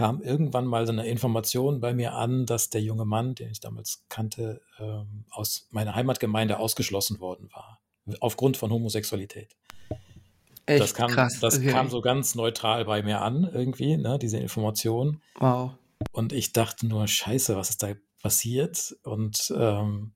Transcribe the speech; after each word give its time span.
kam 0.00 0.22
irgendwann 0.22 0.64
mal 0.64 0.86
so 0.86 0.92
eine 0.92 1.06
Information 1.06 1.80
bei 1.80 1.92
mir 1.92 2.14
an, 2.14 2.46
dass 2.46 2.70
der 2.70 2.80
junge 2.80 3.04
Mann, 3.04 3.34
den 3.34 3.50
ich 3.50 3.60
damals 3.60 4.02
kannte, 4.08 4.62
ähm, 4.78 5.26
aus 5.28 5.68
meiner 5.72 5.94
Heimatgemeinde 5.94 6.58
ausgeschlossen 6.58 7.20
worden 7.20 7.50
war. 7.52 7.82
Aufgrund 8.20 8.56
von 8.56 8.70
Homosexualität. 8.70 9.56
Echt 10.64 10.80
das 10.80 10.94
kam, 10.94 11.10
krass. 11.10 11.38
Das 11.40 11.58
okay. 11.58 11.70
kam 11.70 11.90
so 11.90 12.00
ganz 12.00 12.34
neutral 12.34 12.86
bei 12.86 13.02
mir 13.02 13.20
an, 13.20 13.44
irgendwie, 13.52 13.98
ne, 13.98 14.18
diese 14.18 14.38
Information. 14.38 15.20
Wow. 15.38 15.72
Und 16.12 16.32
ich 16.32 16.54
dachte 16.54 16.86
nur, 16.86 17.06
scheiße, 17.06 17.54
was 17.54 17.68
ist 17.68 17.82
da 17.82 17.92
passiert? 18.22 18.96
Und 19.02 19.52
ähm, 19.54 20.12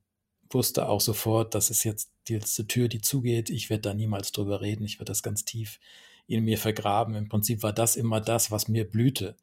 wusste 0.49 0.89
auch 0.89 1.01
sofort, 1.01 1.53
das 1.53 1.69
ist 1.69 1.83
jetzt 1.83 2.09
die 2.27 2.33
letzte 2.33 2.65
Tür, 2.65 2.87
die 2.87 3.01
zugeht. 3.01 3.51
Ich 3.51 3.69
werde 3.69 3.81
da 3.81 3.93
niemals 3.93 4.31
drüber 4.31 4.61
reden. 4.61 4.83
Ich 4.83 4.97
werde 4.97 5.11
das 5.11 5.21
ganz 5.21 5.45
tief 5.45 5.79
in 6.25 6.43
mir 6.43 6.57
vergraben. 6.57 7.13
Im 7.13 7.29
Prinzip 7.29 7.61
war 7.61 7.71
das 7.71 7.95
immer 7.95 8.19
das, 8.19 8.49
was 8.49 8.67
mir 8.67 8.89
blühte. 8.89 9.35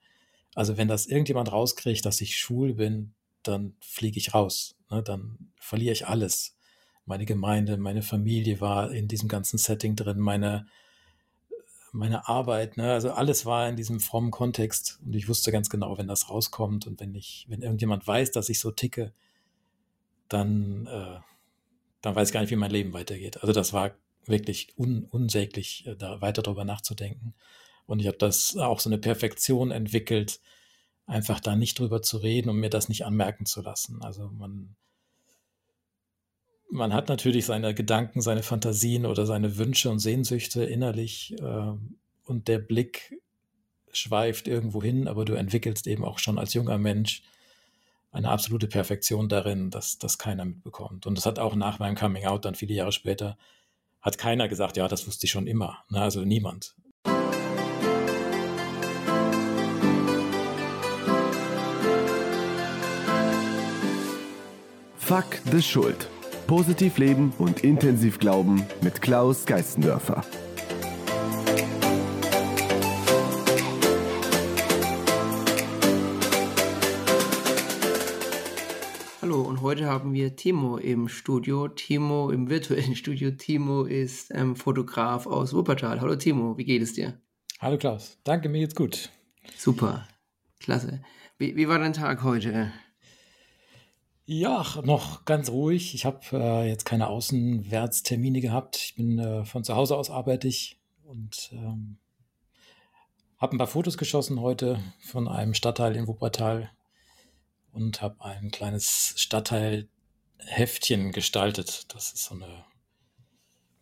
Also 0.55 0.77
wenn 0.77 0.89
das 0.89 1.07
irgendjemand 1.07 1.51
rauskriegt, 1.51 2.05
dass 2.05 2.21
ich 2.21 2.37
schwul 2.37 2.75
bin, 2.75 3.15
dann 3.43 3.75
fliege 3.81 4.19
ich 4.19 4.35
raus. 4.35 4.77
Ne? 4.91 5.03
Dann 5.03 5.53
verliere 5.59 5.93
ich 5.93 6.07
alles. 6.07 6.57
Meine 7.05 7.25
Gemeinde, 7.25 7.77
meine 7.77 8.03
Familie 8.03 8.61
war 8.61 8.93
in 8.93 9.09
diesem 9.09 9.29
ganzen 9.29 9.59
Setting 9.59 9.97
drin, 9.97 10.21
meine, 10.21 10.67
meine 11.91 12.29
Arbeit, 12.29 12.77
ne? 12.77 12.93
also 12.93 13.11
alles 13.13 13.45
war 13.45 13.69
in 13.69 13.77
diesem 13.77 13.99
frommen 13.99 14.31
Kontext 14.31 15.01
und 15.05 15.15
ich 15.15 15.29
wusste 15.29 15.51
ganz 15.51 15.69
genau, 15.69 15.99
wenn 15.99 16.07
das 16.07 16.31
rauskommt 16.31 16.87
und 16.87 17.01
wenn 17.01 17.15
ich, 17.15 17.47
wenn 17.49 17.63
irgendjemand 17.63 18.07
weiß, 18.07 18.31
dass 18.31 18.49
ich 18.49 18.61
so 18.61 18.71
ticke, 18.71 19.13
dann, 20.29 20.87
äh, 20.87 21.19
dann 22.03 22.15
weiß 22.15 22.29
ich 22.29 22.33
gar 22.33 22.41
nicht, 22.41 22.51
wie 22.51 22.57
mein 22.57 22.71
Leben 22.71 22.93
weitergeht. 22.93 23.43
Also 23.43 23.53
das 23.53 23.73
war 23.73 23.93
wirklich 24.25 24.69
un 24.79 25.05
unsäglich, 25.11 25.87
äh, 25.87 25.97
da 25.97 26.21
weiter 26.21 26.43
drüber 26.43 26.65
nachzudenken. 26.65 27.35
Und 27.93 28.01
ich 28.01 28.07
habe 28.07 28.17
das 28.17 28.57
auch 28.57 28.81
so 28.81 28.89
eine 28.89 28.97
Perfektion 28.97 29.71
entwickelt, 29.71 30.41
einfach 31.05 31.41
da 31.41 31.57
nicht 31.57 31.79
drüber 31.79 32.01
zu 32.01 32.17
reden 32.17 32.49
und 32.49 32.57
mir 32.57 32.71
das 32.71 32.89
nicht 32.89 33.05
anmerken 33.05 33.45
zu 33.45 33.61
lassen. 33.61 34.01
Also 34.01 34.31
man, 34.31 34.77
man 36.71 36.95
hat 36.95 37.11
natürlich 37.11 37.45
seine 37.45 37.75
Gedanken, 37.75 38.23
seine 38.23 38.43
Fantasien 38.43 39.05
oder 39.05 39.27
seine 39.27 39.59
Wünsche 39.59 39.91
und 39.91 39.99
Sehnsüchte 39.99 40.65
innerlich 40.65 41.37
äh, 41.39 41.73
und 42.25 42.49
der 42.49 42.61
Blick 42.61 43.21
schweift 43.93 44.49
irgendwo 44.49 44.83
hin, 44.83 45.07
aber 45.07 45.27
du 45.27 45.35
entwickelst 45.35 45.87
eben 45.87 46.07
auch 46.07 46.19
schon 46.19 46.39
als 46.39 46.55
junger 46.55 46.79
Mensch 46.79 47.23
eine 48.11 48.31
absolute 48.31 48.69
Perfektion 48.69 49.29
darin, 49.29 49.69
dass 49.69 49.99
das 49.99 50.17
keiner 50.17 50.47
mitbekommt. 50.47 51.07
Und 51.07 51.19
das 51.19 51.27
hat 51.27 51.39
auch 51.39 51.55
nach 51.57 51.79
meinem 51.79 51.97
Coming 51.97 52.25
Out 52.25 52.47
dann 52.47 52.55
viele 52.55 52.73
Jahre 52.73 52.93
später 52.93 53.37
hat 54.01 54.17
keiner 54.17 54.49
gesagt, 54.49 54.79
ja, 54.79 54.89
das 54.89 55.07
wusste 55.07 55.27
ich 55.27 55.31
schon 55.31 55.47
immer. 55.47 55.85
Ne? 55.91 56.01
Also 56.01 56.23
niemand. 56.23 56.75
Fuck 65.05 65.41
the 65.51 65.61
Schuld. 65.61 66.09
Positiv 66.47 66.99
leben 66.99 67.33
und 67.39 67.65
intensiv 67.65 68.19
glauben 68.19 68.65
mit 68.83 69.03
Klaus 69.03 69.47
Geistendörfer. 69.47 70.25
heute 79.63 79.87
haben 79.87 80.13
wir 80.13 80.37
Timo 80.37 80.77
im 80.77 81.09
Studio. 81.09 81.69
Timo 81.69 82.31
im 82.31 82.51
virtuellen 82.51 82.97
Studio. 82.97 83.31
Timo 83.31 83.85
ist 83.85 84.31
ähm, 84.35 84.57
Fotograf 84.57 85.27
aus 85.27 85.55
Wuppertal. 85.55 86.01
Hallo 86.01 86.17
Timo, 86.17 86.59
wie 86.59 86.65
geht 86.65 86.83
es 86.83 86.93
dir? 86.93 87.19
Hallo 87.61 87.79
Klaus, 87.79 88.19
danke, 88.25 88.49
mir 88.49 88.59
geht's 88.59 88.75
gut. 88.75 89.11
Super, 89.57 90.07
klasse. 90.61 91.01
Wie, 91.39 91.57
wie 91.57 91.69
war 91.69 91.79
dein 91.79 91.93
Tag 91.93 92.23
heute? 92.23 92.73
Ja, 94.33 94.65
noch 94.83 95.27
ganz 95.27 95.51
ruhig. 95.51 95.95
Ich 95.95 96.07
habe 96.07 96.21
äh, 96.33 96.67
jetzt 96.67 96.87
keine 96.87 97.09
Außenwärtstermine 97.09 98.41
gehabt. 98.41 98.79
Ich 98.79 98.95
bin 98.95 99.19
äh, 99.19 99.45
von 99.45 99.63
zu 99.63 99.77
Hause 99.77 99.95
aus 99.95 100.09
arbeite 100.09 100.49
ich 100.49 100.81
und 101.05 101.51
ähm, 101.53 101.99
habe 103.37 103.55
ein 103.55 103.59
paar 103.59 103.67
Fotos 103.67 103.99
geschossen 103.99 104.41
heute 104.41 104.83
von 105.01 105.29
einem 105.29 105.53
Stadtteil 105.53 105.97
in 105.97 106.07
Wuppertal, 106.07 106.71
und 107.73 108.01
habe 108.01 108.25
ein 108.25 108.51
kleines 108.51 109.13
Stadtteilheftchen 109.17 111.13
gestaltet. 111.13 111.93
Das 111.95 112.13
ist 112.13 112.25
so 112.25 112.35
eine 112.35 112.65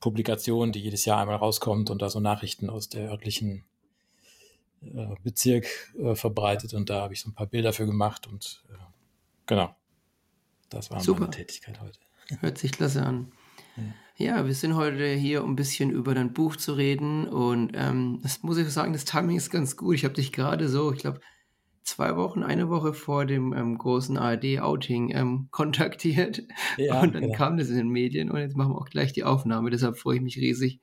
Publikation, 0.01 0.73
die 0.73 0.81
jedes 0.81 1.05
Jahr 1.05 1.21
einmal 1.21 1.37
rauskommt 1.37 1.91
und 1.91 2.03
da 2.03 2.11
so 2.11 2.19
Nachrichten 2.19 2.71
aus 2.71 2.89
der 2.89 3.11
örtlichen 3.11 3.65
äh, 4.83 5.15
Bezirk 5.23 5.95
äh, 5.97 6.17
verbreitet. 6.17 6.75
Und 6.75 6.91
da 6.91 7.03
habe 7.03 7.15
ich 7.15 7.21
so 7.21 7.29
ein 7.29 7.35
paar 7.35 7.47
Bilder 7.47 7.73
für 7.73 7.87
gemacht 7.87 8.27
und 8.27 8.65
äh, 8.69 8.79
genau, 9.47 9.77
das 10.71 10.91
war 10.91 11.01
Super. 11.01 11.21
meine 11.21 11.33
Tätigkeit 11.33 11.81
heute. 11.81 11.99
Hört 12.41 12.59
sich 12.59 12.73
klasse 12.73 13.05
an. 13.05 13.33
Ja. 14.17 14.37
ja. 14.37 14.47
wir 14.47 14.55
sind 14.55 14.77
heute 14.77 15.09
hier, 15.09 15.45
um 15.45 15.53
ein 15.53 15.57
bisschen 15.57 15.91
über 15.91 16.15
dein 16.15 16.33
Buch 16.33 16.57
zu 16.57 16.75
reden. 16.75 17.29
Und 17.29 17.73
ähm, 17.75 18.21
das 18.23 18.43
muss 18.43 18.57
ich 18.57 18.69
sagen, 18.69 18.93
das 18.93 19.05
Timing 19.05 19.37
ist 19.37 19.51
ganz 19.51 19.77
gut. 19.77 19.97
Ich 19.97 20.05
habe 20.05 20.15
dich 20.15 20.33
gerade 20.33 20.69
so, 20.69 20.93
ich 20.93 21.01
glaube, 21.01 21.21
zwei 21.83 22.17
Wochen, 22.17 22.43
eine 22.43 22.69
Woche 22.69 22.95
vor 22.95 23.27
dem 23.27 23.53
ähm, 23.53 23.77
großen 23.77 24.17
ARD-Outing 24.17 25.11
ähm, 25.15 25.49
kontaktiert. 25.51 26.43
Ja, 26.77 27.01
und 27.01 27.15
dann 27.15 27.23
genau. 27.23 27.35
kam 27.35 27.57
das 27.57 27.69
in 27.69 27.77
den 27.77 27.89
Medien 27.89 28.31
und 28.31 28.39
jetzt 28.39 28.57
machen 28.57 28.73
wir 28.73 28.79
auch 28.79 28.89
gleich 28.89 29.13
die 29.13 29.25
Aufnahme. 29.25 29.71
Deshalb 29.71 29.99
freue 29.99 30.17
ich 30.17 30.23
mich 30.23 30.37
riesig, 30.37 30.81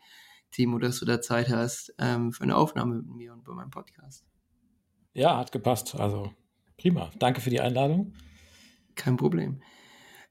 Timo, 0.52 0.80
dass 0.80 1.00
du 1.00 1.06
da 1.06 1.22
Zeit 1.22 1.50
hast 1.50 1.94
ähm, 2.00 2.32
für 2.32 2.44
eine 2.44 2.56
Aufnahme 2.56 2.96
mit 2.96 3.08
mir 3.08 3.34
und 3.34 3.44
bei 3.44 3.54
meinem 3.54 3.70
Podcast. 3.70 4.26
Ja, 5.14 5.38
hat 5.38 5.52
gepasst. 5.52 5.96
Also 5.96 6.32
prima. 6.78 7.12
Danke 7.20 7.42
für 7.42 7.50
die 7.50 7.60
Einladung. 7.60 8.14
Kein 8.96 9.18
Problem. 9.18 9.62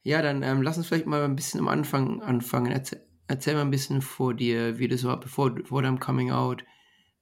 Ja, 0.07 0.23
dann 0.23 0.45
ähm, 0.45 0.63
lass 0.63 0.79
uns 0.79 0.87
vielleicht 0.87 1.07
mal 1.07 1.25
ein 1.25 1.35
bisschen 1.35 1.59
am 1.59 1.67
Anfang 1.67 2.23
anfangen. 2.23 2.71
Erzähl, 2.71 3.05
erzähl 3.27 3.55
mal 3.55 3.63
ein 3.63 3.73
bisschen 3.73 4.03
vor 4.03 4.35
dir, 4.35 4.79
wie 4.79 4.87
das 4.87 5.03
war, 5.03 5.19
bevor 5.19 5.57
vor 5.65 5.83
deinem 5.83 5.99
Coming 5.99 6.31
Out, 6.31 6.65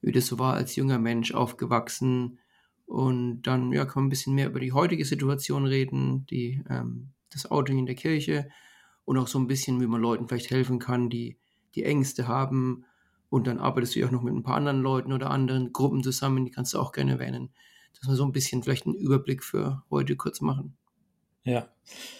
wie 0.01 0.11
das 0.11 0.27
so 0.27 0.37
war 0.37 0.53
als 0.53 0.75
junger 0.75 0.99
Mensch 0.99 1.33
aufgewachsen 1.33 2.37
und 2.85 3.41
dann 3.41 3.71
ja, 3.71 3.85
kann 3.85 4.03
man 4.03 4.05
ein 4.05 4.09
bisschen 4.09 4.35
mehr 4.35 4.45
über 4.49 4.59
die 4.59 4.71
heutige 4.71 5.03
Situation 5.03 5.65
reden, 5.65 6.27
die, 6.27 6.63
ähm, 6.69 7.09
das 7.31 7.49
Outing 7.49 7.79
in 7.79 7.87
der 7.87 7.95
Kirche 7.95 8.49
und 9.03 9.17
auch 9.17 9.27
so 9.27 9.39
ein 9.39 9.47
bisschen, 9.47 9.81
wie 9.81 9.87
man 9.87 9.99
Leuten 9.99 10.27
vielleicht 10.27 10.51
helfen 10.51 10.77
kann, 10.77 11.09
die, 11.09 11.39
die 11.73 11.85
Ängste 11.85 12.27
haben. 12.27 12.85
Und 13.29 13.47
dann 13.47 13.57
arbeitest 13.57 13.95
du 13.95 13.99
ja 14.01 14.05
auch 14.05 14.11
noch 14.11 14.21
mit 14.21 14.35
ein 14.35 14.43
paar 14.43 14.57
anderen 14.57 14.83
Leuten 14.83 15.11
oder 15.11 15.31
anderen 15.31 15.73
Gruppen 15.73 16.03
zusammen, 16.03 16.45
die 16.45 16.51
kannst 16.51 16.75
du 16.75 16.79
auch 16.79 16.91
gerne 16.91 17.13
erwähnen. 17.13 17.49
Dass 17.99 18.07
wir 18.07 18.15
so 18.15 18.25
ein 18.25 18.31
bisschen 18.31 18.61
vielleicht 18.61 18.85
einen 18.85 18.93
Überblick 18.93 19.43
für 19.43 19.81
heute 19.89 20.15
kurz 20.15 20.39
machen. 20.39 20.77
Ja. 21.45 21.69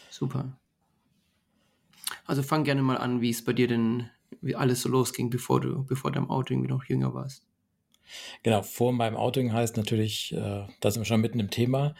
Super. 0.09 0.57
Also 2.25 2.43
fang 2.43 2.63
gerne 2.63 2.81
mal 2.81 2.97
an, 2.97 3.21
wie 3.21 3.29
es 3.29 3.43
bei 3.43 3.53
dir 3.53 3.67
denn, 3.67 4.09
wie 4.41 4.55
alles 4.55 4.81
so 4.81 4.89
losging, 4.89 5.29
bevor 5.29 5.59
du, 5.59 5.83
bevor 5.83 6.11
dein 6.11 6.29
Outing 6.29 6.63
noch 6.63 6.85
jünger 6.85 7.13
warst. 7.13 7.45
Genau, 8.43 8.61
vor 8.61 8.93
meinem 8.93 9.17
Outing 9.17 9.51
heißt 9.51 9.77
natürlich, 9.77 10.33
äh, 10.33 10.67
da 10.79 10.91
sind 10.91 11.01
wir 11.01 11.05
schon 11.05 11.21
mitten 11.21 11.39
im 11.39 11.49
Thema. 11.49 11.95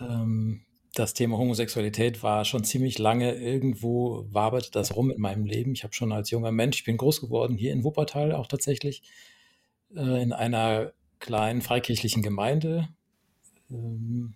Ähm, 0.00 0.62
das 0.94 1.14
Thema 1.14 1.36
Homosexualität 1.38 2.22
war 2.22 2.44
schon 2.44 2.64
ziemlich 2.64 2.98
lange 2.98 3.34
irgendwo, 3.34 4.26
waberte 4.30 4.70
das 4.70 4.96
rum 4.96 5.10
in 5.10 5.20
meinem 5.20 5.44
Leben. 5.44 5.72
Ich 5.72 5.84
habe 5.84 5.94
schon 5.94 6.10
als 6.10 6.30
junger 6.30 6.52
Mensch, 6.52 6.78
ich 6.78 6.84
bin 6.84 6.96
groß 6.96 7.20
geworden, 7.20 7.56
hier 7.56 7.72
in 7.72 7.84
Wuppertal 7.84 8.32
auch 8.32 8.46
tatsächlich, 8.46 9.02
äh, 9.94 10.22
in 10.22 10.32
einer 10.32 10.92
kleinen 11.20 11.62
freikirchlichen 11.62 12.22
Gemeinde. 12.22 12.88
Ähm, 13.70 14.34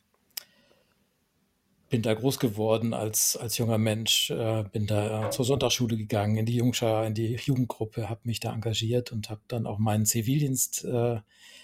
bin 1.90 2.02
da 2.02 2.14
groß 2.14 2.38
geworden 2.38 2.94
als, 2.94 3.36
als 3.36 3.58
junger 3.58 3.76
Mensch, 3.76 4.30
äh, 4.30 4.64
bin 4.72 4.86
da 4.86 5.30
zur 5.32 5.44
Sonntagsschule 5.44 5.96
gegangen, 5.96 6.36
in 6.36 6.46
die 6.46 6.54
Jungschar, 6.54 7.04
in 7.04 7.14
die 7.14 7.34
Jugendgruppe, 7.34 8.08
habe 8.08 8.20
mich 8.24 8.38
da 8.38 8.54
engagiert 8.54 9.10
und 9.10 9.28
habe 9.28 9.40
dann 9.48 9.66
auch 9.66 9.78
meinen 9.78 10.06
Zivildienst 10.06 10.84
äh, 10.84 11.18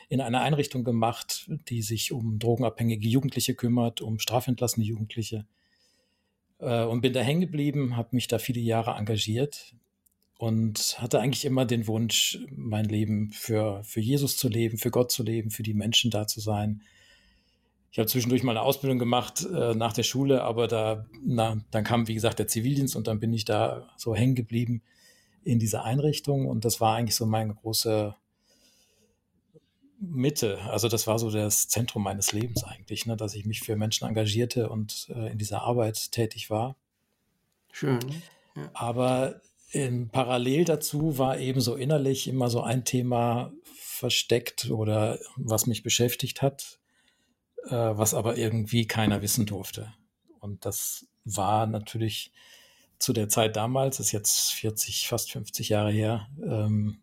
in 0.08 0.20
einer 0.20 0.40
Einrichtung 0.40 0.82
gemacht, 0.82 1.48
die 1.68 1.80
sich 1.80 2.10
um 2.10 2.40
drogenabhängige 2.40 3.08
Jugendliche 3.08 3.54
kümmert, 3.54 4.00
um 4.00 4.18
strafentlassene 4.18 4.84
Jugendliche. 4.84 5.46
Äh, 6.58 6.82
und 6.82 7.02
bin 7.02 7.12
da 7.12 7.20
hängen 7.20 7.40
geblieben, 7.42 7.96
habe 7.96 8.08
mich 8.10 8.26
da 8.26 8.38
viele 8.40 8.60
Jahre 8.60 8.96
engagiert 8.96 9.76
und 10.38 11.00
hatte 11.00 11.20
eigentlich 11.20 11.44
immer 11.44 11.66
den 11.66 11.86
Wunsch, 11.86 12.40
mein 12.50 12.86
Leben 12.86 13.30
für, 13.30 13.82
für 13.84 14.00
Jesus 14.00 14.36
zu 14.36 14.48
leben, 14.48 14.76
für 14.76 14.90
Gott 14.90 15.12
zu 15.12 15.22
leben, 15.22 15.50
für 15.50 15.62
die 15.62 15.74
Menschen 15.74 16.10
da 16.10 16.26
zu 16.26 16.40
sein 16.40 16.82
ich 17.96 17.98
habe 17.98 18.08
zwischendurch 18.08 18.42
mal 18.42 18.52
eine 18.52 18.60
Ausbildung 18.60 18.98
gemacht 18.98 19.46
äh, 19.50 19.74
nach 19.74 19.94
der 19.94 20.02
Schule, 20.02 20.42
aber 20.42 20.68
da, 20.68 21.06
na, 21.24 21.62
dann 21.70 21.82
kam, 21.82 22.06
wie 22.08 22.12
gesagt, 22.12 22.38
der 22.38 22.46
Zivildienst 22.46 22.94
und 22.94 23.06
dann 23.06 23.20
bin 23.20 23.32
ich 23.32 23.46
da 23.46 23.88
so 23.96 24.14
hängen 24.14 24.34
geblieben 24.34 24.82
in 25.44 25.58
dieser 25.58 25.82
Einrichtung 25.82 26.46
und 26.46 26.66
das 26.66 26.78
war 26.78 26.94
eigentlich 26.94 27.14
so 27.14 27.24
meine 27.24 27.54
große 27.54 28.14
Mitte. 29.98 30.58
Also 30.64 30.88
das 30.88 31.06
war 31.06 31.18
so 31.18 31.30
das 31.30 31.68
Zentrum 31.68 32.02
meines 32.02 32.32
Lebens 32.32 32.64
eigentlich, 32.64 33.06
ne, 33.06 33.16
dass 33.16 33.34
ich 33.34 33.46
mich 33.46 33.60
für 33.60 33.76
Menschen 33.76 34.06
engagierte 34.06 34.68
und 34.68 35.08
äh, 35.16 35.32
in 35.32 35.38
dieser 35.38 35.62
Arbeit 35.62 36.12
tätig 36.12 36.50
war. 36.50 36.76
Schön. 37.72 38.00
Ja. 38.56 38.70
Aber 38.74 39.40
in, 39.70 40.10
parallel 40.10 40.66
dazu 40.66 41.16
war 41.16 41.38
eben 41.38 41.62
so 41.62 41.76
innerlich 41.76 42.28
immer 42.28 42.50
so 42.50 42.60
ein 42.60 42.84
Thema 42.84 43.54
versteckt 43.74 44.70
oder 44.70 45.18
was 45.36 45.66
mich 45.66 45.82
beschäftigt 45.82 46.42
hat 46.42 46.78
äh, 47.66 47.70
was 47.70 48.14
aber 48.14 48.36
irgendwie 48.36 48.86
keiner 48.86 49.22
wissen 49.22 49.46
durfte. 49.46 49.92
Und 50.40 50.64
das 50.64 51.06
war 51.24 51.66
natürlich 51.66 52.32
zu 52.98 53.12
der 53.12 53.28
Zeit 53.28 53.56
damals, 53.56 54.00
ist 54.00 54.12
jetzt 54.12 54.52
40, 54.52 55.08
fast 55.08 55.32
50 55.32 55.68
Jahre 55.68 55.90
her, 55.90 56.28
ähm, 56.42 56.98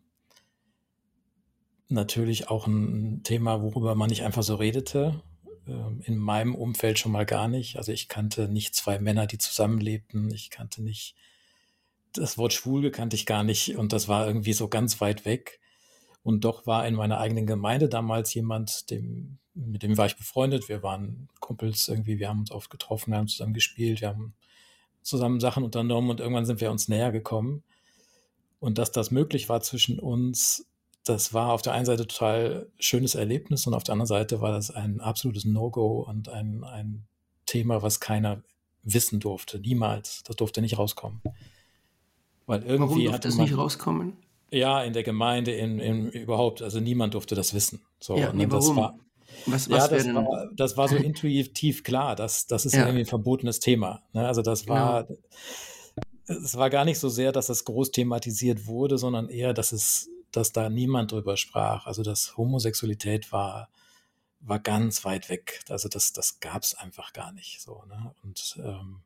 natürlich 1.88 2.48
auch 2.48 2.66
ein 2.66 3.22
Thema, 3.22 3.62
worüber 3.62 3.94
man 3.94 4.08
nicht 4.08 4.24
einfach 4.24 4.42
so 4.42 4.56
redete. 4.56 5.22
Ähm, 5.68 6.00
in 6.04 6.16
meinem 6.16 6.54
Umfeld 6.54 6.98
schon 6.98 7.12
mal 7.12 7.26
gar 7.26 7.48
nicht. 7.48 7.76
Also 7.76 7.92
ich 7.92 8.08
kannte 8.08 8.48
nicht 8.48 8.74
zwei 8.74 8.98
Männer, 8.98 9.26
die 9.26 9.38
zusammenlebten. 9.38 10.32
Ich 10.32 10.50
kannte 10.50 10.82
nicht 10.82 11.14
das 12.14 12.38
Wort 12.38 12.52
schwul 12.52 12.90
kannte 12.90 13.16
ich 13.16 13.26
gar 13.26 13.44
nicht 13.44 13.76
und 13.76 13.92
das 13.92 14.08
war 14.08 14.26
irgendwie 14.26 14.52
so 14.52 14.68
ganz 14.68 15.00
weit 15.00 15.24
weg. 15.24 15.60
Und 16.24 16.44
doch 16.44 16.66
war 16.66 16.88
in 16.88 16.94
meiner 16.94 17.18
eigenen 17.18 17.46
Gemeinde 17.46 17.88
damals 17.88 18.32
jemand, 18.34 18.90
dem, 18.90 19.38
mit 19.54 19.82
dem 19.82 19.96
war 19.96 20.06
ich 20.06 20.16
befreundet. 20.16 20.68
Wir 20.70 20.82
waren 20.82 21.28
Kumpels 21.38 21.86
irgendwie, 21.86 22.18
wir 22.18 22.28
haben 22.28 22.40
uns 22.40 22.50
oft 22.50 22.70
getroffen, 22.70 23.12
wir 23.12 23.18
haben 23.18 23.28
zusammen 23.28 23.52
gespielt, 23.52 24.00
wir 24.00 24.08
haben 24.08 24.34
zusammen 25.02 25.38
Sachen 25.38 25.62
unternommen 25.62 26.10
und 26.10 26.20
irgendwann 26.20 26.46
sind 26.46 26.62
wir 26.62 26.70
uns 26.70 26.88
näher 26.88 27.12
gekommen. 27.12 27.62
Und 28.58 28.78
dass 28.78 28.90
das 28.90 29.10
möglich 29.10 29.50
war 29.50 29.60
zwischen 29.60 30.00
uns, 30.00 30.66
das 31.04 31.34
war 31.34 31.52
auf 31.52 31.60
der 31.60 31.74
einen 31.74 31.84
Seite 31.84 32.06
total 32.06 32.68
schönes 32.78 33.14
Erlebnis 33.14 33.66
und 33.66 33.74
auf 33.74 33.84
der 33.84 33.92
anderen 33.92 34.06
Seite 34.06 34.40
war 34.40 34.52
das 34.52 34.70
ein 34.70 35.02
absolutes 35.02 35.44
No-Go 35.44 36.00
und 36.00 36.30
ein, 36.30 36.64
ein 36.64 37.04
Thema, 37.44 37.82
was 37.82 38.00
keiner 38.00 38.42
wissen 38.82 39.20
durfte. 39.20 39.60
Niemals. 39.60 40.22
Das 40.24 40.36
durfte 40.36 40.62
nicht 40.62 40.78
rauskommen. 40.78 41.20
Weil 42.46 42.62
irgendwie 42.62 42.80
Warum 42.80 43.04
durfte 43.04 43.28
das 43.28 43.36
nicht 43.36 43.56
rauskommen? 43.56 44.16
Ja, 44.54 44.82
in 44.82 44.92
der 44.92 45.02
Gemeinde, 45.02 45.52
in, 45.52 45.78
in, 45.78 46.08
überhaupt, 46.10 46.62
also 46.62 46.80
niemand 46.80 47.14
durfte 47.14 47.34
das 47.34 47.54
wissen. 47.54 47.82
So, 47.98 48.16
ja, 48.16 48.32
nee, 48.32 48.46
warum? 48.48 48.76
War, 48.76 48.98
was, 49.46 49.68
was 49.68 49.90
ja, 49.90 49.96
das 49.96 50.14
war, 50.14 50.50
das 50.54 50.76
war 50.76 50.88
so 50.88 50.96
intuitiv 50.96 51.82
klar, 51.82 52.16
dass 52.16 52.46
das 52.46 52.66
ist 52.66 52.74
ja. 52.74 52.82
irgendwie 52.82 53.00
ein 53.00 53.06
verbotenes 53.06 53.60
Thema. 53.60 54.02
Ne? 54.12 54.26
Also 54.26 54.42
das 54.42 54.68
war, 54.68 55.04
genau. 55.04 55.18
es 56.26 56.56
war 56.56 56.70
gar 56.70 56.84
nicht 56.84 56.98
so 56.98 57.08
sehr, 57.08 57.32
dass 57.32 57.48
das 57.48 57.64
groß 57.64 57.90
thematisiert 57.90 58.66
wurde, 58.66 58.96
sondern 58.96 59.28
eher, 59.28 59.52
dass 59.52 59.72
es, 59.72 60.08
dass 60.30 60.52
da 60.52 60.68
niemand 60.70 61.12
drüber 61.12 61.36
sprach. 61.36 61.86
Also 61.86 62.02
dass 62.02 62.36
Homosexualität 62.36 63.32
war, 63.32 63.68
war 64.40 64.60
ganz 64.60 65.04
weit 65.04 65.28
weg. 65.28 65.60
Also 65.68 65.88
das, 65.88 66.12
das 66.12 66.40
gab 66.40 66.62
es 66.62 66.74
einfach 66.74 67.12
gar 67.12 67.32
nicht. 67.32 67.60
So, 67.60 67.82
ne? 67.88 68.14
Und 68.22 68.56
ähm, 68.64 69.02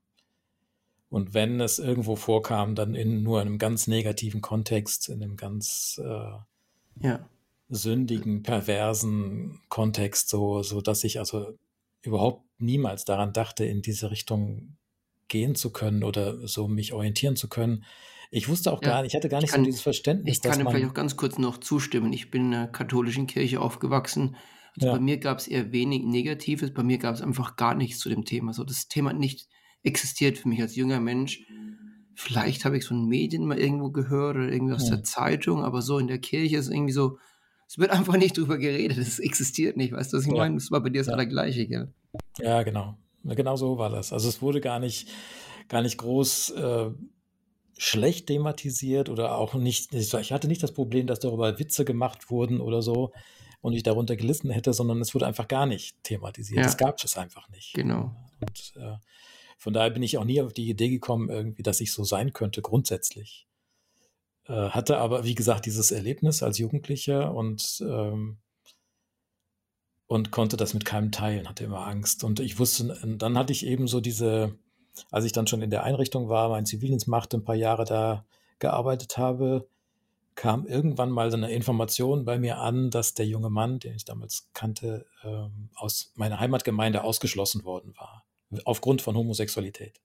und 1.10 1.32
wenn 1.32 1.60
es 1.60 1.78
irgendwo 1.78 2.16
vorkam, 2.16 2.74
dann 2.74 2.94
in 2.94 3.22
nur 3.22 3.40
einem 3.40 3.58
ganz 3.58 3.86
negativen 3.86 4.40
Kontext, 4.40 5.08
in 5.08 5.22
einem 5.22 5.36
ganz 5.36 6.00
äh, 6.04 7.06
ja. 7.06 7.28
sündigen, 7.68 8.42
perversen 8.42 9.60
Kontext, 9.68 10.28
so, 10.28 10.62
so 10.62 10.80
dass 10.80 11.04
ich 11.04 11.18
also 11.18 11.56
überhaupt 12.02 12.44
niemals 12.58 13.04
daran 13.04 13.32
dachte, 13.32 13.64
in 13.64 13.80
diese 13.80 14.10
Richtung 14.10 14.76
gehen 15.28 15.54
zu 15.54 15.70
können 15.72 16.04
oder 16.04 16.46
so 16.46 16.68
mich 16.68 16.92
orientieren 16.92 17.36
zu 17.36 17.48
können. 17.48 17.84
Ich 18.30 18.48
wusste 18.48 18.72
auch 18.72 18.82
ja, 18.82 18.88
gar 18.88 19.02
nicht, 19.02 19.12
ich 19.12 19.16
hatte 19.16 19.30
gar 19.30 19.40
nicht 19.40 19.50
kann, 19.50 19.60
so 19.60 19.64
dieses 19.64 19.80
Verständnis. 19.80 20.36
Ich 20.36 20.42
kann 20.42 20.60
ihm 20.60 20.68
vielleicht 20.68 20.90
auch 20.90 20.94
ganz 20.94 21.16
kurz 21.16 21.38
noch 21.38 21.58
zustimmen. 21.58 22.12
Ich 22.12 22.30
bin 22.30 22.46
in 22.46 22.54
einer 22.54 22.68
katholischen 22.68 23.26
Kirche 23.26 23.60
aufgewachsen. 23.60 24.36
Also 24.76 24.88
ja. 24.88 24.94
bei 24.94 25.00
mir 25.00 25.16
gab 25.16 25.38
es 25.38 25.48
eher 25.48 25.72
wenig 25.72 26.04
Negatives, 26.04 26.72
bei 26.72 26.82
mir 26.82 26.98
gab 26.98 27.14
es 27.14 27.22
einfach 27.22 27.56
gar 27.56 27.74
nichts 27.74 28.00
zu 28.00 28.10
dem 28.10 28.26
Thema. 28.26 28.52
So 28.52 28.64
das 28.64 28.88
Thema 28.88 29.14
nicht 29.14 29.48
existiert 29.82 30.38
für 30.38 30.48
mich 30.48 30.60
als 30.60 30.76
junger 30.76 31.00
Mensch. 31.00 31.40
Vielleicht 32.14 32.64
habe 32.64 32.76
ich 32.76 32.82
es 32.82 32.88
von 32.88 33.06
Medien 33.06 33.46
mal 33.46 33.58
irgendwo 33.58 33.90
gehört 33.90 34.36
oder 34.36 34.50
irgendwie 34.50 34.74
aus 34.74 34.88
ja. 34.88 34.96
der 34.96 35.04
Zeitung, 35.04 35.62
aber 35.62 35.82
so 35.82 35.98
in 35.98 36.08
der 36.08 36.18
Kirche 36.18 36.56
ist 36.56 36.68
irgendwie 36.68 36.92
so, 36.92 37.18
es 37.68 37.78
wird 37.78 37.90
einfach 37.90 38.16
nicht 38.16 38.36
drüber 38.36 38.58
geredet, 38.58 38.98
es 38.98 39.18
existiert 39.18 39.76
nicht, 39.76 39.92
weißt 39.92 40.12
du, 40.12 40.16
was 40.16 40.24
ich 40.24 40.32
ja. 40.32 40.38
meine? 40.38 40.56
Das 40.56 40.70
war 40.70 40.82
bei 40.82 40.88
dir 40.88 41.00
das 41.00 41.06
ja. 41.08 41.12
Allergleiche, 41.12 41.66
gell? 41.66 41.92
Ja, 42.38 42.62
genau. 42.62 42.96
Genau 43.24 43.56
so 43.56 43.78
war 43.78 43.90
das. 43.90 44.12
Also 44.12 44.28
es 44.28 44.40
wurde 44.40 44.60
gar 44.60 44.80
nicht, 44.80 45.08
gar 45.68 45.82
nicht 45.82 45.98
groß 45.98 46.50
äh, 46.50 46.90
schlecht 47.76 48.26
thematisiert 48.26 49.08
oder 49.08 49.36
auch 49.36 49.54
nicht, 49.54 49.94
ich 49.94 50.32
hatte 50.32 50.48
nicht 50.48 50.62
das 50.62 50.72
Problem, 50.72 51.06
dass 51.06 51.20
darüber 51.20 51.58
Witze 51.58 51.84
gemacht 51.84 52.30
wurden 52.30 52.60
oder 52.60 52.82
so 52.82 53.12
und 53.60 53.74
ich 53.74 53.82
darunter 53.82 54.16
gelitten 54.16 54.50
hätte, 54.50 54.72
sondern 54.72 55.00
es 55.00 55.14
wurde 55.14 55.26
einfach 55.26 55.46
gar 55.48 55.66
nicht 55.66 56.02
thematisiert. 56.02 56.64
Es 56.64 56.76
gab 56.76 57.02
es 57.02 57.16
einfach 57.16 57.48
nicht. 57.50 57.74
Genau. 57.74 58.14
Und 58.40 58.72
äh, 58.76 58.96
von 59.58 59.72
daher 59.72 59.90
bin 59.90 60.04
ich 60.04 60.16
auch 60.16 60.24
nie 60.24 60.40
auf 60.40 60.52
die 60.52 60.68
Idee 60.68 60.88
gekommen, 60.88 61.28
irgendwie, 61.28 61.64
dass 61.64 61.80
ich 61.80 61.92
so 61.92 62.04
sein 62.04 62.32
könnte, 62.32 62.62
grundsätzlich. 62.62 63.48
Äh, 64.46 64.70
hatte 64.70 64.98
aber, 64.98 65.24
wie 65.24 65.34
gesagt, 65.34 65.66
dieses 65.66 65.90
Erlebnis 65.90 66.44
als 66.44 66.58
Jugendlicher 66.58 67.34
und, 67.34 67.82
ähm, 67.82 68.38
und 70.06 70.30
konnte 70.30 70.56
das 70.56 70.74
mit 70.74 70.84
keinem 70.84 71.10
teilen, 71.10 71.48
hatte 71.48 71.64
immer 71.64 71.86
Angst. 71.86 72.22
Und 72.22 72.38
ich 72.38 72.60
wusste, 72.60 72.96
dann 73.18 73.36
hatte 73.36 73.52
ich 73.52 73.66
eben 73.66 73.88
so 73.88 74.00
diese, 74.00 74.56
als 75.10 75.24
ich 75.24 75.32
dann 75.32 75.48
schon 75.48 75.60
in 75.60 75.70
der 75.70 75.82
Einrichtung 75.82 76.28
war, 76.28 76.48
meinen 76.50 76.64
Zivildienst 76.66 77.08
machte, 77.08 77.36
ein 77.36 77.44
paar 77.44 77.56
Jahre 77.56 77.84
da 77.84 78.24
gearbeitet 78.60 79.18
habe, 79.18 79.68
kam 80.36 80.68
irgendwann 80.68 81.10
mal 81.10 81.32
so 81.32 81.36
eine 81.36 81.50
Information 81.50 82.24
bei 82.24 82.38
mir 82.38 82.58
an, 82.58 82.90
dass 82.90 83.14
der 83.14 83.26
junge 83.26 83.50
Mann, 83.50 83.80
den 83.80 83.96
ich 83.96 84.04
damals 84.04 84.48
kannte, 84.54 85.04
ähm, 85.24 85.70
aus 85.74 86.12
meiner 86.14 86.38
Heimatgemeinde 86.38 87.02
ausgeschlossen 87.02 87.64
worden 87.64 87.92
war 87.96 88.27
aufgrund 88.64 89.02
von 89.02 89.16
Homosexualität. 89.16 90.00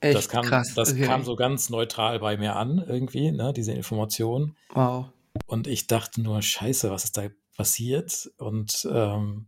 Echt 0.00 0.16
das 0.16 0.28
kam, 0.28 0.44
krass. 0.44 0.74
Das 0.74 0.92
okay. 0.92 1.02
kam 1.02 1.24
so 1.24 1.34
ganz 1.34 1.70
neutral 1.70 2.20
bei 2.20 2.36
mir 2.36 2.56
an, 2.56 2.84
irgendwie, 2.86 3.32
ne, 3.32 3.52
diese 3.52 3.72
Information. 3.72 4.56
Wow. 4.72 5.06
Und 5.46 5.66
ich 5.66 5.86
dachte 5.86 6.20
nur, 6.20 6.40
scheiße, 6.40 6.90
was 6.90 7.04
ist 7.04 7.16
da 7.16 7.28
passiert? 7.56 8.30
Und 8.38 8.88
ähm, 8.90 9.46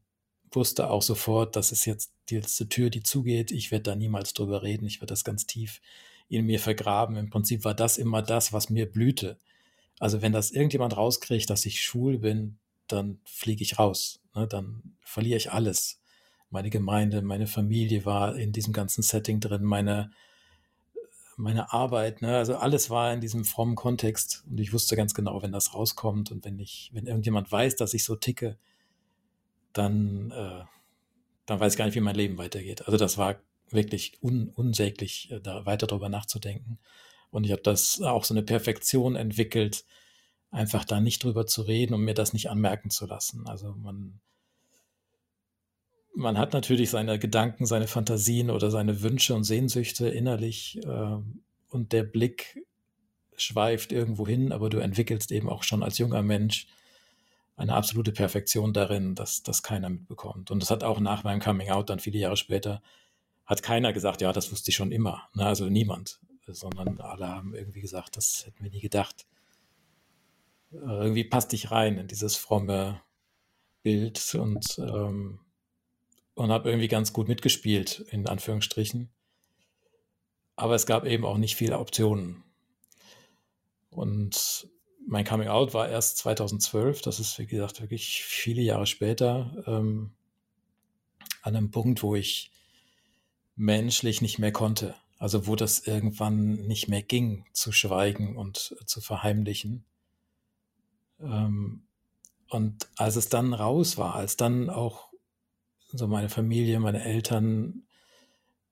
wusste 0.51 0.91
auch 0.91 1.03
sofort, 1.03 1.57
das 1.57 1.73
ist 1.73 1.85
jetzt 1.85 2.13
die 2.29 2.37
letzte 2.37 2.69
Tür, 2.69 2.91
die 2.91 3.03
zugeht. 3.03 3.53
Ich 3.53 3.71
werde 3.71 3.85
da 3.85 3.95
niemals 3.95 4.33
drüber 4.35 4.63
reden. 4.63 4.87
Ich 4.87 5.01
werde 5.01 5.13
das 5.13 5.25
ganz 5.25 5.47
tief 5.47 5.81
in 6.29 6.47
mir 6.47 6.61
vergraben. 6.61 7.17
Im 7.17 7.31
Prinzip 7.31 7.65
war 7.65 7.75
das 7.75 7.99
immer 7.99 8.23
das, 8.23 8.53
was 8.53 8.71
mir 8.71 8.91
blühte. 8.91 9.39
Also 9.99 10.23
wenn 10.23 10.33
das 10.33 10.51
irgendjemand 10.51 10.97
rauskriegt, 10.97 11.51
dass 11.51 11.67
ich 11.67 11.81
schwul 11.81 12.19
bin, 12.19 12.59
dann 12.87 13.21
fliege 13.25 13.63
ich 13.63 13.79
raus. 13.79 14.21
Ne? 14.35 14.49
Dann 14.49 14.97
verliere 15.01 15.37
ich 15.37 15.53
alles 15.53 16.00
meine 16.51 16.71
Gemeinde, 16.71 17.23
meine 17.23 17.47
Familie 17.47 18.05
war 18.05 18.37
in 18.37 18.53
diesem 18.53 18.73
ganzen 18.73 19.03
Setting 19.03 19.41
drin, 19.41 19.63
meine, 19.63 20.11
meine 21.37 21.73
Arbeit, 21.73 22.23
ne? 22.23 22.37
also 22.37 22.57
alles 22.57 22.91
war 22.91 23.13
in 23.13 23.21
diesem 23.21 23.45
frommen 23.45 23.77
Kontext 23.77 24.45
und 24.51 24.59
ich 24.59 24.73
wusste 24.73 24.97
ganz 24.97 25.15
genau, 25.15 25.43
wenn 25.43 25.53
das 25.53 25.75
rauskommt 25.75 26.31
und 26.31 26.45
wenn 26.45 26.59
ich, 26.59 26.91
wenn 26.93 27.07
irgendjemand 27.07 27.51
weiß, 27.51 27.77
dass 27.77 27.95
ich 27.95 28.05
so 28.05 28.17
ticke, 28.17 28.59
dann, 29.73 30.33
äh, 30.33 30.65
dann 31.47 31.61
weiß 31.61 31.75
ich 31.75 31.79
gar 31.79 31.87
nicht, 31.87 31.95
wie 31.95 32.01
mein 32.01 32.17
Leben 32.17 32.39
weitergeht. 32.39 32.87
Also 32.87 32.97
das 32.97 33.17
war 33.17 33.37
wirklich 33.71 34.19
un, 34.23 34.49
unsäglich, 34.49 35.31
äh, 35.31 35.41
da 35.41 35.65
weiter 35.67 35.87
drüber 35.87 36.09
nachzudenken. 36.09 36.79
Und 37.31 37.45
ich 37.45 37.53
habe 37.53 37.63
das 37.63 38.01
auch 38.03 38.25
so 38.25 38.35
eine 38.35 38.43
Perfektion 38.43 39.15
entwickelt, 39.15 39.85
einfach 40.51 40.85
da 40.85 41.01
nicht 41.01 41.23
drüber 41.23 41.47
zu 41.47 41.63
reden 41.63 41.95
und 41.95 42.03
mir 42.03 42.15
das 42.15 42.33
nicht 42.33 42.51
anmerken 42.51 42.91
zu 42.91 43.07
lassen. 43.07 43.47
Also 43.47 43.75
man, 43.75 44.21
man 46.15 46.39
hat 46.39 46.53
natürlich 46.53 46.91
seine 46.91 47.19
Gedanken, 47.19 47.67
seine 47.67 47.87
Fantasien 47.87 48.51
oder 48.51 48.71
seine 48.71 49.03
Wünsche 49.03 49.35
und 49.35 49.45
Sehnsüchte 49.45 50.09
innerlich 50.09 50.79
äh, 50.85 51.17
und 51.69 51.93
der 51.93 52.03
Blick 52.03 52.65
schweift 53.37 53.93
irgendwo 53.93 54.27
hin, 54.27 54.53
aber 54.53 54.69
du 54.71 54.79
entwickelst 54.79 55.33
eben 55.33 55.49
auch 55.49 55.63
schon 55.63 55.83
als 55.83 55.99
junger 55.99 56.23
Mensch 56.23 56.67
eine 57.57 57.75
absolute 57.75 58.13
Perfektion 58.13 58.73
darin, 58.73 59.15
dass 59.15 59.43
das 59.43 59.63
keiner 59.63 59.89
mitbekommt. 59.89 60.51
Und 60.51 60.61
das 60.63 60.71
hat 60.71 60.83
auch 60.83 60.99
nach 61.01 61.25
meinem 61.25 61.41
Coming 61.41 61.71
Out 61.71 61.91
dann 61.91 62.01
viele 62.01 62.19
Jahre 62.19 62.37
später, 62.37 62.83
hat 63.47 63.63
keiner 63.63 63.93
gesagt, 63.93 64.21
ja, 64.21 64.33
das 64.33 64.51
wusste 64.53 64.71
ich 64.71 64.77
schon 64.77 64.93
immer. 64.93 65.29
Ne? 65.35 65.45
Also 65.45 65.67
niemand, 65.67 66.21
sondern 66.47 67.01
alle 67.01 67.29
haben 67.29 67.55
irgendwie 67.55 67.81
gesagt, 67.81 68.17
das 68.17 68.47
hätten 68.47 68.63
wir 68.63 68.71
nie 68.71 68.81
gedacht. 68.81 69.27
Äh, 70.73 70.77
irgendwie 70.77 71.25
passt 71.25 71.53
dich 71.53 71.71
rein 71.71 71.99
in 71.99 72.09
dieses 72.09 72.37
fromme 72.37 73.01
Bild 73.83 74.35
und 74.35 74.79
ähm, 74.79 75.41
und 76.41 76.51
habe 76.51 76.71
irgendwie 76.71 76.89
ganz 76.89 77.13
gut 77.13 77.29
mitgespielt, 77.29 78.03
in 78.09 78.27
Anführungsstrichen. 78.27 79.11
Aber 80.57 80.75
es 80.75 80.87
gab 80.87 81.05
eben 81.05 81.27
auch 81.27 81.37
nicht 81.37 81.55
viele 81.55 81.79
Optionen. 81.79 82.43
Und 83.91 84.67
mein 85.07 85.27
Coming 85.27 85.49
Out 85.49 85.75
war 85.75 85.91
erst 85.91 86.17
2012, 86.17 87.03
das 87.03 87.21
ist 87.21 87.39
wie 87.39 87.47
gesagt 87.47 87.83
wirklich 87.83 88.23
viele 88.25 88.63
Jahre 88.63 88.87
später, 88.87 89.63
ähm, 89.67 90.13
an 91.43 91.57
einem 91.57 91.71
Punkt, 91.71 92.03
wo 92.03 92.15
ich 92.15 92.51
menschlich 93.55 94.23
nicht 94.23 94.39
mehr 94.39 94.53
konnte. 94.53 94.95
Also 95.19 95.47
wo 95.47 95.57
das 95.57 95.81
irgendwann 95.87 96.55
nicht 96.67 96.89
mehr 96.89 97.03
ging, 97.03 97.45
zu 97.53 97.71
schweigen 97.71 98.39
und 98.39 98.77
zu 98.87 99.03
verheimlichen. 99.03 99.85
Ähm, 101.21 101.83
und 102.49 102.89
als 102.97 103.17
es 103.17 103.29
dann 103.29 103.53
raus 103.53 103.99
war, 103.99 104.15
als 104.15 104.39
dann 104.39 104.71
auch 104.71 105.10
so 105.93 106.07
meine 106.07 106.29
Familie, 106.29 106.81
meine 106.81 107.05
Eltern, 107.05 107.85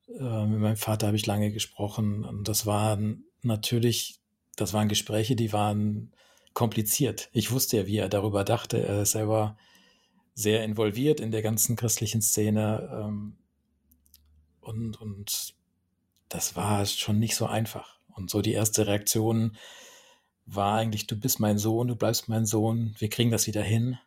äh, 0.08 0.46
mit 0.46 0.60
meinem 0.60 0.76
Vater 0.76 1.08
habe 1.08 1.16
ich 1.16 1.26
lange 1.26 1.52
gesprochen 1.52 2.24
und 2.24 2.48
das 2.48 2.66
waren 2.66 3.24
natürlich, 3.42 4.20
das 4.56 4.72
waren 4.72 4.88
Gespräche, 4.88 5.36
die 5.36 5.52
waren 5.52 6.12
kompliziert. 6.54 7.28
Ich 7.32 7.50
wusste 7.52 7.76
ja, 7.76 7.86
wie 7.86 7.98
er 7.98 8.08
darüber 8.08 8.44
dachte. 8.44 8.84
Er 8.84 9.02
ist 9.02 9.12
selber 9.12 9.56
sehr 10.34 10.64
involviert 10.64 11.20
in 11.20 11.30
der 11.30 11.42
ganzen 11.42 11.76
christlichen 11.76 12.22
Szene. 12.22 12.88
Ähm, 12.92 13.36
und, 14.60 15.00
und 15.00 15.54
das 16.28 16.56
war 16.56 16.84
schon 16.86 17.18
nicht 17.18 17.36
so 17.36 17.46
einfach. 17.46 17.98
Und 18.14 18.30
so 18.30 18.42
die 18.42 18.52
erste 18.52 18.86
Reaktion 18.86 19.56
war 20.46 20.78
eigentlich, 20.78 21.06
du 21.06 21.18
bist 21.18 21.40
mein 21.40 21.58
Sohn, 21.58 21.88
du 21.88 21.96
bleibst 21.96 22.28
mein 22.28 22.46
Sohn, 22.46 22.94
wir 22.98 23.08
kriegen 23.08 23.30
das 23.30 23.46
wieder 23.46 23.62
hin. 23.62 23.98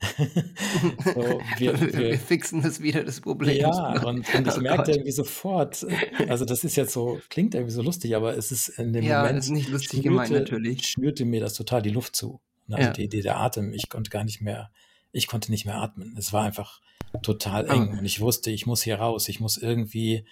so, 1.04 1.40
wir, 1.58 1.80
wir, 1.80 1.92
wir, 1.92 2.18
fixen 2.18 2.62
das 2.62 2.80
wieder, 2.80 3.02
das 3.02 3.20
Problem. 3.20 3.56
Ja, 3.56 4.00
und, 4.04 4.32
und 4.32 4.46
ich 4.46 4.54
oh 4.56 4.60
merkte 4.60 4.76
Gott. 4.76 4.88
irgendwie 4.88 5.10
sofort, 5.10 5.84
also 6.28 6.44
das 6.44 6.62
ist 6.62 6.76
jetzt 6.76 6.92
so, 6.92 7.20
klingt 7.28 7.54
irgendwie 7.54 7.72
so 7.72 7.82
lustig, 7.82 8.14
aber 8.14 8.36
es 8.36 8.52
ist 8.52 8.68
in 8.68 8.92
dem 8.92 9.04
ja, 9.04 9.22
Moment. 9.22 9.40
Ist 9.40 9.50
nicht 9.50 9.68
lustig 9.68 10.00
schnürte, 10.00 10.08
gemeint, 10.08 10.30
natürlich. 10.30 10.86
Schnürte 10.86 11.24
mir 11.24 11.40
das 11.40 11.54
total 11.54 11.82
die 11.82 11.90
Luft 11.90 12.14
zu. 12.14 12.40
Also 12.70 12.82
ja. 12.82 12.92
die, 12.92 13.08
die, 13.08 13.22
der 13.22 13.38
Atem, 13.38 13.72
ich 13.72 13.88
konnte 13.88 14.10
gar 14.10 14.24
nicht 14.24 14.40
mehr, 14.40 14.70
ich 15.10 15.26
konnte 15.26 15.50
nicht 15.50 15.64
mehr 15.64 15.76
atmen. 15.76 16.14
Es 16.16 16.32
war 16.32 16.44
einfach 16.44 16.80
total 17.22 17.66
eng 17.66 17.88
aber, 17.88 17.98
und 17.98 18.04
ich 18.04 18.20
wusste, 18.20 18.50
ich 18.50 18.66
muss 18.66 18.82
hier 18.82 18.96
raus, 18.96 19.28
ich 19.28 19.40
muss 19.40 19.56
irgendwie. 19.56 20.24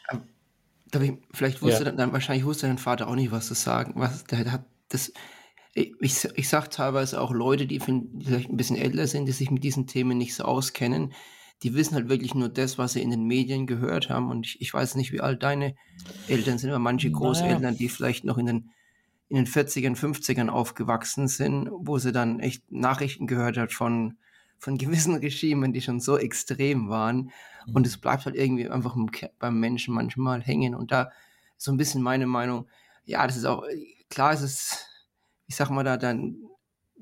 Ich, 0.93 1.13
vielleicht 1.33 1.63
wusste 1.63 1.85
ja. 1.85 1.91
dann, 1.91 2.13
wahrscheinlich 2.13 2.45
wusste 2.45 2.67
dein 2.69 2.79
Vater 2.79 3.09
auch 3.09 3.17
nicht, 3.17 3.33
was 3.33 3.49
zu 3.49 3.55
sagen. 3.55 3.95
Was, 3.97 4.25
der 4.25 4.51
hat 4.51 4.65
das 4.89 5.13
ich, 5.76 6.25
ich 6.35 6.49
sage 6.49 6.71
teilweise 6.71 7.21
auch 7.21 7.33
Leute, 7.33 7.66
die 7.66 7.80
vielleicht 7.80 8.49
ein 8.49 8.56
bisschen 8.56 8.76
älter 8.76 9.06
sind, 9.06 9.26
die 9.26 9.33
sich 9.33 9.50
mit 9.50 9.62
diesen 9.62 9.87
Themen 9.87 10.16
nicht 10.16 10.35
so 10.35 10.45
auskennen, 10.45 11.12
die 11.62 11.75
wissen 11.75 11.95
halt 11.95 12.09
wirklich 12.09 12.35
nur 12.35 12.49
das, 12.49 12.78
was 12.78 12.95
sie 12.95 13.02
in 13.02 13.11
den 13.11 13.25
Medien 13.25 13.66
gehört 13.66 14.09
haben. 14.09 14.30
Und 14.30 14.47
ich, 14.47 14.61
ich 14.61 14.73
weiß 14.73 14.95
nicht, 14.95 15.12
wie 15.12 15.21
alt 15.21 15.42
deine 15.42 15.75
Eltern 16.28 16.59
sind, 16.59 16.71
aber 16.71 16.78
manche 16.78 17.11
Großeltern, 17.11 17.62
naja. 17.62 17.76
die 17.76 17.88
vielleicht 17.88 18.25
noch 18.25 18.38
in 18.38 18.47
den, 18.47 18.71
in 19.28 19.37
den 19.37 19.47
40ern, 19.47 19.97
50ern 19.97 20.49
aufgewachsen 20.49 21.28
sind, 21.28 21.68
wo 21.71 21.99
sie 21.99 22.12
dann 22.12 22.40
echt 22.40 22.71
Nachrichten 22.73 23.26
gehört 23.26 23.59
hat 23.59 23.73
von, 23.73 24.16
von 24.59 24.78
gewissen 24.78 25.14
Regimen, 25.16 25.75
die 25.75 25.83
schon 25.83 26.00
so 26.00 26.16
extrem 26.16 26.88
waren. 26.88 27.30
Und 27.66 27.83
mhm. 27.83 27.87
es 27.87 27.99
bleibt 27.99 28.25
halt 28.25 28.37
irgendwie 28.37 28.68
einfach 28.68 28.97
beim 29.38 29.61
Menschen 29.61 29.95
manchmal 29.95 30.40
hängen. 30.40 30.75
Und 30.75 30.90
da 30.90 31.11
so 31.59 31.71
ein 31.71 31.76
bisschen 31.76 32.02
meine 32.02 32.26
Meinung, 32.26 32.66
ja, 33.04 33.26
das 33.26 33.37
ist 33.37 33.45
auch, 33.45 33.64
klar, 34.09 34.33
es 34.33 34.42
ist 34.42 34.86
ich 35.47 35.57
sag 35.57 35.71
mal 35.71 35.85
da, 35.85 35.97
dann 35.97 36.37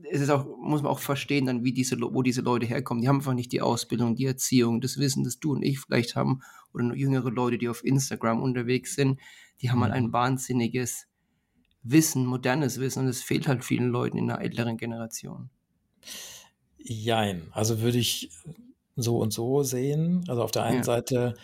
ist 0.03 0.21
es 0.21 0.31
auch, 0.31 0.45
muss 0.59 0.83
man 0.83 0.91
auch 0.91 0.99
verstehen, 0.99 1.47
dann, 1.47 1.65
wie 1.65 1.73
diese, 1.73 1.97
wo 2.01 2.23
diese 2.23 2.41
Leute 2.41 2.67
herkommen. 2.67 3.01
Die 3.01 3.09
haben 3.09 3.17
einfach 3.17 3.35
nicht 3.35 3.53
die 3.53 3.63
Ausbildung, 3.63 4.17
die 4.17 4.27
Erziehung, 4.27 4.81
das 4.81 4.99
Wissen, 4.99 5.25
das 5.25 5.39
du 5.39 5.53
und 5.53 5.63
ich 5.63 5.81
vielleicht 5.81 6.17
haben, 6.17 6.41
oder 6.73 6.95
jüngere 6.95 7.31
Leute, 7.31 7.59
die 7.59 7.69
auf 7.69 7.85
Instagram 7.85 8.43
unterwegs 8.43 8.97
sind, 8.97 9.21
die 9.61 9.71
haben 9.71 9.83
halt 9.83 9.93
mhm. 9.93 10.07
ein 10.07 10.13
wahnsinniges 10.13 11.07
Wissen, 11.83 12.27
modernes 12.27 12.81
Wissen, 12.81 13.01
und 13.01 13.09
es 13.09 13.23
fehlt 13.23 13.47
halt 13.47 13.65
vielen 13.65 13.89
Leuten 13.89 14.19
in 14.19 14.27
der 14.27 14.41
älteren 14.41 14.77
Generation. 14.77 15.51
Jein, 16.79 17.49
also 17.53 17.81
würde 17.81 17.99
ich 17.99 18.31
so 18.97 19.19
und 19.19 19.33
so 19.33 19.63
sehen. 19.63 20.25
Also 20.29 20.43
auf 20.43 20.51
der 20.51 20.65
einen 20.65 20.79
ja. 20.79 20.85
Seite 20.85 21.35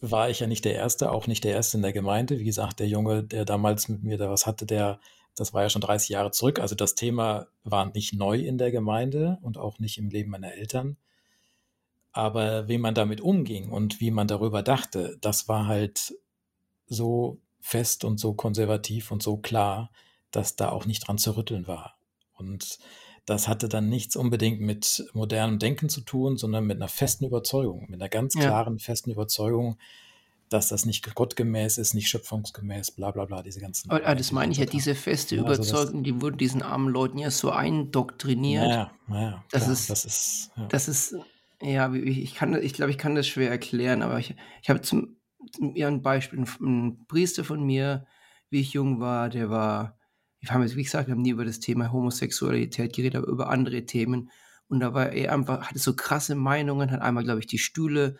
war 0.00 0.30
ich 0.30 0.40
ja 0.40 0.46
nicht 0.46 0.64
der 0.64 0.74
Erste, 0.74 1.10
auch 1.10 1.26
nicht 1.26 1.44
der 1.44 1.52
Erste 1.52 1.78
in 1.78 1.82
der 1.82 1.92
Gemeinde. 1.92 2.38
Wie 2.38 2.44
gesagt, 2.44 2.80
der 2.80 2.88
Junge, 2.88 3.24
der 3.24 3.44
damals 3.44 3.88
mit 3.88 4.02
mir 4.02 4.18
da 4.18 4.30
was 4.30 4.46
hatte, 4.46 4.66
der 4.66 5.00
das 5.38 5.54
war 5.54 5.62
ja 5.62 5.70
schon 5.70 5.82
30 5.82 6.10
Jahre 6.10 6.30
zurück. 6.30 6.58
Also 6.58 6.74
das 6.74 6.94
Thema 6.94 7.46
war 7.64 7.86
nicht 7.92 8.14
neu 8.14 8.38
in 8.38 8.58
der 8.58 8.70
Gemeinde 8.70 9.38
und 9.42 9.58
auch 9.58 9.78
nicht 9.78 9.98
im 9.98 10.10
Leben 10.10 10.30
meiner 10.30 10.52
Eltern. 10.52 10.96
Aber 12.12 12.68
wie 12.68 12.78
man 12.78 12.94
damit 12.94 13.20
umging 13.20 13.70
und 13.70 14.00
wie 14.00 14.10
man 14.10 14.26
darüber 14.26 14.62
dachte, 14.62 15.18
das 15.20 15.48
war 15.48 15.66
halt 15.66 16.14
so 16.86 17.40
fest 17.60 18.04
und 18.04 18.18
so 18.18 18.34
konservativ 18.34 19.10
und 19.10 19.22
so 19.22 19.36
klar, 19.36 19.90
dass 20.30 20.56
da 20.56 20.70
auch 20.70 20.86
nicht 20.86 21.06
dran 21.06 21.18
zu 21.18 21.36
rütteln 21.36 21.66
war. 21.66 21.96
Und 22.32 22.78
das 23.24 23.46
hatte 23.46 23.68
dann 23.68 23.88
nichts 23.88 24.16
unbedingt 24.16 24.60
mit 24.60 25.06
modernem 25.12 25.58
Denken 25.58 25.88
zu 25.88 26.00
tun, 26.00 26.38
sondern 26.38 26.64
mit 26.64 26.78
einer 26.78 26.88
festen 26.88 27.26
Überzeugung, 27.26 27.86
mit 27.88 28.00
einer 28.00 28.08
ganz 28.08 28.34
klaren, 28.34 28.78
ja. 28.78 28.84
festen 28.84 29.10
Überzeugung, 29.10 29.78
dass 30.48 30.68
das 30.68 30.86
nicht 30.86 31.14
gottgemäß 31.14 31.78
ist, 31.78 31.94
nicht 31.94 32.08
schöpfungsgemäß, 32.08 32.92
bla 32.92 33.10
bla 33.10 33.24
bla, 33.24 33.42
diese 33.42 33.60
ganzen. 33.60 33.90
Aber, 33.90 34.14
das 34.14 34.32
meine 34.32 34.52
ich 34.52 34.58
ja, 34.58 34.66
diese 34.66 34.94
feste 34.94 35.36
ja, 35.36 35.42
Überzeugung, 35.42 35.86
also 35.86 36.00
die 36.00 36.20
wurden 36.20 36.38
diesen 36.38 36.62
armen 36.62 36.88
Leuten 36.88 37.18
ja 37.18 37.30
so 37.30 37.50
eindoktriniert. 37.50 38.66
Ja, 38.66 38.90
ja, 39.08 39.44
das, 39.50 39.62
klar, 39.62 39.72
ist, 39.72 39.90
das 39.90 40.04
ist, 40.04 40.50
ja. 40.56 40.66
das 40.66 40.88
ist, 40.88 41.16
ja, 41.60 41.92
ich 41.92 42.34
kann, 42.34 42.54
ich 42.62 42.72
glaube, 42.72 42.90
ich 42.90 42.98
kann 42.98 43.14
das 43.14 43.26
schwer 43.26 43.50
erklären, 43.50 44.02
aber 44.02 44.18
ich, 44.18 44.34
ich 44.62 44.70
habe 44.70 44.80
zum, 44.80 45.16
zum 45.52 45.74
ja, 45.74 45.88
ein 45.88 46.02
Beispiel, 46.02 46.44
ein 46.60 47.04
Priester 47.06 47.44
von 47.44 47.64
mir, 47.64 48.06
wie 48.50 48.60
ich 48.60 48.72
jung 48.72 49.00
war, 49.00 49.28
der 49.28 49.50
war, 49.50 49.98
wir 50.40 50.50
haben 50.50 50.62
jetzt, 50.62 50.76
wie 50.76 50.84
gesagt, 50.84 51.08
wir 51.08 51.12
haben 51.14 51.22
nie 51.22 51.30
über 51.30 51.44
das 51.44 51.60
Thema 51.60 51.92
Homosexualität 51.92 52.94
geredet, 52.94 53.16
aber 53.16 53.26
über 53.26 53.50
andere 53.50 53.84
Themen. 53.84 54.30
Und 54.68 54.80
da 54.80 54.94
war 54.94 55.12
er 55.12 55.32
einfach, 55.32 55.62
hatte 55.62 55.78
so 55.78 55.96
krasse 55.96 56.34
Meinungen, 56.34 56.90
hat 56.90 57.00
einmal, 57.00 57.24
glaube 57.24 57.40
ich, 57.40 57.46
die 57.46 57.58
Stühle 57.58 58.18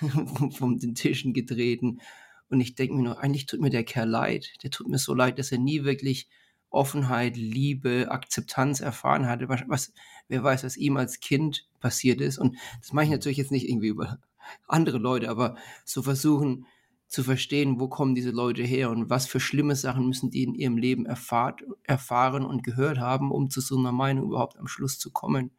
von 0.52 0.78
den 0.78 0.94
Tischen 0.94 1.32
getreten. 1.32 2.00
Und 2.48 2.60
ich 2.60 2.74
denke 2.74 2.94
mir 2.94 3.02
nur, 3.02 3.20
eigentlich 3.20 3.46
tut 3.46 3.60
mir 3.60 3.70
der 3.70 3.84
Kerl 3.84 4.08
leid. 4.08 4.52
Der 4.62 4.70
tut 4.70 4.88
mir 4.88 4.98
so 4.98 5.14
leid, 5.14 5.38
dass 5.38 5.52
er 5.52 5.58
nie 5.58 5.84
wirklich 5.84 6.28
Offenheit, 6.70 7.36
Liebe, 7.36 8.10
Akzeptanz 8.10 8.80
erfahren 8.80 9.26
hatte. 9.26 9.48
Was, 9.48 9.62
was, 9.66 9.92
wer 10.28 10.42
weiß, 10.42 10.64
was 10.64 10.76
ihm 10.76 10.96
als 10.96 11.20
Kind 11.20 11.66
passiert 11.80 12.20
ist. 12.20 12.38
Und 12.38 12.56
das 12.80 12.92
mache 12.92 13.06
ich 13.06 13.10
natürlich 13.10 13.38
jetzt 13.38 13.52
nicht 13.52 13.68
irgendwie 13.68 13.88
über 13.88 14.18
andere 14.66 14.98
Leute, 14.98 15.28
aber 15.28 15.56
so 15.84 16.02
versuchen 16.02 16.66
zu 17.08 17.22
verstehen, 17.22 17.78
wo 17.78 17.88
kommen 17.88 18.14
diese 18.14 18.30
Leute 18.30 18.62
her 18.62 18.90
und 18.90 19.08
was 19.08 19.26
für 19.26 19.38
schlimme 19.38 19.76
Sachen 19.76 20.06
müssen 20.06 20.30
die 20.30 20.42
in 20.42 20.54
ihrem 20.54 20.76
Leben 20.76 21.06
erfahrt, 21.06 21.62
erfahren 21.84 22.44
und 22.44 22.64
gehört 22.64 22.98
haben, 22.98 23.30
um 23.30 23.48
zu 23.48 23.60
so 23.60 23.78
einer 23.78 23.92
Meinung 23.92 24.26
überhaupt 24.26 24.58
am 24.58 24.66
Schluss 24.66 24.98
zu 24.98 25.12
kommen 25.12 25.52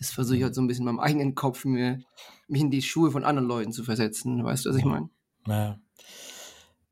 das 0.00 0.10
versuche 0.10 0.38
ich 0.38 0.42
halt 0.42 0.54
so 0.54 0.62
ein 0.62 0.66
bisschen 0.66 0.88
in 0.88 0.94
meinem 0.94 1.00
eigenen 1.00 1.34
Kopf, 1.34 1.64
mir, 1.66 2.00
mich 2.48 2.62
in 2.62 2.70
die 2.70 2.82
Schuhe 2.82 3.10
von 3.10 3.22
anderen 3.22 3.46
Leuten 3.46 3.72
zu 3.72 3.84
versetzen. 3.84 4.42
Weißt 4.42 4.64
du, 4.64 4.70
was 4.70 4.76
ich 4.76 4.84
meine? 4.84 5.10
Ja. 5.46 5.78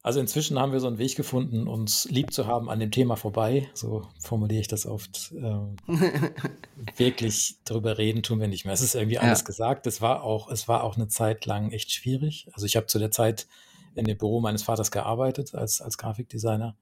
Also 0.02 0.20
inzwischen 0.20 0.58
haben 0.58 0.72
wir 0.72 0.80
so 0.80 0.86
einen 0.86 0.98
Weg 0.98 1.16
gefunden, 1.16 1.66
uns 1.66 2.04
lieb 2.04 2.32
zu 2.32 2.46
haben 2.46 2.70
an 2.70 2.80
dem 2.80 2.90
Thema 2.90 3.16
vorbei. 3.16 3.68
So 3.74 4.06
formuliere 4.20 4.60
ich 4.60 4.68
das 4.68 4.86
oft. 4.86 5.32
Ähm, 5.36 5.76
wirklich 6.96 7.56
darüber 7.64 7.98
reden 7.98 8.22
tun 8.22 8.40
wir 8.40 8.48
nicht 8.48 8.66
mehr. 8.66 8.74
Es 8.74 8.82
ist 8.82 8.94
irgendwie 8.94 9.18
alles 9.18 9.40
ja. 9.40 9.44
gesagt. 9.46 9.86
Es 9.86 10.00
war 10.00 10.22
auch, 10.22 10.50
es 10.50 10.68
war 10.68 10.84
auch 10.84 10.96
eine 10.96 11.08
Zeit 11.08 11.46
lang 11.46 11.72
echt 11.72 11.90
schwierig. 11.90 12.48
Also 12.52 12.66
ich 12.66 12.76
habe 12.76 12.86
zu 12.86 12.98
der 12.98 13.10
Zeit 13.10 13.48
in 13.94 14.04
dem 14.04 14.18
Büro 14.18 14.40
meines 14.40 14.62
Vaters 14.62 14.90
gearbeitet 14.90 15.54
als, 15.54 15.80
als 15.80 15.96
Grafikdesigner. 15.96 16.76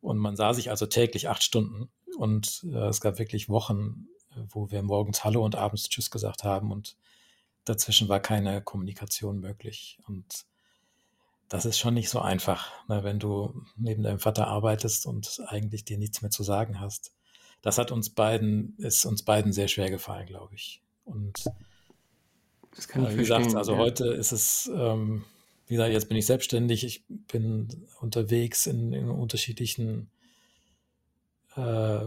Und 0.00 0.16
man 0.16 0.34
sah 0.34 0.54
sich 0.54 0.70
also 0.70 0.86
täglich 0.86 1.28
acht 1.28 1.42
Stunden. 1.42 1.90
Und 2.16 2.66
äh, 2.72 2.88
es 2.88 3.00
gab 3.00 3.18
wirklich 3.18 3.48
Wochen, 3.48 4.08
wo 4.50 4.70
wir 4.70 4.82
morgens 4.82 5.24
Hallo 5.24 5.44
und 5.44 5.56
abends 5.56 5.88
Tschüss 5.88 6.10
gesagt 6.10 6.44
haben 6.44 6.72
und 6.72 6.96
dazwischen 7.64 8.08
war 8.08 8.20
keine 8.20 8.62
Kommunikation 8.62 9.40
möglich. 9.40 9.98
Und 10.06 10.44
das 11.48 11.64
ist 11.64 11.78
schon 11.78 11.94
nicht 11.94 12.10
so 12.10 12.20
einfach, 12.20 12.70
ne, 12.88 13.04
wenn 13.04 13.18
du 13.18 13.62
neben 13.76 14.02
deinem 14.02 14.18
Vater 14.18 14.48
arbeitest 14.48 15.06
und 15.06 15.40
eigentlich 15.46 15.84
dir 15.84 15.98
nichts 15.98 16.22
mehr 16.22 16.30
zu 16.30 16.42
sagen 16.42 16.80
hast. 16.80 17.12
Das 17.62 17.78
hat 17.78 17.90
uns 17.90 18.10
beiden, 18.10 18.76
ist 18.78 19.04
uns 19.04 19.22
beiden 19.22 19.52
sehr 19.52 19.68
schwer 19.68 19.90
gefallen, 19.90 20.26
glaube 20.26 20.54
ich. 20.54 20.82
Und 21.04 21.44
das 22.76 22.86
kann 22.86 23.04
ich 23.04 23.12
wie 23.12 23.16
gesagt, 23.16 23.54
also 23.54 23.72
ja. 23.72 23.78
heute 23.78 24.06
ist 24.08 24.32
es, 24.32 24.70
ähm, 24.72 25.24
wie 25.66 25.74
gesagt, 25.74 25.92
jetzt 25.92 26.08
bin 26.08 26.16
ich 26.16 26.26
selbstständig, 26.26 26.84
ich 26.84 27.04
bin 27.08 27.86
unterwegs 28.00 28.66
in, 28.66 28.92
in 28.92 29.08
unterschiedlichen 29.08 30.10
äh, 31.56 32.06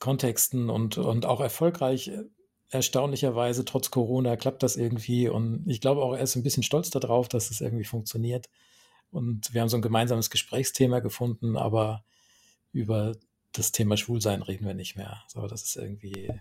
Kontexten 0.00 0.70
und, 0.70 0.98
und 0.98 1.26
auch 1.26 1.40
erfolgreich. 1.40 2.10
Erstaunlicherweise, 2.70 3.64
trotz 3.64 3.90
Corona, 3.90 4.36
klappt 4.36 4.62
das 4.62 4.76
irgendwie. 4.76 5.28
Und 5.28 5.64
ich 5.66 5.80
glaube 5.80 6.02
auch, 6.02 6.14
er 6.14 6.22
ist 6.22 6.34
ein 6.34 6.42
bisschen 6.42 6.62
stolz 6.62 6.90
darauf, 6.90 7.28
dass 7.28 7.50
es 7.50 7.60
irgendwie 7.60 7.84
funktioniert. 7.84 8.48
Und 9.12 9.52
wir 9.54 9.60
haben 9.60 9.68
so 9.68 9.76
ein 9.76 9.82
gemeinsames 9.82 10.30
Gesprächsthema 10.30 11.00
gefunden, 11.00 11.56
aber 11.56 12.04
über 12.72 13.12
das 13.52 13.72
Thema 13.72 13.96
Schwulsein 13.96 14.42
reden 14.42 14.66
wir 14.66 14.74
nicht 14.74 14.96
mehr. 14.96 15.22
So, 15.26 15.46
das 15.46 15.62
ist 15.62 15.76
irgendwie, 15.76 16.32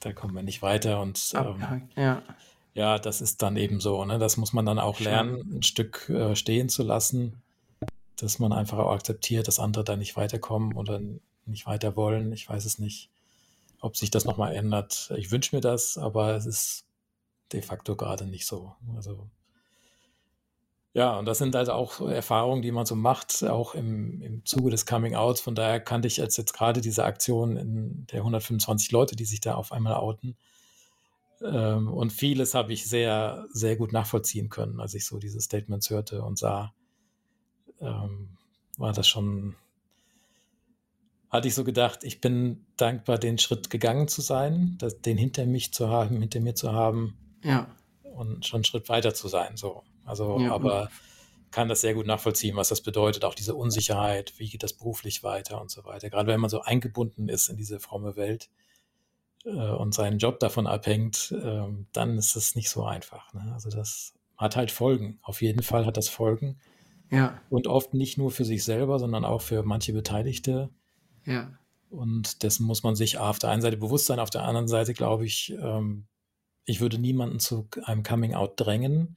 da 0.00 0.12
kommen 0.12 0.34
wir 0.34 0.42
nicht 0.42 0.62
weiter. 0.62 1.00
Und 1.00 1.32
ähm, 1.34 1.88
ja. 1.96 2.22
ja, 2.74 2.98
das 2.98 3.20
ist 3.20 3.42
dann 3.42 3.56
eben 3.56 3.80
so. 3.80 4.04
Ne? 4.04 4.18
Das 4.18 4.36
muss 4.36 4.52
man 4.52 4.66
dann 4.66 4.78
auch 4.78 5.00
lernen, 5.00 5.58
ein 5.58 5.62
Stück 5.62 6.08
äh, 6.10 6.36
stehen 6.36 6.68
zu 6.68 6.82
lassen, 6.82 7.42
dass 8.16 8.38
man 8.38 8.52
einfach 8.52 8.78
auch 8.78 8.92
akzeptiert, 8.92 9.48
dass 9.48 9.58
andere 9.58 9.84
da 9.84 9.96
nicht 9.96 10.16
weiterkommen 10.16 10.74
oder 10.74 11.00
nicht 11.46 11.66
weiter 11.66 11.96
wollen. 11.96 12.32
Ich 12.32 12.48
weiß 12.48 12.64
es 12.64 12.78
nicht, 12.78 13.10
ob 13.80 13.96
sich 13.96 14.10
das 14.10 14.24
nochmal 14.24 14.54
ändert. 14.54 15.12
Ich 15.16 15.30
wünsche 15.30 15.54
mir 15.54 15.60
das, 15.60 15.98
aber 15.98 16.34
es 16.36 16.46
ist 16.46 16.84
de 17.52 17.62
facto 17.62 17.96
gerade 17.96 18.26
nicht 18.26 18.46
so. 18.46 18.74
Also 18.96 19.28
ja, 20.94 21.18
und 21.18 21.26
das 21.26 21.38
sind 21.38 21.56
halt 21.56 21.70
auch 21.70 22.00
Erfahrungen, 22.00 22.62
die 22.62 22.70
man 22.70 22.86
so 22.86 22.94
macht, 22.94 23.42
auch 23.42 23.74
im, 23.74 24.22
im 24.22 24.44
Zuge 24.44 24.70
des 24.70 24.86
Coming 24.86 25.16
Outs. 25.16 25.40
Von 25.40 25.56
daher 25.56 25.80
kannte 25.80 26.06
ich 26.06 26.18
jetzt, 26.18 26.36
jetzt 26.36 26.52
gerade 26.52 26.80
diese 26.80 27.04
Aktion 27.04 27.56
in 27.56 28.06
der 28.12 28.20
125 28.20 28.92
Leute, 28.92 29.16
die 29.16 29.24
sich 29.24 29.40
da 29.40 29.56
auf 29.56 29.72
einmal 29.72 29.94
outen. 29.94 30.36
Ähm, 31.42 31.92
und 31.92 32.12
vieles 32.12 32.54
habe 32.54 32.72
ich 32.72 32.86
sehr, 32.88 33.46
sehr 33.50 33.74
gut 33.74 33.92
nachvollziehen 33.92 34.50
können, 34.50 34.78
als 34.80 34.94
ich 34.94 35.04
so 35.04 35.18
diese 35.18 35.40
Statements 35.40 35.90
hörte 35.90 36.22
und 36.22 36.38
sah. 36.38 36.72
Ähm, 37.80 38.28
war 38.78 38.92
das 38.92 39.08
schon 39.08 39.56
hatte 41.34 41.48
ich 41.48 41.54
so 41.56 41.64
gedacht, 41.64 42.04
ich 42.04 42.20
bin 42.20 42.64
dankbar, 42.76 43.18
den 43.18 43.38
Schritt 43.38 43.68
gegangen 43.68 44.06
zu 44.06 44.20
sein, 44.20 44.76
das, 44.78 45.00
den 45.00 45.18
hinter 45.18 45.46
mich 45.46 45.74
zu 45.74 45.88
haben, 45.88 46.20
hinter 46.20 46.38
mir 46.38 46.54
zu 46.54 46.72
haben. 46.72 47.18
Ja. 47.42 47.66
Und 48.04 48.46
schon 48.46 48.58
einen 48.58 48.64
Schritt 48.64 48.88
weiter 48.88 49.14
zu 49.14 49.26
sein. 49.26 49.56
So. 49.56 49.82
Also, 50.04 50.38
Ja, 50.38 50.54
aber 50.54 50.88
kann 51.50 51.68
das 51.68 51.80
sehr 51.80 51.94
gut 51.94 52.06
nachvollziehen, 52.06 52.54
was 52.54 52.68
das 52.68 52.82
bedeutet, 52.82 53.24
auch 53.24 53.34
diese 53.34 53.56
Unsicherheit, 53.56 54.32
wie 54.38 54.48
geht 54.48 54.62
das 54.62 54.74
beruflich 54.74 55.24
weiter 55.24 55.60
und 55.60 55.72
so 55.72 55.84
weiter. 55.84 56.08
Gerade 56.08 56.28
wenn 56.28 56.40
man 56.40 56.50
so 56.50 56.62
eingebunden 56.62 57.28
ist 57.28 57.48
in 57.48 57.56
diese 57.56 57.80
fromme 57.80 58.14
Welt 58.14 58.48
äh, 59.44 59.50
und 59.50 59.92
seinen 59.92 60.18
Job 60.18 60.38
davon 60.38 60.68
abhängt, 60.68 61.32
äh, 61.32 61.62
dann 61.92 62.16
ist 62.16 62.36
es 62.36 62.54
nicht 62.54 62.70
so 62.70 62.84
einfach. 62.84 63.34
Ne? 63.34 63.50
Also 63.52 63.70
das 63.70 64.14
hat 64.36 64.54
halt 64.54 64.70
Folgen. 64.70 65.18
Auf 65.22 65.42
jeden 65.42 65.64
Fall 65.64 65.84
hat 65.84 65.96
das 65.96 66.08
Folgen. 66.08 66.60
Ja. 67.10 67.40
Und 67.50 67.66
oft 67.66 67.92
nicht 67.92 68.18
nur 68.18 68.30
für 68.30 68.44
sich 68.44 68.62
selber, 68.62 69.00
sondern 69.00 69.24
auch 69.24 69.42
für 69.42 69.64
manche 69.64 69.92
Beteiligte. 69.92 70.70
Ja. 71.26 71.52
Und 71.90 72.42
dessen 72.42 72.66
muss 72.66 72.82
man 72.82 72.96
sich 72.96 73.18
auf 73.18 73.38
der 73.38 73.50
einen 73.50 73.62
Seite 73.62 73.76
bewusst 73.76 74.06
sein, 74.06 74.18
auf 74.18 74.30
der 74.30 74.42
anderen 74.44 74.68
Seite 74.68 74.94
glaube 74.94 75.24
ich, 75.24 75.54
ähm, 75.60 76.06
ich 76.64 76.80
würde 76.80 76.98
niemanden 76.98 77.40
zu 77.40 77.68
einem 77.84 78.02
Coming-out 78.02 78.54
drängen, 78.56 79.16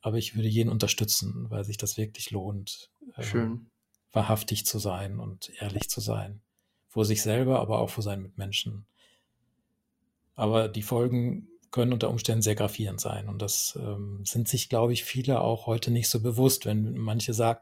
aber 0.00 0.18
ich 0.18 0.34
würde 0.34 0.48
jeden 0.48 0.70
unterstützen, 0.70 1.50
weil 1.50 1.64
sich 1.64 1.76
das 1.76 1.96
wirklich 1.96 2.30
lohnt, 2.30 2.90
äh, 3.14 3.22
Schön. 3.22 3.70
wahrhaftig 4.12 4.66
zu 4.66 4.78
sein 4.78 5.18
und 5.18 5.52
ehrlich 5.60 5.88
zu 5.88 6.00
sein. 6.00 6.40
Vor 6.88 7.04
sich 7.04 7.22
selber, 7.22 7.60
aber 7.60 7.78
auch 7.78 7.90
vor 7.90 8.02
seinen 8.02 8.22
Mitmenschen. 8.22 8.86
Aber 10.34 10.68
die 10.68 10.82
Folgen 10.82 11.48
können 11.70 11.92
unter 11.92 12.08
Umständen 12.08 12.42
sehr 12.42 12.54
gravierend 12.54 13.00
sein. 13.00 13.28
Und 13.28 13.42
das 13.42 13.78
ähm, 13.80 14.22
sind 14.24 14.48
sich, 14.48 14.68
glaube 14.68 14.92
ich, 14.92 15.04
viele 15.04 15.40
auch 15.40 15.66
heute 15.66 15.90
nicht 15.90 16.08
so 16.08 16.20
bewusst, 16.20 16.64
wenn 16.64 16.96
manche 16.96 17.34
sagen, 17.34 17.60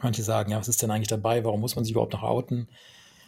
manche 0.00 0.22
sagen, 0.22 0.50
ja, 0.50 0.58
was 0.58 0.68
ist 0.68 0.82
denn 0.82 0.90
eigentlich 0.90 1.08
dabei? 1.08 1.44
Warum 1.44 1.60
muss 1.60 1.76
man 1.76 1.84
sich 1.84 1.92
überhaupt 1.92 2.14
noch 2.14 2.22
outen? 2.22 2.68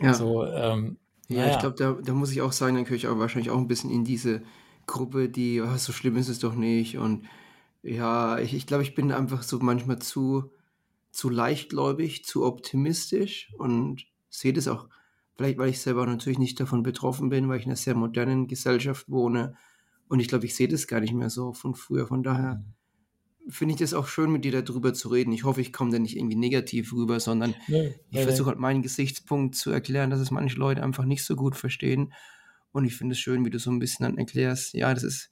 Ja. 0.01 0.15
So, 0.15 0.45
ähm, 0.45 0.99
Ja, 1.29 1.39
naja. 1.39 1.53
ich 1.53 1.59
glaube, 1.59 1.77
da, 1.77 1.93
da 1.93 2.13
muss 2.15 2.33
ich 2.33 2.43
auch 2.43 2.53
sagen, 2.53 2.75
dann 2.75 2.85
gehöre 2.85 2.97
ich 2.97 3.09
auch 3.09 3.19
wahrscheinlich 3.19 3.51
auch 3.51 3.59
ein 3.59 3.69
bisschen 3.69 3.91
in 3.91 4.05
diese 4.05 4.43
Gruppe, 4.87 5.29
die, 5.29 5.61
oh, 5.61 5.77
so 5.77 5.93
schlimm 5.93 6.17
ist 6.17 6.29
es 6.29 6.39
doch 6.39 6.55
nicht. 6.55 6.99
Und 6.99 7.27
ja, 7.83 8.39
ich, 8.39 8.55
ich 8.55 8.67
glaube, 8.67 8.83
ich 8.83 8.95
bin 8.95 9.13
einfach 9.13 9.43
so 9.43 9.59
manchmal 9.59 9.99
zu, 9.99 10.51
zu 11.11 11.31
leichtgläubig, 11.31 12.25
zu 12.25 12.45
optimistisch 12.45 13.53
und 13.59 14.05
sehe 14.29 14.53
das 14.53 14.69
auch, 14.69 14.89
vielleicht 15.37 15.59
weil 15.59 15.71
ich 15.71 15.81
selber 15.81 16.07
natürlich 16.07 16.39
nicht 16.39 16.61
davon 16.61 16.83
betroffen 16.83 17.29
bin, 17.29 17.49
weil 17.49 17.59
ich 17.59 17.65
in 17.65 17.71
einer 17.71 17.77
sehr 17.77 17.95
modernen 17.95 18.47
Gesellschaft 18.49 19.09
wohne. 19.09 19.57
Und 20.09 20.21
ich 20.21 20.29
glaube, 20.29 20.45
ich 20.47 20.55
sehe 20.55 20.69
das 20.69 20.87
gar 20.87 21.01
nicht 21.01 21.15
mehr 21.15 21.31
so 21.31 21.53
von 21.53 21.75
früher. 21.75 22.07
Von 22.07 22.23
daher 22.23 22.63
finde 23.49 23.75
ich 23.75 23.81
das 23.81 23.95
auch 23.95 24.07
schön, 24.07 24.31
mit 24.33 24.45
dir 24.45 24.63
darüber 24.63 24.95
zu 24.95 25.09
reden. 25.09 25.33
Ich 25.33 25.45
hoffe, 25.45 25.61
ich 25.61 25.73
komme 25.73 25.91
da 25.91 25.99
nicht 25.99 26.17
irgendwie 26.17 26.37
negativ 26.37 26.93
rüber, 26.93 27.21
sondern 27.21 27.57
Nö, 27.69 27.83
ich 28.11 28.21
nee, 28.21 28.25
versuche 28.25 28.51
halt 28.51 28.59
meinen 28.59 28.83
Gesichtspunkt 28.83 29.55
zu 29.57 29.71
erklären, 29.71 30.11
dass 30.11 30.21
es 30.21 30.31
manche 30.31 30.59
Leute 30.59 30.83
einfach 30.83 31.05
nicht 31.05 31.25
so 31.25 31.37
gut 31.37 31.57
verstehen. 31.57 32.13
Und 32.73 32.85
ich 32.85 32.97
finde 32.97 33.13
es 33.15 33.19
schön, 33.21 33.45
wie 33.45 33.51
du 33.51 33.59
so 33.59 33.71
ein 33.71 33.79
bisschen 33.79 34.05
dann 34.05 34.19
erklärst, 34.19 34.75
ja, 34.75 34.95
das 34.95 35.03
ist, 35.05 35.31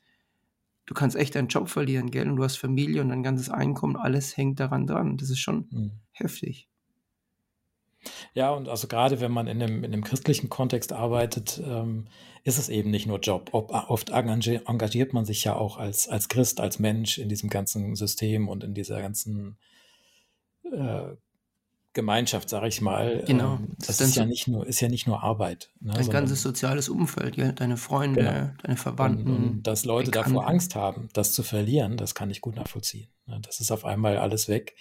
du 0.87 0.95
kannst 0.95 1.17
echt 1.17 1.35
deinen 1.37 1.49
Job 1.49 1.69
verlieren, 1.71 2.11
gell? 2.11 2.29
Und 2.31 2.37
du 2.37 2.45
hast 2.45 2.59
Familie 2.59 3.03
und 3.03 3.11
dein 3.11 3.23
ganzes 3.25 3.51
Einkommen, 3.51 3.97
alles 3.97 4.37
hängt 4.37 4.61
daran 4.61 4.87
dran. 4.87 5.17
Das 5.19 5.31
ist 5.31 5.41
schon 5.41 5.71
Hm. 5.73 5.89
heftig. 6.13 6.69
Ja, 8.35 8.51
und 8.51 8.69
also 8.69 8.89
gerade 8.89 9.21
wenn 9.21 9.33
man 9.33 9.47
in 9.47 9.63
einem, 9.63 9.85
in 9.85 9.93
einem 9.93 10.05
christlichen 10.05 10.49
Kontext 10.49 10.93
arbeitet, 10.93 11.61
ähm, 11.65 12.07
ist 12.45 12.59
es 12.59 12.69
eben 12.69 12.91
nicht 12.91 13.07
nur 13.07 13.21
Job. 13.21 13.51
Ob, 13.53 13.71
oft 13.73 14.11
engagiert, 14.11 15.13
man 15.13 15.25
sich 15.25 15.45
ja 15.45 15.55
auch 15.55 15.77
als, 15.79 16.09
als 16.09 16.29
Christ, 16.29 16.61
als 16.61 16.79
Mensch 16.81 17.19
in 17.19 17.29
diesem 17.29 17.49
ganzen 17.51 17.95
System 17.95 18.49
und 18.49 18.65
in 18.65 18.75
dieser 18.75 19.01
ganzen 19.01 19.57
äh, 20.65 21.15
Gemeinschaft, 21.95 22.49
sage 22.49 22.69
ich 22.69 22.81
mal. 22.81 23.23
Genau. 23.27 23.57
Ähm, 23.57 23.69
Das 23.79 23.99
das 23.99 24.01
ist 24.09 24.17
ja 24.17 24.25
nicht 24.25 24.49
nur, 24.49 24.67
ist 24.67 24.81
ja 24.81 24.89
nicht 24.89 25.07
nur 25.07 25.23
Arbeit. 25.23 25.71
Ne, 25.81 25.93
Dein 25.93 26.05
sondern- 26.05 26.23
ganzes 26.25 26.43
soziales 26.43 26.89
Umfeld, 26.89 27.37
gell? 27.37 27.53
Deine 27.53 27.77
Freunde, 27.77 28.21
Genau. 28.21 28.31
deine 28.33 28.55
und, 28.67 28.77
Verwandten. 28.79 29.37
und 29.37 29.63
dass 29.65 29.85
Leute 29.85 30.11
davor 30.11 30.33
Bekannten. 30.33 30.51
Angst 30.51 30.75
haben, 30.75 31.09
das 31.13 31.33
zu 31.33 31.43
verlieren, 31.43 31.97
das 31.97 32.15
kann 32.15 32.31
ich 32.31 32.41
gut 32.41 32.57
nachvollziehen. 32.57 33.09
Ne, 33.27 33.39
Das 33.43 33.61
ist 33.61 33.71
auf 33.71 33.85
einmal 33.85 34.17
alles 34.17 34.49
weg. 34.49 34.75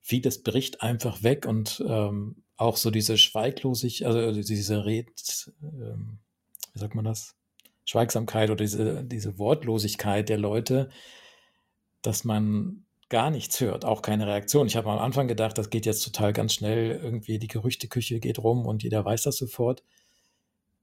Vieles 0.00 0.42
bricht 0.42 0.82
einfach 0.82 1.22
weg 1.22 1.46
und 1.46 1.82
ähm, 1.88 2.41
auch 2.56 2.76
so 2.76 2.90
diese 2.90 3.18
Schweiglosigkeit, 3.18 4.06
also 4.06 4.40
diese 4.42 4.84
Red, 4.84 5.52
ähm, 5.62 6.18
wie 6.72 6.78
sagt 6.78 6.94
man 6.94 7.04
das? 7.04 7.34
Schweigsamkeit 7.84 8.50
oder 8.50 8.62
diese, 8.64 9.02
diese 9.04 9.38
Wortlosigkeit 9.38 10.28
der 10.28 10.38
Leute, 10.38 10.88
dass 12.02 12.24
man 12.24 12.84
gar 13.08 13.30
nichts 13.30 13.60
hört, 13.60 13.84
auch 13.84 14.00
keine 14.02 14.26
Reaktion. 14.26 14.66
Ich 14.66 14.76
habe 14.76 14.90
am 14.90 14.98
Anfang 14.98 15.28
gedacht, 15.28 15.58
das 15.58 15.68
geht 15.70 15.84
jetzt 15.84 16.02
total 16.04 16.32
ganz 16.32 16.54
schnell, 16.54 16.98
irgendwie 17.02 17.38
die 17.38 17.48
Gerüchteküche 17.48 18.20
geht 18.20 18.38
rum 18.38 18.64
und 18.66 18.82
jeder 18.82 19.04
weiß 19.04 19.22
das 19.24 19.36
sofort. 19.36 19.82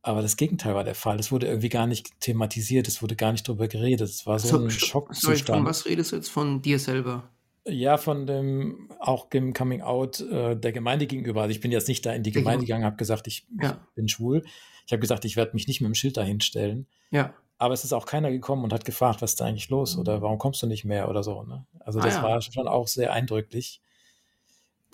Aber 0.01 0.21
das 0.21 0.37
Gegenteil 0.37 0.75
war 0.75 0.83
der 0.83 0.95
Fall. 0.95 1.19
Es 1.19 1.31
wurde 1.31 1.47
irgendwie 1.47 1.69
gar 1.69 1.87
nicht 1.87 2.19
thematisiert, 2.21 2.87
es 2.87 3.01
wurde 3.01 3.15
gar 3.15 3.31
nicht 3.31 3.47
drüber 3.47 3.67
geredet. 3.67 4.07
Es 4.09 4.25
war 4.25 4.39
so, 4.39 4.47
So, 4.47 4.55
ein 4.55 4.69
sorry, 4.69 4.71
von 4.71 4.79
Schockzustand. 4.87 5.65
was 5.65 5.85
redest 5.85 6.11
du 6.11 6.15
jetzt? 6.17 6.29
Von 6.29 6.61
dir 6.61 6.79
selber? 6.79 7.29
Ja, 7.69 7.97
von 7.97 8.25
dem 8.27 8.89
auch 8.99 9.29
dem 9.29 9.53
Coming 9.53 9.81
Out 9.81 10.19
äh, 10.21 10.55
der 10.55 10.71
Gemeinde 10.71 11.07
gegenüber. 11.07 11.41
Also 11.43 11.51
ich 11.51 11.61
bin 11.61 11.71
jetzt 11.71 11.87
nicht 11.87 12.05
da 12.05 12.13
in 12.13 12.23
die 12.23 12.31
Gemeinde 12.31 12.63
Geme- 12.63 12.67
gegangen, 12.67 12.85
habe 12.85 12.97
gesagt, 12.97 13.27
ich, 13.27 13.45
Ja. 13.61 13.79
ich 13.89 13.95
bin 13.95 14.07
schwul. 14.07 14.43
Ich 14.85 14.91
habe 14.91 14.99
gesagt, 14.99 15.25
ich 15.25 15.35
werde 15.35 15.53
mich 15.53 15.67
nicht 15.67 15.81
mit 15.81 15.87
dem 15.87 15.95
Schild 15.95 16.17
dahin 16.17 16.41
stellen. 16.41 16.87
Ja. 17.11 17.33
Aber 17.57 17.73
es 17.73 17.83
ist 17.83 17.93
auch 17.93 18.05
keiner 18.05 18.31
gekommen 18.31 18.63
und 18.63 18.71
hat 18.73 18.85
gefragt, 18.85 19.21
was 19.21 19.31
ist 19.31 19.41
da 19.41 19.45
eigentlich 19.45 19.69
los 19.69 19.97
oder 19.97 20.21
warum 20.21 20.37
kommst 20.37 20.61
du 20.63 20.67
nicht 20.67 20.85
mehr 20.85 21.09
oder 21.09 21.23
so. 21.23 21.43
Ne? 21.43 21.65
Also 21.79 21.99
Ah, 21.99 22.03
das 22.03 22.15
ja. 22.15 22.23
war 22.23 22.41
schon 22.41 22.67
auch 22.67 22.87
sehr 22.87 23.11
eindrücklich. 23.13 23.81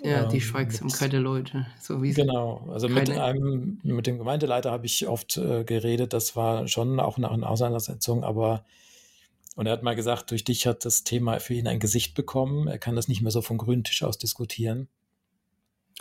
Ja, 0.03 0.25
die 0.25 0.35
Ähm, 0.37 0.41
Schweigsamkeit 0.41 1.13
der 1.13 1.21
Leute. 1.21 1.67
So 1.79 2.01
wie 2.03 2.11
sie- 2.11 2.21
Genau, 2.21 2.67
also 2.71 2.89
mit 2.89 3.09
einem, 3.09 3.79
mit 3.83 4.07
dem 4.07 4.17
Gemeindeleiter 4.17 4.71
habe 4.71 4.85
ich 4.85 5.07
oft 5.07 5.37
äh, 5.37 5.63
geredet, 5.63 6.11
das 6.11 6.35
war 6.35 6.67
schon 6.67 6.99
auch 6.99 7.17
eine, 7.17 7.31
eine 7.31 7.47
Auseinandersetzung, 7.47 8.23
aber 8.25 8.65
und 9.55 9.65
er 9.67 9.73
hat 9.73 9.83
mal 9.83 9.95
gesagt, 9.95 10.31
durch 10.31 10.43
dich 10.43 10.67
hat 10.67 10.85
das 10.85 11.03
Thema 11.03 11.39
für 11.39 11.53
ihn 11.53 11.67
ein 11.67 11.79
Gesicht 11.79 12.13
bekommen. 12.13 12.67
Er 12.67 12.77
kann 12.77 12.95
das 12.95 13.07
nicht 13.07 13.21
mehr 13.21 13.31
so 13.31 13.41
vom 13.41 13.57
grünen 13.57 13.83
Tisch 13.83 14.03
aus 14.03 14.17
diskutieren. 14.17 14.87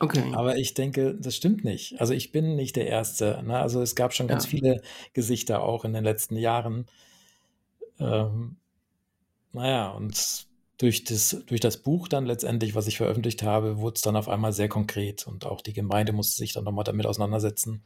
Okay. 0.00 0.24
Aber 0.32 0.56
ich 0.56 0.74
denke, 0.74 1.14
das 1.14 1.36
stimmt 1.36 1.64
nicht. 1.64 2.00
Also 2.00 2.14
ich 2.14 2.32
bin 2.32 2.56
nicht 2.56 2.74
der 2.74 2.88
Erste. 2.88 3.40
Ne? 3.46 3.58
Also 3.58 3.80
es 3.80 3.94
gab 3.94 4.12
schon 4.12 4.26
ganz 4.26 4.44
Ja. 4.44 4.50
viele 4.50 4.82
Gesichter 5.12 5.62
auch 5.62 5.84
in 5.84 5.92
den 5.92 6.02
letzten 6.02 6.36
Jahren. 6.36 6.86
Ähm, 8.00 8.56
naja, 9.52 9.90
und 9.90 10.46
durch 10.78 11.04
das, 11.04 11.44
durch 11.46 11.60
das 11.60 11.76
Buch 11.76 12.08
dann 12.08 12.26
letztendlich, 12.26 12.74
was 12.74 12.88
ich 12.88 12.96
veröffentlicht 12.96 13.44
habe, 13.44 13.78
wurde 13.78 13.94
es 13.94 14.00
dann 14.02 14.16
auf 14.16 14.28
einmal 14.28 14.52
sehr 14.52 14.68
konkret 14.68 15.28
und 15.28 15.46
auch 15.46 15.60
die 15.60 15.72
Gemeinde 15.72 16.12
musste 16.12 16.36
sich 16.36 16.52
dann 16.52 16.64
nochmal 16.64 16.84
damit 16.84 17.06
auseinandersetzen. 17.06 17.84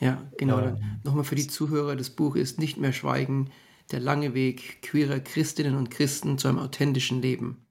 Ja, 0.00 0.28
genau. 0.36 0.58
Ähm, 0.58 1.00
Nochmal 1.04 1.24
für 1.24 1.36
die 1.36 1.46
Zuhörer, 1.46 1.94
das 1.94 2.10
Buch 2.10 2.34
ist 2.34 2.58
Nicht 2.58 2.76
mehr 2.76 2.92
schweigen, 2.92 3.52
der 3.92 4.00
lange 4.00 4.34
Weg 4.34 4.82
queerer 4.82 5.20
Christinnen 5.20 5.76
und 5.76 5.90
Christen 5.90 6.38
zu 6.38 6.48
einem 6.48 6.58
authentischen 6.58 7.22
Leben. 7.22 7.66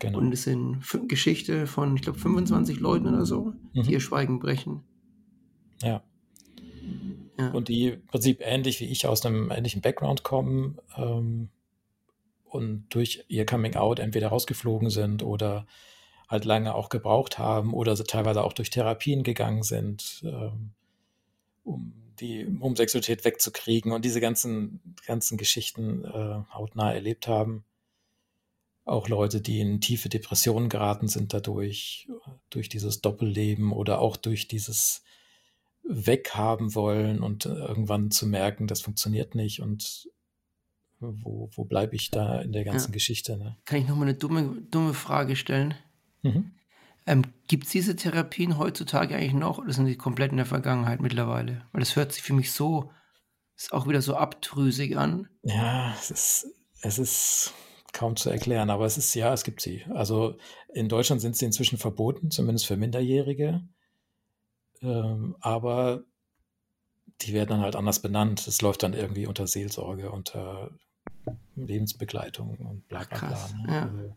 Genau. 0.00 0.18
Und 0.18 0.32
es 0.32 0.44
sind 0.44 0.82
Geschichte 1.08 1.66
von, 1.66 1.94
ich 1.94 2.02
glaube, 2.02 2.18
25 2.18 2.80
Leuten 2.80 3.06
oder 3.06 3.26
so, 3.26 3.52
Mhm. 3.72 3.82
die 3.82 3.92
ihr 3.92 4.00
Schweigen 4.00 4.40
brechen. 4.40 4.82
Ja. 5.82 6.02
Ja. 7.38 7.50
Und 7.52 7.68
die 7.68 7.88
im 7.88 8.06
Prinzip 8.06 8.40
ähnlich 8.42 8.80
wie 8.80 8.86
ich 8.86 9.06
aus 9.06 9.24
einem 9.24 9.50
ähnlichen 9.50 9.80
Background 9.80 10.22
kommen 10.24 10.78
ähm, 10.96 11.48
und 12.44 12.86
durch 12.90 13.24
ihr 13.28 13.46
Coming 13.46 13.76
Out 13.76 13.98
entweder 13.98 14.28
rausgeflogen 14.28 14.90
sind 14.90 15.22
oder 15.22 15.66
halt 16.28 16.44
lange 16.44 16.74
auch 16.74 16.88
gebraucht 16.88 17.38
haben 17.38 17.72
oder 17.74 17.94
teilweise 17.96 18.42
auch 18.44 18.52
durch 18.52 18.70
Therapien 18.70 19.22
gegangen 19.22 19.62
sind, 19.62 20.22
ähm, 20.24 20.70
um 21.64 21.92
die 22.20 22.46
Homosexualität 22.60 23.24
wegzukriegen 23.24 23.92
und 23.92 24.04
diese 24.04 24.20
ganzen, 24.20 24.80
ganzen 25.06 25.38
Geschichten 25.38 26.04
äh, 26.04 26.42
hautnah 26.52 26.92
erlebt 26.92 27.28
haben. 27.28 27.64
Auch 28.84 29.08
Leute, 29.08 29.40
die 29.40 29.60
in 29.60 29.80
tiefe 29.80 30.08
Depressionen 30.08 30.68
geraten 30.68 31.08
sind 31.08 31.32
dadurch, 31.32 32.08
durch 32.50 32.68
dieses 32.68 33.00
Doppelleben 33.00 33.72
oder 33.72 34.00
auch 34.00 34.16
durch 34.16 34.48
dieses 34.48 35.02
weghaben 35.82 36.74
wollen 36.74 37.20
und 37.22 37.46
irgendwann 37.46 38.10
zu 38.10 38.26
merken, 38.26 38.66
das 38.66 38.80
funktioniert 38.80 39.34
nicht 39.34 39.60
und 39.60 40.08
wo, 41.00 41.48
wo 41.54 41.64
bleibe 41.64 41.96
ich 41.96 42.10
da 42.10 42.40
in 42.40 42.52
der 42.52 42.64
ganzen 42.64 42.90
Ja. 42.90 42.94
Geschichte? 42.94 43.36
Ne? 43.36 43.56
Kann 43.64 43.80
ich 43.80 43.88
nochmal 43.88 44.08
eine 44.08 44.18
dumme, 44.18 44.62
dumme 44.70 44.94
Frage 44.94 45.34
stellen? 45.36 45.74
Mhm. 46.22 46.52
Ähm, 47.06 47.24
Gibt 47.48 47.64
es 47.64 47.70
diese 47.70 47.96
Therapien 47.96 48.58
heutzutage 48.58 49.16
eigentlich 49.16 49.32
noch 49.32 49.58
oder 49.58 49.72
sind 49.72 49.86
die 49.86 49.96
komplett 49.96 50.30
in 50.30 50.36
der 50.36 50.46
Vergangenheit 50.46 51.00
mittlerweile? 51.00 51.66
Weil 51.72 51.80
das 51.80 51.96
hört 51.96 52.12
sich 52.12 52.22
für 52.22 52.34
mich 52.34 52.52
so, 52.52 52.90
ist 53.56 53.72
auch 53.72 53.88
wieder 53.88 54.02
so 54.02 54.16
abtrüsig 54.16 54.96
an. 54.96 55.28
Ja, 55.42 55.94
es 55.98 56.10
ist, 56.10 56.46
es 56.82 56.98
ist 56.98 57.54
kaum 57.92 58.16
zu 58.16 58.30
erklären, 58.30 58.70
aber 58.70 58.86
es 58.86 58.98
ist, 58.98 59.14
ja, 59.14 59.32
es 59.32 59.44
gibt 59.44 59.60
sie. 59.60 59.84
Also 59.90 60.36
in 60.72 60.88
Deutschland 60.88 61.20
sind 61.20 61.36
sie 61.36 61.46
inzwischen 61.46 61.78
verboten, 61.78 62.30
zumindest 62.30 62.66
für 62.66 62.76
Minderjährige. 62.76 63.62
Ähm, 64.82 65.36
aber 65.40 66.04
die 67.22 67.34
werden 67.34 67.50
dann 67.50 67.60
halt 67.60 67.76
anders 67.76 68.00
benannt. 68.00 68.46
Es 68.46 68.62
läuft 68.62 68.82
dann 68.82 68.94
irgendwie 68.94 69.26
unter 69.26 69.46
Seelsorge, 69.46 70.10
unter 70.10 70.70
Lebensbegleitung 71.56 72.56
und 72.58 72.88
bla 72.88 73.00
bla 73.04 73.18
bla. 73.18 73.28
Krass, 73.28 73.54
ne? 73.66 73.72
ja. 73.72 74.16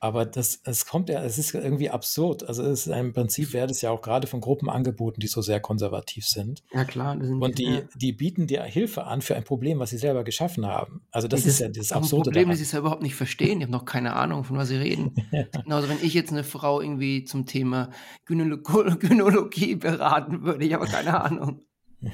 Aber 0.00 0.24
das, 0.24 0.60
es 0.64 0.86
kommt 0.86 1.08
ja, 1.08 1.22
es 1.24 1.38
ist 1.38 1.52
irgendwie 1.54 1.90
absurd. 1.90 2.46
Also 2.46 2.62
es 2.62 2.86
ist 2.86 2.94
im 2.94 3.12
Prinzip 3.12 3.52
wäre 3.52 3.66
das 3.66 3.82
ja 3.82 3.90
auch 3.90 4.00
gerade 4.00 4.28
von 4.28 4.40
Gruppen 4.40 4.70
angeboten, 4.70 5.18
die 5.20 5.26
so 5.26 5.42
sehr 5.42 5.58
konservativ 5.58 6.24
sind. 6.26 6.62
Ja, 6.72 6.84
klar. 6.84 7.16
das 7.16 7.26
sind 7.26 7.42
Und 7.42 7.58
die, 7.58 7.64
ja. 7.64 7.80
die 7.96 8.12
bieten 8.12 8.46
dir 8.46 8.62
Hilfe 8.62 9.04
an 9.04 9.22
für 9.22 9.34
ein 9.34 9.42
Problem, 9.42 9.80
was 9.80 9.90
sie 9.90 9.98
selber 9.98 10.22
geschaffen 10.22 10.66
haben. 10.66 11.02
Also 11.10 11.26
das, 11.26 11.40
Das 11.42 11.48
ist 11.54 11.58
ja 11.60 11.68
das 11.68 11.90
Absurde 11.90 12.24
Problem, 12.30 12.44
daran. 12.44 12.48
dass 12.50 12.58
sie 12.58 12.64
es 12.64 12.72
ja 12.72 12.78
überhaupt 12.78 13.02
nicht 13.02 13.16
verstehen. 13.16 13.58
Die 13.58 13.64
haben 13.64 13.72
noch 13.72 13.84
keine 13.86 14.14
Ahnung, 14.14 14.44
von 14.44 14.56
was 14.56 14.68
sie 14.68 14.76
reden. 14.76 15.14
Genauso, 15.64 15.88
wenn 15.88 15.98
ich 16.00 16.14
jetzt 16.14 16.30
eine 16.30 16.44
Frau 16.44 16.80
irgendwie 16.80 17.24
zum 17.24 17.46
Thema 17.46 17.90
Gynälo 18.24 18.58
Gynäkologie 18.58 19.74
beraten 19.76 20.42
würde, 20.44 20.64
ich 20.64 20.72
habe 20.74 20.86
keine 20.86 21.20
Ahnung. 21.20 21.62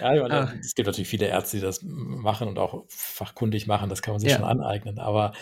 Ja, 0.00 0.10
meine, 0.20 0.34
Ah. 0.48 0.52
es 0.60 0.74
gibt 0.74 0.86
natürlich 0.86 1.08
viele 1.08 1.26
Ärzte, 1.26 1.58
die 1.58 1.62
das 1.62 1.80
machen 1.82 2.48
und 2.48 2.58
auch 2.58 2.84
fachkundig 2.88 3.66
machen, 3.66 3.88
das 3.88 4.02
kann 4.02 4.12
man 4.14 4.20
sich 4.20 4.30
Ja. 4.30 4.36
schon 4.36 4.44
aneignen, 4.44 4.98
aber, 4.98 5.32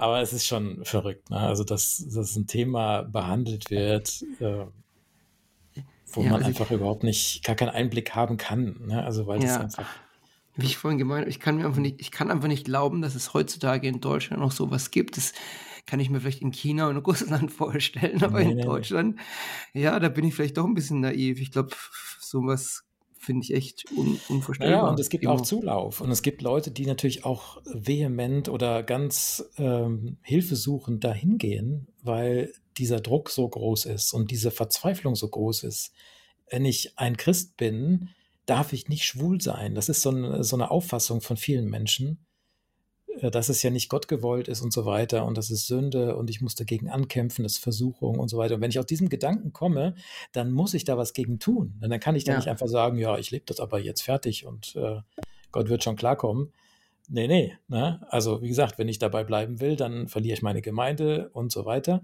aber 0.00 0.20
es 0.20 0.32
ist 0.32 0.46
schon 0.46 0.84
verrückt, 0.84 1.30
ne? 1.30 1.38
Also, 1.38 1.64
dass, 1.64 1.98
dass 2.12 2.36
ein 2.36 2.46
Thema 2.46 3.02
behandelt 3.02 3.70
wird, 3.70 4.22
äh, 4.40 4.66
wo 6.12 6.22
Ja, 6.22 6.32
man 6.32 6.42
also 6.42 6.52
einfach 6.52 6.70
überhaupt 6.70 7.04
nicht, 7.04 7.42
gar 7.44 7.56
keinen 7.56 7.70
Einblick 7.70 8.14
haben 8.14 8.36
kann, 8.36 8.76
ne? 8.86 9.02
Also, 9.04 9.26
weil 9.26 9.40
das 9.40 9.58
Ja. 9.58 9.60
einfach, 9.60 10.00
Wie 10.56 10.66
ich 10.66 10.78
vorhin 10.78 10.98
gemeint 10.98 11.22
habe, 11.22 11.30
ich 11.30 11.40
kann 11.40 11.56
mir 11.58 11.66
einfach 11.66 11.80
nicht, 11.80 12.00
ich 12.00 12.10
kann 12.12 12.30
einfach 12.30 12.48
nicht 12.48 12.64
glauben, 12.66 13.02
dass 13.02 13.14
es 13.16 13.34
heutzutage 13.34 13.88
in 13.88 14.00
Deutschland 14.00 14.42
noch 14.42 14.52
sowas 14.52 14.90
gibt. 14.92 15.16
Das 15.16 15.32
kann 15.86 16.00
ich 16.00 16.10
mir 16.10 16.20
vielleicht 16.20 16.42
in 16.42 16.52
China 16.52 16.88
und 16.88 16.98
Russland 17.06 17.52
vorstellen, 17.52 18.22
aber 18.24 18.42
Nee, 18.42 18.44
in 18.44 18.54
nee, 18.54 18.66
nee. 18.68 18.86
Deutschland, 18.86 19.20
ja, 19.74 19.98
da 20.00 20.08
bin 20.10 20.24
ich 20.26 20.34
vielleicht 20.34 20.58
doch 20.58 20.66
ein 20.66 20.74
bisschen 20.74 21.00
naiv. 21.00 21.40
Ich 21.40 21.52
glaube, 21.52 21.76
sowas 22.20 22.84
finde 23.20 23.44
ich 23.44 23.52
echt 23.54 23.84
un 23.96 24.18
unvorstellbar. 24.28 24.78
naja, 24.78 24.90
und 24.90 24.98
es 24.98 25.10
gibt 25.10 25.24
Immer. 25.24 25.34
auch 25.34 25.42
Zulauf 25.42 26.00
und 26.00 26.10
es 26.10 26.22
gibt 26.22 26.40
Leute, 26.40 26.70
die 26.70 26.86
natürlich 26.86 27.24
auch 27.26 27.60
vehement 27.66 28.48
oder 28.48 28.82
ganz 28.82 29.44
ähm, 29.58 30.16
hilfesuchend 30.22 31.04
dahin 31.04 31.36
gehen, 31.36 31.88
weil 32.02 32.52
dieser 32.78 33.00
Druck 33.00 33.28
so 33.28 33.46
groß 33.46 33.84
ist 33.84 34.14
und 34.14 34.30
diese 34.30 34.50
Verzweiflung 34.50 35.16
so 35.16 35.28
groß 35.28 35.64
ist. 35.64 35.92
Wenn 36.50 36.64
ich 36.64 36.98
ein 36.98 37.18
Christ 37.18 37.58
bin, 37.58 38.08
darf 38.46 38.72
ich 38.72 38.88
nicht 38.88 39.04
schwul 39.04 39.40
sein. 39.40 39.74
Das 39.74 39.90
ist 39.90 40.00
so 40.00 40.10
eine, 40.10 40.42
so 40.42 40.56
eine 40.56 40.70
Auffassung 40.70 41.20
von 41.20 41.36
vielen 41.36 41.68
Menschen, 41.68 42.24
dass 43.20 43.48
es 43.48 43.62
ja 43.62 43.70
nicht 43.70 43.88
Gott 43.88 44.08
gewollt 44.08 44.48
ist 44.48 44.62
und 44.62 44.72
so 44.72 44.86
weiter 44.86 45.24
und 45.24 45.36
das 45.36 45.50
ist 45.50 45.66
Sünde 45.66 46.16
und 46.16 46.30
ich 46.30 46.40
muss 46.40 46.54
dagegen 46.54 46.88
ankämpfen, 46.88 47.42
das 47.42 47.52
ist 47.52 47.58
Versuchung 47.62 48.18
und 48.18 48.28
so 48.28 48.38
weiter. 48.38 48.54
Und 48.54 48.60
wenn 48.60 48.70
ich 48.70 48.78
aus 48.78 48.86
diesem 48.86 49.08
Gedanken 49.08 49.52
komme, 49.52 49.94
dann 50.32 50.50
muss 50.52 50.74
ich 50.74 50.84
da 50.84 50.96
was 50.96 51.12
gegen 51.12 51.38
tun. 51.38 51.78
Und 51.82 51.90
dann 51.90 52.00
kann 52.00 52.16
ich 52.16 52.24
da 52.24 52.32
Ja. 52.32 52.38
nicht 52.38 52.48
einfach 52.48 52.68
sagen, 52.68 52.98
ja, 52.98 53.18
ich 53.18 53.30
lebe 53.30 53.44
das 53.46 53.60
aber 53.60 53.78
jetzt 53.78 54.02
fertig 54.02 54.46
und 54.46 54.74
äh, 54.76 55.00
Gott 55.52 55.68
wird 55.68 55.82
schon 55.84 55.96
klarkommen. 55.96 56.52
Nee, 57.08 57.26
nee. 57.26 57.56
Ne? 57.68 58.00
Also 58.08 58.40
wie 58.40 58.48
gesagt, 58.48 58.78
wenn 58.78 58.88
ich 58.88 58.98
dabei 59.00 59.24
bleiben 59.24 59.60
will, 59.60 59.76
dann 59.76 60.06
verliere 60.08 60.34
ich 60.34 60.42
meine 60.42 60.62
Gemeinde 60.62 61.30
und 61.32 61.50
so 61.50 61.64
weiter. 61.64 62.02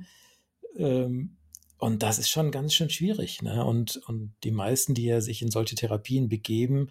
Ähm, 0.77 1.37
und 1.79 2.03
das 2.03 2.19
ist 2.19 2.29
schon 2.31 2.51
ganz 2.51 2.75
schön 2.75 2.91
schwierig. 2.91 3.43
Ne? 3.43 3.65
Und, 3.65 4.01
und 4.09 4.35
die 4.43 4.51
meisten, 4.51 4.95
die 4.95 5.05
ja 5.05 5.21
sich 5.21 5.43
in 5.43 5.51
solche 5.51 5.77
Therapien 5.77 6.29
begeben, 6.29 6.91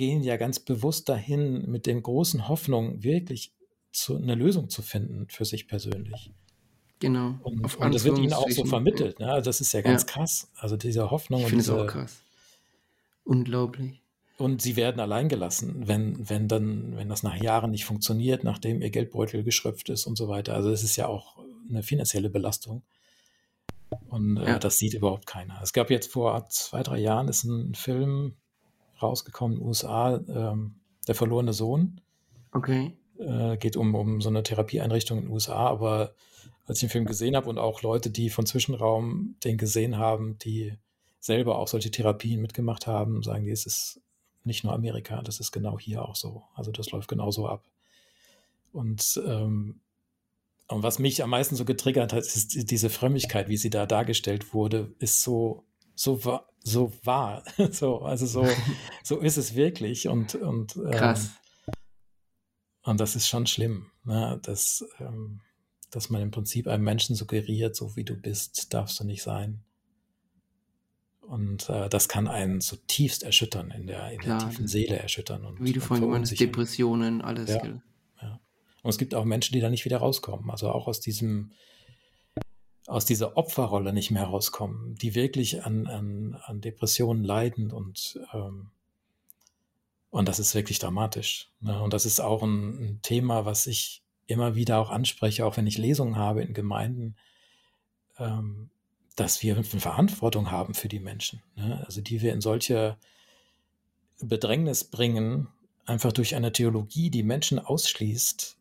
gehen 0.00 0.22
ja 0.22 0.38
ganz 0.38 0.58
bewusst 0.58 1.10
dahin 1.10 1.70
mit 1.70 1.84
dem 1.86 2.02
großen 2.02 2.48
Hoffnung, 2.48 3.02
wirklich 3.02 3.52
zu, 3.92 4.16
eine 4.16 4.34
Lösung 4.34 4.70
zu 4.70 4.80
finden 4.80 5.28
für 5.28 5.44
sich 5.44 5.68
persönlich. 5.68 6.30
Genau. 7.00 7.34
Und, 7.42 7.76
und 7.76 7.94
das 7.94 8.04
wird 8.04 8.16
ihnen 8.18 8.32
auch 8.32 8.48
so 8.50 8.64
vermittelt. 8.64 9.18
Ne? 9.20 9.30
Also 9.30 9.44
das 9.50 9.60
ist 9.60 9.72
ja 9.74 9.82
ganz 9.82 10.02
Ja. 10.02 10.06
krass. 10.08 10.50
Also 10.56 10.78
diese 10.78 11.10
Hoffnung 11.10 11.40
Ich 11.40 11.44
und 11.46 11.50
finde 11.50 11.64
es 11.64 11.70
auch 11.70 11.86
krass. 11.86 12.22
Unglaublich. 13.24 14.00
und 14.38 14.62
sie 14.62 14.74
werden 14.76 15.00
allein 15.00 15.28
gelassen, 15.28 15.86
wenn, 15.86 16.28
wenn 16.30 16.48
dann, 16.48 16.96
wenn 16.96 17.10
das 17.10 17.22
nach 17.22 17.36
Jahren 17.36 17.70
nicht 17.70 17.84
funktioniert, 17.84 18.42
nachdem 18.42 18.80
ihr 18.80 18.88
Geldbeutel 18.90 19.44
geschröpft 19.44 19.90
ist 19.90 20.06
und 20.06 20.16
so 20.16 20.28
weiter. 20.28 20.54
Also 20.54 20.70
es 20.70 20.82
ist 20.82 20.96
ja 20.96 21.06
auch 21.08 21.36
eine 21.68 21.82
finanzielle 21.82 22.30
Belastung. 22.30 22.82
Und 24.08 24.38
äh, 24.38 24.46
Ja. 24.46 24.58
das 24.58 24.78
sieht 24.78 24.94
überhaupt 24.94 25.26
keiner. 25.26 25.60
Es 25.62 25.74
gab 25.74 25.90
jetzt 25.90 26.10
vor 26.10 26.46
zwei, 26.48 26.82
drei 26.82 26.98
Jahren 26.98 27.28
ist 27.28 27.44
ein 27.44 27.74
Film 27.74 28.36
rausgekommen 29.02 29.56
in 29.56 29.60
den 29.62 29.68
USA, 29.68 30.16
ähm, 30.28 30.76
Der 31.06 31.14
verlorene 31.14 31.52
Sohn. 31.52 32.00
Okay. 32.52 32.92
Äh, 33.18 33.56
geht 33.56 33.76
um, 33.76 33.94
um 33.94 34.20
so 34.20 34.28
eine 34.28 34.42
Therapieeinrichtung 34.42 35.18
in 35.18 35.24
den 35.24 35.32
USA, 35.32 35.66
aber 35.68 36.14
als 36.66 36.78
ich 36.78 36.82
den 36.88 36.90
Film 36.90 37.04
gesehen 37.06 37.34
habe 37.36 37.48
und 37.48 37.58
auch 37.58 37.82
Leute, 37.82 38.10
die 38.10 38.30
von 38.30 38.46
Zwischenraum 38.46 39.34
den 39.44 39.56
gesehen 39.58 39.96
haben, 39.98 40.38
die 40.38 40.74
selber 41.18 41.58
auch 41.58 41.68
solche 41.68 41.90
Therapien 41.90 42.40
mitgemacht 42.40 42.86
haben, 42.86 43.22
sagen 43.22 43.44
die, 43.44 43.50
es 43.50 43.66
ist 43.66 44.00
nicht 44.44 44.64
nur 44.64 44.72
Amerika, 44.72 45.20
das 45.22 45.40
ist 45.40 45.52
genau 45.52 45.78
hier 45.78 46.02
auch 46.04 46.16
so. 46.16 46.44
Also 46.54 46.70
das 46.72 46.90
läuft 46.92 47.08
genauso 47.08 47.46
ab. 47.46 47.64
Und, 48.72 49.20
ähm, 49.26 49.80
und 50.68 50.82
was 50.82 50.98
mich 50.98 51.22
am 51.22 51.30
meisten 51.30 51.56
so 51.56 51.64
getriggert 51.64 52.12
hat, 52.12 52.20
ist 52.20 52.54
die- 52.54 52.64
diese 52.64 52.88
Frömmigkeit, 52.88 53.48
wie 53.48 53.56
sie 53.56 53.70
da 53.70 53.84
dargestellt 53.86 54.54
wurde, 54.54 54.94
ist 54.98 55.22
so, 55.22 55.64
so, 55.94 56.20
so 56.62 56.92
wahr. 57.04 57.44
so, 57.70 58.00
also 58.00 58.26
so, 58.26 58.46
so 59.02 59.18
ist 59.18 59.36
es 59.36 59.54
wirklich. 59.54 60.08
Und, 60.08 60.34
und 60.34 60.76
ähm, 60.76 60.90
Krass. 60.90 61.30
und 62.82 63.00
das 63.00 63.16
ist 63.16 63.28
schon 63.28 63.46
schlimm, 63.46 63.86
ne? 64.04 64.38
dass, 64.42 64.84
ähm, 64.98 65.40
dass 65.90 66.10
man 66.10 66.22
im 66.22 66.30
Prinzip 66.30 66.66
einem 66.68 66.84
Menschen 66.84 67.16
suggeriert, 67.16 67.74
so 67.76 67.96
wie 67.96 68.04
du 68.04 68.14
bist, 68.14 68.72
darfst 68.74 69.00
du 69.00 69.04
nicht 69.04 69.22
sein. 69.22 69.64
Und 71.20 71.68
äh, 71.68 71.88
das 71.88 72.08
kann 72.08 72.26
einen 72.26 72.60
zutiefst 72.60 73.22
erschüttern, 73.22 73.70
in 73.70 73.86
der, 73.86 74.10
in 74.10 74.18
der 74.18 74.36
Klar, 74.36 74.48
tiefen 74.48 74.64
das- 74.64 74.72
Seele 74.72 74.98
erschüttern. 74.98 75.44
Und, 75.44 75.62
Wie 75.64 75.72
du 75.72 75.80
vorhin 75.80 76.04
gemeint 76.06 76.28
hast. 76.28 76.40
Depressionen, 76.40 77.22
alles. 77.22 77.50
Ja. 77.50 77.58
gell? 77.62 77.80
Und 78.82 78.88
es 78.90 78.98
gibt 78.98 79.14
auch 79.14 79.24
Menschen, 79.24 79.52
die 79.52 79.60
da 79.60 79.68
nicht 79.68 79.84
wieder 79.84 79.98
rauskommen, 79.98 80.50
also 80.50 80.70
auch 80.70 80.86
aus 80.88 81.00
diesem, 81.00 81.52
aus 82.90 83.04
dieser 83.04 83.36
Opferrolle 83.36 83.92
nicht 83.92 84.10
mehr 84.10 84.24
rauskommen, 84.24 84.96
die 84.96 85.14
wirklich 85.14 85.64
an, 85.64 85.86
an, 85.86 86.34
an 86.44 86.60
Depressionen 86.60 87.22
leiden 87.22 87.70
und, 87.70 88.18
ähm, 88.34 88.70
und 90.10 90.28
das 90.28 90.40
ist 90.40 90.56
wirklich 90.56 90.80
dramatisch. 90.80 91.48
Ne? 91.60 91.80
Und 91.80 91.92
das 91.92 92.04
ist 92.04 92.20
auch 92.20 92.42
ein, 92.42 92.84
ein 92.84 93.02
Thema, 93.02 93.44
was 93.44 93.68
ich 93.68 94.02
immer 94.26 94.56
wieder 94.56 94.78
auch 94.78 94.90
anspreche, 94.90 95.46
auch 95.46 95.56
wenn 95.56 95.68
ich 95.68 95.78
Lesungen 95.78 96.16
habe 96.16 96.42
in 96.42 96.52
Gemeinden, 96.52 97.14
ähm, 98.18 98.70
dass 99.14 99.42
wir 99.42 99.54
eine 99.54 99.64
Verantwortung 99.64 100.50
haben 100.50 100.74
für 100.74 100.88
die 100.88 101.00
Menschen, 101.00 101.42
ne? 101.54 101.84
also 101.86 102.00
die 102.00 102.22
wir 102.22 102.32
in 102.32 102.40
solche 102.40 102.96
Bedrängnis 104.20 104.82
bringen, 104.82 105.46
einfach 105.86 106.12
durch 106.12 106.34
eine 106.34 106.52
Theologie, 106.52 107.10
die 107.10 107.22
Menschen 107.22 107.60
ausschließt 107.60 108.59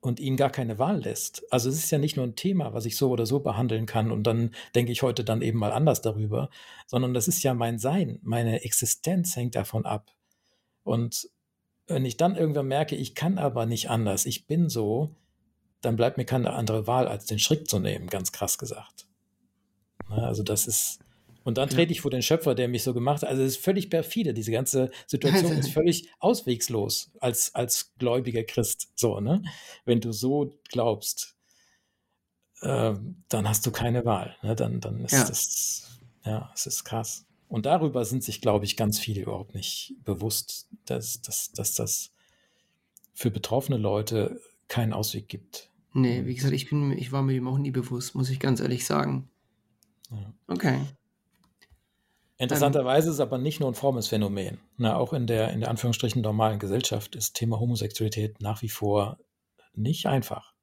und 0.00 0.20
ihnen 0.20 0.36
gar 0.36 0.50
keine 0.50 0.78
Wahl 0.78 1.00
lässt. 1.00 1.42
Also 1.52 1.68
es 1.68 1.76
ist 1.76 1.90
ja 1.90 1.98
nicht 1.98 2.16
nur 2.16 2.26
ein 2.26 2.36
Thema, 2.36 2.72
was 2.72 2.86
ich 2.86 2.96
so 2.96 3.10
oder 3.10 3.26
so 3.26 3.40
behandeln 3.40 3.86
kann 3.86 4.10
und 4.10 4.24
dann 4.24 4.52
denke 4.74 4.92
ich 4.92 5.02
heute 5.02 5.24
dann 5.24 5.42
eben 5.42 5.58
mal 5.58 5.72
anders 5.72 6.00
darüber, 6.00 6.50
sondern 6.86 7.14
das 7.14 7.28
ist 7.28 7.42
ja 7.42 7.54
mein 7.54 7.78
Sein, 7.78 8.18
meine 8.22 8.62
Existenz 8.62 9.34
hängt 9.36 9.54
davon 9.54 9.84
ab. 9.84 10.12
Und 10.84 11.28
wenn 11.86 12.04
ich 12.04 12.16
dann 12.16 12.36
irgendwann 12.36 12.66
merke, 12.66 12.96
ich 12.96 13.14
kann 13.14 13.38
aber 13.38 13.66
nicht 13.66 13.90
anders, 13.90 14.26
ich 14.26 14.46
bin 14.46 14.68
so, 14.68 15.14
dann 15.80 15.96
bleibt 15.96 16.16
mir 16.16 16.24
keine 16.24 16.52
andere 16.52 16.86
Wahl, 16.86 17.06
als 17.06 17.26
den 17.26 17.38
Schritt 17.38 17.68
zu 17.68 17.78
nehmen, 17.78 18.08
ganz 18.08 18.32
krass 18.32 18.58
gesagt. 18.58 19.06
Na, 20.08 20.26
Also 20.26 20.42
das 20.42 20.66
ist, 20.66 21.00
und 21.46 21.58
dann 21.58 21.68
trete 21.68 21.92
ich 21.92 22.00
vor 22.00 22.10
den 22.10 22.22
Schöpfer, 22.22 22.56
der 22.56 22.66
mich 22.66 22.82
so 22.82 22.92
gemacht 22.92 23.22
hat. 23.22 23.28
Also 23.28 23.42
es 23.42 23.52
ist 23.52 23.64
völlig 23.64 23.88
perfide. 23.88 24.34
Diese 24.34 24.50
ganze 24.50 24.90
Situation 25.06 25.52
ist 25.58 25.70
völlig 25.70 26.10
auswegslos 26.18 27.12
als, 27.20 27.54
als 27.54 27.94
gläubiger 27.98 28.42
Christ. 28.42 28.88
So, 28.96 29.20
ne? 29.20 29.44
Wenn 29.84 30.00
du 30.00 30.10
so 30.10 30.52
glaubst, 30.70 31.36
ähm, 32.62 33.22
dann 33.28 33.48
hast 33.48 33.64
du 33.64 33.70
keine 33.70 34.04
Wahl. 34.04 34.36
Ne? 34.42 34.56
Dann, 34.56 34.80
dann 34.80 35.04
ist 35.04 35.12
Ja. 35.12 35.24
das, 35.24 36.00
ja, 36.24 36.50
es 36.52 36.66
ist 36.66 36.82
krass. 36.82 37.26
Und 37.48 37.64
darüber 37.64 38.04
sind 38.04 38.24
sich, 38.24 38.40
glaube 38.40 38.64
ich, 38.64 38.76
ganz 38.76 38.98
viele 38.98 39.20
überhaupt 39.22 39.54
nicht 39.54 39.94
bewusst, 40.02 40.66
dass, 40.84 41.22
dass, 41.22 41.52
dass 41.52 41.74
das 41.76 42.10
für 43.14 43.30
betroffene 43.30 43.78
Leute 43.78 44.40
keinen 44.66 44.92
Ausweg 44.92 45.28
gibt. 45.28 45.70
Nee, 45.92 46.26
wie 46.26 46.34
gesagt, 46.34 46.54
ich, 46.54 46.68
bin, 46.68 46.90
ich 46.90 47.12
war 47.12 47.22
mir 47.22 47.34
dem 47.34 47.46
auch 47.46 47.58
nie 47.58 47.70
bewusst, 47.70 48.16
muss 48.16 48.30
ich 48.30 48.40
ganz 48.40 48.58
ehrlich 48.58 48.84
sagen. 48.84 49.30
Ja. 50.10 50.34
Okay. 50.48 50.80
Interessanterweise 52.38 53.08
ist 53.08 53.14
es 53.14 53.20
aber 53.20 53.38
nicht 53.38 53.60
nur 53.60 53.70
ein 53.70 53.74
formes 53.74 54.08
Phänomen. 54.08 54.58
Na, 54.76 54.96
auch 54.96 55.12
in 55.12 55.26
der, 55.26 55.52
in 55.52 55.60
der 55.60 55.70
Anführungsstrichen 55.70 56.20
normalen 56.20 56.58
Gesellschaft 56.58 57.16
ist 57.16 57.34
Thema 57.34 57.58
Homosexualität 57.58 58.40
nach 58.40 58.60
wie 58.62 58.68
vor 58.68 59.18
nicht 59.74 60.06
einfach. 60.06 60.54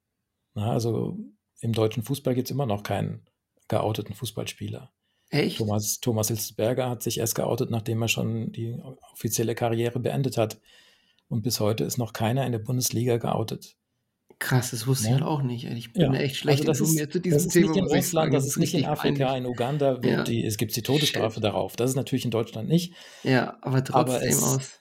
Na, 0.54 0.70
also 0.70 1.18
im 1.60 1.72
deutschen 1.72 2.04
Fußball 2.04 2.34
gibt 2.34 2.48
es 2.48 2.52
immer 2.52 2.66
noch 2.66 2.84
keinen 2.84 3.26
geouteten 3.68 4.14
Fußballspieler. 4.14 4.92
Echt? 5.30 5.58
Thomas, 5.58 6.00
Thomas 6.00 6.28
Hitzberger 6.28 6.88
hat 6.88 7.02
sich 7.02 7.18
erst 7.18 7.34
geoutet, 7.34 7.70
nachdem 7.70 8.02
er 8.02 8.08
schon 8.08 8.52
die 8.52 8.78
offizielle 9.12 9.56
Karriere 9.56 9.98
beendet 9.98 10.36
hat. 10.36 10.60
Und 11.28 11.42
bis 11.42 11.58
heute 11.58 11.82
ist 11.84 11.98
noch 11.98 12.12
keiner 12.12 12.46
in 12.46 12.52
der 12.52 12.58
Bundesliga 12.60 13.16
geoutet. 13.16 13.76
Krass, 14.44 14.72
das 14.72 14.86
wusste 14.86 15.04
Ja. 15.08 15.14
ich 15.16 15.20
halt 15.22 15.30
auch 15.30 15.42
nicht. 15.42 15.64
Ich 15.64 15.92
bin 15.94 16.12
Ja, 16.12 16.20
echt 16.20 16.36
schlecht 16.36 16.60
also 16.60 16.70
das 16.70 16.80
ist, 16.80 16.88
informiert 16.90 17.12
zu 17.12 17.18
das 17.18 17.22
diesem 17.22 17.38
ist 17.48 17.52
Thema. 17.54 17.66
nicht 17.68 17.76
ich 17.76 17.82
Russland, 17.96 18.12
sagen. 18.12 18.32
das 18.34 18.46
ist 18.46 18.56
nicht 18.58 18.74
in 18.74 18.84
Afrika, 18.84 19.24
peinlich. 19.26 19.38
in 19.44 19.46
Uganda 19.46 20.00
Ja. 20.04 20.22
die, 20.22 20.44
es 20.44 20.58
gibt 20.58 20.76
die 20.76 20.82
Todesstrafe 20.82 21.34
Shit. 21.36 21.44
darauf. 21.44 21.76
Das 21.76 21.88
ist 21.90 21.96
natürlich 21.96 22.24
in 22.26 22.30
Deutschland 22.30 22.68
nicht. 22.68 22.92
Ja, 23.22 23.56
aber 23.62 23.82
trotzdem 23.82 24.28
es- 24.28 24.42
aus. 24.42 24.80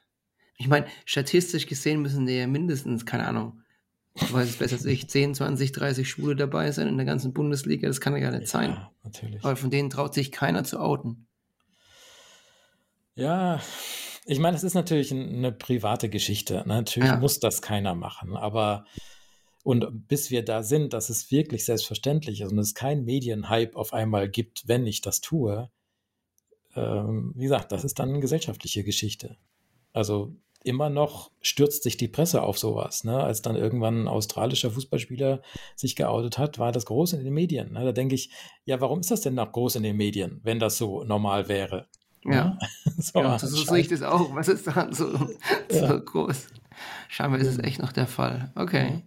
Ich 0.58 0.68
meine, 0.68 0.86
statistisch 1.06 1.66
gesehen 1.66 2.02
müssen 2.02 2.26
die 2.26 2.34
ja 2.34 2.46
mindestens, 2.48 3.06
keine 3.06 3.26
Ahnung, 3.26 3.62
du 4.16 4.34
weißt 4.34 4.50
es 4.52 4.58
besser 4.58 4.76
als 4.76 4.86
ich, 4.86 5.08
10, 5.10 5.34
20, 5.34 5.72
30 5.72 6.10
Schwule 6.10 6.36
dabei 6.36 6.70
sein 6.72 6.88
in 6.90 6.98
der 6.98 7.06
ganzen 7.06 7.32
Bundesliga, 7.34 7.88
das 7.88 8.02
kann 8.02 8.14
ja 8.14 8.20
gar 8.20 8.38
nicht 8.38 8.50
sein. 8.50 8.70
Ja, 8.72 8.92
natürlich. 9.04 9.44
Aber 9.46 9.56
von 9.56 9.72
denen 9.72 9.90
traut 9.90 10.14
sich 10.14 10.32
keiner 10.32 10.64
zu 10.66 10.80
outen. 10.80 11.26
Ja, 13.16 13.62
ich 14.26 14.40
meine, 14.40 14.56
es 14.58 14.64
ist 14.64 14.74
natürlich 14.74 15.12
eine 15.12 15.52
private 15.52 16.10
Geschichte. 16.10 16.64
Natürlich 16.66 17.16
muss 17.18 17.40
das 17.40 17.62
keiner 17.62 17.94
machen, 17.96 18.36
aber 18.36 18.86
und 19.64 20.08
bis 20.08 20.30
wir 20.30 20.44
da 20.44 20.62
sind, 20.62 20.94
dass 20.94 21.10
es 21.10 21.32
wirklich 21.32 21.66
selbstverständlich 21.66 22.42
ist 22.42 22.52
und 22.52 22.60
es 22.60 22.74
kein 22.76 23.06
Medienhype 23.06 23.76
auf 23.78 23.94
einmal 23.94 24.30
gibt, 24.30 24.68
wenn 24.68 24.86
ich 24.86 25.02
das 25.02 25.22
tue, 25.22 25.70
ähm, 26.76 27.34
wie 27.36 27.44
gesagt, 27.44 27.72
das 27.72 27.84
ist 27.84 28.00
dann 28.00 28.10
eine 28.10 28.20
gesellschaftliche 28.20 28.84
Geschichte. 28.84 29.38
Also 29.94 30.36
immer 30.64 30.90
noch 30.90 31.32
stürzt 31.42 31.84
sich 31.84 31.98
die 31.98 32.08
Presse 32.08 32.42
auf 32.42 32.58
sowas. 32.58 33.04
Ne? 33.04 33.22
Als 33.22 33.42
dann 33.42 33.56
irgendwann 33.56 34.04
ein 34.04 34.08
australischer 34.08 34.72
Fußballspieler 34.72 35.42
sich 35.76 35.96
geoutet 35.96 36.38
hat, 36.38 36.58
war 36.58 36.72
das 36.72 36.86
groß 36.86 37.14
in 37.14 37.24
den 37.24 37.34
Medien. 37.34 37.74
Ne? 37.74 37.84
Da 37.84 37.92
denke 37.92 38.16
ich, 38.16 38.32
ja, 38.66 38.80
warum 38.82 39.02
ist 39.02 39.12
das 39.12 39.22
denn 39.22 39.36
noch 39.36 39.52
groß 39.52 39.76
in 39.76 39.84
den 39.84 39.98
Medien, 39.98 40.40
wenn 40.44 40.60
das 40.60 40.78
so 40.78 41.04
normal 41.04 41.48
wäre? 41.48 41.88
Ja, 42.26 42.58
So, 42.98 43.20
ja 43.20 43.38
so, 43.38 43.48
sehe 43.48 43.80
ich 43.80 43.90
das 43.90 44.02
auch. 44.02 44.34
Was 44.36 44.48
ist 44.48 44.66
daran 44.66 44.94
so, 44.94 45.12
Ja. 45.70 45.88
so 45.88 46.00
groß? 46.00 46.48
Scheinbar 47.10 47.40
ist 47.40 47.48
es 47.48 47.60
echt 47.60 47.80
noch 47.80 47.92
der 47.92 48.08
Fall. 48.08 48.52
Okay. 48.56 49.04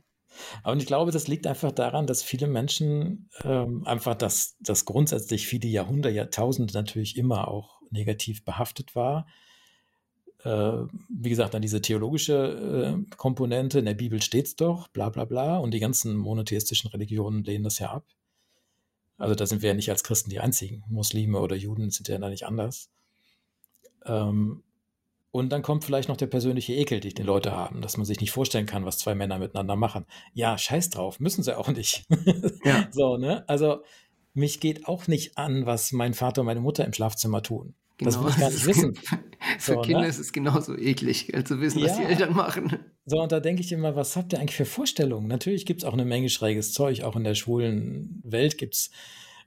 Aber 0.63 0.77
ich 0.77 0.87
glaube, 0.87 1.13
das 1.13 1.29
liegt 1.29 1.47
einfach 1.47 1.73
daran, 1.73 2.07
dass 2.07 2.23
viele 2.23 2.47
Menschen 2.47 3.29
ähm, 3.45 3.87
einfach, 3.87 4.15
dass 4.15 4.57
das 4.61 4.85
grundsätzlich 4.85 5.47
viele 5.47 5.69
Jahrhunderte, 5.69 6.15
Jahrtausende 6.15 6.75
natürlich 6.75 7.17
immer 7.17 7.49
auch 7.49 7.81
negativ 7.91 8.45
behaftet 8.45 8.95
war. 8.95 9.27
Äh, 10.45 10.87
wie 11.09 11.31
gesagt, 11.31 11.55
dann 11.55 11.63
diese 11.63 11.81
theologische 11.81 12.97
äh, 12.97 13.17
Komponente, 13.17 13.79
in 13.79 13.85
der 13.87 13.95
Bibel 13.95 14.23
steht's 14.23 14.57
doch, 14.57 14.89
bla 14.89 15.09
bla 15.09 15.25
bla, 15.25 15.59
und 15.59 15.73
die 15.73 15.81
ganzen 15.81 16.17
monotheistischen 16.17 16.91
Religionen 16.91 17.45
lehnen 17.45 17.65
das 17.65 17.79
ja 17.79 17.91
ab. 17.91 18.05
Also 19.19 19.35
da 19.35 19.47
sind 19.47 19.63
wir 19.63 19.71
ja 19.71 19.75
nicht 19.75 19.91
als 19.91 20.05
Christen 20.05 20.31
die 20.31 20.41
einzigen. 20.41 20.85
Muslime 20.89 21.41
oder 21.41 21.57
Juden 21.57 21.91
sind 21.91 22.09
ja 22.09 22.19
da 22.19 22.29
nicht 22.29 22.47
anders. 22.47 22.91
Ähm, 24.05 24.63
und 25.37 25.51
dann 25.51 25.63
kommt 25.63 25.85
vielleicht 25.85 26.09
noch 26.09 26.17
der 26.17 26.27
persönliche 26.27 26.73
Ekel, 26.73 27.01
den 27.01 27.15
die 27.15 27.23
Leute 27.23 27.53
haben, 27.53 27.83
dass 27.83 27.97
man 27.97 28.07
sich 28.07 28.21
nicht 28.21 28.31
vorstellen 28.31 28.67
kann, 28.67 28.85
was 28.85 28.99
zwei 28.99 29.15
Männer 29.15 29.39
miteinander 29.39 29.77
machen. 29.77 30.07
Ja, 30.33 30.57
scheiß 30.57 30.91
drauf, 30.91 31.21
müssen 31.21 31.43
sie 31.43 31.57
auch 31.57 31.69
nicht. 31.69 32.05
Ja. 32.65 32.89
So, 32.93 33.17
ne? 33.19 33.45
Also, 33.49 33.83
mich 34.33 34.61
geht 34.61 34.87
auch 34.87 35.07
nicht 35.07 35.37
an, 35.37 35.67
was 35.67 35.93
mein 35.93 36.15
Vater 36.15 36.41
und 36.41 36.47
meine 36.47 36.61
Mutter 36.61 36.85
im 36.85 36.93
Schlafzimmer 36.93 37.43
tun. 37.43 37.75
Das 37.99 38.21
will 38.21 38.29
ich 38.31 38.37
gar 38.37 38.51
nicht 38.51 38.67
wissen. 38.67 38.95
Für 39.59 39.75
So, 39.75 39.81
Kinder 39.81 40.03
ne? 40.03 40.09
ist 40.09 40.19
es 40.19 40.33
genauso 40.33 40.77
eklig, 40.77 41.33
zu 41.45 41.61
wissen, 41.61 41.83
was 41.83 41.97
die 41.97 42.03
Ja. 42.03 42.09
Eltern 42.09 42.35
machen. 42.35 42.79
So, 43.05 43.21
und 43.21 43.33
da 43.33 43.41
denke 43.41 43.63
ich 43.63 43.73
immer, 43.73 43.97
was 43.97 44.17
habt 44.17 44.33
ihr 44.33 44.41
eigentlich 44.41 44.57
für 44.57 44.65
Vorstellungen? 44.65 45.29
Natürlich 45.29 45.65
gibt 45.67 45.83
es 45.83 45.85
auch 45.85 45.93
eine 45.93 46.05
Menge 46.05 46.29
schräges 46.29 46.73
Zeug. 46.73 47.03
Auch 47.03 47.17
in 47.17 47.25
der 47.25 47.35
schwulen 47.35 48.21
Welt 48.25 48.59
gibt 48.59 48.75
es 48.75 48.91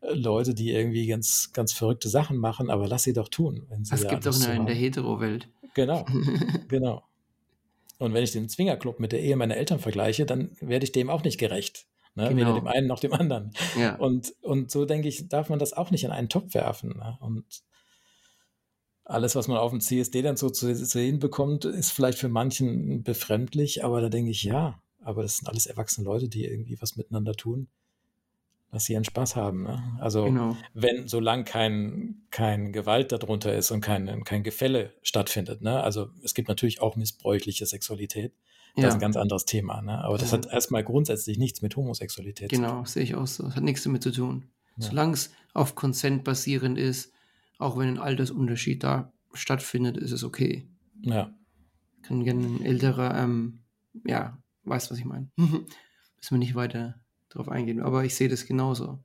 Leute, 0.02 0.54
die 0.54 0.72
irgendwie 0.72 1.08
ganz, 1.08 1.52
ganz 1.54 1.74
verrückte 1.74 2.10
Sachen 2.10 2.38
machen, 2.38 2.70
aber 2.70 2.88
lass 2.88 3.04
sie 3.04 3.14
doch 3.14 3.28
tun. 3.28 3.66
Wenn 3.70 3.84
sie 3.84 3.92
Das 3.92 4.04
da 4.04 4.10
gibt 4.10 4.26
es 4.26 4.36
auch 4.36 4.40
in 4.42 4.48
der, 4.48 4.56
in 4.56 4.66
der. 4.66 4.76
Hetero-Welt. 4.76 5.50
Genau, 5.74 6.06
genau. 6.68 7.04
Und 7.98 8.14
wenn 8.14 8.24
ich 8.24 8.32
den 8.32 8.48
Zwingerclub 8.50 9.00
mit 9.00 9.12
der 9.12 9.22
Ehe 9.22 9.36
meiner 9.36 9.58
Eltern 9.58 9.80
vergleiche, 9.80 10.26
dann 10.26 10.52
werde 10.62 10.86
ich 10.86 10.92
dem 10.92 11.10
auch 11.10 11.24
nicht 11.24 11.38
gerecht. 11.38 11.86
Ne? 12.16 12.30
Genau. 12.30 12.42
Weder 12.42 12.54
dem 12.54 12.68
einen 12.68 12.88
noch 12.88 13.00
dem 13.00 13.14
anderen. 13.14 13.52
Ja. 13.78 13.96
Und, 13.98 14.34
und 14.42 14.72
so 14.72 14.86
denke 14.86 15.08
ich, 15.08 15.28
darf 15.28 15.50
man 15.50 15.60
das 15.60 15.74
auch 15.74 15.92
nicht 15.92 16.04
in 16.04 16.12
einen 16.12 16.30
Topf 16.30 16.54
werfen. 16.54 16.98
Ne? 16.98 17.18
Und 17.20 17.46
alles, 19.04 19.36
was 19.36 19.48
man 19.48 19.58
auf 19.58 19.72
dem 19.72 19.82
CSD 19.82 20.22
dann 20.22 20.38
so 20.38 20.50
zu 20.50 20.74
sehen 20.74 21.20
bekommt, 21.20 21.66
ist 21.66 21.92
vielleicht 21.92 22.20
für 22.20 22.30
manchen 22.30 23.04
befremdlich, 23.04 23.84
aber 23.84 24.02
da 24.02 24.10
denke 24.10 24.32
ich, 24.32 24.44
ja, 24.44 24.82
aber 25.02 25.24
das 25.24 25.38
sind 25.38 25.48
alles 25.48 25.66
erwachsene 25.66 26.06
Leute, 26.06 26.30
die 26.30 26.46
irgendwie 26.46 26.80
was 26.80 26.96
miteinander 26.96 27.34
tun, 27.34 27.68
dass 28.72 28.86
sie 28.86 28.94
ihren 28.94 29.04
Spaß 29.04 29.36
haben. 29.36 29.64
Ne? 29.64 29.82
Also 30.00 30.26
Genau. 30.26 30.56
wenn, 30.74 31.08
solange 31.08 31.44
kein, 31.44 32.22
kein 32.32 32.72
Gewalt 32.72 33.12
darunter 33.12 33.54
ist 33.56 33.72
und 33.72 33.82
kein, 33.82 34.24
kein 34.24 34.44
Gefälle 34.44 34.94
stattfindet. 35.02 35.62
Ne? 35.62 35.82
Also 35.82 36.10
es 36.24 36.34
gibt 36.34 36.48
natürlich 36.50 36.82
auch 36.82 36.96
missbräuchliche 36.96 37.66
Sexualität. 37.66 38.34
Das 38.76 38.86
ist 38.86 38.90
Ja, 38.90 38.94
ein 38.94 39.00
ganz 39.00 39.16
anderes 39.18 39.46
Thema. 39.46 39.82
Ne? 39.82 40.04
Aber 40.04 40.18
das 40.18 40.32
Ja. 40.32 40.38
hat 40.38 40.46
erstmal 40.46 40.84
grundsätzlich 40.84 41.38
nichts 41.40 41.62
mit 41.62 41.76
Homosexualität 41.76 42.50
zu 42.50 42.56
tun. 42.56 42.64
genau, 42.64 42.86
sehe 42.86 43.04
ich 43.04 43.16
auch 43.16 43.26
so. 43.28 43.44
Das 43.44 43.56
hat 43.56 43.64
nichts 43.64 43.84
damit 43.84 44.04
zu 44.04 44.12
tun. 44.12 44.46
Ja. 44.78 44.88
Solange 44.90 45.14
es 45.14 45.32
auf 45.54 45.74
Konsent 45.76 46.24
basierend 46.24 46.78
ist, 46.78 47.12
auch 47.58 47.78
wenn 47.78 47.88
ein 47.90 47.98
Altersunterschied 47.98 48.84
da 48.84 49.12
stattfindet, 49.34 49.98
ist 49.98 50.12
es 50.12 50.24
okay. 50.24 50.68
Ja. 51.02 51.34
Kann 52.04 52.24
gerne 52.24 52.46
ein 52.46 52.64
älterer, 52.64 53.18
ähm, 53.22 53.60
ja, 54.06 54.38
weiß, 54.64 54.92
was 54.92 55.00
ich 55.00 55.06
meine. 55.06 55.30
Müssen 55.38 55.68
wir 56.32 56.38
nicht 56.38 56.56
weiter 56.56 57.00
drauf 57.30 57.50
eingehen, 57.50 57.82
aber 57.82 58.04
ich 58.04 58.16
sehe 58.16 58.30
das 58.30 58.46
genauso. 58.46 59.00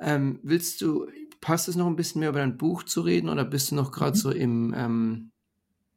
Ähm, 0.00 0.38
willst 0.42 0.80
du, 0.80 1.06
passt 1.40 1.68
es 1.68 1.76
noch 1.76 1.86
ein 1.86 1.96
bisschen 1.96 2.20
mehr 2.20 2.28
über 2.28 2.38
dein 2.38 2.56
Buch 2.56 2.84
zu 2.84 3.00
reden 3.00 3.28
oder 3.28 3.44
bist 3.44 3.70
du 3.70 3.74
noch 3.74 3.90
gerade 3.90 4.16
Mhm. 4.16 4.20
so 4.20 4.30
im, 4.30 4.74
ähm, 4.76 5.30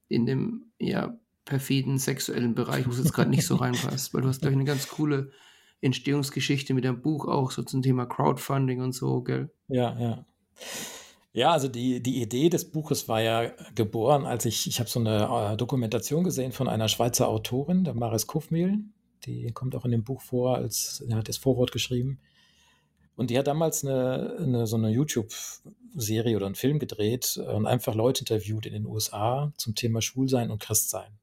in 0.08 0.25
dem, 0.25 0.71
ja, 0.80 1.17
perfiden 1.45 1.97
sexuellen 1.97 2.56
Bereich, 2.56 2.86
wo 2.88 2.91
es 2.91 2.97
jetzt 2.97 3.13
gerade 3.13 3.30
nicht 3.30 3.45
so 3.45 3.56
reinpasst? 3.58 4.13
Weil 4.13 4.21
du 4.21 4.27
hast, 4.27 4.41
glaube 4.41 4.54
ich, 4.54 4.58
eine 4.58 4.65
ganz 4.65 4.88
coole 4.88 5.32
Entstehungsgeschichte 5.82 6.73
mit 6.73 6.86
deinem 6.86 7.01
Buch 7.01 7.27
auch, 7.27 7.51
so 7.51 7.63
zum 7.63 7.82
Thema 7.82 8.06
Crowdfunding 8.06 8.82
und 8.82 8.93
so, 8.93 9.21
gell? 9.21 9.51
Ja, 9.67 9.97
ja. 9.99 10.25
Ja, 11.34 11.51
also 11.51 11.67
die, 11.69 12.04
die 12.04 12.21
Idee 12.21 12.49
des 12.49 12.69
Buches 12.69 13.08
war 13.08 13.21
ja 13.21 13.51
geboren, 13.73 14.25
als 14.25 14.45
ich, 14.45 14.67
ich 14.67 14.80
habe 14.80 14.89
so 14.89 14.99
eine 14.99 15.54
äh, 15.54 15.58
Dokumentation 15.58 16.23
gesehen 16.25 16.51
von 16.51 16.67
einer 16.67 16.89
Schweizer 16.89 17.30
Autorin, 17.30 17.84
der 17.86 17.93
Maris 17.93 18.27
Kufmehl, 18.27 18.80
die 19.25 19.51
kommt 19.51 19.75
auch 19.75 19.86
in 19.86 19.91
dem 19.91 20.03
Buch 20.03 20.21
vor, 20.21 20.55
als 20.55 21.03
er 21.07 21.17
hat 21.17 21.29
das 21.29 21.38
Vorwort 21.38 21.71
geschrieben. 21.71 22.19
Und 23.15 23.29
die 23.29 23.38
hat 23.38 23.47
damals 23.47 23.86
eine, 23.86 24.38
eine 24.39 24.67
so 24.67 24.77
eine 24.77 24.89
YouTube-Serie 24.89 26.36
oder 26.36 26.45
einen 26.45 26.55
Film 26.55 26.79
gedreht 26.79 27.38
und 27.38 27.65
einfach 27.65 27.93
Leute 27.93 28.21
interviewt 28.21 28.65
in 28.65 28.73
den 28.73 28.86
USA 28.86 29.51
zum 29.57 29.75
Thema 29.75 30.01
Schwulsein 30.01 30.49
und 30.49 30.62
Christsein. 30.62 31.19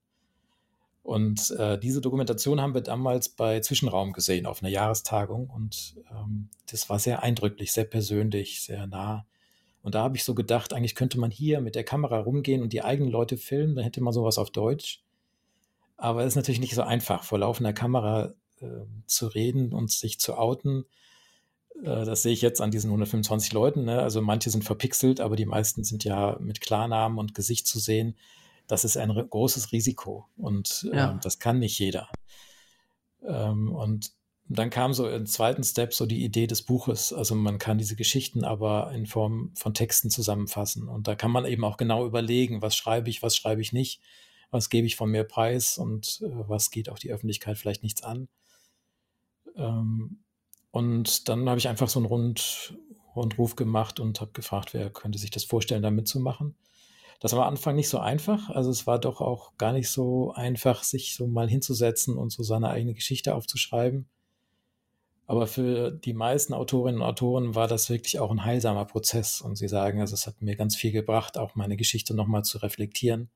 Und 1.02 1.52
äh, 1.52 1.78
diese 1.78 2.02
Dokumentation 2.02 2.61
haben 2.61 2.74
wir 2.74 2.82
damals 2.82 3.30
bei 3.30 3.61
Zwischenraum 3.61 4.12
gesehen 4.12 4.44
auf 4.44 4.62
einer 4.62 4.70
Jahrestagung 4.70 5.48
und 5.48 5.96
ähm, 6.11 6.50
das 6.70 6.90
war 6.90 6.98
sehr 6.98 7.22
eindrücklich, 7.22 7.72
sehr 7.72 7.84
persönlich, 7.84 8.61
sehr 8.61 8.87
nah. 8.87 9.26
Und 9.80 9.94
da 9.94 10.02
habe 10.02 10.18
ich 10.18 10.24
so 10.24 10.34
gedacht, 10.34 10.74
eigentlich 10.74 10.94
könnte 10.94 11.18
man 11.18 11.30
hier 11.30 11.62
mit 11.62 11.76
der 11.76 11.84
Kamera 11.84 12.18
rumgehen 12.18 12.61
und 12.61 12.74
die 12.74 12.82
eigenen 12.82 13.11
Leute 13.11 13.38
filmen, 13.38 13.74
dann 13.74 13.84
hätte 13.84 14.02
man 14.02 14.12
sowas 14.12 14.37
auf 14.37 14.50
Deutsch. 14.50 15.02
Aber 15.98 16.22
es 16.22 16.28
ist 16.28 16.37
natürlich 16.37 16.61
nicht 16.61 16.74
so 16.74 16.82
einfach, 16.82 17.24
vor 17.24 17.38
laufender 17.40 17.72
Kamera 17.74 18.32
äh, 18.61 18.66
zu 19.06 19.26
reden 19.26 19.74
und 19.74 19.90
sich 19.90 20.18
zu 20.18 20.38
outen. 20.38 20.84
Äh, 21.82 22.04
das 22.04 22.22
sehe 22.22 22.32
ich 22.32 22.40
jetzt 22.40 22.61
an 22.61 22.70
diesen 22.70 22.88
125 22.88 23.52
Leuten. 23.52 23.84
Ne? 23.84 24.00
Also 24.00 24.22
manche 24.22 24.48
sind 24.50 24.64
verpixelt, 24.64 25.20
aber 25.20 25.37
die 25.37 25.44
meisten 25.46 25.84
sind 25.84 26.04
ja 26.04 26.38
mit 26.40 26.61
Klarnamen 26.61 27.18
und 27.18 27.34
Gesicht 27.34 27.66
zu 27.66 27.78
sehen. 27.78 28.16
Das 28.68 28.84
ist 28.84 28.96
ein 28.96 29.11
großes 29.11 29.72
Risiko 29.72 30.26
und 30.37 30.88
Ja. 30.92 31.16
äh, 31.16 31.18
das 31.22 31.38
kann 31.38 31.58
nicht 31.58 31.78
jeder. 31.78 32.08
Ähm, 33.26 33.74
und 33.74 34.12
dann 34.50 34.70
kam 34.70 34.94
so 34.94 35.08
im 35.08 35.26
zweiten 35.26 35.62
Step 35.64 35.92
so 35.92 36.06
die 36.06 36.24
Idee 36.24 36.46
des 36.46 36.62
Buches. 36.62 37.12
Also 37.12 37.34
man 37.34 37.58
kann 37.58 37.76
diese 37.76 37.96
Geschichten 37.96 38.44
aber 38.44 38.92
in 38.92 39.06
Form 39.06 39.50
von 39.54 39.74
Texten 39.74 40.11
zusammenfassen. 40.11 40.88
Und 40.88 41.06
da 41.06 41.14
kann 41.14 41.30
man 41.30 41.44
eben 41.44 41.64
auch 41.64 41.76
genau 41.76 42.06
überlegen, 42.06 42.62
was 42.62 42.76
schreibe 42.76 43.11
ich, 43.11 43.22
was 43.22 43.37
schreibe 43.37 43.61
ich 43.61 43.72
nicht, 43.72 44.00
was 44.50 44.70
gebe 44.70 44.87
ich 44.87 44.96
von 44.96 45.11
mir 45.11 45.24
preis 45.24 45.78
und 45.78 46.20
äh, 46.22 46.48
was 46.48 46.70
geht 46.70 46.88
auch 46.88 46.98
die 46.98 47.12
Öffentlichkeit 47.12 47.58
vielleicht 47.58 47.82
nichts 47.82 48.02
an. 48.02 48.28
Ähm, 49.56 50.20
und 50.70 51.28
dann 51.28 51.48
habe 51.48 51.58
ich 51.58 51.68
einfach 51.68 51.88
so 51.88 51.98
einen 51.98 52.06
Rund, 52.06 52.74
Rundruf 53.16 53.56
gemacht 53.56 54.00
und 54.00 54.20
habe 54.20 54.32
gefragt, 54.32 54.74
wer 54.74 54.90
könnte 54.90 55.18
sich 55.18 55.30
das 55.30 55.44
vorstellen, 55.44 55.82
da 55.82 55.90
mitzumachen. 55.90 56.56
Das 57.20 57.32
war 57.32 57.42
am 57.42 57.54
Anfang 57.54 57.74
nicht 57.74 57.88
so 57.88 57.98
einfach. 57.98 58.48
Also 58.50 58.70
es 58.70 58.87
war 58.87 59.00
doch 59.00 59.20
auch 59.20 59.56
gar 59.56 59.72
nicht 59.72 59.90
so 59.90 60.32
einfach, 60.32 60.84
sich 60.84 61.16
so 61.16 61.26
mal 61.26 61.48
hinzusetzen 61.48 62.16
und 62.16 62.30
so 62.30 62.42
seine 62.42 62.68
eigene 62.68 62.94
Geschichte 62.94 63.34
aufzuschreiben. 63.34 64.08
Aber 65.26 65.46
für 65.46 65.90
die 65.90 66.14
meisten 66.14 66.54
Autorinnen 66.54 67.02
und 67.02 67.06
Autoren 67.06 67.54
war 67.54 67.68
das 67.68 67.90
wirklich 67.90 68.18
auch 68.18 68.30
ein 68.30 68.44
heilsamer 68.44 68.84
Prozess. 68.84 69.40
Und 69.40 69.56
sie 69.56 69.68
sagen, 69.68 70.00
also 70.00 70.14
es 70.14 70.26
hat 70.26 70.40
mir 70.40 70.56
ganz 70.56 70.76
viel 70.76 70.92
gebracht, 70.92 71.37
auch 71.37 71.54
meine 71.54 71.76
Geschichte 71.76 72.14
nochmal 72.14 72.44
zu 72.44 72.58
reflektieren. 72.58 73.30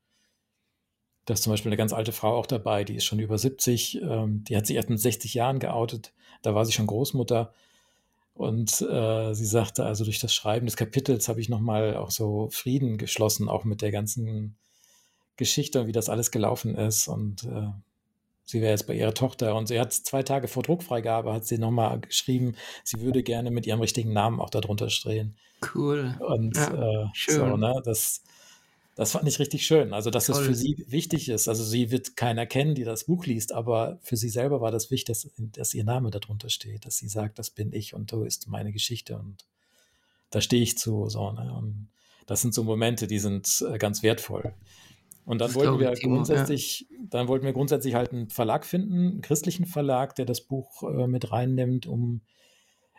Da 1.25 1.35
ist 1.35 1.43
zum 1.43 1.53
Beispiel 1.53 1.71
eine 1.71 1.77
ganz 1.77 1.93
alte 1.93 2.13
Frau 2.13 2.37
auch 2.37 2.47
dabei, 2.47 2.85
die 2.85 2.97
ist 2.97 3.05
schon 3.05 3.21
über 3.21 3.39
70, 3.39 4.03
ähm, 4.03 4.45
die 4.45 4.57
hat 4.57 4.67
sich 4.67 4.77
erst 4.77 4.91
mit 4.91 5.01
60 5.01 5.35
Jahren 5.35 5.61
geoutet, 5.61 6.13
da 6.43 6.55
war 6.55 6.65
sie 6.65 6.73
schon 6.73 6.87
Großmutter. 6.87 7.53
Und 8.35 8.81
äh, 8.81 9.35
sie 9.35 9.45
sagte, 9.45 9.85
also 9.85 10.05
durch 10.05 10.19
das 10.19 10.35
Schreiben 10.35 10.67
des 10.67 10.77
Kapitels 10.77 11.29
habe 11.29 11.41
ich 11.41 11.49
nochmal 11.49 11.97
auch 11.97 12.11
so 12.11 12.49
Frieden 12.51 12.97
geschlossen, 12.97 13.49
auch 13.49 13.65
mit 13.65 13.83
der 13.83 13.93
ganzen 13.93 14.57
Geschichte 15.37 15.81
und 15.81 15.87
wie 15.87 15.93
das 15.93 16.09
alles 16.09 16.31
gelaufen 16.31 16.75
ist. 16.75 17.09
Und 17.09 17.45
äh, 17.45 17.69
sie 18.45 18.61
wäre 18.61 18.73
jetzt 18.73 18.87
bei 18.87 18.95
ihrer 18.95 19.15
Tochter 19.15 19.55
und 19.55 19.67
sie 19.69 19.79
hat 19.79 19.93
zwei 19.93 20.23
Tage 20.23 20.49
vor 20.49 20.63
Druckfreigabe, 20.63 21.33
hat 21.33 21.47
sie 21.47 21.59
nochmal 21.59 22.01
geschrieben, 22.01 22.55
sie 22.85 23.01
würde 23.01 23.23
gerne 23.23 23.51
mit 23.51 23.67
ihrem 23.67 23.81
richtigen 23.81 24.13
Namen 24.13 24.41
auch 24.41 24.51
darunter 24.51 24.89
stehen. 24.89 25.37
Cool. 25.75 26.17
Und 26.21 26.57
Ja, 26.57 27.03
äh, 27.03 27.09
so, 27.29 27.57
ne, 27.57 27.81
das, 27.85 28.23
Das 28.95 29.13
fand 29.13 29.27
ich 29.27 29.39
richtig 29.39 29.65
schön. 29.65 29.95
Also, 29.95 30.11
dass 30.11 30.27
das 30.27 30.37
Toll. 30.37 30.47
für 30.47 30.55
sie 30.55 30.85
wichtig 30.87 31.29
ist. 31.29 31.49
Also, 31.49 31.65
sie 31.65 31.91
wird 31.91 32.17
keiner 32.17 32.47
kennen, 32.47 32.75
die 32.75 32.85
das 32.85 33.05
Buch 33.05 33.25
liest, 33.25 33.53
aber 33.53 33.99
für 34.03 34.17
sie 34.17 34.29
selber 34.29 34.61
war 34.61 34.71
das 34.71 34.91
wichtig, 34.91 35.07
dass, 35.07 35.31
dass 35.37 35.75
ihr 35.75 35.85
Name 35.85 36.11
darunter 36.11 36.51
steht, 36.51 36.85
dass 36.85 36.99
sie 36.99 37.09
sagt, 37.09 37.39
das 37.39 37.51
bin 37.51 37.73
ich 37.73 37.95
und 37.95 38.11
so 38.11 38.25
ist 38.25 38.49
meine 38.49 38.73
Geschichte 38.73 39.17
und 39.17 39.45
da 40.31 40.41
stehe 40.41 40.63
ich 40.63 40.77
zu. 40.77 41.09
So, 41.09 41.33
ne? 41.33 41.53
Und 41.53 41.89
das 42.27 42.43
sind 42.43 42.55
so 42.55 42.65
Momente, 42.65 43.07
die 43.07 43.19
sind 43.19 43.65
äh, 43.69 43.79
ganz 43.79 44.03
wertvoll. 44.03 44.55
Und 45.25 45.41
dann 45.41 45.49
Das 45.49 45.55
wollten 45.55 45.79
wir 45.79 45.93
Timo, 45.93 46.15
ja. 46.15 46.17
grundsätzlich, 46.17 46.87
dann 47.09 47.29
wollten 47.29 47.47
wir 47.47 47.53
grundsätzlich 47.53 47.95
halt 47.95 48.13
einen 48.13 48.29
Verlag 48.29 48.67
finden, 48.67 48.95
einen 48.95 49.21
christlichen 49.23 49.67
Verlag, 49.67 50.17
der 50.17 50.25
das 50.25 50.41
Buch 50.41 50.83
äh, 50.83 51.07
mit 51.07 51.31
reinnimmt, 51.31 51.87
um 51.87 52.23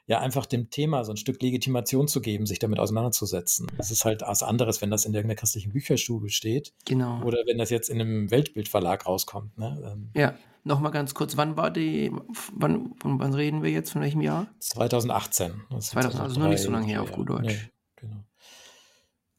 ja 0.06 0.20
einfach 0.20 0.46
dem 0.46 0.70
Thema 0.70 1.04
so 1.06 1.14
ein 1.14 1.18
Stück 1.18 1.42
Legitimation 1.42 2.08
zu 2.08 2.20
geben, 2.22 2.46
sich 2.46 2.60
damit 2.60 2.80
auseinanderzusetzen. 2.80 3.68
Es 3.78 3.90
ist 3.92 4.04
halt 4.04 4.22
was 4.22 4.44
anderes, 4.44 4.82
wenn 4.82 4.92
das 4.92 5.06
in 5.06 5.14
irgendeiner 5.14 5.40
christlichen 5.40 5.72
Bücherstube 5.72 6.30
steht 6.30 6.74
Genau. 6.86 7.24
oder 7.24 7.40
wenn 7.46 7.58
das 7.58 7.70
jetzt 7.70 7.90
in 7.90 8.02
einem 8.02 8.30
Weltbildverlag 8.30 9.06
rauskommt. 9.06 9.58
Ne? 9.58 9.82
Ähm, 9.86 10.10
Ja, 10.14 10.36
nochmal 10.64 10.92
ganz 10.92 11.14
kurz, 11.14 11.38
wann 11.38 11.56
war 11.56 11.72
die, 11.72 12.12
wann, 12.54 12.94
von 13.02 13.20
wann 13.20 13.34
reden 13.34 13.64
wir 13.64 13.72
jetzt, 13.72 13.92
von 13.92 14.02
welchem 14.02 14.22
Jahr? 14.22 14.48
2018. 14.60 15.62
Das 15.70 15.90
sind 15.90 16.02
2000, 16.02 16.22
also 16.22 16.40
noch 16.40 16.50
nicht 16.50 16.62
so 16.62 16.72
lange 16.72 16.88
her 16.88 17.02
auf 17.02 17.12
gut 17.12 17.30
Deutsch. 17.30 17.46
Nee, 17.46 17.72
genau. 17.96 18.24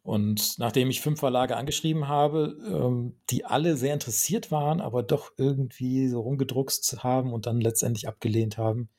Und 0.02 0.58
nachdem 0.58 0.90
ich 0.90 1.00
fünf 1.00 1.20
Verlage 1.20 1.56
angeschrieben 1.56 2.08
habe, 2.08 2.56
ähm, 2.70 3.16
die 3.30 3.44
alle 3.44 3.76
sehr 3.76 3.94
interessiert 3.94 4.50
waren, 4.50 4.80
aber 4.80 5.02
doch 5.02 5.30
irgendwie 5.36 6.08
so 6.08 6.20
rumgedruckst 6.20 7.02
haben 7.02 7.32
und 7.32 7.46
dann 7.46 7.60
letztendlich 7.60 8.06
abgelehnt 8.08 8.58
haben, 8.58 8.90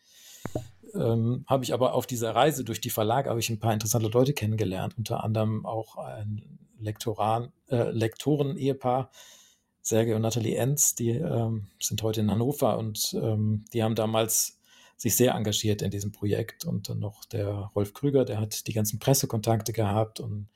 ähm, 0.96 1.46
habe 1.48 1.64
ich 1.64 1.74
aber 1.74 1.94
auf 1.94 2.08
dieser 2.08 2.34
Reise 2.36 2.64
durch 2.64 2.82
die 2.82 2.90
Verlage 2.90 3.30
habe 3.30 3.40
ich 3.40 3.50
ein 3.50 3.60
paar 3.60 3.74
interessante 3.74 4.08
Leute 4.08 4.34
kennengelernt, 4.34 4.98
unter 4.98 5.24
anderem 5.24 5.66
auch 5.66 5.98
ein 5.98 6.60
Lektoran, 6.80 7.52
äh, 7.70 7.90
Lektoren-Ehepaar, 7.92 9.12
Sergei 9.82 10.16
und 10.16 10.22
Nathalie 10.22 10.58
Enz, 10.58 10.96
die 10.96 11.12
ähm, 11.12 11.68
sind 11.80 12.02
heute 12.02 12.22
in 12.22 12.32
Hannover 12.32 12.78
und 12.78 13.16
ähm, 13.22 13.66
die 13.74 13.84
haben 13.84 13.96
damals 13.96 14.60
sich 14.98 15.16
sehr 15.16 15.34
engagiert 15.34 15.82
in 15.82 15.92
diesem 15.92 16.12
Projekt 16.12 16.66
und 16.66 16.90
dann 16.90 17.00
noch 17.00 17.26
der 17.26 17.72
Rolf 17.76 17.94
Krüger, 17.94 18.26
der 18.26 18.40
hat 18.40 18.68
die 18.68 18.74
ganzen 18.74 19.00
Pressekontakte 19.00 19.74
gehabt 19.74 20.20
und 20.20 20.48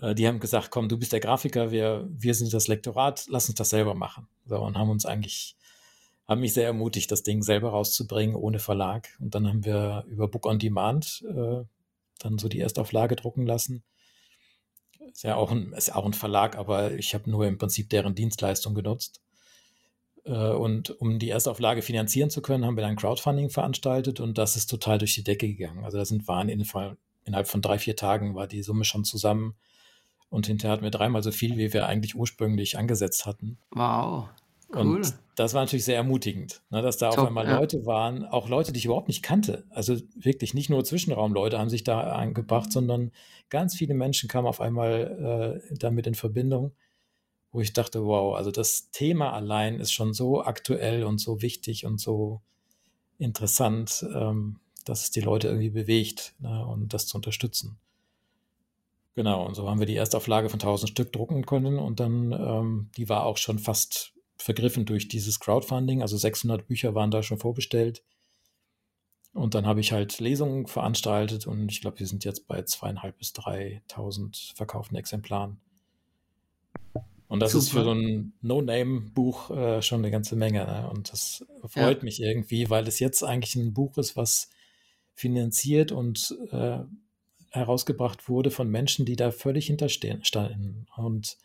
äh, 0.00 0.14
die 0.14 0.26
haben 0.26 0.40
gesagt, 0.40 0.70
komm, 0.70 0.88
du 0.88 0.98
bist 0.98 1.12
der 1.12 1.20
Grafiker, 1.20 1.70
wir, 1.70 2.08
wir 2.08 2.34
sind 2.34 2.52
das 2.52 2.68
Lektorat, 2.68 3.26
lass 3.28 3.48
uns 3.48 3.58
das 3.58 3.70
selber 3.70 3.94
machen. 3.94 4.28
So, 4.46 4.58
und 4.58 4.76
haben 4.76 4.90
uns 4.90 5.06
eigentlich, 5.06 5.56
haben 6.28 6.40
mich 6.40 6.54
sehr 6.54 6.66
ermutigt, 6.66 7.10
das 7.10 7.22
Ding 7.22 7.42
selber 7.42 7.70
rauszubringen, 7.70 8.36
ohne 8.36 8.58
Verlag. 8.58 9.08
Und 9.20 9.34
dann 9.34 9.46
haben 9.46 9.64
wir 9.64 10.04
über 10.08 10.28
Book 10.28 10.46
on 10.46 10.58
Demand 10.58 11.24
äh, 11.28 11.64
dann 12.18 12.38
so 12.38 12.48
die 12.48 12.60
Erstauflage 12.60 13.16
drucken 13.16 13.46
lassen. 13.46 13.84
Ist 15.12 15.22
ja 15.22 15.36
auch 15.36 15.52
ein, 15.52 15.72
ist 15.72 15.94
auch 15.94 16.04
ein 16.04 16.14
Verlag, 16.14 16.56
aber 16.56 16.92
ich 16.92 17.14
habe 17.14 17.30
nur 17.30 17.46
im 17.46 17.58
Prinzip 17.58 17.90
deren 17.90 18.14
Dienstleistung 18.14 18.74
genutzt. 18.74 19.20
Äh, 20.24 20.50
Und 20.50 20.90
um 21.00 21.18
die 21.18 21.30
Erstauflage 21.30 21.82
finanzieren 21.82 22.30
zu 22.30 22.42
können, 22.42 22.64
haben 22.64 22.76
wir 22.76 22.82
dann 22.82 22.96
Crowdfunding 22.96 23.50
veranstaltet 23.50 24.18
und 24.18 24.36
das 24.36 24.56
ist 24.56 24.66
total 24.66 24.98
durch 24.98 25.14
die 25.14 25.24
Decke 25.24 25.46
gegangen. 25.46 25.84
Also 25.84 25.98
da 25.98 26.04
sind 26.04 26.26
waren 26.26 26.48
in, 26.48 26.66
innerhalb 27.24 27.46
von 27.46 27.62
drei, 27.62 27.78
vier 27.78 27.94
Tagen 27.94 28.34
war 28.34 28.48
die 28.48 28.62
Summe 28.62 28.84
schon 28.84 29.04
zusammen 29.04 29.54
und 30.28 30.48
hinterher 30.48 30.72
hatten 30.72 30.82
wir 30.82 30.90
dreimal 30.90 31.22
so 31.22 31.30
viel, 31.30 31.56
wie 31.56 31.72
wir 31.72 31.86
eigentlich 31.86 32.16
ursprünglich 32.16 32.76
angesetzt 32.76 33.26
hatten. 33.26 33.58
Wow, 33.70 34.28
cool. 34.74 34.80
Und 34.80 35.14
das 35.36 35.52
war 35.52 35.62
natürlich 35.62 35.84
sehr 35.84 35.96
ermutigend, 35.96 36.62
ne, 36.70 36.82
dass 36.82 36.96
da 36.96 37.10
Top, 37.10 37.18
auf 37.18 37.26
einmal 37.26 37.46
ja. 37.46 37.58
Leute 37.58 37.84
waren, 37.84 38.24
auch 38.24 38.48
Leute, 38.48 38.72
die 38.72 38.78
ich 38.78 38.86
überhaupt 38.86 39.08
nicht 39.08 39.22
kannte. 39.22 39.64
Also 39.70 39.96
wirklich 40.14 40.54
nicht 40.54 40.70
nur 40.70 40.84
Zwischenraumleute 40.84 41.58
haben 41.58 41.68
sich 41.68 41.84
da 41.84 42.00
eingebracht, 42.16 42.72
sondern 42.72 43.12
ganz 43.50 43.74
viele 43.74 43.94
Menschen 43.94 44.28
kamen 44.28 44.46
auf 44.46 44.60
einmal 44.60 45.60
äh, 45.70 45.76
damit 45.76 46.06
in 46.06 46.14
Verbindung, 46.14 46.72
wo 47.52 47.60
ich 47.60 47.74
dachte, 47.74 48.04
wow, 48.04 48.34
also 48.34 48.50
das 48.50 48.90
Thema 48.90 49.32
allein 49.32 49.78
ist 49.78 49.92
schon 49.92 50.14
so 50.14 50.42
aktuell 50.42 51.04
und 51.04 51.18
so 51.18 51.42
wichtig 51.42 51.84
und 51.84 52.00
so 52.00 52.40
interessant, 53.18 54.06
ähm, 54.14 54.58
dass 54.86 55.02
es 55.02 55.10
die 55.10 55.20
Leute 55.20 55.48
irgendwie 55.48 55.70
bewegt 55.70 56.34
ne, 56.38 56.64
und 56.66 56.94
das 56.94 57.06
zu 57.06 57.16
unterstützen. 57.16 57.78
Genau, 59.16 59.46
und 59.46 59.54
so 59.54 59.68
haben 59.68 59.80
wir 59.80 59.86
die 59.86 59.96
Erstauflage 59.96 60.50
von 60.50 60.60
1000 60.60 60.90
Stück 60.90 61.12
drucken 61.12 61.46
können 61.46 61.78
und 61.78 62.00
dann, 62.00 62.32
ähm, 62.32 62.90
die 62.96 63.08
war 63.08 63.24
auch 63.24 63.38
schon 63.38 63.58
fast 63.58 64.12
vergriffen 64.38 64.84
durch 64.84 65.08
dieses 65.08 65.40
Crowdfunding, 65.40 66.02
also 66.02 66.16
600 66.16 66.66
Bücher 66.66 66.94
waren 66.94 67.10
da 67.10 67.22
schon 67.22 67.38
vorbestellt. 67.38 68.02
Und 69.32 69.54
dann 69.54 69.66
habe 69.66 69.80
ich 69.80 69.92
halt 69.92 70.18
Lesungen 70.18 70.66
veranstaltet 70.66 71.46
und 71.46 71.70
ich 71.70 71.82
glaube, 71.82 71.98
wir 71.98 72.06
sind 72.06 72.24
jetzt 72.24 72.46
bei 72.46 72.62
zweieinhalb 72.62 73.18
bis 73.18 73.32
3.000 73.34 74.54
verkauften 74.56 74.96
Exemplaren. 74.96 75.60
Und 77.28 77.40
das 77.40 77.54
ist 77.54 77.70
für 77.70 77.82
so 77.82 77.92
Super. 77.92 78.00
ein 78.00 78.32
No-Name-Buch 78.40 79.50
äh, 79.50 79.82
schon 79.82 79.98
eine 79.98 80.10
ganze 80.10 80.36
Menge. 80.36 80.64
Ne? 80.64 80.88
Und 80.88 81.12
das 81.12 81.44
freut 81.66 81.98
Ja. 81.98 82.04
mich 82.04 82.22
irgendwie, 82.22 82.70
weil 82.70 82.86
es 82.86 83.00
jetzt 83.00 83.22
eigentlich 83.24 83.56
ein 83.56 83.74
Buch 83.74 83.98
ist, 83.98 84.16
was 84.16 84.48
finanziert 85.14 85.92
und 85.92 86.36
äh, 86.52 86.78
herausgebracht 87.50 88.28
wurde 88.28 88.50
von 88.50 88.70
Menschen, 88.70 89.04
die 89.06 89.16
da 89.16 89.32
völlig 89.32 89.66
hinterstehen 89.66 90.24
standen. 90.24 90.86
Und 90.96 91.36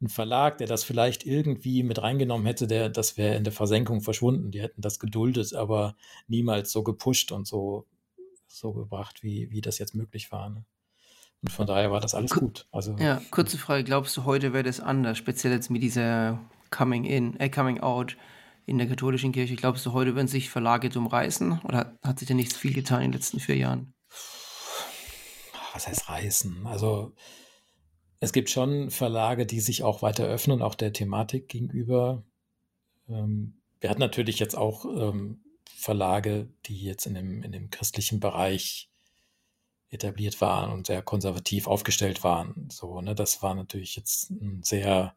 ein 0.00 0.08
Verlag, 0.08 0.58
der 0.58 0.66
das 0.66 0.84
vielleicht 0.84 1.26
irgendwie 1.26 1.82
mit 1.82 2.00
reingenommen 2.02 2.46
hätte, 2.46 2.66
der, 2.66 2.88
das 2.88 3.16
wäre 3.16 3.36
in 3.36 3.44
der 3.44 3.52
Versenkung 3.52 4.00
verschwunden. 4.00 4.50
Die 4.50 4.60
hätten 4.60 4.80
das 4.80 4.98
geduldet, 4.98 5.54
aber 5.54 5.96
niemals 6.26 6.70
so 6.70 6.82
gepusht 6.82 7.32
und 7.32 7.46
so, 7.46 7.86
so 8.46 8.72
gebracht, 8.72 9.22
wie, 9.22 9.50
wie 9.50 9.60
das 9.60 9.78
jetzt 9.78 9.94
möglich 9.94 10.30
war. 10.30 10.50
Ne? 10.50 10.64
Und 11.42 11.50
von 11.50 11.66
daher 11.66 11.90
war 11.90 12.00
das 12.00 12.14
alles 12.14 12.30
gut. 12.30 12.66
Also 12.70 12.96
Ja, 12.98 13.20
kurze 13.30 13.58
Frage, 13.58 13.84
glaubst 13.84 14.16
du, 14.16 14.24
heute 14.24 14.52
wäre 14.52 14.64
das 14.64 14.80
anders, 14.80 15.18
speziell 15.18 15.52
jetzt 15.52 15.70
mit 15.70 15.82
dieser 15.82 16.38
Coming 16.70 17.04
in, 17.04 17.38
äh, 17.40 17.48
Coming 17.48 17.80
out 17.80 18.16
in 18.66 18.78
der 18.78 18.86
katholischen 18.86 19.32
Kirche? 19.32 19.56
Glaubst 19.56 19.84
du, 19.84 19.92
heute 19.92 20.14
würden 20.14 20.28
sich 20.28 20.50
Verlage 20.50 20.90
drum 20.90 21.06
reißen 21.06 21.60
oder 21.64 21.78
hat, 21.78 21.98
hat 22.04 22.18
sich 22.20 22.28
da 22.28 22.34
nicht 22.34 22.52
viel 22.52 22.72
getan 22.72 23.02
in 23.02 23.10
den 23.10 23.18
letzten 23.18 23.40
vier 23.40 23.56
Jahren? 23.56 23.94
was 25.78 25.86
heißt 25.86 26.08
reißen? 26.08 26.66
Also 26.66 27.12
es 28.20 28.32
gibt 28.32 28.50
schon 28.50 28.90
Verlage, 28.90 29.46
die 29.46 29.60
sich 29.60 29.82
auch 29.82 30.02
weiter 30.02 30.24
öffnen, 30.24 30.62
auch 30.62 30.74
der 30.74 30.92
Thematik 30.92 31.48
gegenüber. 31.48 32.22
Ähm, 33.08 33.54
wir 33.80 33.90
hatten 33.90 34.00
natürlich 34.00 34.38
jetzt 34.38 34.56
auch 34.56 34.84
ähm, 34.84 35.40
Verlage, 35.68 36.48
die 36.66 36.82
jetzt 36.82 37.06
in 37.06 37.14
dem, 37.14 37.42
in 37.42 37.52
dem 37.52 37.70
christlichen 37.70 38.18
Bereich 38.18 38.90
etabliert 39.90 40.40
waren 40.40 40.72
und 40.72 40.86
sehr 40.86 41.02
konservativ 41.02 41.66
aufgestellt 41.66 42.24
waren. 42.24 42.68
So, 42.70 43.00
ne, 43.00 43.14
das 43.14 43.42
war 43.42 43.54
natürlich 43.54 43.96
jetzt 43.96 44.30
ein 44.30 44.62
sehr 44.62 45.14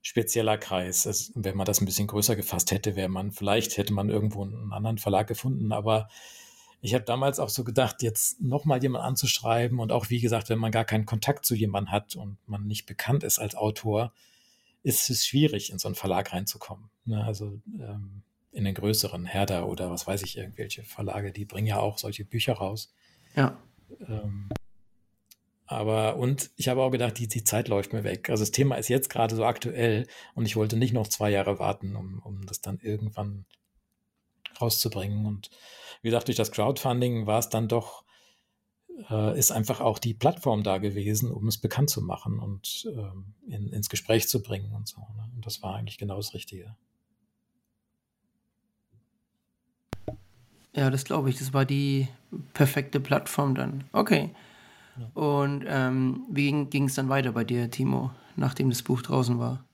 spezieller 0.00 0.56
Kreis. 0.56 1.04
Es, 1.06 1.32
wenn 1.34 1.56
man 1.56 1.66
das 1.66 1.80
ein 1.80 1.84
bisschen 1.84 2.06
größer 2.06 2.36
gefasst 2.36 2.70
hätte, 2.70 2.96
wäre 2.96 3.08
man, 3.08 3.32
vielleicht 3.32 3.76
hätte 3.76 3.92
man 3.92 4.08
irgendwo 4.08 4.42
einen 4.42 4.72
anderen 4.72 4.98
Verlag 4.98 5.26
gefunden, 5.26 5.72
aber 5.72 6.08
ich 6.80 6.94
habe 6.94 7.04
damals 7.04 7.38
auch 7.38 7.48
so 7.48 7.64
gedacht, 7.64 8.02
jetzt 8.02 8.40
nochmal 8.40 8.82
jemand 8.82 9.04
anzuschreiben 9.04 9.80
und 9.80 9.92
auch, 9.92 10.10
wie 10.10 10.20
gesagt, 10.20 10.48
wenn 10.48 10.58
man 10.58 10.72
gar 10.72 10.84
keinen 10.84 11.06
Kontakt 11.06 11.44
zu 11.44 11.54
jemandem 11.54 11.92
hat 11.92 12.16
und 12.16 12.38
man 12.46 12.66
nicht 12.66 12.86
bekannt 12.86 13.22
ist 13.22 13.38
als 13.38 13.54
Autor, 13.54 14.12
ist 14.82 15.10
es 15.10 15.26
schwierig, 15.26 15.70
in 15.70 15.78
so 15.78 15.88
einen 15.88 15.94
Verlag 15.94 16.32
reinzukommen. 16.32 16.90
Ne? 17.04 17.22
Also 17.22 17.60
ähm, 17.78 18.22
in 18.52 18.64
den 18.64 18.74
größeren 18.74 19.26
Herder 19.26 19.68
oder 19.68 19.90
was 19.90 20.06
weiß 20.06 20.22
ich, 20.22 20.38
irgendwelche 20.38 20.82
Verlage, 20.84 21.32
die 21.32 21.44
bringen 21.44 21.66
ja 21.66 21.78
auch 21.78 21.98
solche 21.98 22.24
Bücher 22.24 22.54
raus. 22.54 22.92
Ja, 23.36 23.58
Ähm, 24.06 24.48
aber, 25.66 26.16
und 26.16 26.50
ich 26.56 26.68
habe 26.68 26.82
auch 26.82 26.90
gedacht, 26.90 27.16
die, 27.18 27.28
die 27.28 27.44
Zeit 27.44 27.68
läuft 27.68 27.92
mir 27.92 28.02
weg. 28.02 28.28
Also 28.28 28.42
das 28.42 28.50
Thema 28.50 28.74
ist 28.74 28.88
jetzt 28.88 29.08
gerade 29.08 29.36
so 29.36 29.44
aktuell 29.44 30.08
und 30.34 30.44
ich 30.44 30.56
wollte 30.56 30.76
nicht 30.76 30.92
noch 30.92 31.06
zwei 31.06 31.30
Jahre 31.30 31.60
warten, 31.60 31.94
um, 31.94 32.18
um 32.24 32.44
das 32.44 32.60
dann 32.60 32.80
irgendwann 32.80 33.44
rauszubringen. 34.60 35.26
Und 35.26 35.50
wie 36.02 36.08
gesagt, 36.08 36.28
durch 36.28 36.36
das 36.36 36.52
Crowdfunding 36.52 37.26
war 37.26 37.38
es 37.38 37.48
dann 37.48 37.68
doch, 37.68 38.04
äh, 39.10 39.38
ist 39.38 39.52
einfach 39.52 39.80
auch 39.80 39.98
die 39.98 40.14
Plattform 40.14 40.62
da 40.62 40.78
gewesen, 40.78 41.30
um 41.30 41.46
es 41.48 41.58
bekannt 41.58 41.90
zu 41.90 42.02
machen 42.02 42.38
und 42.38 42.88
ähm, 42.94 43.34
in, 43.48 43.72
ins 43.72 43.88
Gespräch 43.88 44.28
zu 44.28 44.42
bringen 44.42 44.72
und 44.72 44.88
so. 44.88 45.00
Ne? 45.00 45.30
Und 45.34 45.46
das 45.46 45.62
war 45.62 45.74
eigentlich 45.76 45.98
genau 45.98 46.16
das 46.16 46.34
Richtige. 46.34 46.76
ja, 50.74 50.90
das 50.90 51.04
glaube 51.04 51.30
ich. 51.30 51.38
Das 51.38 51.52
war 51.52 51.64
die 51.64 52.08
perfekte 52.54 53.00
Plattform 53.00 53.54
dann. 53.54 53.84
Okay. 53.92 54.30
Ja. 54.98 55.10
Und 55.14 55.64
ähm, 55.66 56.24
wie 56.30 56.64
ging 56.66 56.84
es 56.84 56.94
dann 56.94 57.08
weiter 57.08 57.32
bei 57.32 57.44
dir, 57.44 57.70
Timo, 57.70 58.10
nachdem 58.36 58.70
das 58.70 58.82
Buch 58.82 59.02
draußen 59.02 59.38
war? 59.38 59.64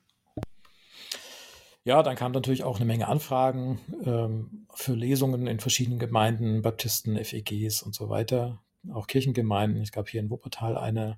Ja, 1.86 2.02
dann 2.02 2.16
kamen 2.16 2.34
natürlich 2.34 2.64
auch 2.64 2.78
eine 2.78 2.84
Menge 2.84 3.06
Anfragen 3.06 3.78
ähm, 4.04 4.66
für 4.74 4.94
Lesungen 4.94 5.46
in 5.46 5.60
verschiedenen 5.60 6.00
Gemeinden, 6.00 6.60
Baptisten, 6.60 7.16
FEGs 7.16 7.80
und 7.80 7.94
so 7.94 8.08
weiter. 8.08 8.60
Auch 8.92 9.06
Kirchengemeinden. 9.06 9.80
Es 9.80 9.92
gab 9.92 10.08
hier 10.08 10.20
in 10.20 10.28
Wuppertal 10.28 10.76
eine 10.76 11.16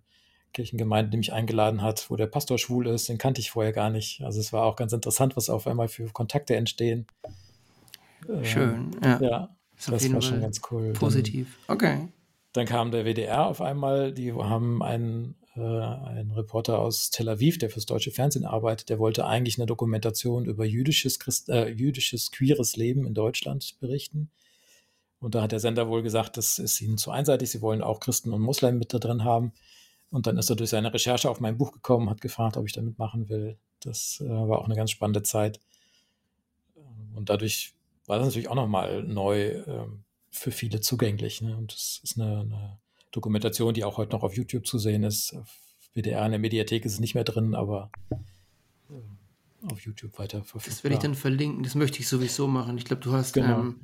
Kirchengemeinde, 0.53 1.11
die 1.11 1.17
mich 1.17 1.33
eingeladen 1.33 1.81
hat, 1.81 2.11
wo 2.11 2.17
der 2.17 2.27
Pastor 2.27 2.59
schwul 2.59 2.87
ist. 2.87 3.09
Den 3.09 3.17
kannte 3.17 3.41
ich 3.41 3.51
vorher 3.51 3.73
gar 3.73 3.89
nicht. 3.89 4.21
Also 4.21 4.41
es 4.41 4.53
war 4.53 4.65
auch 4.65 4.77
ganz 4.77 4.93
interessant, 4.93 5.39
was 5.39 5.49
auf 5.49 5.67
einmal 5.67 5.89
für 5.89 6.05
Kontakte 6.11 6.55
entstehen. 6.55 7.07
Ähm, 8.29 8.45
Schön, 8.45 8.91
ja. 9.03 9.21
Ja, 9.23 9.45
auf 9.45 9.87
das 9.87 10.03
jeden 10.03 10.17
war 10.17 10.21
schon 10.21 10.43
ganz 10.43 10.61
cool. 10.71 10.89
Dann, 10.89 11.01
positiv. 11.01 11.59
Okay. 11.69 12.09
dann 12.53 12.67
kam 12.67 12.91
der 12.91 13.07
WDR 13.07 13.47
auf 13.47 13.63
einmal, 13.63 14.13
die 14.13 14.35
haben 14.35 14.83
einen 14.83 15.35
äh, 15.59 16.09
ein 16.09 16.31
Reporter 16.31 16.79
aus 16.79 17.11
Tel 17.11 17.29
Aviv, 17.29 17.59
der 17.59 17.71
fürs 17.71 17.87
deutsche 17.87 18.11
Fernsehen 18.11 18.45
arbeitet, 18.45 18.89
der 18.89 18.99
wollte 18.99 19.27
eigentlich 19.27 19.59
eine 19.59 19.67
Dokumentation 19.67 20.45
über 20.47 20.65
jüdisches, 20.65 21.19
Christ, 21.19 21.49
äh, 21.49 21.69
jüdisches 21.69 22.31
queeres 22.31 22.77
Leben 22.77 23.07
in 23.07 23.15
Deutschland 23.15 23.79
berichten. 23.81 24.31
Und 25.21 25.35
da 25.35 25.43
hat 25.43 25.53
der 25.53 25.61
Sender 25.61 25.89
wohl 25.89 26.03
gesagt, 26.03 26.37
das 26.37 26.59
ist 26.59 26.81
ihnen 26.81 26.99
zu 26.99 27.11
einseitig, 27.11 27.51
sie 27.51 27.61
wollen 27.61 27.83
auch 27.83 28.01
Christen 28.01 28.33
und 28.33 28.41
Muslim 28.41 28.79
mit 28.79 28.95
da 28.95 28.99
drin 28.99 29.25
haben. 29.25 29.53
Und 30.11 30.27
dann 30.27 30.39
ist 30.39 30.49
er 30.49 30.57
durch 30.57 30.71
seine 30.71 30.95
Recherche 30.95 31.29
auf 31.29 31.41
mein 31.41 31.59
Buch 31.59 31.73
gekommen, 31.73 32.09
hat 32.09 32.21
gefragt, 32.21 32.57
ob 32.57 32.67
ich 32.67 32.73
da 32.73 32.81
mitmachen 32.81 33.29
will. 33.29 33.59
Das 33.81 34.23
äh, 34.25 34.29
war 34.29 34.61
auch 34.61 34.65
eine 34.65 34.77
ganz 34.77 34.91
spannende 34.91 35.23
Zeit. 35.23 35.61
Und 37.15 37.29
dadurch 37.29 37.75
war 38.07 38.19
das 38.19 38.29
natürlich 38.29 38.49
auch 38.49 38.55
nochmal 38.55 39.03
neu 39.03 39.49
äh, 39.49 39.87
für 40.31 40.51
viele 40.51 40.81
zugänglich. 40.81 41.43
Ne? 41.43 41.57
Und 41.57 41.73
es 41.73 42.01
ist 42.03 42.19
eine, 42.19 42.41
eine, 42.41 42.79
Dokumentation, 43.11 43.75
die 43.75 43.85
auch 43.85 43.97
heute 43.97 44.13
noch 44.13 44.23
auf 44.23 44.37
YouTube 44.37 44.67
zu 44.67 44.79
sehen 44.79 45.03
ist. 45.03 45.37
WDR 45.95 46.25
in 46.25 46.33
der 46.33 46.39
Mediathek 46.39 46.85
ist 46.85 46.95
es 46.95 47.01
nicht 47.01 47.15
mehr 47.15 47.25
drin, 47.25 47.55
aber 47.55 47.91
äh, 48.11 49.67
auf 49.67 49.81
YouTube 49.81 50.19
weiter 50.19 50.45
verfügbar. 50.45 50.71
Das 50.71 50.85
werde 50.85 50.95
ich 50.95 51.01
dann 51.01 51.15
verlinken. 51.15 51.63
Das 51.63 51.75
möchte 51.75 52.01
ich 52.01 52.09
sowieso 52.09 52.47
machen. 52.47 52.79
Ich 52.79 52.85
glaube, 52.85 53.03
du 53.03 53.13
hast 53.13 53.35
genau. 53.35 53.61
ähm, 53.61 53.81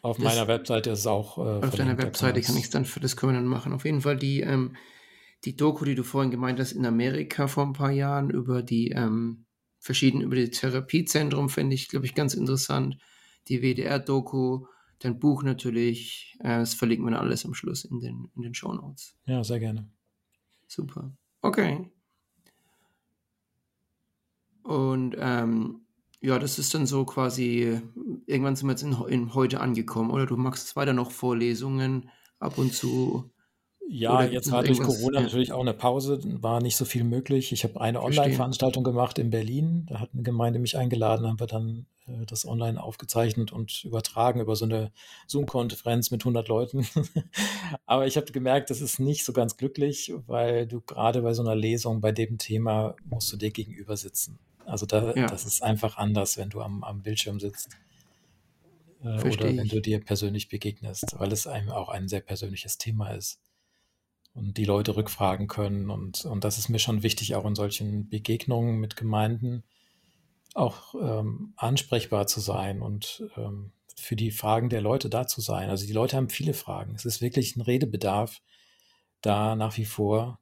auf 0.00 0.18
meiner 0.18 0.46
Webseite 0.46 0.90
ist 0.90 1.00
es 1.00 1.06
auch. 1.06 1.38
Äh, 1.38 1.66
auf 1.66 1.74
deiner 1.74 1.98
Webseite 1.98 2.40
kann 2.40 2.56
ich 2.56 2.64
es 2.64 2.70
dann 2.70 2.84
für 2.84 3.00
das 3.00 3.16
können 3.16 3.32
wir 3.32 3.38
dann 3.38 3.48
machen. 3.48 3.72
Auf 3.72 3.84
jeden 3.84 4.00
Fall 4.00 4.16
die, 4.16 4.40
ähm, 4.40 4.76
die 5.44 5.56
Doku, 5.56 5.84
die 5.84 5.94
du 5.94 6.04
vorhin 6.04 6.30
gemeint 6.30 6.60
hast, 6.60 6.72
in 6.72 6.86
Amerika 6.86 7.48
vor 7.48 7.64
ein 7.64 7.72
paar 7.72 7.90
Jahren 7.90 8.30
über 8.30 8.62
die 8.62 8.90
ähm, 8.90 9.44
verschiedenen, 9.80 10.24
über 10.24 10.36
die 10.36 10.50
Therapiezentrum, 10.50 11.48
finde 11.48 11.74
ich, 11.74 11.88
glaube 11.88 12.06
ich, 12.06 12.14
ganz 12.14 12.34
interessant. 12.34 12.98
Die 13.48 13.62
WDR-Doku, 13.62 14.66
dein 15.00 15.18
Buch 15.18 15.42
natürlich, 15.42 16.36
äh, 16.40 16.58
das 16.58 16.74
verlinken 16.74 17.06
wir 17.06 17.12
dann 17.12 17.20
alles 17.20 17.44
am 17.44 17.54
Schluss 17.54 17.84
in 17.84 18.00
den, 18.00 18.30
in 18.34 18.42
den 18.42 18.54
Show 18.54 18.72
Notes. 18.72 19.16
Ja, 19.26 19.42
sehr 19.44 19.60
gerne. 19.60 19.90
Super. 20.66 21.12
Okay. 21.40 21.90
Und 24.62 25.16
ähm, 25.18 25.86
ja, 26.20 26.38
das 26.38 26.58
ist 26.58 26.74
dann 26.74 26.86
so 26.86 27.04
quasi, 27.04 27.80
irgendwann 28.26 28.56
sind 28.56 28.66
wir 28.66 28.72
jetzt 28.72 28.82
in, 28.82 28.92
in 29.08 29.34
heute 29.34 29.60
angekommen, 29.60 30.10
oder? 30.10 30.26
Du 30.26 30.36
machst 30.36 30.76
weiter 30.76 30.92
noch 30.92 31.10
Vorlesungen 31.10 32.10
ab 32.38 32.58
und 32.58 32.74
zu. 32.74 33.30
Ja, 33.90 34.22
jetzt 34.22 34.50
war 34.52 34.62
durch 34.62 34.80
Corona 34.80 35.18
ja. 35.18 35.24
natürlich 35.24 35.52
auch 35.52 35.62
eine 35.62 35.72
Pause, 35.72 36.20
war 36.42 36.60
nicht 36.60 36.76
so 36.76 36.84
viel 36.84 37.04
möglich. 37.04 37.52
Ich 37.52 37.64
habe 37.64 37.80
eine 37.80 38.02
Online-Veranstaltung 38.02 38.84
gemacht 38.84 39.18
in 39.18 39.30
Berlin. 39.30 39.86
Da 39.88 40.00
hat 40.00 40.10
eine 40.12 40.22
Gemeinde 40.22 40.58
mich 40.58 40.76
eingeladen, 40.76 41.26
haben 41.26 41.40
wir 41.40 41.46
dann 41.46 41.86
äh, 42.06 42.26
das 42.26 42.46
online 42.46 42.82
aufgezeichnet 42.82 43.50
und 43.50 43.84
übertragen 43.84 44.40
über 44.40 44.56
so 44.56 44.66
eine 44.66 44.92
Zoom-Konferenz 45.26 46.10
mit 46.10 46.20
100 46.20 46.48
Leuten. 46.48 46.86
Aber 47.86 48.06
ich 48.06 48.18
habe 48.18 48.30
gemerkt, 48.30 48.68
das 48.68 48.82
ist 48.82 49.00
nicht 49.00 49.24
so 49.24 49.32
ganz 49.32 49.56
glücklich, 49.56 50.12
weil 50.26 50.66
du 50.66 50.82
gerade 50.82 51.22
bei 51.22 51.32
so 51.32 51.40
einer 51.40 51.56
Lesung 51.56 52.02
bei 52.02 52.12
dem 52.12 52.36
Thema 52.36 52.94
musst 53.06 53.32
du 53.32 53.38
dir 53.38 53.50
gegenüber 53.50 53.96
sitzen. 53.96 54.38
Also 54.66 54.84
da, 54.84 55.14
ja. 55.14 55.28
das 55.28 55.46
ist 55.46 55.62
einfach 55.62 55.96
anders, 55.96 56.36
wenn 56.36 56.50
du 56.50 56.60
am, 56.60 56.84
am 56.84 57.02
Bildschirm 57.02 57.40
sitzt 57.40 57.70
äh, 59.02 59.26
oder 59.26 59.46
wenn 59.46 59.68
du 59.68 59.80
dir 59.80 59.98
persönlich 60.04 60.50
begegnest, 60.50 61.18
weil 61.18 61.32
es 61.32 61.46
einem 61.46 61.70
auch 61.70 61.88
ein 61.88 62.06
sehr 62.06 62.20
persönliches 62.20 62.76
Thema 62.76 63.12
ist 63.12 63.40
und 64.38 64.56
die 64.56 64.64
Leute 64.64 64.96
rückfragen 64.96 65.48
können. 65.48 65.90
Und, 65.90 66.24
und 66.24 66.44
das 66.44 66.58
ist 66.58 66.68
mir 66.68 66.78
schon 66.78 67.02
wichtig, 67.02 67.34
auch 67.34 67.44
in 67.44 67.54
solchen 67.54 68.08
Begegnungen 68.08 68.78
mit 68.78 68.96
Gemeinden 68.96 69.64
auch 70.54 70.94
ähm, 70.94 71.52
ansprechbar 71.56 72.26
zu 72.26 72.40
sein 72.40 72.80
und 72.82 73.24
ähm, 73.36 73.72
für 73.96 74.16
die 74.16 74.30
Fragen 74.30 74.70
der 74.70 74.80
Leute 74.80 75.10
da 75.10 75.26
zu 75.26 75.40
sein. 75.40 75.70
Also 75.70 75.86
die 75.86 75.92
Leute 75.92 76.16
haben 76.16 76.30
viele 76.30 76.54
Fragen. 76.54 76.94
Es 76.94 77.04
ist 77.04 77.20
wirklich 77.20 77.56
ein 77.56 77.62
Redebedarf 77.62 78.40
da 79.20 79.56
nach 79.56 79.76
wie 79.76 79.84
vor 79.84 80.40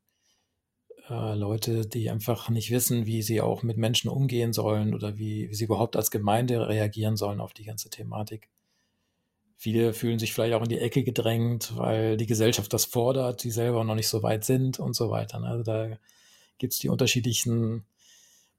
äh, 1.08 1.34
Leute, 1.34 1.86
die 1.86 2.10
einfach 2.10 2.48
nicht 2.50 2.70
wissen, 2.70 3.06
wie 3.06 3.22
sie 3.22 3.40
auch 3.40 3.62
mit 3.62 3.78
Menschen 3.78 4.08
umgehen 4.10 4.52
sollen 4.52 4.94
oder 4.94 5.16
wie, 5.18 5.48
wie 5.50 5.54
sie 5.54 5.64
überhaupt 5.64 5.96
als 5.96 6.10
Gemeinde 6.10 6.68
reagieren 6.68 7.16
sollen 7.16 7.40
auf 7.40 7.54
die 7.54 7.64
ganze 7.64 7.90
Thematik. 7.90 8.48
Viele 9.56 9.94
fühlen 9.94 10.18
sich 10.18 10.34
vielleicht 10.34 10.54
auch 10.54 10.62
in 10.62 10.68
die 10.68 10.78
Ecke 10.78 11.02
gedrängt, 11.02 11.76
weil 11.76 12.16
die 12.18 12.26
Gesellschaft 12.26 12.72
das 12.72 12.84
fordert, 12.84 13.42
die 13.42 13.50
selber 13.50 13.84
noch 13.84 13.94
nicht 13.94 14.08
so 14.08 14.22
weit 14.22 14.44
sind 14.44 14.78
und 14.78 14.94
so 14.94 15.10
weiter. 15.10 15.42
Also 15.42 15.62
da 15.62 15.96
gibt 16.58 16.74
es 16.74 16.78
die 16.78 16.90
unterschiedlichsten 16.90 17.86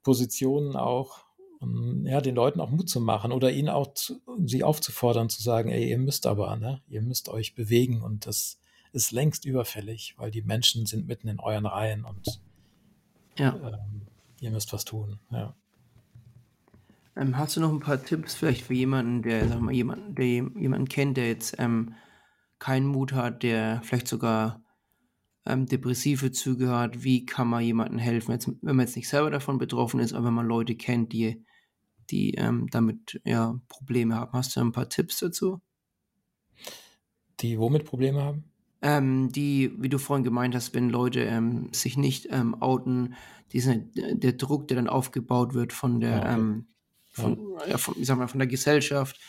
Positionen 0.02 0.76
auch, 0.76 1.26
um 1.60 2.06
ja, 2.06 2.22
den 2.22 2.36
Leuten 2.36 2.62
auch 2.62 2.70
Mut 2.70 2.90
zu 2.90 3.00
machen 3.00 3.32
oder 3.32 3.52
ihnen 3.52 3.70
auch 3.70 3.94
zu, 3.94 4.22
sie 4.46 4.64
aufzufordern, 4.64 5.30
zu 5.30 5.42
sagen, 5.42 5.70
ey, 5.70 5.90
ihr 5.90 5.98
müsst 5.98 6.26
aber, 6.26 6.56
ne? 6.56 6.82
ihr 6.88 7.02
müsst 7.02 7.30
euch 7.30 7.56
bewegen 7.56 8.02
und 8.02 8.26
das 8.26 8.60
ist 8.92 9.12
längst 9.12 9.46
überfällig, 9.46 10.16
weil 10.18 10.32
die 10.32 10.42
Menschen 10.42 10.86
sind 10.86 11.08
mitten 11.08 11.28
in 11.28 11.40
euren 11.40 11.66
Reihen 11.66 12.06
und 12.06 12.40
ja. 13.38 13.56
ähm, 13.56 14.08
ihr 14.40 14.52
müsst 14.52 14.74
was 14.74 14.86
tun. 14.86 15.20
Ja. 15.32 15.56
Ähm, 17.18 17.38
hast 17.38 17.56
du 17.56 17.62
noch 17.62 17.72
ein 17.72 17.80
paar 17.80 18.04
Tipps 18.04 18.36
vielleicht 18.36 18.64
für 18.64 18.74
jemanden, 18.74 19.22
der, 19.22 19.48
sag 19.48 19.60
mal, 19.62 19.74
jemanden, 19.74 20.16
der 20.16 20.26
jemanden 20.26 20.88
kennt, 20.88 21.18
der 21.18 21.28
jetzt 21.28 21.56
ähm, 21.58 21.96
keinen 22.60 22.88
Mut 22.88 23.14
hat, 23.14 23.44
der 23.44 23.82
vielleicht 23.84 24.08
sogar 24.08 24.64
ähm, 25.46 25.66
depressive 25.66 26.32
Züge 26.32 26.70
hat? 26.70 27.04
Wie 27.04 27.26
kann 27.26 27.48
man 27.48 27.64
jemandem 27.64 27.98
helfen? 27.98 28.32
Jetzt, 28.32 28.48
wenn 28.48 28.76
man 28.76 28.86
jetzt 28.86 28.96
nicht 28.96 29.10
selber 29.10 29.32
davon 29.32 29.58
betroffen 29.58 30.00
ist, 30.00 30.14
aber 30.14 30.28
wenn 30.28 30.34
man 30.34 30.48
Leute 30.48 30.76
kennt, 30.76 31.14
die, 31.14 31.44
die 32.10 32.36
ähm, 32.36 32.68
damit 32.72 33.20
ja, 33.26 33.60
Probleme 33.68 34.16
haben. 34.16 34.34
Hast 34.34 34.56
du 34.56 34.62
ein 34.62 34.72
paar 34.72 34.90
Tipps 34.90 35.20
dazu? 35.20 35.62
Die 37.40 37.58
womit 37.58 37.86
Probleme 37.86 38.22
haben? 38.22 38.44
ähm, 38.82 39.32
die, 39.32 39.72
wie 39.80 39.90
du 39.90 39.98
vorhin 39.98 40.24
gemeint 40.24 40.56
hast, 40.56 40.74
wenn 40.74 40.90
Leute 40.90 41.22
ähm, 41.22 41.70
sich 41.72 41.98
nicht 41.98 42.28
ähm, 42.32 42.62
outen, 42.62 43.16
diese, 43.54 43.78
der 43.78 44.34
Druck, 44.34 44.68
der 44.68 44.76
dann 44.76 44.90
aufgebaut 44.90 45.54
wird 45.54 45.74
von 45.74 46.00
der, 46.00 46.12
ja, 46.12 46.36
ähm, 46.36 46.68
von, 47.22 47.60
ja. 47.68 47.78
Von, 47.78 47.96
ich 48.00 48.08
sag 48.08 48.18
mal, 48.18 48.28
von 48.28 48.40
der 48.40 48.48
Gesellschaft, 48.48 49.20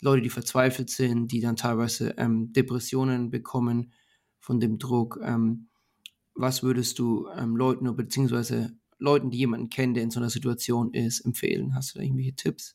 Leute, 0.00 0.22
die 0.22 0.30
verzweifelt 0.30 0.90
sind, 0.90 1.30
die 1.32 1.40
dann 1.40 1.56
teilweise 1.56 2.14
ähm, 2.18 2.52
Depressionen 2.52 3.30
bekommen 3.30 3.92
von 4.38 4.60
dem 4.60 4.78
Druck. 4.78 5.20
Ähm, 5.22 5.68
was 6.34 6.62
würdest 6.62 6.98
du 6.98 7.28
Leuten 7.28 7.86
oder 7.86 7.96
beziehungsweise 7.96 8.72
Leuten, 8.98 9.30
die 9.30 9.38
jemanden 9.38 9.68
kennen, 9.68 9.92
der 9.92 10.02
in 10.02 10.10
so 10.10 10.18
einer 10.18 10.30
Situation 10.30 10.94
ist, 10.94 11.20
empfehlen? 11.20 11.74
Hast 11.74 11.94
du 11.94 11.98
da 11.98 12.04
irgendwelche 12.04 12.34
Tipps? 12.34 12.74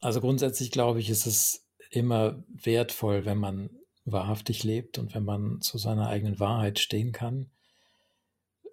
Also 0.00 0.20
grundsätzlich 0.20 0.70
glaube 0.70 1.00
ich, 1.00 1.10
ist 1.10 1.26
es 1.26 1.66
immer 1.90 2.44
wertvoll, 2.48 3.24
wenn 3.24 3.38
man 3.38 3.70
wahrhaftig 4.04 4.64
lebt 4.64 4.98
und 4.98 5.14
wenn 5.14 5.24
man 5.24 5.60
zu 5.60 5.78
seiner 5.78 6.08
eigenen 6.08 6.40
Wahrheit 6.40 6.78
stehen 6.78 7.12
kann. 7.12 7.50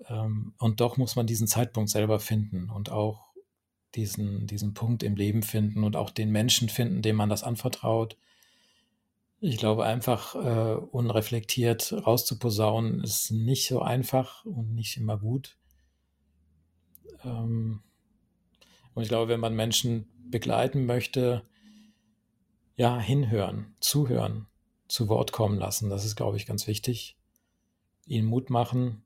Ähm, 0.08 0.54
und 0.58 0.82
doch 0.82 0.98
muss 0.98 1.16
man 1.16 1.28
diesen 1.28 1.48
Zeitpunkt 1.48 1.90
selber 1.90 2.20
finden 2.20 2.70
und 2.70 2.92
auch 2.92 3.34
diesen, 3.96 4.48
diesen 4.48 4.74
Punkt 4.74 5.04
im 5.04 5.16
Leben 5.16 5.42
finden 5.42 5.84
und 5.84 5.96
auch 5.96 6.10
den 6.10 6.32
Menschen 6.32 6.70
finden, 6.70 7.02
dem 7.02 7.16
man 7.16 7.30
das 7.30 7.44
anvertraut. 7.44 8.18
Ich 9.40 9.58
glaube, 9.58 9.86
einfach 9.86 10.36
äh, 10.36 10.76
unreflektiert 10.76 11.94
rauszuposaunen 11.94 13.04
ist 13.04 13.32
nicht 13.32 13.68
so 13.68 13.82
einfach 13.82 14.44
und 14.46 14.74
nicht 14.74 14.98
immer 14.98 15.18
gut. 15.18 15.58
Ähm, 17.24 17.82
und 18.94 19.04
ich 19.04 19.10
glaube, 19.10 19.30
wenn 19.30 19.40
man 19.40 19.56
Menschen 19.56 20.08
begleiten 20.30 20.86
möchte, 20.86 21.44
ja, 22.76 23.00
hinhören, 23.00 23.76
zuhören, 23.80 24.48
zu 24.88 25.08
Wort 25.08 25.32
kommen 25.32 25.58
lassen. 25.58 25.90
Das 25.90 26.06
ist, 26.06 26.16
glaube 26.16 26.38
ich, 26.38 26.46
ganz 26.46 26.68
wichtig. 26.68 27.18
Ihnen 28.06 28.28
Mut 28.28 28.50
machen. 28.50 29.04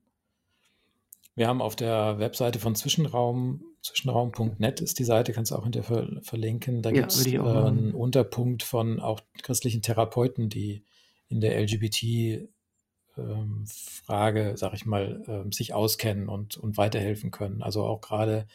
Wir 1.39 1.47
haben 1.47 1.61
auf 1.61 1.77
der 1.77 2.19
Webseite 2.19 2.59
von 2.59 2.75
Zwischenraum, 2.75 3.63
zwischenraum.net 3.81 4.81
ist 4.81 4.99
die 4.99 5.05
Seite, 5.05 5.31
kannst 5.31 5.51
du 5.51 5.55
auch 5.55 5.63
hinter 5.63 5.83
ver 5.83 6.05
verlinken. 6.21 6.81
Da 6.81 6.89
ja, 6.89 6.95
gibt 6.99 7.13
es 7.13 7.25
äh, 7.25 7.39
einen 7.39 7.93
Unterpunkt 7.93 8.61
von 8.61 8.99
auch 8.99 9.21
christlichen 9.41 9.81
Therapeuten, 9.81 10.49
die 10.49 10.83
in 11.29 11.39
der 11.39 11.57
LGBT 11.57 12.49
ähm, 13.17 13.63
sag 14.05 14.73
ich 14.73 14.85
mal, 14.85 15.45
äh, 15.47 15.55
sich 15.55 15.73
auskennen 15.73 16.27
und, 16.27 16.57
und 16.57 16.75
weiterhelfen 16.75 17.31
können. 17.31 17.63
Also 17.63 17.85
auch 17.85 18.01
gerade 18.01 18.45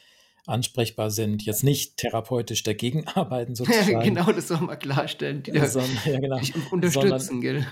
ansprechbar 0.45 1.11
sind, 1.11 1.43
jetzt 1.43 1.65
nicht 1.65 1.97
therapeutisch 1.97 2.65
dagegen 2.65 3.09
arbeiten 3.15 3.55
sozusagen. 3.55 3.93
Ja, 3.93 4.03
genau, 4.03 4.31
das 4.31 4.49
soll 4.49 4.61
man 4.61 4.79
klarstellen. 4.79 5.43
Die 5.43 5.53
sondern, 5.53 5.91
ja, 6.05 6.21
genau, 6.21 6.39
unterstützen, 6.71 7.41
gell? 7.41 7.65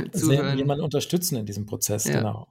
Jemanden 0.56 0.82
unterstützen 0.82 1.36
in 1.36 1.44
diesem 1.44 1.66
Prozess, 1.66 2.04
ja. 2.04 2.16
genau. 2.16 2.48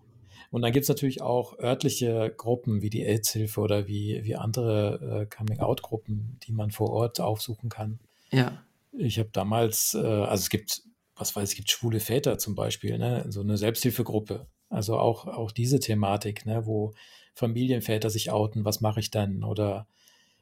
Und 0.51 0.61
dann 0.61 0.73
gibt 0.73 0.83
es 0.83 0.89
natürlich 0.89 1.21
auch 1.21 1.57
örtliche 1.59 2.33
Gruppen 2.35 2.81
wie 2.81 2.89
die 2.89 3.03
AIDS-Hilfe 3.03 3.61
oder 3.61 3.87
wie, 3.87 4.19
wie 4.23 4.35
andere 4.35 5.21
äh, 5.21 5.25
Coming-out-Gruppen, 5.25 6.37
die 6.43 6.51
man 6.51 6.71
vor 6.71 6.89
Ort 6.89 7.21
aufsuchen 7.21 7.69
kann. 7.69 7.99
Ja. 8.31 8.61
Ich 8.91 9.17
habe 9.17 9.29
damals, 9.31 9.93
äh, 9.93 10.05
also 10.05 10.41
es 10.41 10.49
gibt, 10.49 10.83
was 11.15 11.35
weiß 11.35 11.43
ich, 11.43 11.49
es 11.51 11.55
gibt 11.55 11.69
schwule 11.69 12.01
Väter 12.01 12.37
zum 12.37 12.55
Beispiel, 12.55 12.97
ne? 12.97 13.25
so 13.29 13.39
eine 13.39 13.57
Selbsthilfegruppe. 13.57 14.47
Also 14.69 14.97
auch, 14.97 15.25
auch 15.25 15.51
diese 15.51 15.79
Thematik, 15.79 16.45
ne? 16.45 16.65
wo 16.65 16.93
Familienväter 17.33 18.09
sich 18.09 18.29
outen, 18.31 18.65
was 18.65 18.81
mache 18.81 18.99
ich 18.99 19.09
dann? 19.09 19.45
Oder 19.45 19.87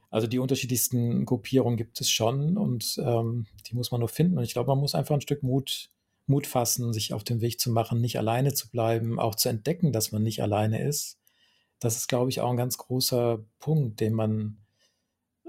also 0.09 0.25
die 0.25 0.39
unterschiedlichsten 0.39 1.25
Gruppierungen 1.25 1.77
gibt 1.77 2.01
es 2.01 2.09
schon 2.09 2.57
und 2.57 2.99
ähm, 3.03 3.45
die 3.67 3.75
muss 3.75 3.91
man 3.91 3.99
nur 3.99 4.09
finden. 4.09 4.39
Und 4.39 4.43
ich 4.43 4.53
glaube, 4.53 4.69
man 4.69 4.79
muss 4.79 4.95
einfach 4.95 5.13
ein 5.13 5.21
Stück 5.21 5.43
Mut, 5.43 5.91
Mut 6.29 6.47
fassen, 6.47 6.93
sich 6.93 7.13
auf 7.13 7.23
den 7.23 7.41
Weg 7.41 7.59
zu 7.59 7.71
machen, 7.71 8.01
nicht 8.01 8.17
alleine 8.17 8.53
zu 8.53 8.69
bleiben, 8.69 9.19
auch 9.19 9.35
zu 9.35 9.49
entdecken, 9.49 9.91
dass 9.91 10.11
man 10.11 10.23
nicht 10.23 10.41
alleine 10.41 10.81
ist. 10.81 11.17
Das 11.79 11.97
ist, 11.97 12.07
glaube 12.07 12.29
ich, 12.29 12.41
auch 12.41 12.49
ein 12.49 12.57
ganz 12.57 12.77
großer 12.77 13.39
Punkt, 13.59 13.99
den 13.99 14.13
man, 14.13 14.57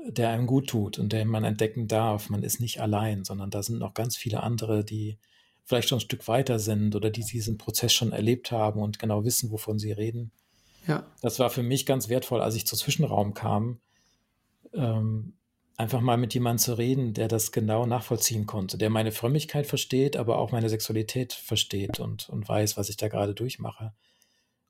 der 0.07 0.31
einem 0.31 0.47
gut 0.47 0.69
tut 0.69 0.99
und 0.99 1.13
den 1.13 1.29
man 1.29 1.45
entdecken 1.45 1.89
darf. 1.89 2.31
Man 2.31 2.43
ist 2.43 2.61
nicht 2.61 2.81
allein, 2.81 3.25
sondern 3.25 3.51
da 3.51 3.63
sind 3.63 3.79
noch 3.79 3.95
ganz 3.95 4.17
viele 4.17 4.43
andere, 4.43 4.85
die 4.85 5.19
vielleicht 5.65 5.89
schon 5.89 5.99
ein 5.99 6.03
Stück 6.03 6.27
weiter 6.27 6.59
sind 6.59 6.97
oder 6.97 7.11
die 7.11 7.25
diesen 7.25 7.59
Prozess 7.59 7.93
schon 7.93 8.13
erlebt 8.13 8.51
haben 8.51 8.81
und 8.81 8.99
genau 8.99 9.25
wissen, 9.25 9.51
wovon 9.51 9.79
sie 9.79 9.93
reden. 9.93 10.33
Ja. 10.87 11.07
Das 11.21 11.39
war 11.39 11.51
für 11.51 11.63
mich 11.63 11.87
ganz 11.87 12.09
wertvoll, 12.09 12.41
als 12.41 12.55
ich 12.55 12.67
zu 12.67 12.77
Zwischenraum 12.77 13.35
kam, 13.35 13.81
ähm, 14.73 15.35
einfach 15.81 16.03
mal 16.03 16.19
mit 16.19 16.35
jemandem 16.35 16.59
zu 16.59 16.75
reden, 16.75 17.15
der 17.15 17.27
das 17.27 17.53
genau 17.53 17.87
nachvollziehen 17.87 18.45
konnte, 18.45 18.77
der 18.77 18.91
meine 18.91 19.13
Frömmigkeit 19.13 19.67
versteht, 19.67 20.15
aber 20.15 20.37
auch 20.37 20.53
meine 20.53 20.69
Sexualität 20.69 21.33
versteht 21.33 22.01
und, 22.01 22.29
und 22.29 22.47
weiß, 22.47 22.77
was 22.77 22.91
ich 22.91 22.99
da 22.99 23.09
gerade 23.09 23.35
durchmache. 23.35 23.95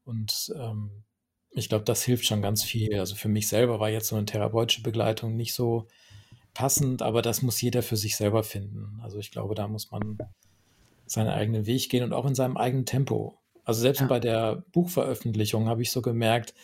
Und 0.05 0.55
ähm, 0.57 1.03
ich 1.51 1.69
glaube, 1.69 1.85
das 1.85 2.05
hilft 2.05 2.27
schon 2.27 2.43
ganz 2.43 2.63
viel. 2.63 2.97
Also 3.01 3.17
für 3.17 3.29
mich 3.29 3.49
selber 3.49 3.81
war 3.81 3.91
jetzt 3.91 4.07
so 4.07 4.15
eine 4.15 4.25
therapeutische 4.25 4.83
Begleitung 4.83 5.37
nicht 5.37 5.53
so 5.53 5.89
passend, 6.55 7.03
aber 7.03 7.23
das 7.23 7.43
muss 7.43 7.61
jeder 7.61 7.83
für 7.83 7.97
sich 7.97 8.17
selber 8.17 8.45
finden. 8.45 9.01
Also 9.03 9.19
ich 9.19 9.33
glaube, 9.33 9.57
da 9.57 9.67
muss 9.67 9.91
man 9.91 10.17
seinen 11.07 11.31
eigenen 11.31 11.67
Weg 11.67 11.91
gehen 11.91 12.05
und 12.05 12.13
auch 12.13 12.25
in 12.25 12.37
seinem 12.37 12.57
eigenen 12.57 12.87
Tempo. 12.87 13.37
Also 13.65 13.81
selbst 13.81 14.01
ja. 14.01 14.07
bei 14.07 14.21
der 14.21 14.63
Buchveröffentlichung 14.71 15.67
habe 15.67 15.83
ich 15.83 15.91
so 15.91 16.03
gemerkt, 16.03 16.55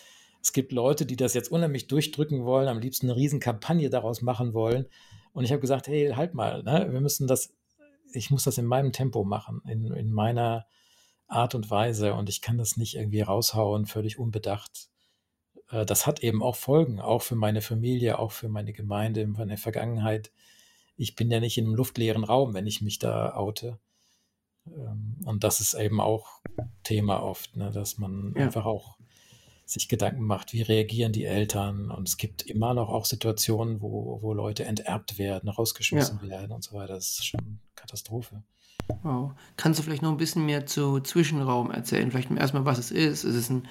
es 0.42 0.52
gibt 0.52 0.72
Leute, 0.72 1.06
die 1.06 1.16
das 1.16 1.34
jetzt 1.34 1.50
unheimlich 1.50 1.86
durchdrücken 1.88 2.44
wollen, 2.44 2.68
am 2.68 2.78
liebsten 2.78 3.06
eine 3.06 3.16
Riesenkampagne 3.16 3.90
daraus 3.90 4.22
machen 4.22 4.54
wollen. 4.54 4.86
Und 5.32 5.44
ich 5.44 5.50
habe 5.50 5.60
gesagt, 5.60 5.88
hey, 5.88 6.12
halt 6.14 6.34
mal, 6.34 6.62
ne? 6.62 6.88
wir 6.90 7.00
müssen 7.00 7.26
das, 7.26 7.52
ich 8.12 8.30
muss 8.30 8.44
das 8.44 8.58
in 8.58 8.64
meinem 8.64 8.92
Tempo 8.92 9.24
machen, 9.24 9.60
in, 9.68 9.92
in 9.92 10.12
meiner 10.12 10.66
Art 11.28 11.54
und 11.54 11.70
Weise. 11.70 12.14
Und 12.14 12.28
ich 12.28 12.40
kann 12.40 12.58
das 12.58 12.76
nicht 12.76 12.94
irgendwie 12.94 13.20
raushauen, 13.20 13.86
völlig 13.86 14.18
unbedacht. 14.18 14.88
Äh, 15.70 15.84
das 15.84 16.06
hat 16.06 16.22
eben 16.22 16.42
auch 16.42 16.56
Folgen, 16.56 17.00
auch 17.00 17.22
für 17.22 17.36
meine 17.36 17.60
Familie, 17.60 18.18
auch 18.18 18.32
für 18.32 18.48
meine 18.48 18.72
Gemeinde 18.72 19.22
in 19.22 19.34
der 19.48 19.58
Vergangenheit. 19.58 20.30
Ich 20.96 21.16
bin 21.16 21.30
ja 21.30 21.40
nicht 21.40 21.58
in 21.58 21.66
einem 21.66 21.74
luftleeren 21.74 22.24
Raum, 22.24 22.54
wenn 22.54 22.66
ich 22.66 22.80
mich 22.80 22.98
da 22.98 23.34
oute. 23.34 23.78
Ähm, 24.66 25.16
und 25.24 25.44
das 25.44 25.60
ist 25.60 25.74
eben 25.74 26.00
auch 26.00 26.40
Thema 26.82 27.22
oft, 27.22 27.56
ne, 27.56 27.70
dass 27.70 27.98
man 27.98 28.32
ja. 28.36 28.44
einfach 28.44 28.64
auch 28.64 28.96
sich 29.66 29.88
Gedanken 29.88 30.22
macht, 30.22 30.52
wie 30.52 30.62
reagieren 30.62 31.12
die 31.12 31.24
Eltern. 31.24 31.90
Und 31.90 32.08
es 32.08 32.16
gibt 32.16 32.42
immer 32.42 32.72
noch 32.72 32.88
auch 32.88 33.04
Situationen, 33.04 33.82
wo, 33.82 34.20
wo 34.22 34.32
Leute 34.32 34.64
enterbt 34.64 35.18
werden, 35.18 35.48
rausgeschmissen 35.48 36.20
ja. 36.22 36.28
werden 36.28 36.52
und 36.52 36.62
so 36.62 36.76
weiter. 36.76 36.94
Das 36.94 37.10
ist 37.10 37.26
schon 37.26 37.58
Katastrophe. 37.74 38.44
Wow. 39.02 39.32
Kannst 39.56 39.80
du 39.80 39.82
vielleicht 39.82 40.02
noch 40.02 40.12
ein 40.12 40.16
bisschen 40.16 40.46
mehr 40.46 40.66
zu 40.66 41.00
Zwischenraum 41.00 41.72
erzählen? 41.72 42.12
Vielleicht 42.12 42.30
erstmal, 42.30 42.64
was 42.64 42.78
es 42.78 42.92
ist. 42.92 43.24
Ist 43.24 43.34
es 43.34 43.50
ein, 43.50 43.66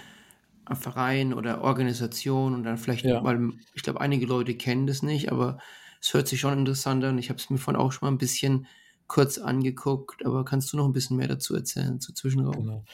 ein 0.66 0.76
Verein 0.76 1.34
oder 1.34 1.62
Organisation 1.62 2.54
und 2.54 2.64
dann 2.64 2.78
vielleicht, 2.78 3.06
ja. 3.06 3.24
weil 3.24 3.54
ich 3.74 3.84
glaube, 3.84 4.02
einige 4.02 4.26
Leute 4.26 4.56
kennen 4.56 4.88
das 4.88 5.02
nicht, 5.02 5.32
aber 5.32 5.60
es 6.02 6.14
hört 6.14 6.28
sich 6.28 6.42
schon 6.42 6.60
interessant 6.60 7.06
an. 7.06 7.18
Ich 7.18 7.30
habe 7.30 7.40
es 7.40 7.50
mir 7.50 7.58
vorhin 7.58 7.80
auch 7.80 7.94
schon 7.94 8.08
mal 8.08 8.12
ein 8.12 8.18
bisschen 8.18 8.68
kurz 9.08 9.38
angeguckt, 9.38 10.26
aber 10.26 10.44
kannst 10.44 10.74
du 10.74 10.78
noch 10.78 10.86
ein 10.86 10.94
bisschen 10.94 11.16
mehr 11.16 11.30
dazu 11.30 11.56
erzählen, 11.56 12.02
zu 12.02 12.14
Zwischenraum? 12.14 12.66
Genau. 12.66 12.86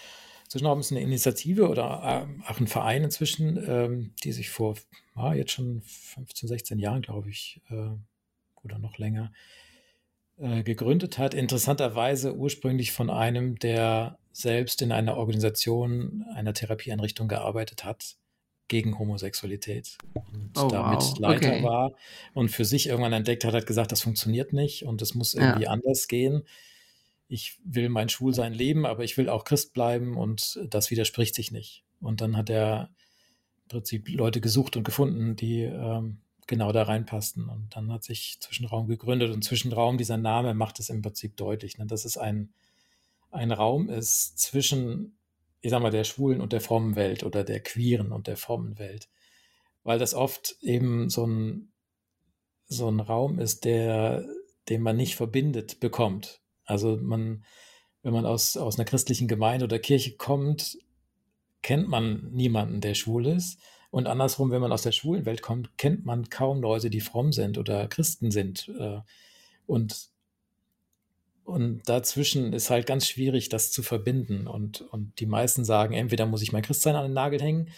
Zwischenraum 0.52 0.82
ist 0.82 0.92
eine 0.92 1.00
Initiative 1.00 1.70
oder 1.70 2.28
äh, 2.28 2.52
auch 2.52 2.60
ein 2.60 2.68
Verein 2.68 3.06
inzwischen, 3.06 3.58
ähm, 3.70 4.14
die 4.22 4.34
sich 4.34 4.50
vor 4.50 4.76
ah, 5.16 5.34
jetzt 5.34 5.54
schon 5.54 5.82
15, 5.82 6.50
16 6.50 6.78
Jahren, 6.78 7.02
glaube 7.02 7.30
ich, 7.30 7.62
äh, 7.70 7.92
oder 8.62 8.78
noch 8.78 8.98
länger, 8.98 9.32
äh, 10.38 10.62
gegründet 10.64 11.18
hat. 11.18 11.34
Interessanterweise 11.34 12.36
ursprünglich 12.36 12.92
von 12.92 13.10
einem, 13.10 13.60
der 13.60 14.18
selbst 14.34 14.82
in 14.82 14.92
einer 14.92 15.16
Organisation, 15.16 16.26
einer 16.36 16.54
Therapieeinrichtung 16.54 17.30
gearbeitet 17.30 17.86
hat 17.86 18.18
gegen 18.68 19.00
Homosexualität 19.00 19.98
und 20.14 20.52
oh, 20.58 20.68
damit 20.68 21.00
wow. 21.00 21.20
Leiter 21.20 21.48
okay. 21.48 21.64
war 21.64 21.94
und 22.34 22.50
für 22.50 22.66
sich 22.66 22.88
irgendwann 22.88 23.14
entdeckt 23.14 23.46
hat, 23.46 23.54
hat 23.54 23.68
gesagt, 23.68 23.94
das 23.94 24.02
funktioniert 24.02 24.52
nicht 24.52 24.84
und 24.84 25.02
es 25.02 25.16
muss 25.16 25.34
irgendwie 25.34 25.64
ja. 25.64 25.70
anders 25.70 26.10
gehen. 26.10 26.44
Ich 27.32 27.60
will 27.64 27.90
mein 27.90 28.10
Schwulsein 28.10 28.54
leben, 28.54 28.86
aber 28.86 29.04
ich 29.04 29.18
will 29.18 29.30
auch 29.30 29.44
Christ 29.44 29.74
bleiben 29.74 30.18
und 30.18 30.60
das 30.70 30.92
widerspricht 30.92 31.36
sich 31.36 31.52
nicht. 31.52 31.84
Und 32.00 32.22
dann 32.22 32.36
hat 32.36 32.50
er 32.50 32.90
im 33.64 33.68
Prinzip 33.70 34.10
Leute 34.10 34.42
gesucht 34.42 34.76
und 34.76 34.84
gefunden, 34.84 35.36
die 35.36 35.62
ähm, 35.62 36.22
genau 36.48 36.72
da 36.72 36.84
reinpassten. 36.84 37.48
Und 37.48 37.76
dann 37.76 37.92
hat 37.92 38.04
sich 38.04 38.38
Zwischenraum 38.42 38.88
gegründet 38.88 39.32
und 39.32 39.44
Zwischenraum, 39.44 39.98
dieser 39.98 40.18
Name 40.18 40.54
macht 40.54 40.80
es 40.80 40.90
im 40.90 41.02
Prinzip 41.02 41.38
deutlich, 41.38 41.78
ne, 41.78 41.86
dass 41.86 42.06
es 42.06 42.18
ein, 42.18 42.54
ein 43.32 43.52
Raum 43.52 43.90
ist 43.90 44.38
zwischen 44.40 45.18
ich 45.62 45.70
sag 45.70 45.82
mal, 45.82 45.92
der 45.92 46.04
schwulen 46.04 46.42
und 46.42 46.54
der 46.54 46.62
frommen 46.62 46.96
Welt 46.96 47.24
oder 47.24 47.44
der 47.44 47.62
queeren 47.62 48.12
und 48.12 48.28
der 48.28 48.36
frommen 48.36 48.80
Welt. 48.80 49.10
Weil 49.84 50.00
das 50.00 50.14
oft 50.14 50.58
eben 50.62 51.10
so 51.10 51.26
ein, 51.26 51.72
so 52.68 52.90
ein 52.90 53.00
Raum 53.00 53.40
ist, 53.40 53.64
der, 53.64 54.26
den 54.70 54.82
man 54.82 54.98
nicht 54.98 55.16
verbindet 55.16 55.80
bekommt. 55.80 56.42
Also 56.66 56.98
man, 56.98 57.44
wenn 58.04 58.14
man 58.14 58.26
aus, 58.26 58.58
aus 58.58 58.78
einer 58.78 58.86
christlichen 58.86 59.28
Gemeinde 59.28 59.66
oder 59.66 59.80
Kirche 59.80 60.16
kommt, 60.16 60.78
kennt 61.62 61.88
man 61.88 62.32
niemanden, 62.32 62.82
der 62.82 62.94
schwul 62.96 63.28
ist. 63.28 63.60
Und 63.92 64.08
andersrum, 64.08 64.52
wenn 64.52 64.62
man 64.62 64.72
aus 64.72 64.84
der 64.84 64.94
schwulen 64.94 65.26
Welt 65.26 65.42
kommt, 65.42 65.78
kennt 65.78 66.06
man 66.06 66.30
kaum 66.30 66.62
Leute, 66.62 66.90
die 66.90 67.02
fromm 67.02 67.34
sind 67.34 67.58
oder 67.58 67.88
Christen 67.88 68.32
sind. 68.32 68.70
Äh, 68.80 69.00
und 69.68 70.12
und 71.44 71.82
dazwischen 71.90 72.54
ist 72.54 72.70
halt 72.70 72.86
ganz 72.86 73.08
schwierig, 73.08 73.50
das 73.50 73.72
zu 73.72 73.84
verbinden. 73.84 74.48
Und, 74.48 74.82
und 74.82 75.20
die 75.20 75.26
meisten 75.26 75.66
sagen, 75.66 75.94
entweder 75.94 76.26
muss 76.26 76.42
ich 76.42 76.54
mein 76.54 76.62
Christsein 76.62 76.96
an 76.96 77.04
den 77.04 77.14
Nagel 77.14 77.42
hängen 77.42 77.70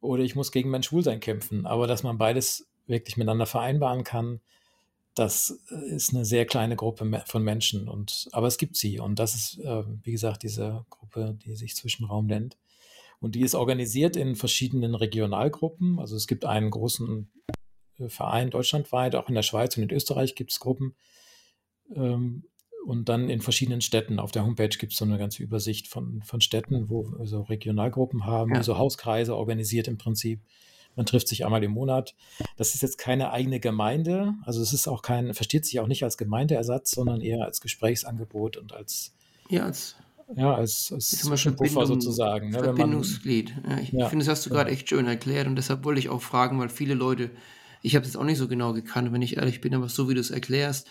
oder 0.00 0.22
ich 0.22 0.34
muss 0.34 0.52
gegen 0.52 0.70
mein 0.70 0.82
Schwulsein 0.82 1.20
kämpfen. 1.20 1.66
Aber 1.66 1.86
dass 1.86 2.02
man 2.02 2.16
beides 2.16 2.68
wirklich 2.86 3.16
miteinander 3.16 3.46
vereinbaren 3.46 4.04
kann, 4.04 4.40
das 5.16 5.48
ist 5.88 6.14
eine 6.14 6.26
sehr 6.26 6.44
kleine 6.44 6.76
Gruppe 6.76 7.22
von 7.26 7.42
Menschen. 7.42 7.88
Und, 7.88 8.28
aber 8.32 8.46
es 8.46 8.58
gibt 8.58 8.76
sie. 8.76 9.00
Und 9.00 9.18
das 9.18 9.34
ist, 9.34 9.58
äh, 9.60 9.82
wie 10.02 10.12
gesagt, 10.12 10.42
diese 10.42 10.84
Gruppe, 10.90 11.38
die 11.42 11.56
sich 11.56 11.74
Zwischenraum 11.74 12.26
nennt. 12.26 12.58
Und 13.18 13.34
die 13.34 13.40
ist 13.40 13.54
organisiert 13.54 14.14
in 14.14 14.36
verschiedenen 14.36 14.94
Regionalgruppen. 14.94 15.98
Also 15.98 16.16
es 16.16 16.26
gibt 16.26 16.44
einen 16.44 16.70
großen 16.70 17.30
äh, 17.98 18.08
Verein 18.10 18.50
deutschlandweit, 18.50 19.14
auch 19.14 19.30
in 19.30 19.34
der 19.34 19.42
Schweiz 19.42 19.74
und 19.78 19.84
in 19.84 19.90
Österreich 19.90 20.34
gibt 20.34 20.52
es 20.52 20.60
Gruppen. 20.60 20.94
Ähm, 21.94 22.44
und 22.84 23.08
dann 23.08 23.30
in 23.30 23.40
verschiedenen 23.40 23.80
Städten. 23.80 24.20
Auf 24.20 24.32
der 24.32 24.44
Homepage 24.44 24.68
gibt 24.68 24.92
es 24.92 24.98
so 24.98 25.06
eine 25.06 25.18
ganze 25.18 25.42
Übersicht 25.42 25.88
von, 25.88 26.22
von 26.24 26.42
Städten, 26.42 26.90
wo 26.90 27.04
wir 27.04 27.26
so 27.26 27.40
Regionalgruppen 27.40 28.26
haben, 28.26 28.54
ja. 28.54 28.62
so 28.62 28.76
Hauskreise 28.76 29.34
organisiert 29.34 29.88
im 29.88 29.96
Prinzip. 29.96 30.40
Man 30.96 31.06
trifft 31.06 31.28
sich 31.28 31.44
einmal 31.44 31.62
im 31.62 31.72
Monat. 31.72 32.14
Das 32.56 32.74
ist 32.74 32.82
jetzt 32.82 32.96
keine 32.96 33.30
eigene 33.30 33.60
Gemeinde. 33.60 34.34
Also 34.44 34.62
es 34.62 34.72
ist 34.72 34.88
auch 34.88 35.02
kein, 35.02 35.34
versteht 35.34 35.66
sich 35.66 35.78
auch 35.78 35.86
nicht 35.86 36.02
als 36.02 36.16
Gemeindeersatz, 36.16 36.90
sondern 36.90 37.20
eher 37.20 37.44
als 37.44 37.60
Gesprächsangebot 37.60 38.56
und 38.56 38.72
als, 38.72 39.14
ja, 39.50 39.66
als, 39.66 39.96
ja, 40.34 40.54
als, 40.54 40.90
als 40.92 41.10
Zwischenpuffer 41.10 41.86
sozusagen. 41.86 42.50
Ne, 42.50 42.60
Verbindungsglied. 42.60 43.54
Ja, 43.68 43.78
ich 43.78 43.92
ja, 43.92 44.08
finde, 44.08 44.24
das 44.24 44.32
hast 44.32 44.46
du 44.46 44.50
gerade 44.50 44.70
echt 44.70 44.88
schön 44.88 45.06
erklärt 45.06 45.46
und 45.46 45.56
deshalb 45.56 45.84
wollte 45.84 46.00
ich 46.00 46.08
auch 46.08 46.22
fragen, 46.22 46.58
weil 46.58 46.70
viele 46.70 46.94
Leute, 46.94 47.30
ich 47.82 47.94
habe 47.94 48.06
es 48.06 48.16
auch 48.16 48.24
nicht 48.24 48.38
so 48.38 48.48
genau 48.48 48.72
gekannt, 48.72 49.12
wenn 49.12 49.22
ich 49.22 49.36
ehrlich 49.36 49.60
bin, 49.60 49.74
aber 49.74 49.90
so 49.90 50.08
wie 50.08 50.14
du 50.14 50.20
es 50.20 50.30
erklärst, 50.30 50.88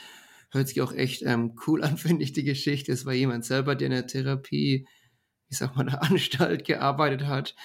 hört 0.51 0.67
sich 0.67 0.81
auch 0.81 0.93
echt 0.93 1.23
ähm, 1.23 1.55
cool 1.65 1.83
an, 1.83 1.97
finde 1.97 2.23
ich, 2.23 2.31
die 2.31 2.43
Geschichte. 2.43 2.91
Es 2.91 3.05
war 3.05 3.13
jemand 3.13 3.43
selber, 3.43 3.75
der 3.75 3.87
in 3.87 3.93
der 3.93 4.07
Therapie, 4.07 4.87
ich 5.49 5.57
sag 5.57 5.75
mal, 5.75 5.85
der 5.85 6.03
Anstalt 6.03 6.63
gearbeitet 6.63 7.25
hat, 7.25 7.55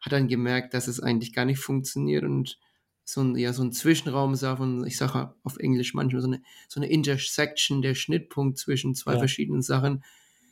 hat 0.00 0.12
dann 0.12 0.28
gemerkt, 0.28 0.74
dass 0.74 0.88
es 0.88 1.00
eigentlich 1.00 1.32
gar 1.32 1.44
nicht 1.44 1.58
funktioniert 1.58 2.24
und 2.24 2.58
so 3.04 3.22
ein, 3.22 3.36
ja, 3.36 3.52
so 3.52 3.62
ein 3.62 3.72
Zwischenraum 3.72 4.34
sah 4.34 4.56
von, 4.56 4.86
ich 4.86 4.98
sage 4.98 5.34
auf 5.42 5.56
Englisch 5.56 5.94
manchmal 5.94 6.20
so 6.20 6.28
eine, 6.28 6.42
so 6.68 6.78
eine 6.78 6.90
Intersection, 6.90 7.80
der 7.80 7.94
Schnittpunkt 7.94 8.58
zwischen 8.58 8.94
zwei 8.94 9.14
ja. 9.14 9.18
verschiedenen 9.18 9.62
Sachen, 9.62 10.04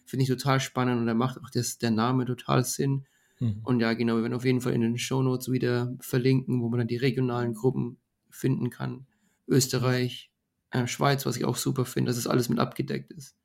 finde 0.07 0.23
ich 0.23 0.29
total 0.29 0.61
spannend 0.61 1.01
und 1.01 1.07
da 1.07 1.15
macht 1.15 1.39
auch 1.39 1.51
das, 1.51 1.79
der 1.79 1.91
Name 1.91 2.25
total 2.25 2.65
Sinn. 2.65 3.07
Mhm. 3.41 3.61
Und 3.63 3.81
ja, 3.81 3.93
genau, 3.93 4.17
wir 4.17 4.23
werden 4.23 4.35
auf 4.35 4.45
jeden 4.45 4.63
Fall 4.63 4.73
in 4.73 4.81
den 4.81 4.99
Show 4.99 5.23
Notes 5.23 5.51
wieder 5.53 5.95
verlinken, 6.01 6.63
wo 6.63 6.69
man 6.69 6.79
dann 6.79 6.89
die 6.89 6.97
regionalen 6.97 7.53
Gruppen 7.53 7.99
finden 8.31 8.71
kann. 8.71 9.07
Österreich, 9.47 10.31
äh, 10.71 10.87
Schweiz, 10.87 11.27
was 11.27 11.37
ich 11.37 11.45
auch 11.45 11.57
super 11.57 11.85
finde, 11.85 12.11
dass 12.11 12.17
es 12.17 12.27
alles 12.27 12.49
mit 12.49 12.59
abgedeckt 12.59 13.13
ist. 13.13 13.37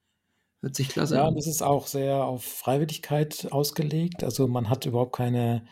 Hört 0.62 0.76
sich 0.76 0.90
klasse 0.90 1.16
ja, 1.16 1.22
an. 1.22 1.28
Ja, 1.28 1.32
und 1.32 1.38
es 1.38 1.48
ist 1.48 1.64
auch 1.64 1.88
sehr 1.88 2.24
auf 2.24 2.44
Freiwilligkeit 2.44 3.52
ausgelegt. 3.52 4.24
Also 4.24 4.48
man 4.48 4.70
hat 4.70 4.86
überhaupt 4.86 5.16
keine, 5.16 5.66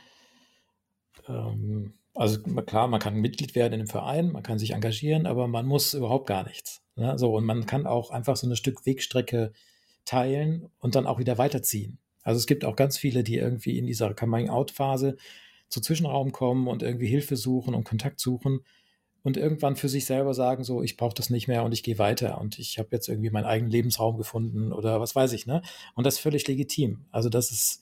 ähm, 1.28 1.93
also 2.15 2.41
klar, 2.41 2.88
man 2.88 2.99
kann 2.99 3.15
Mitglied 3.15 3.55
werden 3.55 3.74
in 3.74 3.80
einem 3.82 3.89
Verein, 3.89 4.32
man 4.32 4.43
kann 4.43 4.59
sich 4.59 4.72
engagieren, 4.72 5.26
aber 5.26 5.47
man 5.47 5.65
muss 5.65 5.93
überhaupt 5.93 6.28
gar 6.28 6.43
nichts. 6.43 6.82
Ne? 6.95 7.17
So, 7.17 7.36
und 7.36 7.45
man 7.45 7.65
kann 7.65 7.88
auch 7.88 8.11
einfach 8.11 8.36
so 8.36 8.47
ein 8.47 8.55
Stück 8.55 8.86
Wegstrecke 8.86 9.53
teilen 10.05 10.70
und 10.80 10.95
dann 10.95 11.07
auch 11.07 11.20
wieder 11.20 11.38
weiterziehen. 11.38 11.97
Also 12.24 12.38
es 12.38 12.47
gibt 12.47 12.65
auch 12.65 12.76
ganz 12.76 12.97
viele, 12.97 13.24
die 13.24 13.38
irgendwie 13.38 13.78
in 13.78 13.88
dieser 13.88 14.13
Coming-out-Phase 14.13 15.17
zu 15.70 15.82
Zwischenraum 15.82 16.32
kommen 16.32 16.67
und 16.67 16.84
irgendwie 16.84 17.07
Hilfe 17.07 17.38
suchen 17.38 17.74
und 17.74 17.86
Kontakt 17.86 18.20
suchen 18.20 18.61
und 19.24 19.38
irgendwann 19.38 19.76
für 19.76 19.89
sich 19.89 20.05
selber 20.05 20.34
sagen, 20.34 20.63
so, 20.63 20.82
ich 20.82 20.97
brauche 20.97 21.13
das 21.13 21.30
nicht 21.30 21.47
mehr 21.47 21.63
und 21.63 21.72
ich 21.72 21.84
gehe 21.84 21.99
weiter 21.99 22.39
und 22.39 22.59
ich 22.59 22.80
habe 22.80 22.89
jetzt 22.91 23.07
irgendwie 23.07 23.30
meinen 23.30 23.45
eigenen 23.45 23.72
Lebensraum 23.72 24.17
gefunden 24.17 24.72
oder 24.74 24.99
was 24.99 25.15
weiß 25.15 25.34
ich, 25.34 25.45
ne? 25.45 25.61
Und 25.95 26.05
das 26.05 26.15
ist 26.15 26.20
völlig 26.22 26.47
legitim. 26.47 27.05
Also 27.11 27.30
das 27.30 27.51
ist, 27.51 27.82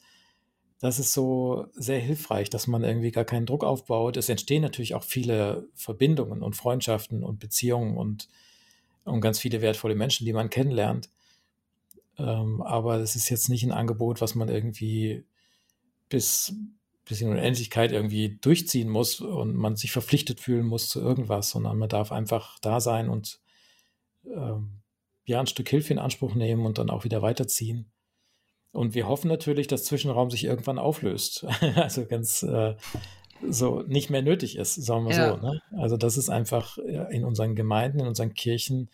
das 0.80 1.00
ist 1.00 1.14
so 1.14 1.68
sehr 1.74 2.00
hilfreich, 2.00 2.50
dass 2.50 2.68
man 2.68 2.84
irgendwie 2.84 3.12
gar 3.12 3.26
keinen 3.26 3.48
Druck 3.48 3.64
aufbaut. 3.64 4.16
Es 4.16 4.30
entstehen 4.30 4.62
natürlich 4.62 4.94
auch 4.94 5.04
viele 5.04 5.68
Verbindungen 5.74 6.44
und 6.44 6.56
Freundschaften 6.56 7.24
und 7.24 7.40
Beziehungen 7.40 7.98
und, 7.98 8.28
und 9.04 9.22
ganz 9.22 9.40
viele 9.40 9.62
wertvolle 9.62 9.96
Menschen, 9.96 10.26
die 10.26 10.34
man 10.34 10.52
kennenlernt. 10.52 11.10
Ähm, 12.20 12.62
aber 12.62 12.98
es 12.98 13.16
ist 13.16 13.30
jetzt 13.30 13.50
nicht 13.50 13.64
ein 13.64 13.72
Angebot, 13.72 14.22
was 14.22 14.36
man 14.36 14.50
irgendwie 14.50 15.24
bis, 16.10 16.54
bis 17.06 17.22
in 17.22 17.30
Unendlichkeit 17.30 17.92
irgendwie 17.92 18.38
durchziehen 18.42 18.90
muss 18.90 19.20
und 19.20 19.56
man 19.56 19.78
sich 19.78 19.92
verpflichtet 19.92 20.40
fühlen 20.40 20.66
muss 20.66 20.90
zu 20.90 21.02
irgendwas, 21.02 21.50
sondern 21.50 21.78
man 21.78 21.90
darf 21.90 22.12
einfach 22.12 22.60
da 22.60 22.82
sein 22.82 23.10
und 23.10 23.40
ähm, 24.26 24.82
ja 25.26 25.40
ein 25.40 25.48
Stück 25.48 25.70
Hilfe 25.70 25.94
in 25.94 26.00
Anspruch 26.00 26.36
nehmen 26.36 26.66
und 26.68 26.78
dann 26.78 26.92
auch 26.92 27.04
wieder 27.04 27.24
weiterziehen. 27.24 27.92
Und 28.72 28.94
wir 28.94 29.08
hoffen 29.08 29.28
natürlich, 29.28 29.68
dass 29.68 29.86
Zwischenraum 29.86 30.30
sich 30.30 30.44
irgendwann 30.44 30.80
auflöst. 30.80 31.46
also 31.76 32.06
ganz 32.06 32.44
äh, 32.44 32.76
so 33.48 33.82
nicht 33.82 34.10
mehr 34.10 34.22
nötig 34.22 34.58
ist, 34.58 34.76
sagen 34.76 35.08
wir 35.08 35.16
ja. 35.16 35.36
so. 35.36 35.42
Ne? 35.42 35.62
Also 35.72 35.98
dass 35.98 36.18
es 36.18 36.30
einfach 36.30 36.78
in 36.78 37.24
unseren 37.24 37.56
Gemeinden, 37.56 38.00
in 38.00 38.08
unseren 38.08 38.34
Kirchen 38.34 38.90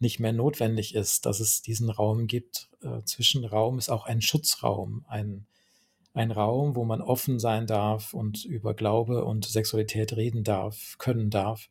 nicht 0.00 0.20
mehr 0.20 0.32
notwendig 0.32 0.94
ist, 0.94 1.26
dass 1.26 1.40
es 1.40 1.62
diesen 1.62 1.90
Raum 1.90 2.26
gibt. 2.26 2.68
Äh, 2.82 3.02
Zwischenraum 3.04 3.78
ist 3.78 3.88
auch 3.88 4.06
ein 4.06 4.20
Schutzraum, 4.20 5.04
ein, 5.08 5.46
ein 6.14 6.30
Raum, 6.30 6.76
wo 6.76 6.84
man 6.84 7.00
offen 7.00 7.38
sein 7.38 7.66
darf 7.66 8.14
und 8.14 8.44
über 8.44 8.74
Glaube 8.74 9.24
und 9.24 9.44
Sexualität 9.44 10.16
reden 10.16 10.44
darf, 10.44 10.96
können 10.98 11.30
darf. 11.30 11.68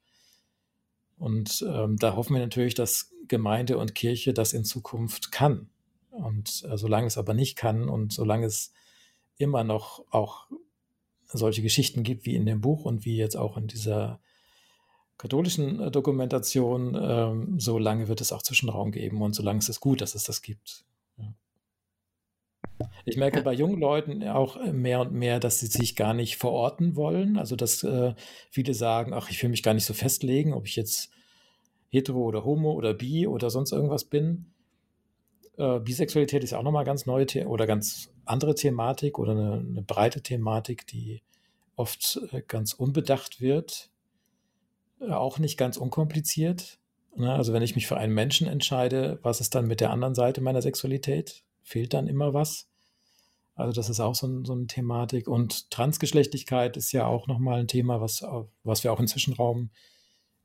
Und 1.18 1.66
ähm, 1.68 1.98
da 1.98 2.16
hoffen 2.16 2.34
wir 2.36 2.42
natürlich, 2.42 2.76
dass 2.76 3.12
Gemeinde 3.28 3.78
und 3.78 3.96
Kirche 3.96 4.34
das 4.34 4.54
in 4.54 4.66
Zukunft 4.66 5.32
kann. 5.32 5.70
Und 6.18 6.66
äh, 6.70 6.78
solange 6.78 7.08
es 7.08 7.18
aber 7.18 7.34
nicht 7.34 7.56
kann 7.56 7.90
und 7.90 8.14
solange 8.14 8.46
es 8.46 8.74
immer 9.38 9.64
noch 9.64 10.04
auch 10.12 10.48
solche 11.28 11.62
Geschichten 11.62 12.04
gibt 12.04 12.26
wie 12.26 12.36
in 12.36 12.46
dem 12.46 12.62
Buch 12.62 12.86
und 12.86 13.06
wie 13.06 13.18
jetzt 13.18 13.36
auch 13.36 13.58
in 13.58 13.68
dieser 13.68 14.20
katholischen 15.18 15.80
äh, 15.80 15.92
Dokumentation, 15.92 16.98
ähm, 17.00 17.60
so 17.60 17.78
lange 17.78 18.08
wird 18.08 18.22
es 18.22 18.32
auch 18.32 18.42
Zwischenraum 18.42 18.92
geben 18.92 19.22
und 19.22 19.34
solange 19.34 19.60
es 19.60 19.70
ist 19.70 19.80
gut, 19.80 20.02
dass 20.02 20.16
es 20.16 20.24
das 20.24 20.42
gibt. 20.42 20.86
Ja. 21.18 21.34
Ich 23.06 23.18
merke 23.18 23.42
bei 23.42 23.54
jungen 23.54 23.80
Leuten 23.80 24.24
auch 24.28 24.64
mehr 24.72 25.02
und 25.02 25.14
mehr, 25.14 25.40
dass 25.40 25.60
sie 25.60 25.68
sich 25.68 25.96
gar 25.96 26.14
nicht 26.14 26.38
verorten 26.38 26.96
wollen. 26.96 27.38
Also, 27.38 27.56
dass 27.56 27.84
äh, 27.84 28.14
viele 28.52 28.74
sagen, 28.74 29.14
ach, 29.14 29.30
ich 29.30 29.42
will 29.42 29.50
mich 29.50 29.64
gar 29.64 29.74
nicht 29.74 29.86
so 29.86 29.94
festlegen, 29.94 30.54
ob 30.54 30.68
ich 30.68 30.76
jetzt 30.76 31.10
hetero 31.90 32.20
oder 32.20 32.44
homo 32.44 32.74
oder 32.74 32.94
bi 32.94 33.28
oder 33.28 33.50
sonst 33.50 33.72
irgendwas 33.72 34.04
bin. 34.04 34.54
Äh, 35.58 35.80
Bisexualität 35.80 36.44
ist 36.44 36.54
auch 36.54 36.64
nochmal 36.64 36.86
ganz 36.86 37.06
neue 37.06 37.28
The 37.30 37.46
oder 37.46 37.68
ganz 37.68 38.10
andere 38.26 38.56
Thematik 38.56 39.20
oder 39.20 39.32
eine, 39.32 39.54
eine 39.54 39.82
breite 39.82 40.22
Thematik, 40.22 40.88
die 40.88 41.22
oft 41.76 42.20
äh, 42.32 42.42
ganz 42.48 42.74
unbedacht 42.74 43.42
wird 43.42 43.92
auch 45.00 45.40
nicht 45.40 45.58
ganz 45.58 45.78
unkompliziert. 45.78 46.80
Ne? 47.16 47.34
Also 47.34 47.54
wenn 47.54 47.64
ich 47.64 47.76
mich 47.76 47.88
für 47.88 47.98
einen 47.98 48.14
Menschen 48.14 48.48
entscheide, 48.48 49.20
was 49.22 49.42
ist 49.42 49.56
dann 49.56 49.68
mit 49.68 49.82
der 49.82 49.92
anderen 49.92 50.16
Seite 50.16 50.42
meiner 50.42 50.62
Sexualität? 50.62 51.44
Fehlt 51.64 51.94
dann 51.94 52.08
immer 52.08 52.34
was? 52.34 52.68
Also 53.56 53.74
das 53.74 53.90
ist 53.90 54.00
auch 54.00 54.16
so, 54.16 54.28
ein, 54.28 54.46
so 54.46 54.54
eine 54.54 54.68
Thematik. 54.68 55.28
Und 55.28 55.72
Transgeschlechtlichkeit 55.72 56.78
ist 56.78 56.92
ja 56.92 57.08
auch 57.08 57.28
nochmal 57.28 57.60
ein 57.60 57.68
Thema, 57.68 58.02
was, 58.02 58.24
was 58.64 58.84
wir 58.84 58.94
auch 58.94 59.00
im 59.00 59.08
Zwischenraum 59.08 59.72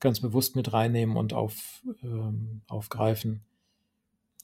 ganz 0.01 0.21
bewusst 0.21 0.57
mit 0.57 0.73
reinnehmen 0.73 1.17
und 1.17 1.33
auf, 1.33 1.83
ähm, 2.03 2.63
aufgreifen. 2.69 3.45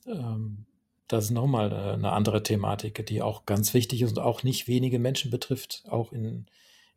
Ähm, 0.07 0.67
das 1.09 1.25
ist 1.25 1.31
nochmal 1.31 1.73
eine 1.73 2.13
andere 2.13 2.43
Thematik, 2.43 3.07
die 3.07 3.23
auch 3.23 3.47
ganz 3.47 3.73
wichtig 3.73 4.03
ist 4.03 4.11
und 4.11 4.19
auch 4.19 4.43
nicht 4.43 4.69
wenige 4.69 4.99
Menschen 4.99 5.31
betrifft, 5.31 5.85
auch 5.89 6.13
in, 6.13 6.47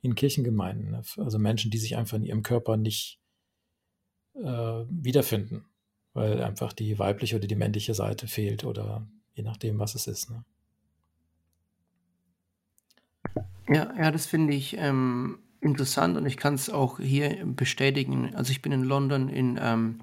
in 0.02 0.16
Kirchengemeinden. 0.16 0.92
Ne? 0.92 1.02
Also 1.18 1.40
Menschen, 1.40 1.72
die 1.72 1.78
sich 1.78 1.96
einfach 1.96 2.18
in 2.18 2.26
ihrem 2.26 2.44
Körper 2.44 2.76
nicht 2.76 3.20
äh, 4.36 4.42
wiederfinden, 4.90 5.66
weil 6.14 6.44
einfach 6.44 6.74
die 6.74 7.00
weibliche 7.00 7.38
oder 7.38 7.48
die 7.48 7.56
männliche 7.56 7.94
Seite 7.94 8.28
fehlt 8.28 8.66
oder 8.66 9.08
je 9.34 9.44
nachdem, 9.44 9.80
was 9.80 9.96
es 9.96 10.08
ist. 10.08 10.30
Ne? 10.30 10.44
Ja, 13.70 13.94
ja, 13.98 14.12
das 14.12 14.26
finde 14.26 14.54
ich 14.54 14.76
ähm, 14.78 15.40
interessant 15.62 16.18
und 16.18 16.26
ich 16.26 16.36
kann 16.36 16.56
es 16.56 16.70
auch 16.70 17.00
hier 17.00 17.46
bestätigen. 17.46 18.36
Also 18.36 18.52
ich 18.52 18.62
bin 18.62 18.74
in 18.74 18.84
London 18.84 19.30
in, 19.30 19.58
ähm, 19.62 20.02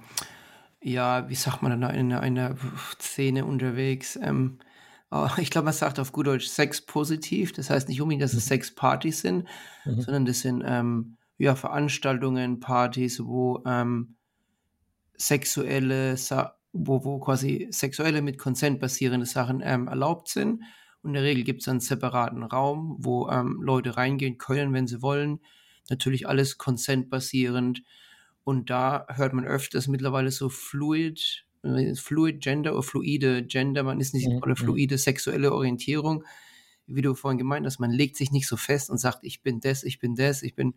ja, 0.83 1.29
wie 1.29 1.35
sagt 1.35 1.63
man 1.63 1.81
da, 1.81 1.91
in 1.91 2.13
einer 2.13 2.57
Szene 3.01 3.45
unterwegs. 3.45 4.19
Ähm, 4.21 4.59
Oh, 5.11 5.29
ich 5.39 5.51
glaube, 5.51 5.67
man 5.67 5.75
sagt 5.75 5.99
auf 5.99 6.13
gut 6.13 6.27
Deutsch 6.27 6.49
Sex 6.49 6.81
positiv. 6.81 7.53
Das 7.53 7.71
heißt 7.71 7.89
nicht 7.89 8.01
unbedingt, 8.01 8.23
dass 8.23 8.35
es 8.35 8.45
mhm. 8.45 8.49
Sexpartys 8.49 9.21
sind, 9.21 9.45
mhm. 9.85 10.01
sondern 10.01 10.25
das 10.27 10.41
sind 10.41 10.63
ähm, 10.67 11.17
ja, 11.39 11.55
Veranstaltungen, 11.55 12.61
Partys, 12.61 13.25
wo 13.25 13.63
ähm, 13.67 14.17
sexuelle, 15.17 16.17
wo, 16.73 17.05
wo 17.05 17.19
quasi 17.21 17.69
sexuelle 17.71 18.23
mit 18.23 18.39
Konsent 18.39 18.81
basierende 18.81 19.27
Sachen 19.27 19.63
ähm, 19.65 19.89
erlaubt 19.89 20.29
sind. 20.29 20.63
Und 21.03 21.11
in 21.11 21.15
der 21.15 21.23
Regel 21.23 21.45
gibt 21.45 21.63
es 21.63 21.69
einen 21.69 21.81
separaten 21.81 22.43
Raum, 22.43 22.97
wo 22.99 23.29
ähm, 23.29 23.61
Leute 23.63 23.97
reingehen 23.97 24.37
können, 24.37 24.73
wenn 24.73 24.89
sie 24.89 25.01
wollen. 25.01 25.41
Natürlich 25.89 26.29
alles 26.29 26.59
konsentbasierend. 26.59 27.83
Und 28.49 28.71
da 28.71 29.05
hört 29.11 29.35
man 29.35 29.45
öfters 29.45 29.89
mittlerweile 29.89 30.31
so 30.31 30.49
fluid 30.49 31.45
Fluid 31.97 32.41
Gender 32.41 32.73
oder 32.73 32.83
fluide 32.83 33.45
Gender, 33.45 33.83
man 33.83 34.01
ist 34.01 34.15
nicht, 34.15 34.27
mhm. 34.27 34.39
oder 34.39 34.53
mhm. 34.53 34.57
fluide 34.57 34.97
sexuelle 34.97 35.53
Orientierung, 35.53 36.25
wie 36.87 37.03
du 37.03 37.15
vorhin 37.15 37.37
gemeint 37.37 37.67
hast, 37.67 37.79
man 37.79 37.91
legt 37.91 38.17
sich 38.17 38.31
nicht 38.31 38.49
so 38.49 38.57
fest 38.57 38.89
und 38.89 38.97
sagt, 38.97 39.19
ich 39.21 39.43
bin 39.43 39.61
das, 39.61 39.85
ich 39.85 39.99
bin 39.99 40.15
das, 40.15 40.43
ich 40.43 40.55
bin 40.55 40.77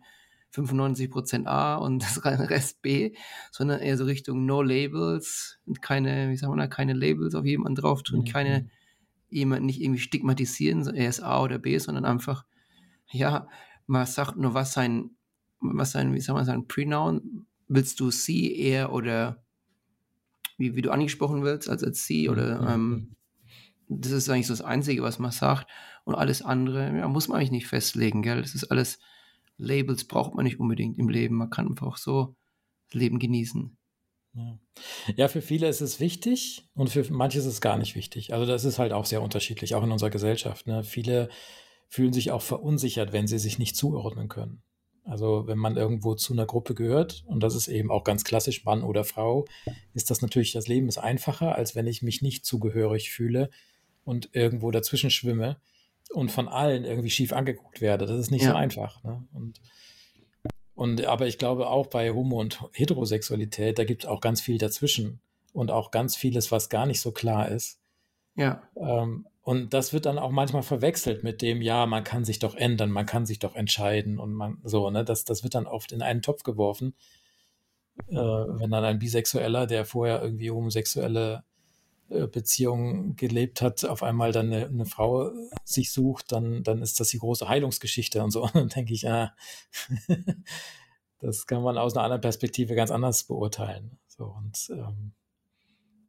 95% 0.54 1.46
A 1.46 1.76
und 1.76 2.02
das 2.02 2.22
Rest 2.22 2.82
B, 2.82 3.14
sondern 3.50 3.80
eher 3.80 3.96
so 3.96 4.04
Richtung 4.04 4.44
No 4.44 4.60
Labels 4.60 5.58
und 5.64 5.80
keine, 5.80 6.28
wie 6.28 6.36
sagen 6.36 6.54
wir, 6.54 6.68
keine 6.68 6.92
Labels 6.92 7.34
auf 7.34 7.46
jemanden 7.46 7.76
drauf 7.76 8.02
tun, 8.02 8.18
mhm. 8.18 8.24
keine, 8.26 8.68
jemanden 9.30 9.64
nicht 9.64 9.80
irgendwie 9.80 10.00
stigmatisieren, 10.00 10.86
er 10.94 11.08
ist 11.08 11.22
A 11.22 11.42
oder 11.42 11.58
B, 11.58 11.78
sondern 11.78 12.04
einfach, 12.04 12.44
ja, 13.10 13.48
man 13.86 14.04
sagt 14.04 14.36
nur, 14.36 14.52
was 14.52 14.74
sein, 14.74 15.12
was 15.60 15.92
sein, 15.92 16.12
wie 16.12 16.20
sagen 16.20 16.38
wir, 16.38 16.44
sein 16.44 16.68
Pronoun, 16.68 17.46
willst 17.74 18.00
du 18.00 18.10
sie, 18.10 18.56
er 18.58 18.92
oder 18.92 19.44
wie, 20.58 20.76
wie 20.76 20.82
du 20.82 20.90
angesprochen 20.90 21.42
wirst, 21.42 21.68
als, 21.68 21.82
als 21.82 22.04
sie 22.04 22.28
oder 22.28 22.60
mhm. 22.60 22.68
ähm, 22.68 23.16
das 23.88 24.12
ist 24.12 24.28
eigentlich 24.28 24.46
so 24.46 24.54
das 24.54 24.62
Einzige, 24.62 25.02
was 25.02 25.18
man 25.18 25.32
sagt. 25.32 25.68
Und 26.04 26.14
alles 26.14 26.42
andere 26.42 26.96
ja, 26.96 27.08
muss 27.08 27.28
man 27.28 27.38
eigentlich 27.38 27.50
nicht 27.50 27.66
festlegen, 27.66 28.22
gell? 28.22 28.40
Das 28.40 28.54
ist 28.54 28.64
alles, 28.64 28.98
Labels 29.56 30.04
braucht 30.04 30.34
man 30.34 30.44
nicht 30.44 30.58
unbedingt 30.58 30.98
im 30.98 31.08
Leben. 31.08 31.36
Man 31.36 31.50
kann 31.50 31.68
einfach 31.68 31.96
so 31.96 32.34
das 32.88 33.00
Leben 33.00 33.18
genießen. 33.18 33.76
Ja. 34.34 34.58
ja, 35.16 35.28
für 35.28 35.42
viele 35.42 35.68
ist 35.68 35.82
es 35.82 36.00
wichtig 36.00 36.70
und 36.74 36.88
für 36.88 37.04
manche 37.12 37.38
ist 37.38 37.44
es 37.44 37.60
gar 37.60 37.76
nicht 37.76 37.94
wichtig. 37.94 38.32
Also 38.32 38.46
das 38.46 38.64
ist 38.64 38.78
halt 38.78 38.92
auch 38.92 39.04
sehr 39.04 39.20
unterschiedlich, 39.20 39.74
auch 39.74 39.82
in 39.82 39.92
unserer 39.92 40.10
Gesellschaft. 40.10 40.66
Ne? 40.66 40.84
Viele 40.84 41.28
fühlen 41.88 42.14
sich 42.14 42.30
auch 42.30 42.40
verunsichert, 42.40 43.12
wenn 43.12 43.26
sie 43.26 43.38
sich 43.38 43.58
nicht 43.58 43.76
zuordnen 43.76 44.28
können. 44.28 44.62
Also 45.04 45.46
wenn 45.46 45.58
man 45.58 45.76
irgendwo 45.76 46.14
zu 46.14 46.32
einer 46.32 46.46
Gruppe 46.46 46.74
gehört, 46.74 47.24
und 47.26 47.42
das 47.42 47.54
ist 47.54 47.68
eben 47.68 47.90
auch 47.90 48.04
ganz 48.04 48.24
klassisch 48.24 48.64
Mann 48.64 48.82
oder 48.82 49.04
Frau, 49.04 49.46
ist 49.94 50.10
das 50.10 50.22
natürlich, 50.22 50.52
das 50.52 50.68
Leben 50.68 50.88
ist 50.88 50.98
einfacher, 50.98 51.56
als 51.56 51.74
wenn 51.74 51.86
ich 51.86 52.02
mich 52.02 52.22
nicht 52.22 52.44
zugehörig 52.44 53.10
fühle 53.10 53.50
und 54.04 54.30
irgendwo 54.32 54.70
dazwischen 54.70 55.10
schwimme 55.10 55.60
und 56.12 56.30
von 56.30 56.48
allen 56.48 56.84
irgendwie 56.84 57.10
schief 57.10 57.32
angeguckt 57.32 57.80
werde. 57.80 58.06
Das 58.06 58.18
ist 58.18 58.30
nicht 58.30 58.44
ja. 58.44 58.50
so 58.50 58.56
einfach. 58.56 59.02
Ne? 59.02 59.24
Und, 59.32 59.60
und 60.74 61.04
aber 61.04 61.26
ich 61.26 61.38
glaube 61.38 61.68
auch 61.68 61.88
bei 61.88 62.10
Homo- 62.12 62.40
und 62.40 62.60
Heterosexualität, 62.72 63.78
da 63.78 63.84
gibt 63.84 64.04
es 64.04 64.08
auch 64.08 64.20
ganz 64.20 64.40
viel 64.40 64.58
dazwischen 64.58 65.20
und 65.52 65.70
auch 65.70 65.90
ganz 65.90 66.16
vieles, 66.16 66.52
was 66.52 66.68
gar 66.68 66.86
nicht 66.86 67.00
so 67.00 67.10
klar 67.10 67.48
ist. 67.48 67.80
Ja. 68.36 68.62
Ähm, 68.76 69.26
und 69.42 69.74
das 69.74 69.92
wird 69.92 70.06
dann 70.06 70.18
auch 70.18 70.30
manchmal 70.30 70.62
verwechselt 70.62 71.24
mit 71.24 71.42
dem, 71.42 71.62
ja, 71.62 71.84
man 71.86 72.04
kann 72.04 72.24
sich 72.24 72.38
doch 72.38 72.54
ändern, 72.54 72.90
man 72.90 73.06
kann 73.06 73.26
sich 73.26 73.40
doch 73.40 73.56
entscheiden 73.56 74.18
und 74.18 74.32
man 74.32 74.58
so, 74.62 74.88
ne? 74.90 75.04
Das, 75.04 75.24
das 75.24 75.42
wird 75.42 75.54
dann 75.54 75.66
oft 75.66 75.90
in 75.90 76.00
einen 76.00 76.22
Topf 76.22 76.44
geworfen. 76.44 76.94
Äh, 78.08 78.14
wenn 78.16 78.70
dann 78.70 78.84
ein 78.84 79.00
Bisexueller, 79.00 79.66
der 79.66 79.84
vorher 79.84 80.22
irgendwie 80.22 80.50
homosexuelle 80.50 81.44
äh, 82.08 82.28
Beziehungen 82.28 83.16
gelebt 83.16 83.62
hat, 83.62 83.84
auf 83.84 84.04
einmal 84.04 84.30
dann 84.30 84.52
eine, 84.52 84.66
eine, 84.66 84.86
Frau 84.86 85.32
sich 85.64 85.90
sucht, 85.92 86.30
dann, 86.30 86.62
dann 86.62 86.80
ist 86.80 87.00
das 87.00 87.08
die 87.08 87.18
große 87.18 87.48
Heilungsgeschichte 87.48 88.22
und 88.22 88.30
so. 88.30 88.42
Und 88.42 88.54
dann 88.54 88.68
denke 88.68 88.94
ich, 88.94 89.02
ja, 89.02 89.34
das 91.18 91.46
kann 91.48 91.62
man 91.62 91.78
aus 91.78 91.96
einer 91.96 92.04
anderen 92.04 92.20
Perspektive 92.20 92.76
ganz 92.76 92.92
anders 92.92 93.24
beurteilen. 93.24 93.98
So 94.06 94.26
und 94.26 94.70
ähm, 94.70 95.14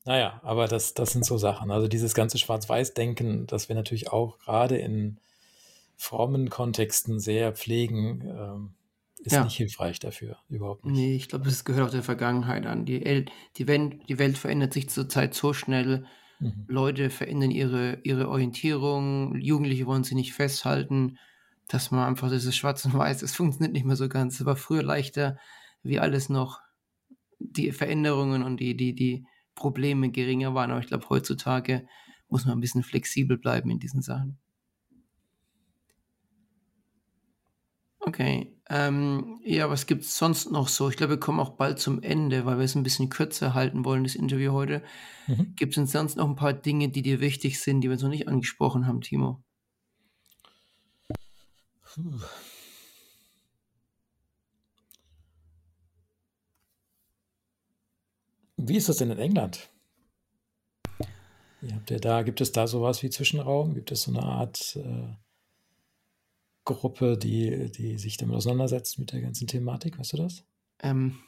naja, 0.06 0.40
aber 0.44 0.68
das, 0.68 0.94
das 0.94 1.12
sind 1.12 1.26
so 1.26 1.38
Sachen. 1.38 1.72
Also 1.72 1.88
dieses 1.88 2.14
ganze 2.14 2.38
Schwarz-Weiß-Denken, 2.38 3.48
das 3.48 3.70
wir 3.70 3.76
natürlich 3.76 4.12
auch 4.12 4.38
gerade 4.40 4.78
in 4.78 5.18
frommen 5.96 6.50
Kontexten 6.50 7.20
sehr 7.20 7.54
pflegen, 7.54 8.22
ähm, 8.28 8.74
ist 9.20 9.32
ja. 9.32 9.44
nicht 9.46 9.56
hilfreich 9.56 10.00
dafür, 10.00 10.38
überhaupt 10.50 10.86
nicht. 10.86 10.96
Nee, 10.96 11.16
ich 11.16 11.30
glaube, 11.30 11.46
das 11.46 11.64
gehört 11.64 11.88
auch 11.88 11.92
der 11.92 12.04
Vergangenheit 12.04 12.66
an. 12.66 12.86
Die, 12.86 13.06
El 13.06 13.26
die, 13.56 13.68
Welt, 13.68 14.02
die 14.10 14.20
Welt 14.20 14.38
verändert 14.38 14.74
sich 14.74 14.90
zurzeit 14.90 15.34
so 15.34 15.54
schnell. 15.54 16.06
Mhm. 16.40 16.66
Leute 16.68 17.10
verändern 17.10 17.52
ihre, 17.52 18.00
ihre 18.04 18.28
Orientierung, 18.28 19.36
Jugendliche 19.40 19.86
wollen 19.86 20.04
sie 20.04 20.16
nicht 20.16 20.34
festhalten, 20.34 21.18
dass 21.70 21.92
man 21.92 22.06
einfach 22.06 22.30
dieses 22.30 22.54
Schwarz 22.54 22.84
und 22.84 22.94
Weiß, 22.94 23.22
es 23.22 23.34
funktioniert 23.34 23.72
nicht 23.72 23.86
mehr 23.86 23.96
so 23.96 24.10
ganz. 24.10 24.42
Es 24.42 24.46
war 24.46 24.58
früher 24.58 24.84
leichter, 24.84 25.38
wie 25.84 26.00
alles 26.00 26.28
noch 26.28 26.60
die 27.40 27.72
Veränderungen 27.72 28.44
und 28.44 28.60
die, 28.60 28.76
die, 28.76 28.94
die 28.94 29.26
Probleme 29.56 30.10
geringer 30.10 30.54
waren. 30.54 30.72
Aber 30.72 30.80
ich 30.80 30.88
glaube, 30.88 31.10
heutzutage 31.10 31.88
muss 32.30 32.46
man 32.46 32.58
ein 32.58 32.62
bisschen 32.62 32.84
flexibel 32.84 33.38
bleiben 33.38 33.70
in 33.70 33.80
diesen 33.80 34.02
Sachen. 34.02 34.40
Okay. 38.00 38.54
Ähm, 38.70 39.40
ja, 39.44 39.70
was 39.70 39.86
gibt 39.86 40.04
es 40.04 40.18
sonst 40.18 40.52
noch 40.52 40.68
so? 40.68 40.90
Ich 40.90 40.98
glaube, 40.98 41.14
wir 41.14 41.20
kommen 41.20 41.40
auch 41.40 41.52
bald 41.52 41.80
zum 41.80 42.02
Ende, 42.02 42.46
weil 42.46 42.58
wir 42.58 42.66
es 42.66 42.76
ein 42.76 42.84
bisschen 42.84 43.10
kürzer 43.10 43.54
halten 43.54 43.86
wollen, 43.86 44.04
das 44.04 44.16
Interview 44.16 44.52
heute. 44.52 44.84
Mhm. 45.28 45.54
Gibt 45.56 45.72
es 45.72 45.76
denn 45.76 45.88
sonst 45.88 46.18
noch 46.18 46.28
ein 46.28 46.36
paar 46.36 46.54
Dinge, 46.54 46.90
die 46.90 47.02
dir 47.02 47.20
wichtig 47.20 47.60
sind, 47.62 47.82
die 47.82 47.90
wir 47.90 47.98
noch 47.98 48.10
nicht 48.10 48.28
angesprochen 48.28 48.88
haben, 48.88 49.02
Timo? 49.02 49.44
Puh. 51.84 52.20
Wie 58.66 58.78
ist 58.78 58.88
das 58.88 58.98
denn 58.98 59.12
in 59.12 59.20
England? 59.20 59.70
Wie 61.60 61.74
habt 61.74 61.92
ihr 61.92 62.00
da, 62.00 62.22
gibt 62.24 62.40
es 62.40 62.54
da 62.54 62.66
sowas 62.66 63.04
wie 63.04 63.10
Zwischenraum? 63.10 63.74
Gibt 63.74 63.92
es 63.92 64.04
so 64.04 64.12
eine 64.12 64.24
Art 64.24 64.78
äh, 64.78 65.16
Gruppe, 66.64 67.18
die, 67.18 67.70
die 67.72 67.98
sich 67.98 68.16
damit 68.16 68.38
auseinandersetzt 68.38 69.00
mit 69.00 69.12
der 69.12 69.20
ganzen 69.20 69.48
Thematik? 69.48 70.00
Weißt 70.00 70.14
du 70.14 70.18
das? 70.18 70.46
Ähm, 70.82 71.20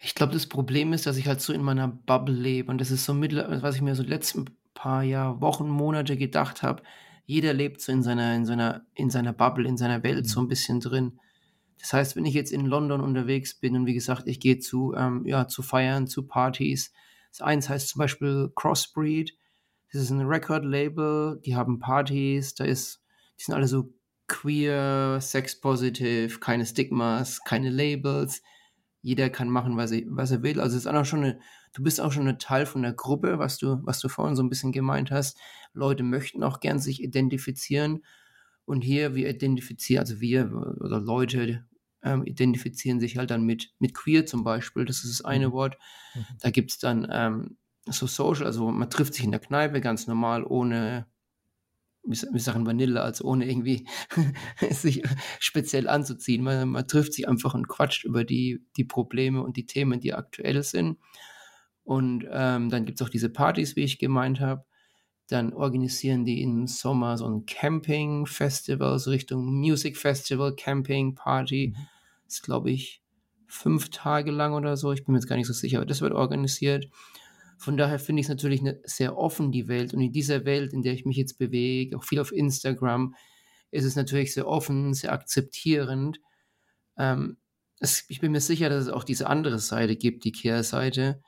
ich 0.00 0.14
glaube, 0.14 0.32
das 0.32 0.46
Problem 0.46 0.94
ist, 0.94 1.04
dass 1.04 1.18
ich 1.18 1.26
halt 1.26 1.42
so 1.42 1.52
in 1.52 1.62
meiner 1.62 1.88
Bubble 1.88 2.34
lebe. 2.34 2.70
Und 2.70 2.80
das 2.80 2.90
ist 2.90 3.04
so 3.04 3.12
mittel, 3.12 3.60
was 3.60 3.76
ich 3.76 3.82
mir 3.82 3.94
so 3.94 4.02
die 4.02 4.08
letzten 4.08 4.46
paar 4.72 5.02
Jahr, 5.02 5.42
Wochen, 5.42 5.68
Monate 5.68 6.16
gedacht 6.16 6.62
habe. 6.62 6.82
Jeder 7.26 7.52
lebt 7.52 7.82
so 7.82 7.92
in 7.92 8.02
seiner, 8.02 8.34
in 8.34 8.46
seiner, 8.46 8.86
in 8.94 9.10
seiner 9.10 9.34
Bubble, 9.34 9.68
in 9.68 9.76
seiner 9.76 10.02
Welt 10.02 10.24
mhm. 10.24 10.28
so 10.28 10.40
ein 10.40 10.48
bisschen 10.48 10.80
drin. 10.80 11.20
Das 11.80 11.92
heißt, 11.94 12.16
wenn 12.16 12.26
ich 12.26 12.34
jetzt 12.34 12.52
in 12.52 12.66
London 12.66 13.00
unterwegs 13.00 13.54
bin 13.58 13.74
und 13.74 13.86
wie 13.86 13.94
gesagt, 13.94 14.28
ich 14.28 14.38
gehe 14.38 14.58
zu, 14.58 14.94
ähm, 14.94 15.26
ja, 15.26 15.48
zu 15.48 15.62
Feiern, 15.62 16.06
zu 16.06 16.26
Partys. 16.26 16.92
Das 17.30 17.40
eins 17.40 17.68
heißt 17.68 17.88
zum 17.88 18.00
Beispiel 18.00 18.52
Crossbreed. 18.54 19.36
Das 19.92 20.02
ist 20.02 20.10
ein 20.10 20.20
Record-Label, 20.20 21.40
die 21.44 21.56
haben 21.56 21.80
Partys, 21.80 22.54
da 22.54 22.64
ist, 22.64 23.02
die 23.38 23.44
sind 23.44 23.54
alle 23.54 23.66
so 23.66 23.92
queer, 24.28 25.18
sex-positive, 25.20 26.38
keine 26.38 26.64
Stigmas, 26.64 27.42
keine 27.42 27.70
Labels. 27.70 28.42
Jeder 29.02 29.30
kann 29.30 29.48
machen, 29.48 29.76
was 29.76 29.90
er, 29.90 30.02
was 30.06 30.30
er 30.30 30.42
will. 30.42 30.60
Also 30.60 30.76
es 30.76 30.84
ist 30.84 30.86
auch 30.86 31.04
schon 31.04 31.24
eine, 31.24 31.40
du 31.72 31.82
bist 31.82 32.00
auch 32.00 32.12
schon 32.12 32.28
ein 32.28 32.38
Teil 32.38 32.66
von 32.66 32.82
der 32.82 32.92
Gruppe, 32.92 33.38
was 33.38 33.58
du, 33.58 33.80
was 33.82 33.98
du 33.98 34.08
vorhin 34.08 34.36
so 34.36 34.42
ein 34.42 34.50
bisschen 34.50 34.70
gemeint 34.70 35.10
hast. 35.10 35.38
Leute 35.72 36.04
möchten 36.04 36.44
auch 36.44 36.60
gern 36.60 36.78
sich 36.78 37.02
identifizieren. 37.02 38.04
Und 38.66 38.82
hier, 38.82 39.16
wir 39.16 39.28
identifizieren, 39.28 40.00
also 40.00 40.20
wir 40.20 40.52
oder 40.80 41.00
Leute 41.00 41.64
ähm, 42.02 42.24
identifizieren 42.24 43.00
sich 43.00 43.16
halt 43.16 43.30
dann 43.30 43.44
mit, 43.44 43.72
mit 43.78 43.94
queer 43.94 44.26
zum 44.26 44.44
Beispiel, 44.44 44.84
das 44.84 45.04
ist 45.04 45.20
das 45.20 45.24
eine 45.24 45.48
mhm. 45.48 45.52
Wort. 45.52 45.78
Mhm. 46.14 46.26
Da 46.40 46.50
gibt 46.50 46.70
es 46.70 46.78
dann 46.78 47.06
ähm, 47.10 47.58
so 47.86 48.06
Social, 48.06 48.46
also 48.46 48.70
man 48.70 48.90
trifft 48.90 49.14
sich 49.14 49.24
in 49.24 49.30
der 49.30 49.40
Kneipe 49.40 49.80
ganz 49.80 50.06
normal, 50.06 50.44
ohne, 50.44 51.06
wir 52.02 52.40
sagen 52.40 52.66
Vanille, 52.66 53.02
also 53.02 53.24
ohne 53.24 53.48
irgendwie 53.48 53.86
sich 54.70 55.02
speziell 55.38 55.88
anzuziehen. 55.88 56.42
Man, 56.42 56.70
man 56.70 56.88
trifft 56.88 57.12
sich 57.14 57.28
einfach 57.28 57.54
und 57.54 57.68
quatscht 57.68 58.04
über 58.04 58.24
die, 58.24 58.64
die 58.76 58.84
Probleme 58.84 59.42
und 59.42 59.56
die 59.56 59.66
Themen, 59.66 60.00
die 60.00 60.14
aktuell 60.14 60.62
sind. 60.62 60.98
Und 61.84 62.26
ähm, 62.30 62.70
dann 62.70 62.84
gibt 62.84 63.00
es 63.00 63.06
auch 63.06 63.10
diese 63.10 63.30
Partys, 63.30 63.76
wie 63.76 63.84
ich 63.84 63.98
gemeint 63.98 64.40
habe. 64.40 64.64
Dann 65.30 65.52
organisieren 65.52 66.24
die 66.24 66.42
im 66.42 66.66
Sommer 66.66 67.16
so 67.16 67.26
ein 67.26 67.46
Camping-Festival, 67.46 68.98
so 68.98 69.10
Richtung 69.10 69.44
Music 69.44 69.96
Festival, 69.96 70.54
Camping, 70.56 71.14
Party. 71.14 71.72
Mhm. 71.76 71.86
Das 72.24 72.34
ist, 72.34 72.42
glaube 72.42 72.70
ich, 72.70 73.02
fünf 73.46 73.90
Tage 73.90 74.30
lang 74.30 74.54
oder 74.54 74.76
so. 74.76 74.92
Ich 74.92 75.04
bin 75.04 75.12
mir 75.12 75.18
jetzt 75.18 75.28
gar 75.28 75.36
nicht 75.36 75.46
so 75.46 75.52
sicher, 75.52 75.78
aber 75.78 75.86
das 75.86 76.00
wird 76.00 76.12
organisiert. 76.12 76.88
Von 77.58 77.76
daher 77.76 77.98
finde 77.98 78.20
ich 78.20 78.26
es 78.26 78.30
natürlich 78.30 78.62
ne, 78.62 78.80
sehr 78.84 79.18
offen, 79.18 79.52
die 79.52 79.68
Welt. 79.68 79.92
Und 79.92 80.00
in 80.00 80.12
dieser 80.12 80.44
Welt, 80.44 80.72
in 80.72 80.82
der 80.82 80.94
ich 80.94 81.04
mich 81.04 81.16
jetzt 81.16 81.38
bewege, 81.38 81.96
auch 81.96 82.04
viel 82.04 82.20
auf 82.20 82.32
Instagram, 82.32 83.14
ist 83.70 83.84
es 83.84 83.96
natürlich 83.96 84.32
sehr 84.34 84.48
offen, 84.48 84.94
sehr 84.94 85.12
akzeptierend. 85.12 86.20
Ähm, 86.96 87.36
es, 87.78 88.04
ich 88.08 88.20
bin 88.20 88.32
mir 88.32 88.40
sicher, 88.40 88.68
dass 88.68 88.84
es 88.84 88.88
auch 88.88 89.04
diese 89.04 89.28
andere 89.28 89.58
Seite 89.58 89.96
gibt, 89.96 90.24
die 90.24 90.32
Kehrseite, 90.32 91.20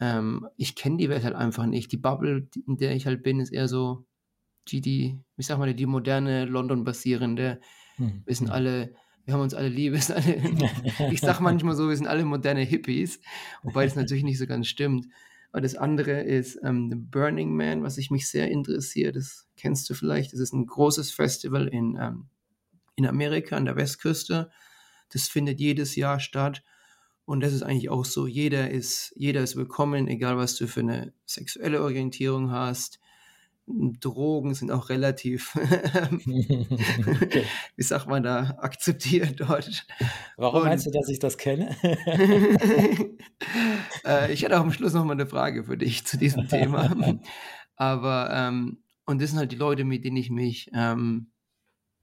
ähm, 0.00 0.48
ich 0.56 0.74
kenne 0.74 0.96
die 0.96 1.08
Welt 1.08 1.24
halt 1.24 1.34
einfach 1.34 1.66
nicht. 1.66 1.92
Die 1.92 1.98
Bubble, 1.98 2.48
in 2.66 2.78
der 2.78 2.96
ich 2.96 3.06
halt 3.06 3.22
bin, 3.22 3.38
ist 3.38 3.52
eher 3.52 3.68
so 3.68 4.06
die, 4.68 4.80
die, 4.80 5.18
ich 5.36 5.46
sag 5.46 5.58
mal, 5.58 5.72
die 5.74 5.86
moderne 5.86 6.46
London-basierende. 6.46 7.60
Hm. 7.96 8.22
Wir 8.24 8.34
sind 8.34 8.48
hm. 8.48 8.54
alle, 8.54 8.94
wir 9.24 9.34
haben 9.34 9.42
uns 9.42 9.54
alle 9.54 9.68
lieb. 9.68 9.94
Alle, 10.08 11.10
ich 11.12 11.20
sag 11.20 11.40
manchmal 11.40 11.76
so, 11.76 11.88
wir 11.88 11.96
sind 11.96 12.06
alle 12.06 12.24
moderne 12.24 12.62
Hippies, 12.62 13.20
wobei 13.62 13.84
das 13.84 13.94
natürlich 13.94 14.24
nicht 14.24 14.38
so 14.38 14.46
ganz 14.46 14.66
stimmt. 14.66 15.06
Aber 15.52 15.60
das 15.60 15.74
andere 15.74 16.22
ist 16.22 16.58
ähm, 16.62 16.90
The 16.90 16.96
Burning 16.96 17.54
Man, 17.54 17.82
was 17.82 17.98
ich 17.98 18.10
mich 18.10 18.28
sehr 18.28 18.48
interessiert. 18.50 19.16
Das 19.16 19.48
kennst 19.56 19.90
du 19.90 19.94
vielleicht. 19.94 20.32
Das 20.32 20.40
ist 20.40 20.52
ein 20.52 20.66
großes 20.66 21.10
Festival 21.10 21.66
in, 21.66 21.98
ähm, 22.00 22.28
in 22.94 23.06
Amerika 23.06 23.56
an 23.56 23.64
der 23.64 23.76
Westküste. 23.76 24.50
Das 25.12 25.28
findet 25.28 25.58
jedes 25.58 25.96
Jahr 25.96 26.20
statt. 26.20 26.62
Und 27.30 27.42
das 27.42 27.52
ist 27.52 27.62
eigentlich 27.62 27.90
auch 27.90 28.04
so, 28.04 28.26
jeder 28.26 28.70
ist, 28.70 29.12
jeder 29.14 29.40
ist 29.40 29.54
willkommen, 29.54 30.08
egal 30.08 30.36
was 30.36 30.56
du 30.56 30.66
für 30.66 30.80
eine 30.80 31.12
sexuelle 31.26 31.80
Orientierung 31.80 32.50
hast. 32.50 32.98
Drogen 33.68 34.54
sind 34.54 34.72
auch 34.72 34.88
relativ, 34.88 35.54
wie 37.76 37.82
sagt 37.84 38.08
man 38.08 38.24
da, 38.24 38.56
akzeptiert 38.58 39.38
dort. 39.38 39.86
Warum 40.38 40.62
Und, 40.62 40.68
meinst 40.70 40.86
du, 40.86 40.90
dass 40.90 41.08
ich 41.08 41.20
das 41.20 41.38
kenne? 41.38 41.76
äh, 44.04 44.32
ich 44.32 44.42
hätte 44.42 44.56
auch 44.56 44.64
am 44.64 44.72
Schluss 44.72 44.94
noch 44.94 45.04
mal 45.04 45.12
eine 45.12 45.28
Frage 45.28 45.62
für 45.62 45.78
dich 45.78 46.04
zu 46.04 46.18
diesem 46.18 46.48
Thema. 46.48 46.92
Aber, 47.76 48.30
ähm, 48.34 48.82
und 49.06 49.22
das 49.22 49.30
sind 49.30 49.38
halt 49.38 49.52
die 49.52 49.56
Leute, 49.56 49.84
mit 49.84 50.04
denen 50.04 50.16
ich 50.16 50.30
mich 50.30 50.68
ähm, 50.74 51.30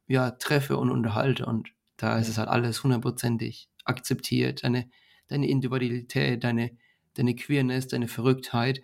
ja, 0.07 0.32
treffe 0.32 0.78
und 0.78 0.89
unterhalte. 0.89 1.47
Und 1.47 1.67
da 1.97 2.17
ist 2.17 2.30
es 2.30 2.38
halt 2.38 2.47
alles 2.47 2.82
hundertprozentig 2.82 3.67
akzeptiert. 3.84 4.63
Eine 4.63 4.89
deine 5.28 5.47
Individualität, 5.47 6.43
deine, 6.43 6.71
deine 7.15 7.36
Queerness, 7.36 7.88
deine 7.88 8.07
Verrücktheit. 8.07 8.82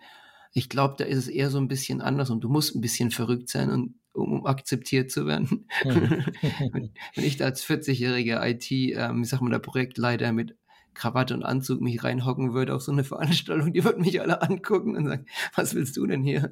Ich 0.52 0.68
glaube, 0.68 0.94
da 0.98 1.04
ist 1.04 1.18
es 1.18 1.28
eher 1.28 1.50
so 1.50 1.58
ein 1.58 1.68
bisschen 1.68 2.00
anders 2.00 2.30
und 2.30 2.42
du 2.42 2.48
musst 2.48 2.74
ein 2.74 2.80
bisschen 2.80 3.10
verrückt 3.10 3.48
sein, 3.48 3.70
und, 3.70 3.94
um, 4.12 4.32
um 4.32 4.46
akzeptiert 4.46 5.10
zu 5.10 5.26
werden. 5.26 5.66
Wenn, 5.84 6.92
wenn, 7.14 7.24
ich 7.24 7.36
da 7.36 7.46
als 7.46 7.64
40-jähriger 7.64 8.46
IT, 8.46 8.70
ähm, 8.70 9.22
ich 9.22 9.28
sag 9.28 9.40
mal, 9.40 9.50
der 9.50 9.58
Projektleiter 9.58 10.32
mit 10.32 10.56
Krawatte 10.94 11.34
und 11.34 11.42
Anzug 11.42 11.80
mich 11.80 12.04
reinhocken 12.04 12.54
würde 12.54 12.74
auf 12.74 12.82
so 12.82 12.92
eine 12.92 13.04
Veranstaltung, 13.04 13.72
die 13.72 13.84
würden 13.84 14.02
mich 14.02 14.20
alle 14.20 14.42
angucken 14.42 14.96
und 14.96 15.06
sagen, 15.06 15.26
was 15.54 15.74
willst 15.74 15.96
du 15.96 16.06
denn 16.06 16.22
hier? 16.22 16.50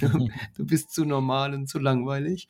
Du, 0.00 0.08
du 0.56 0.66
bist 0.66 0.92
zu 0.92 1.04
normal 1.04 1.54
und 1.54 1.68
zu 1.68 1.78
langweilig. 1.78 2.48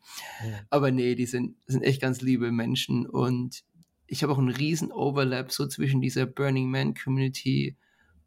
Aber 0.69 0.91
nee, 0.91 1.15
die 1.15 1.27
sind, 1.27 1.57
sind 1.67 1.83
echt 1.83 2.03
ganz 2.03 2.21
liebe 2.21 2.51
Menschen 2.51 3.07
und 3.07 3.63
ich 4.11 4.25
habe 4.25 4.33
auch 4.33 4.39
einen 4.39 4.49
riesen 4.49 4.91
Overlap 4.91 5.53
so 5.53 5.67
zwischen 5.69 6.01
dieser 6.01 6.27
Burning 6.27 6.69
Man 6.69 6.95
Community 6.95 7.77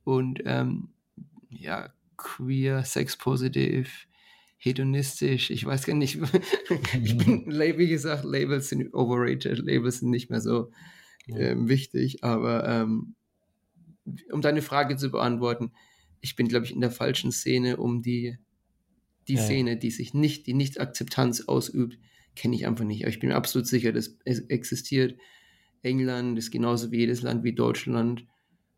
und 0.06 0.42
ähm, 0.46 0.90
ja, 1.50 1.94
queer, 2.16 2.86
sex-positive, 2.86 3.90
hedonistisch, 4.58 5.52
ich 5.52 5.66
weiß 5.66 5.86
gar 5.86 5.96
nicht. 5.96 6.20
ich 7.04 7.18
bin, 7.18 7.46
wie 7.48 7.88
gesagt, 7.88 8.24
Labels 8.24 8.70
sind 8.70 8.94
overrated, 8.94 9.60
Labels 9.60 10.00
sind 10.00 10.10
nicht 10.10 10.30
mehr 10.30 10.40
so 10.40 10.72
ähm, 11.28 11.68
wichtig, 11.68 12.24
aber 12.24 12.66
ähm, 12.68 13.16
um 14.32 14.42
deine 14.42 14.62
Frage 14.62 14.96
zu 14.96 15.12
beantworten, 15.12 15.74
ich 16.22 16.38
bin, 16.38 16.48
glaube 16.48 16.66
ich, 16.66 16.74
in 16.74 16.80
der 16.80 16.92
falschen 16.92 17.34
Szene, 17.34 17.76
um 17.76 18.02
die, 18.02 18.38
die 19.28 19.36
ja. 19.36 19.42
Szene, 19.42 19.76
die 19.76 19.92
sich 19.92 20.14
nicht, 20.14 20.48
die 20.48 20.54
nicht 20.54 20.80
Akzeptanz 20.80 21.42
ausübt, 21.42 22.00
kenne 22.36 22.56
ich 22.56 22.66
einfach 22.66 22.86
nicht. 22.86 23.04
Aber 23.04 23.10
ich 23.10 23.20
bin 23.20 23.34
absolut 23.34 23.68
sicher, 23.68 23.92
dass 23.92 24.18
es 24.24 24.40
existiert. 24.48 25.20
England 25.84 26.38
ist 26.38 26.52
genauso 26.52 26.92
wie 26.92 27.00
jedes 27.00 27.22
Land 27.22 27.44
wie 27.44 27.54
Deutschland, 27.54 28.26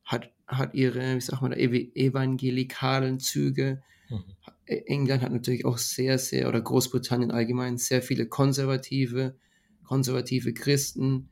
hat, 0.03 0.31
hat 0.47 0.73
ihre, 0.73 1.15
wie 1.15 1.21
sagt 1.21 1.41
man, 1.41 1.53
evangelikalen 1.53 3.19
Züge. 3.19 3.81
Mhm. 4.09 4.23
E, 4.65 4.77
England 4.87 5.21
hat 5.21 5.31
natürlich 5.31 5.65
auch 5.65 5.77
sehr, 5.77 6.17
sehr, 6.17 6.49
oder 6.49 6.61
Großbritannien 6.61 7.31
allgemein, 7.31 7.77
sehr 7.77 8.01
viele 8.01 8.27
konservative, 8.27 9.35
konservative 9.83 10.53
Christen. 10.53 11.29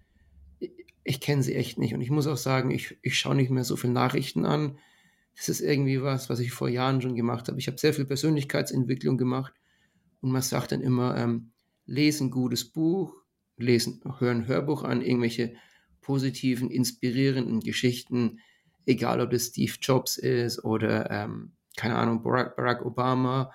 Ich, 0.59 0.71
ich 1.03 1.19
kenne 1.19 1.43
sie 1.43 1.55
echt 1.55 1.77
nicht. 1.79 1.93
Und 1.93 2.01
ich 2.01 2.11
muss 2.11 2.27
auch 2.27 2.37
sagen, 2.37 2.71
ich, 2.71 2.97
ich 3.01 3.17
schaue 3.17 3.35
nicht 3.35 3.49
mehr 3.51 3.63
so 3.63 3.75
viel 3.75 3.91
Nachrichten 3.91 4.45
an. 4.45 4.77
Das 5.35 5.49
ist 5.49 5.61
irgendwie 5.61 6.01
was, 6.03 6.29
was 6.29 6.39
ich 6.39 6.51
vor 6.51 6.69
Jahren 6.69 7.01
schon 7.01 7.15
gemacht 7.15 7.47
habe. 7.47 7.59
Ich 7.59 7.67
habe 7.67 7.79
sehr 7.79 7.93
viel 7.93 8.05
Persönlichkeitsentwicklung 8.05 9.17
gemacht. 9.17 9.53
Und 10.21 10.31
man 10.31 10.43
sagt 10.43 10.71
dann 10.71 10.81
immer, 10.81 11.17
ähm, 11.17 11.51
lese 11.85 12.25
ein 12.25 12.31
gutes 12.31 12.63
Buch, 12.71 13.22
lesen, 13.57 14.01
hören 14.19 14.47
Hörbuch 14.47 14.83
an, 14.83 15.01
irgendwelche 15.01 15.55
positiven, 16.01 16.69
inspirierenden 16.69 17.59
Geschichten, 17.61 18.39
egal 18.85 19.21
ob 19.21 19.31
das 19.31 19.47
Steve 19.47 19.73
Jobs 19.81 20.17
ist 20.17 20.63
oder, 20.63 21.09
ähm, 21.09 21.53
keine 21.77 21.95
Ahnung, 21.95 22.21
Barack, 22.21 22.55
Barack 22.55 22.85
Obama 22.85 23.51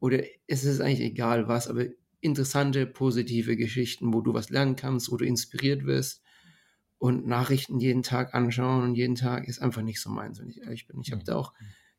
oder 0.00 0.22
es 0.46 0.64
ist 0.64 0.80
eigentlich 0.80 1.00
egal 1.00 1.48
was, 1.48 1.68
aber 1.68 1.86
interessante, 2.20 2.86
positive 2.86 3.56
Geschichten, 3.56 4.14
wo 4.14 4.20
du 4.20 4.32
was 4.32 4.50
lernen 4.50 4.76
kannst, 4.76 5.10
wo 5.10 5.16
du 5.16 5.24
inspiriert 5.24 5.84
wirst. 5.84 6.22
Und 6.98 7.26
Nachrichten 7.26 7.80
jeden 7.80 8.04
Tag 8.04 8.32
anschauen 8.32 8.84
und 8.84 8.94
jeden 8.94 9.16
Tag 9.16 9.48
ist 9.48 9.60
einfach 9.60 9.82
nicht 9.82 10.00
so 10.00 10.08
meins, 10.08 10.38
wenn 10.38 10.48
ich 10.48 10.60
ehrlich 10.62 10.86
bin. 10.86 11.00
Ich 11.00 11.10
habe 11.10 11.24
da 11.24 11.34
auch 11.34 11.52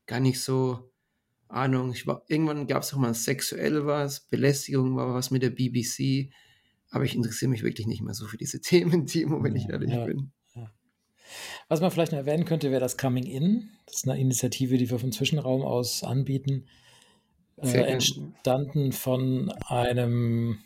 gar 0.05 0.21
nicht 0.21 0.39
so 0.39 0.93
Ahnung. 1.49 1.91
Ich 1.91 2.07
war, 2.07 2.23
irgendwann 2.27 2.67
gab 2.67 2.83
es 2.83 2.93
auch 2.93 2.97
mal 2.97 3.13
sexuell 3.13 3.85
was, 3.85 4.21
Belästigung 4.21 4.95
war 4.95 5.13
was 5.13 5.29
mit 5.29 5.43
der 5.43 5.51
BBC, 5.51 6.31
aber 6.93 7.03
ich 7.03 7.15
interessiere 7.15 7.49
mich 7.49 7.63
wirklich 7.63 7.87
nicht 7.87 8.01
mehr 8.01 8.13
so 8.13 8.27
für 8.27 8.37
diese 8.37 8.61
Themen, 8.61 9.05
Timo, 9.07 9.43
wenn 9.43 9.55
ich 9.55 9.67
ehrlich 9.67 9.91
ja, 9.91 10.05
bin. 10.05 10.31
Ja. 10.55 10.71
Was 11.67 11.81
man 11.81 11.91
vielleicht 11.91 12.11
noch 12.11 12.19
erwähnen 12.19 12.45
könnte, 12.45 12.69
wäre 12.69 12.79
das 12.79 12.97
Coming 12.97 13.25
In. 13.25 13.71
Das 13.87 13.97
ist 13.97 14.07
eine 14.07 14.19
Initiative, 14.19 14.77
die 14.77 14.89
wir 14.89 14.99
vom 14.99 15.11
Zwischenraum 15.11 15.63
aus 15.63 16.03
anbieten 16.03 16.67
äh, 17.57 17.79
entstanden 17.79 18.91
von 18.91 19.51
einem 19.67 20.59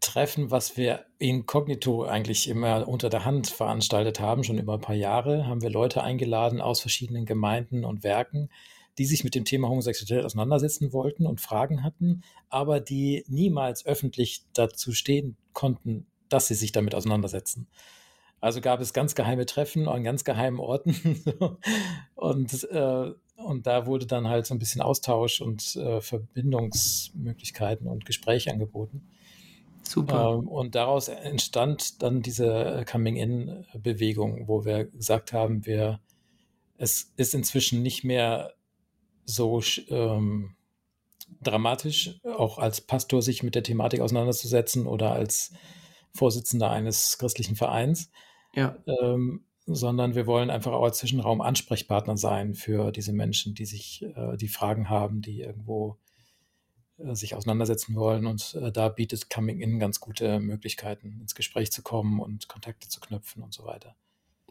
Treffen, 0.00 0.50
was 0.50 0.76
wir 0.76 1.06
inkognito 1.18 2.04
eigentlich 2.04 2.48
immer 2.48 2.86
unter 2.88 3.08
der 3.08 3.24
Hand 3.24 3.48
veranstaltet 3.48 4.20
haben, 4.20 4.44
schon 4.44 4.58
über 4.58 4.74
ein 4.74 4.80
paar 4.80 4.94
Jahre, 4.94 5.46
haben 5.46 5.62
wir 5.62 5.70
Leute 5.70 6.02
eingeladen 6.02 6.60
aus 6.60 6.80
verschiedenen 6.80 7.24
Gemeinden 7.24 7.84
und 7.84 8.02
Werken, 8.02 8.50
die 8.98 9.06
sich 9.06 9.24
mit 9.24 9.34
dem 9.34 9.44
Thema 9.44 9.68
Homosexualität 9.68 10.24
auseinandersetzen 10.24 10.92
wollten 10.92 11.26
und 11.26 11.40
Fragen 11.40 11.82
hatten, 11.82 12.22
aber 12.48 12.80
die 12.80 13.24
niemals 13.28 13.84
öffentlich 13.86 14.44
dazu 14.52 14.92
stehen 14.92 15.36
konnten, 15.52 16.06
dass 16.28 16.48
sie 16.48 16.54
sich 16.54 16.72
damit 16.72 16.94
auseinandersetzen. 16.94 17.66
Also 18.40 18.60
gab 18.60 18.80
es 18.80 18.92
ganz 18.92 19.14
geheime 19.14 19.46
Treffen 19.46 19.88
an 19.88 20.04
ganz 20.04 20.22
geheimen 20.22 20.60
Orten. 20.60 21.22
und, 22.14 22.64
äh, 22.70 23.10
und 23.36 23.66
da 23.66 23.86
wurde 23.86 24.06
dann 24.06 24.28
halt 24.28 24.46
so 24.46 24.54
ein 24.54 24.58
bisschen 24.58 24.82
Austausch 24.82 25.40
und 25.40 25.76
äh, 25.76 26.00
Verbindungsmöglichkeiten 26.00 27.86
und 27.86 28.04
Gespräche 28.04 28.50
angeboten. 28.50 29.08
Super. 29.82 30.34
Ähm, 30.34 30.48
und 30.48 30.74
daraus 30.74 31.08
entstand 31.08 32.02
dann 32.02 32.22
diese 32.22 32.84
Coming-in-Bewegung, 32.90 34.46
wo 34.46 34.64
wir 34.64 34.84
gesagt 34.84 35.32
haben, 35.32 35.64
wir, 35.66 36.00
es 36.76 37.12
ist 37.16 37.34
inzwischen 37.34 37.82
nicht 37.82 38.04
mehr 38.04 38.52
so 39.24 39.62
ähm, 39.88 40.56
dramatisch, 41.42 42.20
auch 42.24 42.58
als 42.58 42.80
Pastor 42.80 43.22
sich 43.22 43.42
mit 43.42 43.54
der 43.54 43.62
Thematik 43.62 44.00
auseinanderzusetzen 44.00 44.86
oder 44.86 45.12
als 45.12 45.52
Vorsitzender 46.12 46.70
eines 46.70 47.18
christlichen 47.18 47.56
Vereins, 47.56 48.10
ja. 48.54 48.76
Ähm, 48.86 49.44
sondern 49.66 50.14
wir 50.14 50.26
wollen 50.26 50.50
einfach 50.50 50.72
auch 50.72 50.84
als 50.84 50.98
Zwischenraum 50.98 51.40
Ansprechpartner 51.40 52.16
sein 52.16 52.54
für 52.54 52.92
diese 52.92 53.12
Menschen, 53.12 53.54
die 53.54 53.64
sich, 53.64 54.02
äh, 54.14 54.36
die 54.36 54.48
Fragen 54.48 54.90
haben, 54.90 55.22
die 55.22 55.40
irgendwo 55.40 55.98
äh, 56.98 57.14
sich 57.14 57.34
auseinandersetzen 57.34 57.94
wollen. 57.96 58.26
Und 58.26 58.54
äh, 58.60 58.70
da 58.70 58.88
bietet 58.90 59.30
Coming 59.30 59.60
In 59.60 59.78
ganz 59.78 60.00
gute 60.00 60.38
Möglichkeiten, 60.38 61.18
ins 61.20 61.34
Gespräch 61.34 61.72
zu 61.72 61.82
kommen 61.82 62.20
und 62.20 62.48
Kontakte 62.48 62.88
zu 62.88 63.00
knüpfen 63.00 63.42
und 63.42 63.54
so 63.54 63.64
weiter. 63.64 63.96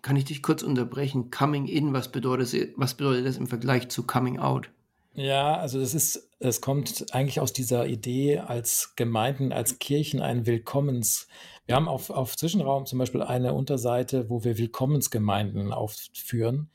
Kann 0.04 0.16
ich 0.16 0.26
dich 0.26 0.44
kurz 0.44 0.62
unterbrechen? 0.62 1.32
Coming 1.32 1.66
In, 1.66 1.94
was 1.94 2.12
bedeutet, 2.12 2.74
was 2.76 2.94
bedeutet 2.94 3.26
das 3.26 3.38
im 3.38 3.48
Vergleich 3.48 3.90
zu 3.90 4.04
Coming 4.04 4.38
Out? 4.38 4.70
Ja, 5.16 5.58
also 5.58 5.80
das 5.80 5.94
ist, 5.96 6.30
es 6.40 6.62
kommt 6.62 7.14
eigentlich 7.14 7.40
aus 7.40 7.54
dieser 7.54 7.88
Idee, 7.88 8.40
als 8.40 8.96
Gemeinden, 8.96 9.52
als 9.52 9.80
Kirchen 9.80 10.22
ein 10.22 10.46
Willkommens, 10.46 11.28
wir 11.66 11.76
haben 11.76 11.88
auf, 11.88 12.10
auf 12.10 12.36
Zwischenraum 12.36 12.86
zum 12.86 13.00
Beispiel 13.00 13.22
eine 13.22 13.54
Unterseite, 13.54 14.30
wo 14.30 14.44
wir 14.44 14.58
Willkommensgemeinden 14.58 15.72
aufführen. 15.72 16.70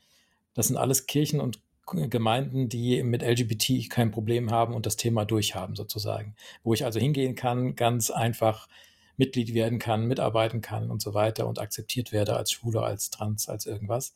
Das 0.55 0.67
sind 0.67 0.77
alles 0.77 1.05
Kirchen 1.05 1.39
und 1.39 1.59
Gemeinden, 1.85 2.69
die 2.69 3.01
mit 3.03 3.21
LGBT 3.21 3.89
kein 3.89 4.11
Problem 4.11 4.51
haben 4.51 4.73
und 4.73 4.85
das 4.85 4.95
Thema 4.95 5.25
durchhaben 5.25 5.75
sozusagen. 5.75 6.35
Wo 6.63 6.73
ich 6.73 6.85
also 6.85 6.99
hingehen 6.99 7.35
kann, 7.35 7.75
ganz 7.75 8.09
einfach 8.09 8.67
Mitglied 9.19 9.53
werden 9.53 9.77
kann, 9.77 10.07
mitarbeiten 10.07 10.61
kann 10.61 10.89
und 10.89 11.01
so 11.01 11.13
weiter 11.13 11.45
und 11.45 11.59
akzeptiert 11.59 12.11
werde 12.11 12.35
als 12.35 12.51
Schwule, 12.51 12.81
als 12.81 13.09
Trans, 13.11 13.49
als 13.49 13.65
irgendwas. 13.65 14.15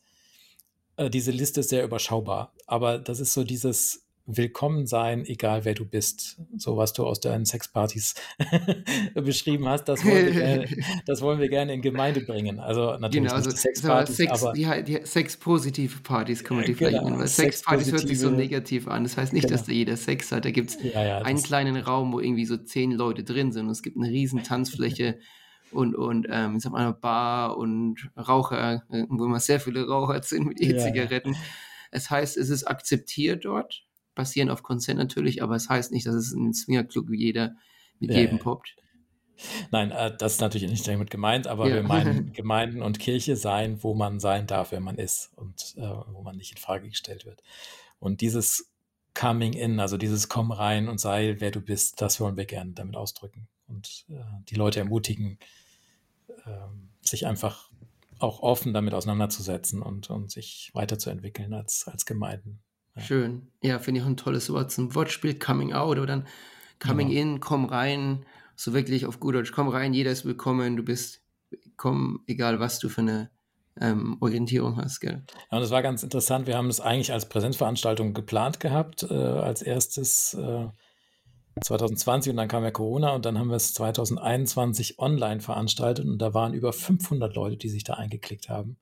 Äh, 0.96 1.10
diese 1.10 1.30
Liste 1.30 1.60
ist 1.60 1.68
sehr 1.68 1.84
überschaubar, 1.84 2.52
aber 2.66 2.98
das 2.98 3.20
ist 3.20 3.34
so 3.34 3.44
dieses 3.44 4.03
willkommen 4.26 4.86
sein, 4.86 5.24
egal 5.26 5.64
wer 5.64 5.74
du 5.74 5.84
bist. 5.84 6.40
So 6.56 6.76
was 6.76 6.92
du 6.92 7.04
aus 7.04 7.20
deinen 7.20 7.44
Sexpartys 7.44 8.14
beschrieben 9.14 9.68
hast, 9.68 9.84
das 9.84 10.04
wollen, 10.04 10.26
wir 10.26 10.32
gerne, 10.32 10.68
das 11.06 11.20
wollen 11.20 11.40
wir 11.40 11.48
gerne 11.48 11.74
in 11.74 11.82
Gemeinde 11.82 12.20
bringen. 12.20 12.58
Also 12.58 12.96
natürlich 12.98 13.24
genau, 13.24 13.34
also 13.34 13.50
Sexpartys, 13.50 14.16
Sex, 14.16 14.42
aber 14.42 14.52
die, 14.52 14.84
die 14.84 15.00
Sex-positive 15.04 16.00
Partys 16.02 16.42
kann 16.42 16.56
man 16.56 16.66
die 16.66 16.74
genau, 16.74 16.88
vielleicht 16.90 17.04
nennen, 17.04 17.18
weil 17.18 17.28
Sexpartys 17.28 17.92
hört 17.92 18.08
sich 18.08 18.18
so 18.18 18.30
negativ 18.30 18.88
an. 18.88 19.04
Das 19.04 19.16
heißt 19.16 19.32
nicht, 19.32 19.44
genau. 19.44 19.56
dass 19.56 19.66
da 19.66 19.72
jeder 19.72 19.96
Sex 19.96 20.32
hat. 20.32 20.44
Da 20.44 20.50
gibt 20.50 20.70
es 20.70 20.82
ja, 20.82 21.04
ja, 21.04 21.18
einen 21.18 21.42
kleinen 21.42 21.76
Raum, 21.76 22.12
wo 22.12 22.20
irgendwie 22.20 22.46
so 22.46 22.56
zehn 22.56 22.92
Leute 22.92 23.24
drin 23.24 23.52
sind 23.52 23.66
und 23.66 23.72
es 23.72 23.82
gibt 23.82 23.96
eine 23.96 24.08
riesen 24.08 24.42
Tanzfläche 24.42 25.18
und, 25.70 25.94
und 25.94 26.26
ähm, 26.30 26.56
ich 26.56 26.62
sag 26.62 26.72
mal, 26.72 26.82
eine 26.82 26.94
Bar 26.94 27.58
und 27.58 28.10
Raucher, 28.16 28.84
äh, 28.90 29.04
wo 29.08 29.26
immer 29.26 29.40
sehr 29.40 29.60
viele 29.60 29.86
Raucher 29.86 30.22
sind 30.22 30.46
mit 30.46 30.62
E-Zigaretten. 30.62 31.34
Ja. 31.34 31.38
Es 31.90 32.10
heißt, 32.10 32.38
es 32.38 32.48
ist 32.48 32.64
akzeptiert 32.64 33.44
dort 33.44 33.84
basieren 34.14 34.50
auf 34.50 34.62
Consent 34.62 34.98
natürlich, 34.98 35.42
aber 35.42 35.56
es 35.56 35.68
heißt 35.68 35.92
nicht, 35.92 36.06
dass 36.06 36.14
es 36.14 36.32
ein 36.32 36.54
Swingerclub 36.54 37.10
wie 37.10 37.18
jeder 37.18 37.56
mit 37.98 38.10
ja, 38.10 38.18
jedem 38.18 38.38
poppt. 38.38 38.76
Nein, 39.70 39.90
äh, 39.90 40.16
das 40.16 40.34
ist 40.34 40.40
natürlich 40.40 40.70
nicht 40.70 40.86
damit 40.86 41.10
gemeint, 41.10 41.46
aber 41.46 41.68
ja. 41.68 41.76
wir 41.76 41.82
meinen 41.82 42.32
Gemeinden 42.32 42.82
und 42.82 42.98
Kirche 42.98 43.36
sein, 43.36 43.82
wo 43.82 43.94
man 43.94 44.20
sein 44.20 44.46
darf, 44.46 44.72
wer 44.72 44.80
man 44.80 44.96
ist 44.96 45.32
und 45.36 45.74
äh, 45.76 45.88
wo 46.12 46.22
man 46.22 46.36
nicht 46.36 46.52
in 46.52 46.58
Frage 46.58 46.88
gestellt 46.88 47.24
wird. 47.24 47.42
Und 47.98 48.20
dieses 48.20 48.70
Coming 49.14 49.52
in, 49.52 49.80
also 49.80 49.96
dieses 49.96 50.28
Komm 50.28 50.50
rein 50.50 50.88
und 50.88 50.98
sei, 50.98 51.36
wer 51.38 51.50
du 51.50 51.60
bist, 51.60 52.00
das 52.00 52.20
wollen 52.20 52.36
wir 52.36 52.46
gerne 52.46 52.72
damit 52.72 52.96
ausdrücken 52.96 53.48
und 53.66 54.04
äh, 54.08 54.20
die 54.48 54.56
Leute 54.56 54.80
ermutigen, 54.80 55.38
ähm, 56.46 56.90
sich 57.00 57.26
einfach 57.26 57.70
auch 58.18 58.40
offen 58.40 58.72
damit 58.72 58.94
auseinanderzusetzen 58.94 59.82
und, 59.82 60.10
und 60.10 60.30
sich 60.30 60.70
weiterzuentwickeln 60.74 61.52
als, 61.52 61.86
als 61.88 62.06
Gemeinden. 62.06 62.60
Schön. 62.96 63.48
Ja, 63.62 63.78
finde 63.78 64.00
ich 64.00 64.04
auch 64.04 64.10
ein 64.10 64.16
tolles 64.16 64.50
Wort 64.50 64.70
zum 64.70 64.94
Wortspiel, 64.94 65.38
Coming 65.38 65.72
Out 65.72 65.98
oder 65.98 66.06
dann 66.06 66.26
Coming 66.78 67.08
ja. 67.08 67.22
in, 67.22 67.40
komm 67.40 67.64
rein. 67.64 68.24
So 68.56 68.72
wirklich 68.72 69.06
auf 69.06 69.18
gut 69.18 69.34
Deutsch, 69.34 69.52
komm 69.52 69.68
rein, 69.68 69.94
jeder 69.94 70.12
ist 70.12 70.24
willkommen, 70.24 70.76
du 70.76 70.84
bist, 70.84 71.22
komm, 71.76 72.22
egal 72.28 72.60
was 72.60 72.78
du 72.78 72.88
für 72.88 73.00
eine 73.00 73.30
ähm, 73.80 74.16
Orientierung 74.20 74.76
hast, 74.76 75.00
gell? 75.00 75.24
Ja, 75.50 75.56
und 75.56 75.60
das 75.60 75.70
war 75.70 75.82
ganz 75.82 76.04
interessant. 76.04 76.46
Wir 76.46 76.56
haben 76.56 76.68
es 76.68 76.80
eigentlich 76.80 77.12
als 77.12 77.28
Präsenzveranstaltung 77.28 78.14
geplant 78.14 78.60
gehabt, 78.60 79.02
äh, 79.02 79.14
als 79.14 79.62
erstes 79.62 80.34
äh, 80.34 80.68
2020 81.62 82.30
und 82.30 82.36
dann 82.36 82.48
kam 82.48 82.64
ja 82.64 82.70
Corona 82.70 83.10
und 83.10 83.24
dann 83.24 83.38
haben 83.38 83.48
wir 83.48 83.56
es 83.56 83.74
2021 83.74 84.98
online 84.98 85.40
veranstaltet 85.40 86.06
und 86.06 86.18
da 86.18 86.34
waren 86.34 86.54
über 86.54 86.72
500 86.72 87.34
Leute, 87.34 87.56
die 87.56 87.68
sich 87.68 87.84
da 87.84 87.94
eingeklickt 87.94 88.48
haben. 88.48 88.76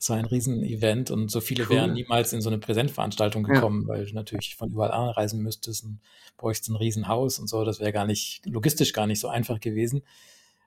Es 0.00 0.08
war 0.08 0.16
ein 0.16 0.24
Riesen-Event 0.24 1.10
und 1.10 1.30
so 1.30 1.42
viele 1.42 1.64
cool. 1.64 1.76
wären 1.76 1.92
niemals 1.92 2.32
in 2.32 2.40
so 2.40 2.48
eine 2.48 2.56
Präsentveranstaltung 2.56 3.42
gekommen, 3.42 3.82
ja. 3.82 3.88
weil 3.88 4.06
du 4.06 4.14
natürlich 4.14 4.56
von 4.56 4.70
überall 4.70 4.92
anreisen 4.92 5.42
müsstest 5.42 5.84
und 5.84 6.00
bräuchtest 6.38 6.70
ein 6.70 6.76
Riesenhaus 6.76 7.38
und 7.38 7.48
so. 7.48 7.64
Das 7.64 7.80
wäre 7.80 7.92
gar 7.92 8.06
nicht, 8.06 8.40
logistisch 8.46 8.94
gar 8.94 9.06
nicht 9.06 9.20
so 9.20 9.28
einfach 9.28 9.60
gewesen. 9.60 10.02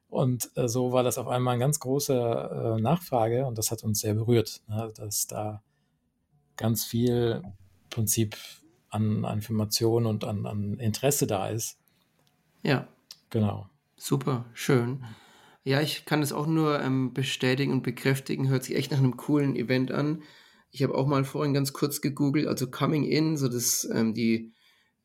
Und 0.07 0.51
äh, 0.55 0.67
so 0.67 0.91
war 0.91 1.01
das 1.01 1.17
auf 1.17 1.27
einmal 1.27 1.55
eine 1.55 1.63
ganz 1.63 1.79
große 1.79 2.13
äh, 2.77 2.79
Nachfrage 2.79 3.47
und 3.47 3.57
das 3.57 3.71
hat 3.71 3.83
uns 3.83 4.01
sehr 4.01 4.13
berührt, 4.13 4.61
ne, 4.67 4.93
dass 4.95 5.25
da 5.25 5.63
ganz 6.55 6.85
viel 6.85 7.41
Prinzip 7.89 8.37
an, 8.89 9.25
an 9.25 9.39
Informationen 9.39 10.05
und 10.05 10.25
an, 10.25 10.45
an 10.45 10.77
Interesse 10.77 11.25
da 11.25 11.47
ist. 11.47 11.79
Ja. 12.61 12.87
Genau. 13.31 13.67
Super, 13.97 14.45
schön. 14.53 15.03
Ja, 15.65 15.81
ich 15.81 16.05
kann 16.05 16.19
das 16.19 16.33
auch 16.33 16.45
nur 16.45 16.81
ähm, 16.81 17.13
bestätigen 17.13 17.71
und 17.71 17.83
bekräftigen. 17.83 18.49
Hört 18.49 18.65
sich 18.65 18.75
echt 18.75 18.91
nach 18.91 18.97
einem 18.97 19.15
coolen 19.15 19.55
Event 19.55 19.91
an. 19.91 20.23
Ich 20.71 20.83
habe 20.83 20.95
auch 20.95 21.07
mal 21.07 21.23
vorhin 21.23 21.53
ganz 21.53 21.71
kurz 21.71 22.01
gegoogelt, 22.01 22.47
also 22.47 22.69
Coming 22.69 23.05
In, 23.05 23.37
so 23.37 23.47
das, 23.47 23.87
ähm, 23.93 24.13
die, 24.13 24.51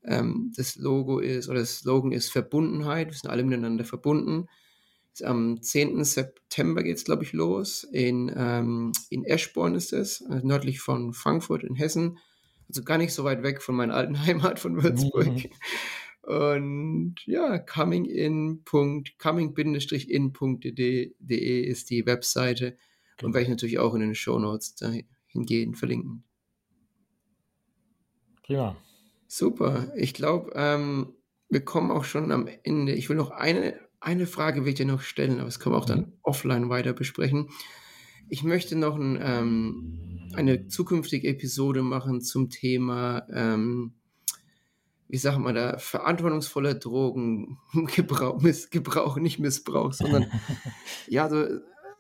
ähm, 0.05 0.53
das 0.57 0.77
Logo 0.77 1.21
ist 1.21 1.49
oder 1.49 1.61
das 1.61 1.79
Slogan 1.79 2.11
ist 2.11 2.33
Verbundenheit. 2.33 3.09
Wir 3.09 3.15
sind 3.15 3.31
alle 3.31 3.45
miteinander 3.45 3.85
verbunden. 3.85 4.47
Ist 5.13 5.25
am 5.25 5.63
10. 5.63 6.03
September 6.03 6.83
geht 6.83 6.97
es, 6.97 7.05
glaube 7.05 7.23
ich, 7.23 7.33
los. 7.33 7.85
In, 7.85 8.33
ähm, 8.37 8.93
in 9.11 9.25
Eschborn 9.25 9.77
ist 9.77 9.93
es, 9.93 10.25
also 10.29 10.45
nördlich 10.45 10.81
von 10.81 11.13
Frankfurt 11.13 11.63
in 11.63 11.77
Hessen. 11.77 12.19
Also 12.69 12.83
gar 12.83 12.99
nicht 12.99 13.13
so 13.13 13.23
weit 13.23 13.45
weg 13.45 13.63
von 13.63 13.77
meiner 13.77 13.95
alten 13.95 14.21
Heimat 14.27 14.59
von 14.59 14.83
Würzburg. 14.83 15.27
Mhm. 15.27 15.51
Und 16.29 17.15
ja, 17.25 17.59
comingin. 17.59 18.63
coming-in.de 18.65 19.71
ist 21.65 21.89
die 21.91 22.05
Webseite 22.05 22.77
und 23.23 23.33
werde 23.33 23.45
ich 23.45 23.49
natürlich 23.49 23.79
auch 23.79 23.95
in 23.95 24.01
den 24.01 24.15
Show 24.15 24.39
Notes 24.39 24.75
dahingehend 24.75 25.79
verlinken. 25.79 26.25
Prima. 28.43 28.77
Super. 29.27 29.91
Ich 29.97 30.13
glaube, 30.13 30.53
ähm, 30.55 31.15
wir 31.49 31.65
kommen 31.65 31.91
auch 31.91 32.05
schon 32.05 32.31
am 32.31 32.47
Ende. 32.63 32.93
Ich 32.93 33.09
will 33.09 33.17
noch 33.17 33.31
eine 33.31 33.81
eine 34.01 34.27
Frage 34.27 34.63
will 34.63 34.69
ich 34.71 34.75
dir 34.77 34.87
noch 34.87 35.01
stellen, 35.01 35.37
aber 35.37 35.47
das 35.47 35.59
können 35.59 35.75
wir 35.75 35.79
auch 35.79 35.85
dann 35.87 36.01
Mhm. 36.01 36.13
offline 36.23 36.69
weiter 36.69 36.93
besprechen. 36.93 37.49
Ich 38.29 38.45
möchte 38.45 38.77
noch 38.77 38.97
ein, 38.97 39.19
ähm, 39.21 40.31
eine 40.35 40.69
zukünftige 40.69 41.27
Episode 41.29 41.83
machen 41.83 42.21
zum 42.21 42.51
Thema, 42.51 43.27
ähm, 43.33 43.95
wie 45.09 45.17
sagt 45.17 45.39
man 45.39 45.55
da, 45.55 45.79
verantwortungsvoller 45.79 46.75
Drogengebrauch, 46.75 48.41
Missgebrauch, 48.43 49.17
nicht 49.17 49.39
Missbrauch, 49.39 49.93
sondern 49.93 50.31
ja, 51.09 51.29
so 51.29 51.45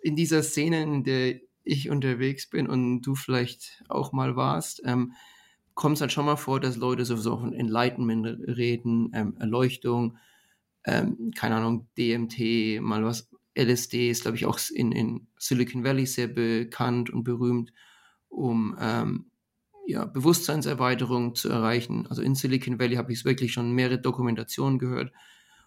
in 0.02 0.14
dieser 0.14 0.42
Szene, 0.42 0.82
in 0.82 1.04
der 1.04 1.40
ich 1.64 1.90
unterwegs 1.90 2.48
bin 2.48 2.68
und 2.68 3.02
du 3.02 3.14
vielleicht 3.14 3.82
auch 3.88 4.12
mal 4.12 4.36
warst, 4.36 4.82
ähm, 4.84 5.12
kommt 5.74 5.96
es 5.96 6.00
halt 6.00 6.12
schon 6.12 6.26
mal 6.26 6.36
vor, 6.36 6.60
dass 6.60 6.76
Leute 6.76 7.04
sowieso 7.04 7.38
von 7.38 7.52
Enlightenment 7.52 8.26
reden, 8.26 9.10
ähm, 9.14 9.36
Erleuchtung, 9.38 10.18
ähm, 10.84 11.30
keine 11.36 11.56
Ahnung, 11.56 11.88
DMT, 11.96 12.80
mal 12.80 13.04
was, 13.04 13.30
LSD 13.58 14.10
ist, 14.10 14.22
glaube 14.22 14.36
ich, 14.36 14.46
auch 14.46 14.58
in, 14.72 14.92
in 14.92 15.26
Silicon 15.36 15.82
Valley 15.82 16.06
sehr 16.06 16.28
bekannt 16.28 17.10
und 17.10 17.24
berühmt, 17.24 17.72
um 18.28 18.76
ähm, 18.80 19.30
ja, 19.88 20.04
Bewusstseinserweiterung 20.04 21.34
zu 21.34 21.48
erreichen. 21.48 22.06
Also 22.08 22.20
in 22.20 22.34
Silicon 22.34 22.78
Valley 22.78 22.96
habe 22.96 23.10
ich 23.10 23.20
es 23.20 23.24
wirklich 23.24 23.54
schon 23.54 23.72
mehrere 23.72 23.98
Dokumentationen 23.98 24.78
gehört 24.78 25.12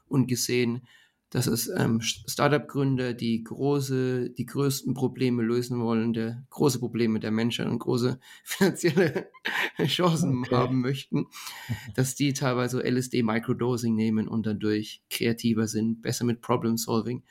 und 0.07 0.27
gesehen, 0.27 0.87
dass 1.31 1.47
es 1.47 1.69
ähm, 1.75 2.01
Startup-Gründer, 2.01 3.15
die 3.15 3.43
große, 3.43 4.29
die 4.29 4.45
größten 4.45 4.93
Probleme 4.93 5.41
lösen 5.41 5.79
wollen, 5.79 6.13
der 6.13 6.45
große 6.51 6.77
Probleme 6.77 7.19
der 7.19 7.31
Menschheit 7.31 7.65
und 7.67 7.79
große 7.79 8.19
finanzielle 8.43 9.31
Chancen 9.85 10.45
Okay. 10.45 10.55
haben 10.55 10.81
möchten, 10.81 11.25
dass 11.95 12.13
die 12.13 12.33
teilweise 12.33 12.83
LSD 12.83 13.23
Microdosing 13.23 13.95
nehmen 13.95 14.27
und 14.27 14.45
dadurch 14.45 15.01
kreativer 15.09 15.67
sind, 15.67 16.03
besser 16.03 16.25
mit 16.25 16.41
Problem 16.41 16.77
Solving. 16.77 17.23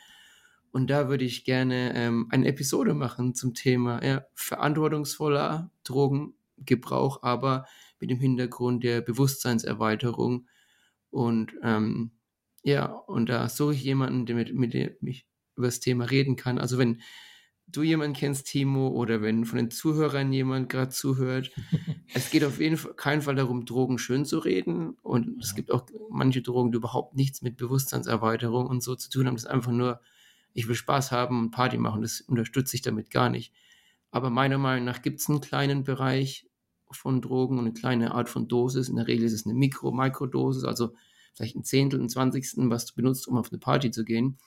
Und 0.73 0.91
da 0.91 1.09
würde 1.09 1.25
ich 1.25 1.45
gerne 1.45 1.93
ähm, 1.95 2.27
eine 2.31 2.49
Episode 2.49 2.95
machen 2.95 3.35
zum 3.35 3.55
Thema 3.55 4.05
ja, 4.05 4.25
verantwortungsvoller 4.35 5.71
Drogengebrauch, 6.61 7.23
aber 7.23 7.67
mit 7.99 8.11
dem 8.11 8.21
Hintergrund 8.21 8.85
der 8.85 9.01
Bewusstseinserweiterung. 9.01 10.49
Und 11.11 11.53
ähm, 11.63 12.13
ja, 12.63 12.87
und 12.87 13.29
da 13.29 13.49
suche 13.49 13.75
ich 13.75 13.83
jemanden, 13.83 14.27
der 14.27 14.37
mit, 14.37 14.55
mit 14.55 14.75
dem 14.75 14.95
ich 15.03 15.27
über 15.57 15.67
das 15.67 15.81
Thema 15.81 16.05
reden 16.05 16.37
kann. 16.37 16.59
Also 16.59 16.79
wenn 16.79 17.01
du 17.67 17.83
jemanden 17.83 18.17
kennst, 18.17 18.47
Timo, 18.47 18.89
oder 18.89 19.23
wenn 19.23 19.45
von 19.45 19.59
den 19.59 19.71
Zuhörern 19.71 20.33
jemand 20.33 20.69
gerade 20.69 20.91
zuhört, 20.91 21.53
es 22.15 22.31
geht 22.31 22.45
auf 22.45 22.61
jeden 22.61 22.77
Fall 22.77 22.95
keinen 22.95 23.23
Fall 23.23 23.37
darum, 23.37 23.65
Drogen 23.65 23.99
schön 23.99 24.25
zu 24.25 24.39
reden. 24.39 24.97
Und 25.03 25.43
es 25.43 25.55
gibt 25.55 25.71
auch 25.71 25.87
manche 26.11 26.43
Drogen, 26.43 26.73
die 26.73 26.77
überhaupt 26.77 27.17
nichts 27.17 27.43
mit 27.43 27.57
Bewusstseinserweiterung 27.57 28.67
und 28.67 28.83
so 28.83 28.95
zu 28.95 29.11
tun 29.11 29.27
haben. 29.27 29.35
Das 29.35 29.45
ist 29.45 29.51
einfach 29.51 29.73
nur, 29.73 30.01
ich 30.53 30.69
will 30.69 30.75
Spaß 30.75 31.13
haben 31.13 31.39
und 31.41 31.51
Party 31.51 31.79
machen. 31.79 32.03
Das 32.03 32.21
unterstütze 32.21 32.77
ich 32.77 32.83
damit 32.83 33.11
gar 33.11 33.31
nicht. 33.31 33.53
Aber 34.11 34.31
meiner 34.31 34.59
Meinung 34.59 34.85
nach 34.85 35.03
gibt 35.03 35.21
es 35.21 35.29
einen 35.29 35.41
kleinen 35.41 35.85
Bereich 35.85 36.50
von 36.93 37.21
Drogen 37.21 37.59
und 37.59 37.65
eine 37.65 37.75
kleine 37.75 38.13
Art 38.15 38.29
von 38.29 38.49
Dosis. 38.49 38.89
In 38.89 38.97
der 38.97 39.07
Regel 39.07 39.25
ist 39.27 39.33
es 39.33 39.47
eine 39.47 39.55
Mikro-, 39.55 39.93
Mikrodosis, 39.93 40.65
also 40.65 40.95
vielleicht 41.35 41.57
ein 41.57 41.65
Zehntel, 41.65 42.01
ein 42.01 42.09
Zwanzigstel, 42.09 42.71
was 42.71 42.87
du 42.87 42.95
benutzt, 42.95 43.29
um 43.29 43.37
auf 43.37 43.51
eine 43.51 43.59
Party 43.59 43.91
zu 43.91 44.05
gehen. 44.05 44.39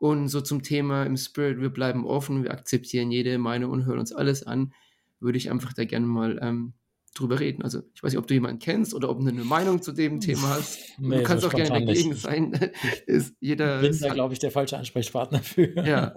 Und 0.00 0.28
so 0.28 0.40
zum 0.40 0.62
Thema 0.62 1.04
im 1.04 1.16
Spirit, 1.16 1.60
wir 1.60 1.70
bleiben 1.70 2.04
offen, 2.04 2.44
wir 2.44 2.52
akzeptieren 2.52 3.10
jede 3.10 3.36
Meinung 3.38 3.72
und 3.72 3.84
hören 3.84 3.98
uns 3.98 4.12
alles 4.12 4.44
an, 4.44 4.72
würde 5.20 5.38
ich 5.38 5.50
einfach 5.50 5.72
da 5.72 5.84
gerne 5.84 6.06
mal 6.06 6.38
ähm, 6.40 6.72
drüber 7.18 7.40
reden. 7.40 7.62
Also 7.62 7.82
ich 7.94 8.02
weiß 8.02 8.12
nicht, 8.12 8.18
ob 8.18 8.26
du 8.26 8.34
jemanden 8.34 8.58
kennst 8.58 8.94
oder 8.94 9.10
ob 9.10 9.20
du 9.20 9.28
eine 9.28 9.44
Meinung 9.44 9.82
zu 9.82 9.92
dem 9.92 10.20
Thema 10.20 10.50
hast. 10.50 10.78
Nee, 10.98 11.18
du 11.18 11.22
kannst 11.22 11.42
so 11.42 11.48
auch 11.48 11.54
gerne 11.54 11.84
dagegen 11.84 12.10
nicht. 12.10 12.20
sein. 12.20 12.52
ist 13.06 13.34
jeder 13.40 13.80
bin 13.80 13.98
da, 13.98 14.12
glaube 14.12 14.34
ich, 14.34 14.40
der 14.40 14.50
falsche 14.50 14.76
Ansprechpartner 14.78 15.40
für. 15.40 15.84
ja. 15.84 16.14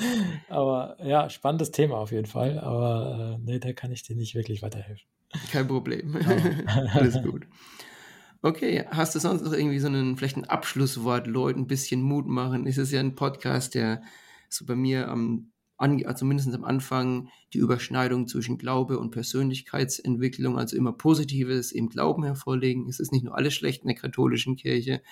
Aber 0.48 0.96
ja, 1.04 1.28
spannendes 1.30 1.70
Thema 1.70 1.98
auf 1.98 2.12
jeden 2.12 2.26
Fall. 2.26 2.58
Aber 2.58 3.38
äh, 3.38 3.42
nee, 3.44 3.58
da 3.58 3.72
kann 3.72 3.92
ich 3.92 4.02
dir 4.02 4.16
nicht 4.16 4.34
wirklich 4.34 4.62
weiterhelfen. 4.62 5.06
Kein 5.50 5.66
Problem. 5.66 6.16
Ja. 6.24 6.84
Alles 6.94 7.22
gut. 7.22 7.46
Okay, 8.42 8.84
hast 8.90 9.14
du 9.14 9.18
sonst 9.18 9.42
noch 9.42 9.52
irgendwie 9.52 9.78
so 9.78 9.86
einen, 9.86 10.16
vielleicht 10.16 10.36
ein 10.36 10.44
Abschlusswort, 10.44 11.26
Leuten 11.26 11.60
ein 11.60 11.66
bisschen 11.66 12.02
Mut 12.02 12.26
machen? 12.26 12.66
Es 12.66 12.78
ist 12.78 12.92
ja 12.92 13.00
ein 13.00 13.14
Podcast, 13.14 13.74
der 13.74 14.02
so 14.48 14.66
bei 14.66 14.76
mir 14.76 15.08
am, 15.08 15.50
an, 15.76 16.04
also 16.04 16.20
zumindest 16.20 16.54
am 16.54 16.64
Anfang 16.64 17.28
die 17.52 17.58
Überschneidung 17.58 18.26
zwischen 18.28 18.58
Glaube 18.58 18.98
und 18.98 19.10
Persönlichkeitsentwicklung, 19.10 20.58
also 20.58 20.76
immer 20.76 20.92
Positives 20.92 21.72
im 21.72 21.88
Glauben 21.88 22.24
hervorlegen. 22.24 22.88
Es 22.88 23.00
ist 23.00 23.12
nicht 23.12 23.24
nur 23.24 23.36
alles 23.36 23.54
schlecht 23.54 23.82
in 23.82 23.88
der 23.88 23.96
katholischen 23.96 24.56
Kirche, 24.56 25.02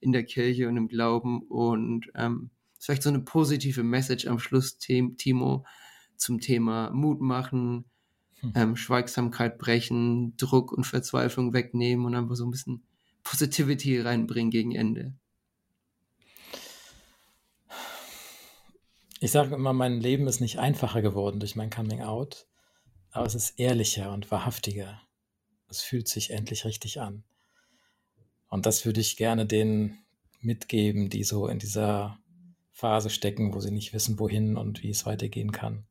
in 0.00 0.12
der 0.12 0.24
Kirche 0.24 0.68
und 0.68 0.76
im 0.76 0.88
Glauben 0.88 1.42
und 1.42 2.06
ähm, 2.14 2.50
vielleicht 2.78 3.02
so 3.02 3.08
eine 3.08 3.20
positive 3.20 3.82
Message 3.82 4.26
am 4.26 4.38
Schluss, 4.38 4.78
Tim- 4.78 5.16
Timo, 5.16 5.64
zum 6.16 6.40
Thema 6.40 6.90
Mut 6.92 7.20
machen, 7.20 7.84
Hm. 8.40 8.52
ähm, 8.56 8.76
Schweigsamkeit 8.76 9.56
brechen, 9.56 10.36
Druck 10.36 10.72
und 10.72 10.84
Verzweiflung 10.84 11.52
wegnehmen 11.52 12.04
und 12.06 12.16
einfach 12.16 12.34
so 12.34 12.44
ein 12.44 12.50
bisschen 12.50 12.82
Positivity 13.22 14.00
reinbringen 14.00 14.50
gegen 14.50 14.72
Ende. 14.72 15.14
Ich 19.22 19.30
sage 19.30 19.54
immer, 19.54 19.72
mein 19.72 20.00
Leben 20.00 20.26
ist 20.26 20.40
nicht 20.40 20.58
einfacher 20.58 21.00
geworden 21.00 21.38
durch 21.38 21.54
mein 21.54 21.70
Coming 21.70 22.02
Out, 22.02 22.48
aber 23.12 23.24
es 23.24 23.36
ist 23.36 23.56
ehrlicher 23.56 24.12
und 24.12 24.32
wahrhaftiger. 24.32 25.00
Es 25.68 25.80
fühlt 25.80 26.08
sich 26.08 26.30
endlich 26.30 26.64
richtig 26.64 27.00
an. 27.00 27.22
Und 28.48 28.66
das 28.66 28.84
würde 28.84 29.00
ich 29.00 29.16
gerne 29.16 29.46
denen 29.46 29.96
mitgeben, 30.40 31.08
die 31.08 31.22
so 31.22 31.46
in 31.46 31.60
dieser 31.60 32.18
Phase 32.72 33.10
stecken, 33.10 33.54
wo 33.54 33.60
sie 33.60 33.70
nicht 33.70 33.92
wissen, 33.92 34.18
wohin 34.18 34.56
und 34.56 34.82
wie 34.82 34.90
es 34.90 35.06
weitergehen 35.06 35.52
kann. 35.52 35.86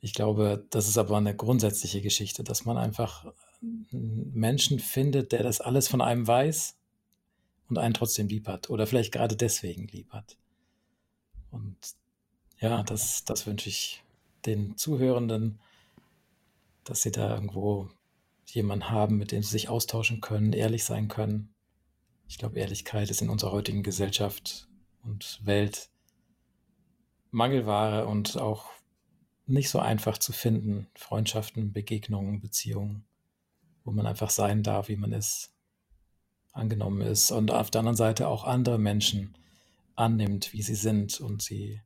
Ich 0.00 0.12
glaube, 0.12 0.66
das 0.70 0.88
ist 0.88 0.98
aber 0.98 1.16
eine 1.16 1.36
grundsätzliche 1.36 2.00
Geschichte, 2.00 2.42
dass 2.42 2.64
man 2.64 2.76
einfach 2.76 3.32
einen 3.62 4.32
Menschen 4.34 4.80
findet, 4.80 5.30
der 5.30 5.44
das 5.44 5.60
alles 5.60 5.86
von 5.86 6.00
einem 6.00 6.26
weiß 6.26 6.76
und 7.68 7.78
einen 7.78 7.94
trotzdem 7.94 8.26
lieb 8.26 8.48
hat 8.48 8.68
oder 8.68 8.88
vielleicht 8.88 9.12
gerade 9.12 9.36
deswegen 9.36 9.86
lieb 9.86 10.10
hat. 10.10 10.38
Und 11.52 11.99
ja, 12.60 12.82
das, 12.82 13.24
das 13.24 13.46
wünsche 13.46 13.68
ich 13.68 14.02
den 14.46 14.76
Zuhörenden, 14.76 15.58
dass 16.84 17.02
sie 17.02 17.10
da 17.10 17.34
irgendwo 17.34 17.88
jemanden 18.46 18.90
haben, 18.90 19.16
mit 19.16 19.32
dem 19.32 19.42
sie 19.42 19.50
sich 19.50 19.68
austauschen 19.68 20.20
können, 20.20 20.52
ehrlich 20.52 20.84
sein 20.84 21.08
können. 21.08 21.54
Ich 22.28 22.38
glaube, 22.38 22.58
Ehrlichkeit 22.58 23.10
ist 23.10 23.22
in 23.22 23.30
unserer 23.30 23.52
heutigen 23.52 23.82
Gesellschaft 23.82 24.68
und 25.02 25.40
Welt 25.44 25.90
Mangelware 27.30 28.06
und 28.06 28.38
auch 28.38 28.66
nicht 29.46 29.70
so 29.70 29.78
einfach 29.78 30.18
zu 30.18 30.32
finden. 30.32 30.88
Freundschaften, 30.94 31.72
Begegnungen, 31.72 32.40
Beziehungen, 32.40 33.04
wo 33.84 33.92
man 33.92 34.06
einfach 34.06 34.30
sein 34.30 34.62
darf, 34.62 34.88
wie 34.88 34.96
man 34.96 35.12
ist, 35.12 35.52
angenommen 36.52 37.00
ist 37.02 37.30
und 37.30 37.50
auf 37.50 37.70
der 37.70 37.80
anderen 37.80 37.96
Seite 37.96 38.28
auch 38.28 38.44
andere 38.44 38.78
Menschen 38.78 39.36
annimmt, 39.94 40.52
wie 40.52 40.62
sie 40.62 40.74
sind 40.74 41.20
und 41.20 41.42
sie 41.42 41.80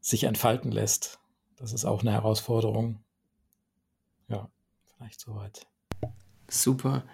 sich 0.00 0.24
entfalten 0.24 0.72
lässt. 0.72 1.18
Das 1.56 1.72
ist 1.72 1.84
auch 1.84 2.00
eine 2.00 2.12
Herausforderung. 2.12 3.02
Ja, 4.28 4.50
vielleicht 4.96 5.20
soweit. 5.20 5.66
Super. 6.48 7.04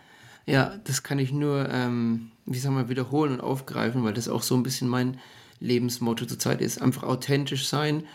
Ja, 0.46 0.78
das 0.84 1.02
kann 1.02 1.18
ich 1.18 1.32
nur, 1.32 1.68
ähm, 1.70 2.30
wie 2.44 2.58
sagen 2.58 2.76
wir, 2.76 2.88
wiederholen 2.88 3.32
und 3.32 3.40
aufgreifen, 3.40 4.04
weil 4.04 4.14
das 4.14 4.28
auch 4.28 4.42
so 4.42 4.54
ein 4.54 4.62
bisschen 4.62 4.88
mein 4.88 5.18
Lebensmotto 5.58 6.26
zurzeit 6.26 6.60
ist. 6.60 6.80
Einfach 6.80 7.02
authentisch 7.02 7.66
sein. 7.66 8.06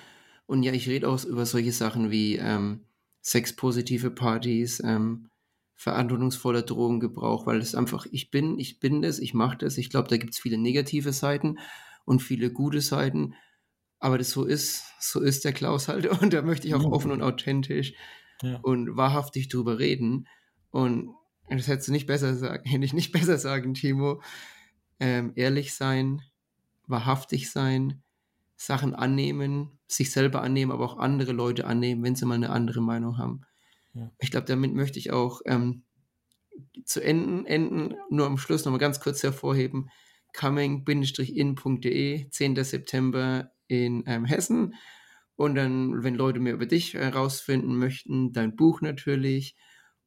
Und 0.46 0.64
ja, 0.64 0.72
ich 0.72 0.88
rede 0.88 1.10
auch 1.10 1.24
über 1.26 1.46
solche 1.46 1.74
Sachen 1.74 2.10
wie 2.10 2.38
ähm, 2.38 2.86
sexpositive 3.22 4.12
Partys, 4.12 4.82
ähm, 4.84 5.30
verantwortungsvoller 5.76 6.62
Drogengebrauch, 6.62 7.46
weil 7.48 7.58
es 7.58 7.76
einfach, 7.76 8.06
ich 8.12 8.32
bin, 8.32 8.60
ich 8.60 8.80
bin 8.80 9.02
das, 9.02 9.20
ich 9.20 9.34
mache 9.34 9.58
das. 9.58 9.78
Ich 9.78 9.90
glaube, 9.90 10.08
da 10.08 10.18
gibt 10.18 10.34
es 10.34 10.40
viele 10.40 10.58
negative 10.58 11.12
Seiten 11.12 11.58
und 12.06 12.22
viele 12.22 12.52
gute 12.52 12.82
Seiten. 12.82 13.34
Aber 14.02 14.18
das 14.18 14.32
so 14.32 14.43
ist, 14.43 14.84
so 14.99 15.22
ist 15.22 15.45
der 15.45 15.54
Klaus 15.54 15.88
halt. 15.88 16.06
Und 16.22 16.34
da 16.34 16.41
möchte 16.41 16.68
ich 16.68 16.76
auch 16.76 16.86
Mhm. 16.86 16.91
offen 16.93 17.12
und 17.12 17.22
authentisch 17.22 17.93
Ja. 18.41 18.60
und 18.64 18.97
wahrhaftig 18.97 19.47
drüber 19.47 19.80
reden. 19.80 20.28
Und 20.72 21.14
das 21.49 21.68
hättest 21.68 21.88
du 21.88 21.91
nicht 21.93 22.08
besser 22.08 22.36
sagen, 22.36 22.64
hätte 22.70 22.84
ich 22.84 22.93
nicht 22.93 23.12
besser 23.14 23.38
sagen, 23.38 23.74
Timo. 23.76 24.22
Ähm, 24.99 25.32
ehrlich 25.36 25.74
sein, 25.74 26.22
wahrhaftig 26.88 27.49
sein, 27.52 28.02
Sachen 28.58 28.93
annehmen, 28.93 29.80
sich 29.88 30.12
selber 30.12 30.41
annehmen, 30.43 30.72
aber 30.72 30.86
auch 30.86 30.97
andere 30.97 31.32
Leute 31.32 31.66
annehmen, 31.66 32.04
wenn 32.04 32.16
sie 32.16 32.26
mal 32.26 32.36
eine 32.36 32.49
andere 32.52 32.82
Meinung 32.82 33.18
haben. 33.18 33.41
Ja. 33.93 34.12
Ich 34.20 34.30
glaube, 34.32 34.45
damit 34.47 34.74
möchte 34.74 34.99
ich 34.99 35.12
auch 35.12 35.41
ähm, 35.45 35.84
zu 36.86 37.02
enden, 37.04 37.45
enden, 37.45 37.95
nur 38.10 38.26
am 38.28 38.38
Schluss 38.38 38.64
nochmal 38.66 38.80
ganz 38.80 38.99
kurz 38.99 39.24
hervorheben, 39.24 39.89
coming-in.de, 40.38 42.30
10. 42.30 42.64
September 42.64 43.52
in 43.72 44.04
ähm, 44.06 44.26
Hessen. 44.26 44.76
Und 45.36 45.56
dann, 45.56 46.04
wenn 46.04 46.16
Leute 46.16 46.40
mehr 46.40 46.54
über 46.54 46.66
dich 46.66 46.94
herausfinden 46.94 47.78
möchten, 47.78 48.34
dein 48.34 48.56
Buch 48.56 48.82
natürlich 48.82 49.56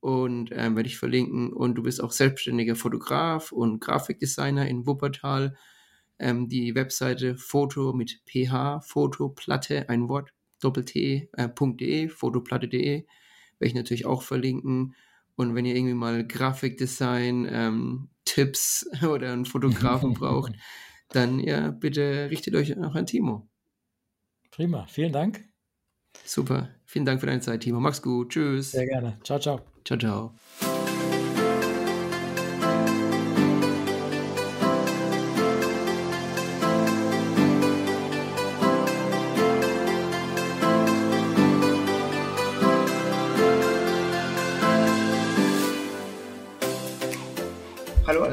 und 0.01 0.51
ähm, 0.53 0.77
werde 0.77 0.89
ich 0.89 0.99
verlinken. 0.99 1.53
Und 1.53 1.77
du 1.77 1.83
bist 1.83 2.03
auch 2.03 2.12
selbstständiger 2.12 2.77
Fotograf 2.77 3.51
und 3.53 3.81
Grafikdesigner 3.81 4.69
in 4.69 4.87
Wuppertal. 4.87 5.57
ähm, 6.21 6.49
die 6.49 6.75
Webseite 6.77 7.37
Foto 7.37 7.93
mit 7.93 8.21
ph, 8.27 8.83
Fotoplatte, 8.83 9.89
ein 9.89 10.09
Wort, 10.09 10.33
doppelt-t, 10.61 11.31
äh, 11.33 11.49
.de, 11.59 12.09
fotoplatte.de, 12.09 13.07
werde 13.59 13.69
ich 13.69 13.75
natürlich 13.75 14.07
auch 14.07 14.23
verlinken. 14.23 14.95
Und 15.37 15.55
wenn 15.55 15.65
ihr 15.67 15.75
irgendwie 15.75 15.95
mal 15.95 16.27
Grafikdesign, 16.27 17.49
ähm, 17.51 18.11
Tipps 18.25 18.87
oder 19.03 19.33
einen 19.33 19.47
Fotografen 19.47 20.15
braucht, 20.21 20.53
dann 21.09 21.41
ja, 21.41 21.71
bitte 21.71 22.29
richtet 22.31 22.55
euch 22.55 22.77
auch 22.79 22.95
an 22.95 23.07
Timo. 23.07 23.49
Prima, 24.55 24.86
vielen 24.86 25.12
Dank. 25.12 25.42
Super, 26.24 26.68
vielen 26.84 27.05
Dank 27.05 27.18
für 27.18 27.26
deine 27.26 27.40
Zeit, 27.40 27.62
Timo. 27.62 27.80
Mach's 27.80 28.02
gut, 28.02 28.30
tschüss. 28.30 28.70
Sehr 28.70 28.86
gerne. 28.86 29.18
Ciao, 29.24 29.40
ciao. 29.40 29.61
Ciao, 29.84 29.98
ciao. 29.98 30.34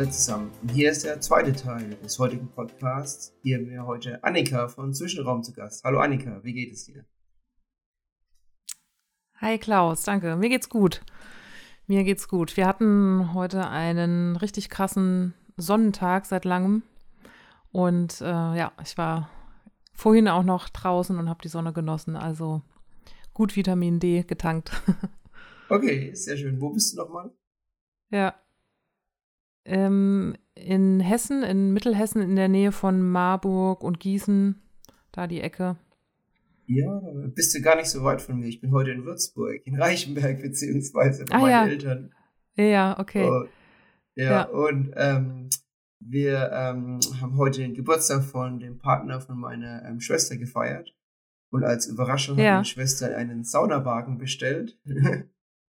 Alle 0.02 0.10
zusammen. 0.10 0.52
Und 0.64 0.72
hier 0.72 0.89
ist 0.89 1.04
der 1.04 1.22
zweite 1.22 1.54
Teil 1.54 1.91
des 2.04 2.18
heutigen 2.18 2.47
Podcasts. 2.47 3.38
Hier 3.43 3.58
haben 3.58 3.70
wir 3.70 3.86
heute 3.86 4.24
Annika 4.24 4.68
von 4.68 4.95
Zwischenraum 4.95 5.43
zu 5.43 5.54
Gast. 5.54 5.84
Hallo 5.84 5.99
Annika, 5.99 6.43
wie 6.43 6.54
geht 6.54 6.74
es 6.74 6.86
dir? 6.86 7.06
Hi 9.36 9.60
Klaus, 9.60 10.02
danke. 10.02 10.36
Mir 10.38 10.49
geht's 10.49 10.70
gut. 10.70 11.04
Mir 11.86 12.04
geht's 12.04 12.28
gut. 12.28 12.58
Wir 12.58 12.66
hatten 12.66 13.36
heute 13.36 13.68
einen 13.68 14.38
richtig 14.38 14.70
krassen 14.70 15.36
Sonnentag 15.56 16.26
seit 16.26 16.45
langem. 16.45 16.82
Und 17.72 18.22
äh, 18.22 18.26
ja, 18.26 18.72
ich 18.84 18.97
war 18.97 19.30
vorhin 19.93 20.28
auch 20.28 20.43
noch 20.43 20.70
draußen 20.70 21.16
und 21.20 21.30
habe 21.30 21.43
die 21.43 21.47
Sonne 21.47 21.74
genossen. 21.74 22.16
Also 22.16 22.64
gut 23.36 23.56
Vitamin 23.56 23.99
D 23.99 24.24
getankt. 24.24 24.72
Okay, 25.70 26.14
sehr 26.14 26.36
schön. 26.36 26.60
Wo 26.60 26.70
bist 26.72 26.91
du 26.91 26.97
nochmal? 26.97 27.32
Ja. 28.10 28.36
Ähm, 29.66 30.36
in 30.55 30.99
Hessen, 30.99 31.43
in 31.43 31.72
Mittelhessen, 31.74 32.22
in 32.22 32.36
der 32.36 32.49
Nähe 32.49 32.72
von 32.72 33.01
Marburg 33.01 33.84
und 33.84 33.99
Gießen, 33.99 34.62
da 35.12 35.28
die 35.28 35.41
Ecke. 35.41 35.78
Ja, 36.68 37.01
bist 37.36 37.53
du 37.55 37.62
gar 37.62 37.76
nicht 37.76 37.89
so 37.89 38.03
weit 38.03 38.22
von 38.22 38.39
mir. 38.39 38.47
Ich 38.47 38.62
bin 38.62 38.72
heute 38.72 38.91
in 38.91 39.03
Würzburg, 39.05 39.62
in 39.66 39.76
Reichenberg, 39.80 40.41
beziehungsweise 40.41 41.26
bei 41.26 41.36
Ah, 41.36 41.39
meinen 41.39 41.51
ja. 41.51 41.66
Eltern. 41.68 42.14
Ja, 42.55 42.99
okay. 42.99 43.28
Und, 43.28 43.49
ja, 44.16 44.32
Ja. 44.32 44.43
und 44.43 44.93
ähm, 44.95 45.49
wir 45.99 46.49
ähm, 46.53 46.99
haben 47.20 47.38
heute 47.38 47.59
den 47.62 47.74
Geburtstag 47.74 48.24
von 48.24 48.59
dem 48.59 48.78
Partner 48.78 49.22
von 49.22 49.38
meiner 49.39 49.84
ähm, 49.86 49.99
Schwester 49.99 50.38
gefeiert. 50.38 50.95
Und 51.49 51.64
als 51.66 51.88
Überraschung 51.88 52.38
hat 52.38 52.43
Ja. 52.45 52.53
meine 52.53 52.66
Schwester 52.66 53.16
einen 53.16 53.43
Saunawagen 53.43 54.18
bestellt. 54.18 54.80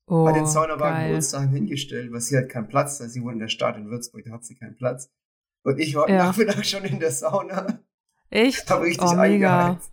Oh, 0.09 0.27
hat 0.27 0.37
den 0.37 0.47
Saunawagen 0.47 0.97
bei 0.97 1.07
geil. 1.07 1.15
uns 1.17 1.31
daheim 1.31 1.51
hingestellt, 1.53 2.13
weil 2.13 2.21
sie 2.21 2.37
hat 2.37 2.49
keinen 2.49 2.69
Platz, 2.69 2.99
da 2.99 3.09
sie 3.09 3.23
wohnt 3.23 3.35
in 3.35 3.39
der 3.41 3.49
Stadt 3.49 3.77
in 3.77 3.91
Würzburg, 3.91 4.25
da 4.25 4.33
hat 4.33 4.45
sie 4.45 4.55
keinen 4.57 4.77
Platz. 4.77 5.11
Und 5.65 5.79
ich 5.79 5.95
war 5.95 6.09
Ja. 6.09 6.27
Nachmittag 6.27 6.65
schon 6.65 6.85
in 6.85 6.99
der 7.01 7.11
Sauna, 7.11 7.81
Echt? 8.31 8.71
habe 8.71 8.85
richtig 8.85 9.09
oh, 9.09 9.17
eingeheizt. 9.17 9.93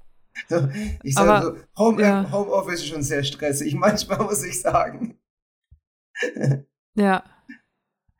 So, 0.49 0.67
ich 1.03 1.13
sage 1.15 1.45
so, 1.45 1.83
Home, 1.83 2.01
ja. 2.01 2.29
Homeoffice 2.31 2.81
ist 2.81 2.87
schon 2.87 3.03
sehr 3.03 3.23
stressig, 3.23 3.73
manchmal 3.79 4.19
muss 4.19 4.43
ich 4.43 4.61
sagen. 4.61 5.17
Ja. 6.95 7.23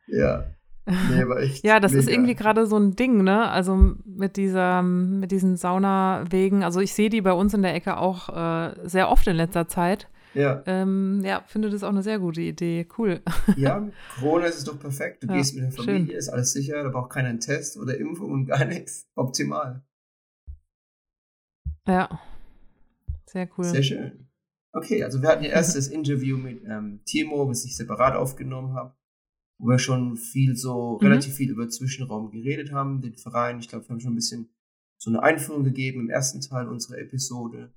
ja. 0.08 0.46
Nee, 0.88 1.28
war 1.28 1.38
echt 1.41 1.66
Ja, 1.66 1.80
das 1.80 1.93
ist 1.93 2.06
mega. 2.06 2.18
irgendwie 2.18 2.36
gerade 2.36 2.68
so 2.68 2.78
ein 2.78 2.96
Ding, 2.96 3.24
ne? 3.24 3.50
Also 3.50 3.76
mit 4.06 4.38
dieser, 4.38 4.82
mit 4.84 5.32
diesen 5.32 5.58
Saunawegen. 5.58 6.64
Also 6.64 6.80
ich 6.80 6.93
sehe 6.93 7.10
die 7.10 7.22
bei 7.22 7.34
uns 7.34 7.54
in 7.54 7.64
der 7.64 7.74
Ecke 7.74 7.98
auch 7.98 8.30
äh, 8.30 8.76
sehr 8.88 9.10
oft 9.10 9.26
in 9.28 9.36
letzter 9.36 9.68
Zeit. 9.68 10.08
Ja. 10.36 10.61
Ähm, 10.65 11.21
ja, 11.23 11.43
finde 11.47 11.69
das 11.69 11.83
auch 11.83 11.89
eine 11.89 12.03
sehr 12.03 12.19
gute 12.19 12.41
Idee. 12.41 12.88
Cool. 12.97 13.21
ja, 13.57 13.89
Corona 14.19 14.45
ist 14.45 14.57
es 14.57 14.63
doch 14.65 14.77
perfekt. 14.79 15.23
Du 15.23 15.27
Ja, 15.27 15.36
gehst 15.36 15.55
mit 15.55 15.63
der 15.63 15.71
Familie, 15.71 16.07
schön. 16.07 16.15
ist 16.17 16.29
alles 16.29 16.51
sicher, 16.53 16.83
da 16.83 16.89
braucht 16.89 17.11
keiner 17.11 17.29
einen 17.29 17.39
Test 17.39 17.77
oder 17.77 17.97
Impfung 17.97 18.31
und 18.31 18.45
gar 18.45 18.65
nichts. 18.65 19.07
Optimal. 19.15 19.83
Ja. 21.88 22.19
Sehr 23.25 23.49
cool. 23.57 23.65
Sehr 23.65 23.83
schön. 23.83 24.29
Okay, 24.73 25.03
also 25.03 25.21
wir 25.21 25.29
hatten 25.29 25.43
ja 25.43 25.51
erst 25.51 25.75
das 25.75 25.88
Interview 25.88 26.38
mit 26.38 26.63
ähm, 26.65 26.99
Timo, 27.05 27.47
was 27.47 27.63
ich 27.65 27.77
separat 27.77 28.15
aufgenommen 28.15 28.73
habe, 28.73 28.93
wo 29.57 29.69
wir 29.69 29.79
schon 29.79 30.17
viel 30.17 30.55
so, 30.57 30.97
Mhm. 31.01 31.07
relativ 31.07 31.36
viel 31.36 31.49
über 31.49 31.69
Zwischenraum 31.69 32.31
geredet 32.31 32.71
haben, 32.71 33.01
den 33.01 33.15
Verein. 33.15 33.59
Ich 33.59 33.69
glaube, 33.69 33.86
wir 33.88 33.89
haben 33.93 33.99
schon 34.01 34.11
ein 34.13 34.15
bisschen 34.15 34.49
so 34.97 35.09
eine 35.11 35.23
Einführung 35.23 35.63
gegeben 35.63 36.01
im 36.01 36.09
ersten 36.09 36.41
Teil 36.41 36.67
unserer 36.67 36.97
Episode. 36.97 37.73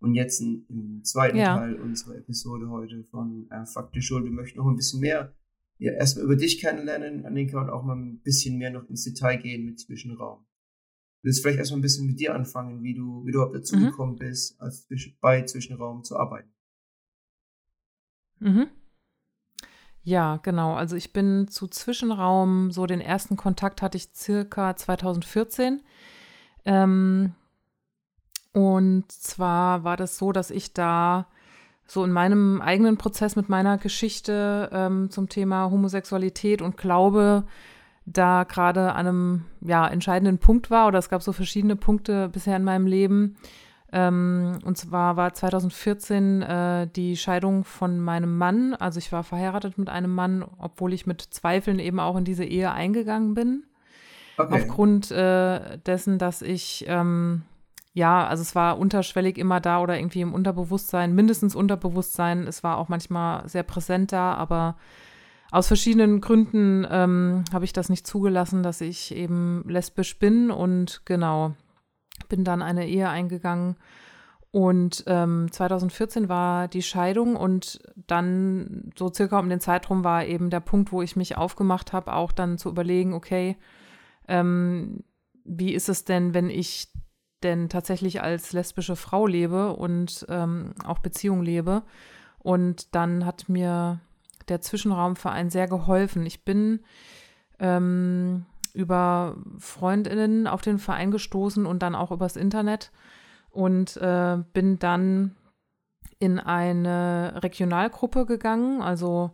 Und 0.00 0.14
jetzt 0.14 0.40
in, 0.40 0.64
im 0.68 1.04
zweiten 1.04 1.36
Ja. 1.38 1.56
Teil 1.56 1.74
unserer 1.74 2.16
Episode 2.16 2.68
heute 2.70 3.04
von 3.04 3.48
äh, 3.50 3.66
Faktisch 3.66 4.06
Schuld. 4.06 4.24
Wir 4.24 4.30
möchten 4.30 4.58
noch 4.58 4.66
ein 4.68 4.76
bisschen 4.76 5.00
mehr, 5.00 5.34
ja, 5.78 5.92
erstmal 5.92 6.24
über 6.26 6.36
dich 6.36 6.60
kennenlernen, 6.60 7.26
Annika, 7.26 7.60
und 7.60 7.70
auch 7.70 7.82
mal 7.82 7.96
ein 7.96 8.20
bisschen 8.20 8.58
mehr 8.58 8.70
noch 8.70 8.88
ins 8.88 9.04
Detail 9.04 9.36
gehen 9.38 9.64
mit 9.64 9.80
Zwischenraum. 9.80 10.44
Du 11.20 11.24
willst 11.26 11.42
vielleicht 11.42 11.58
erstmal 11.58 11.80
ein 11.80 11.82
bisschen 11.82 12.06
mit 12.06 12.20
dir 12.20 12.34
anfangen, 12.34 12.82
wie 12.84 12.94
du, 12.94 13.24
wie 13.26 13.32
du 13.32 13.38
überhaupt 13.38 13.56
dazu 13.56 13.76
Mhm. 13.76 13.86
gekommen 13.86 14.16
bist, 14.16 14.60
als 14.60 14.86
bei 15.20 15.42
Zwischenraum 15.42 16.04
zu 16.04 16.16
arbeiten. 16.16 16.52
Mhm. 18.38 18.68
Ja, 20.02 20.36
genau. 20.38 20.74
Also 20.74 20.94
ich 20.96 21.12
bin 21.12 21.48
zu 21.48 21.66
Zwischenraum, 21.66 22.70
so 22.70 22.86
den 22.86 23.00
ersten 23.00 23.36
Kontakt 23.36 23.82
hatte 23.82 23.96
ich 23.98 24.10
circa 24.14 24.76
2014. 24.76 25.82
Ähm, 26.64 27.34
und 28.58 29.12
zwar 29.12 29.84
war 29.84 29.96
das 29.96 30.18
so, 30.18 30.32
dass 30.32 30.50
ich 30.50 30.72
da 30.72 31.26
so 31.86 32.04
in 32.04 32.10
meinem 32.10 32.60
eigenen 32.60 32.96
Prozess 32.96 33.36
mit 33.36 33.48
meiner 33.48 33.78
Geschichte 33.78 34.68
ähm, 34.72 35.10
zum 35.10 35.28
Thema 35.28 35.70
Homosexualität 35.70 36.60
und 36.60 36.76
Glaube 36.76 37.44
da 38.04 38.42
gerade 38.44 38.94
an 38.94 39.06
einem 39.06 39.44
ja, 39.60 39.86
entscheidenden 39.86 40.38
Punkt 40.38 40.70
war 40.70 40.88
oder 40.88 40.98
es 40.98 41.08
gab 41.08 41.22
so 41.22 41.32
verschiedene 41.32 41.76
Punkte 41.76 42.28
bisher 42.28 42.56
in 42.56 42.64
meinem 42.64 42.86
Leben. 42.86 43.36
Ähm, 43.92 44.58
und 44.64 44.76
zwar 44.76 45.16
war 45.16 45.32
2014 45.32 46.42
äh, 46.42 46.86
die 46.88 47.16
Scheidung 47.16 47.62
von 47.62 48.00
meinem 48.00 48.36
Mann. 48.36 48.74
Also 48.74 48.98
ich 48.98 49.12
war 49.12 49.22
verheiratet 49.22 49.78
mit 49.78 49.88
einem 49.88 50.14
Mann, 50.14 50.44
obwohl 50.58 50.92
ich 50.92 51.06
mit 51.06 51.22
Zweifeln 51.22 51.78
eben 51.78 52.00
auch 52.00 52.16
in 52.16 52.24
diese 52.24 52.44
Ehe 52.44 52.72
eingegangen 52.72 53.34
bin. 53.34 53.64
Okay. 54.36 54.62
Aufgrund 54.62 55.10
äh, 55.10 55.78
dessen, 55.78 56.18
dass 56.18 56.42
ich, 56.42 56.84
ähm, 56.88 57.42
ja, 57.98 58.26
also 58.26 58.42
es 58.42 58.54
war 58.54 58.78
unterschwellig 58.78 59.36
immer 59.38 59.60
da 59.60 59.80
oder 59.80 59.98
irgendwie 59.98 60.20
im 60.20 60.32
Unterbewusstsein, 60.32 61.14
mindestens 61.14 61.56
Unterbewusstsein. 61.56 62.46
Es 62.46 62.62
war 62.62 62.78
auch 62.78 62.88
manchmal 62.88 63.46
sehr 63.48 63.64
präsent 63.64 64.12
da, 64.12 64.34
aber 64.34 64.76
aus 65.50 65.66
verschiedenen 65.66 66.20
Gründen 66.20 66.86
ähm, 66.88 67.44
habe 67.52 67.64
ich 67.64 67.72
das 67.72 67.88
nicht 67.88 68.06
zugelassen, 68.06 68.62
dass 68.62 68.80
ich 68.80 69.14
eben 69.14 69.64
lesbisch 69.66 70.18
bin 70.18 70.52
und 70.52 71.02
genau, 71.06 71.54
bin 72.28 72.44
dann 72.44 72.62
eine 72.62 72.86
Ehe 72.86 73.08
eingegangen. 73.08 73.76
Und 74.50 75.04
ähm, 75.08 75.50
2014 75.50 76.28
war 76.28 76.68
die 76.68 76.82
Scheidung 76.82 77.34
und 77.34 77.80
dann 77.96 78.92
so 78.96 79.12
circa 79.12 79.40
um 79.40 79.48
den 79.48 79.60
Zeitraum 79.60 80.04
war 80.04 80.24
eben 80.24 80.50
der 80.50 80.60
Punkt, 80.60 80.92
wo 80.92 81.02
ich 81.02 81.16
mich 81.16 81.36
aufgemacht 81.36 81.92
habe, 81.92 82.14
auch 82.14 82.30
dann 82.30 82.58
zu 82.58 82.68
überlegen, 82.68 83.12
okay, 83.12 83.56
ähm, 84.28 85.02
wie 85.44 85.74
ist 85.74 85.88
es 85.88 86.04
denn, 86.04 86.32
wenn 86.32 86.48
ich 86.48 86.92
denn 87.42 87.68
tatsächlich 87.68 88.22
als 88.22 88.52
lesbische 88.52 88.96
Frau 88.96 89.26
lebe 89.26 89.74
und 89.74 90.26
ähm, 90.28 90.74
auch 90.84 90.98
Beziehung 90.98 91.42
lebe? 91.42 91.82
Und 92.38 92.94
dann 92.94 93.24
hat 93.24 93.48
mir 93.48 94.00
der 94.48 94.60
Zwischenraumverein 94.60 95.50
sehr 95.50 95.68
geholfen. 95.68 96.24
Ich 96.24 96.44
bin 96.44 96.80
ähm, 97.58 98.46
über 98.74 99.36
Freundinnen 99.58 100.46
auf 100.46 100.62
den 100.62 100.78
Verein 100.78 101.10
gestoßen 101.10 101.66
und 101.66 101.82
dann 101.82 101.94
auch 101.94 102.10
übers 102.10 102.36
Internet 102.36 102.90
und 103.50 103.96
äh, 103.96 104.38
bin 104.52 104.78
dann 104.78 105.36
in 106.18 106.38
eine 106.38 107.40
Regionalgruppe 107.42 108.26
gegangen. 108.26 108.82
Also 108.82 109.32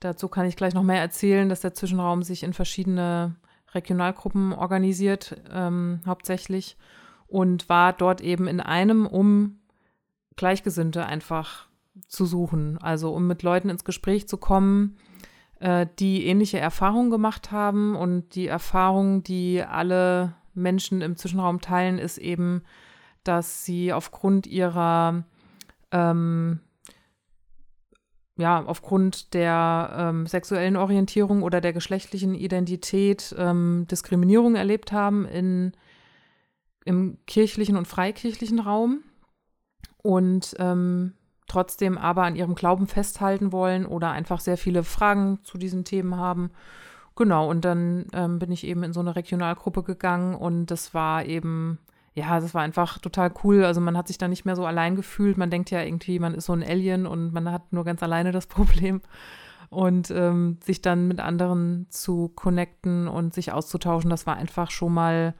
dazu 0.00 0.28
kann 0.28 0.46
ich 0.46 0.56
gleich 0.56 0.74
noch 0.74 0.82
mehr 0.82 1.00
erzählen, 1.00 1.48
dass 1.48 1.60
der 1.60 1.74
Zwischenraum 1.74 2.22
sich 2.22 2.42
in 2.42 2.52
verschiedene 2.52 3.36
Regionalgruppen 3.74 4.52
organisiert, 4.52 5.40
ähm, 5.52 6.00
hauptsächlich, 6.06 6.76
und 7.30 7.68
war 7.68 7.92
dort 7.92 8.20
eben 8.20 8.46
in 8.46 8.60
einem, 8.60 9.06
um 9.06 9.60
Gleichgesinnte 10.36 11.06
einfach 11.06 11.68
zu 12.08 12.26
suchen, 12.26 12.78
also 12.78 13.12
um 13.14 13.26
mit 13.26 13.42
Leuten 13.42 13.68
ins 13.68 13.84
Gespräch 13.84 14.28
zu 14.28 14.36
kommen, 14.36 14.96
äh, 15.60 15.86
die 15.98 16.26
ähnliche 16.26 16.58
Erfahrungen 16.58 17.10
gemacht 17.10 17.52
haben. 17.52 17.94
Und 17.94 18.34
die 18.34 18.46
Erfahrung, 18.46 19.22
die 19.22 19.62
alle 19.62 20.34
Menschen 20.54 21.02
im 21.02 21.16
Zwischenraum 21.16 21.60
teilen, 21.60 21.98
ist 21.98 22.18
eben, 22.18 22.62
dass 23.22 23.64
sie 23.64 23.92
aufgrund 23.92 24.46
ihrer 24.46 25.24
ähm, 25.92 26.60
ja, 28.36 28.64
aufgrund 28.64 29.34
der 29.34 29.94
ähm, 29.94 30.26
sexuellen 30.26 30.76
Orientierung 30.76 31.42
oder 31.42 31.60
der 31.60 31.74
geschlechtlichen 31.74 32.34
Identität 32.34 33.34
ähm, 33.38 33.86
Diskriminierung 33.90 34.54
erlebt 34.54 34.92
haben 34.92 35.26
in, 35.26 35.72
im 36.84 37.18
kirchlichen 37.26 37.76
und 37.76 37.86
freikirchlichen 37.86 38.60
Raum 38.60 39.02
und 40.02 40.54
ähm, 40.58 41.14
trotzdem 41.46 41.98
aber 41.98 42.22
an 42.22 42.36
ihrem 42.36 42.54
Glauben 42.54 42.86
festhalten 42.86 43.52
wollen 43.52 43.86
oder 43.86 44.10
einfach 44.10 44.40
sehr 44.40 44.56
viele 44.56 44.84
Fragen 44.84 45.40
zu 45.42 45.58
diesen 45.58 45.84
Themen 45.84 46.16
haben. 46.16 46.50
Genau, 47.16 47.50
und 47.50 47.64
dann 47.64 48.06
ähm, 48.12 48.38
bin 48.38 48.50
ich 48.52 48.64
eben 48.64 48.82
in 48.82 48.92
so 48.92 49.00
eine 49.00 49.16
Regionalgruppe 49.16 49.82
gegangen 49.82 50.34
und 50.34 50.66
das 50.66 50.94
war 50.94 51.24
eben 51.26 51.78
ja, 52.14 52.40
das 52.40 52.54
war 52.54 52.62
einfach 52.62 52.98
total 52.98 53.32
cool. 53.44 53.64
Also 53.64 53.80
man 53.80 53.96
hat 53.96 54.08
sich 54.08 54.18
da 54.18 54.28
nicht 54.28 54.44
mehr 54.44 54.56
so 54.56 54.66
allein 54.66 54.96
gefühlt. 54.96 55.38
Man 55.38 55.50
denkt 55.50 55.70
ja 55.70 55.82
irgendwie, 55.82 56.18
man 56.18 56.34
ist 56.34 56.46
so 56.46 56.52
ein 56.52 56.62
Alien 56.62 57.06
und 57.06 57.32
man 57.32 57.50
hat 57.50 57.72
nur 57.72 57.84
ganz 57.84 58.02
alleine 58.02 58.32
das 58.32 58.46
Problem. 58.48 59.00
Und 59.68 60.10
ähm, 60.10 60.58
sich 60.64 60.82
dann 60.82 61.06
mit 61.06 61.20
anderen 61.20 61.86
zu 61.90 62.28
connecten 62.34 63.06
und 63.06 63.34
sich 63.34 63.52
auszutauschen, 63.52 64.10
das 64.10 64.26
war 64.26 64.36
einfach 64.36 64.70
schon 64.72 64.92
mal, 64.92 65.34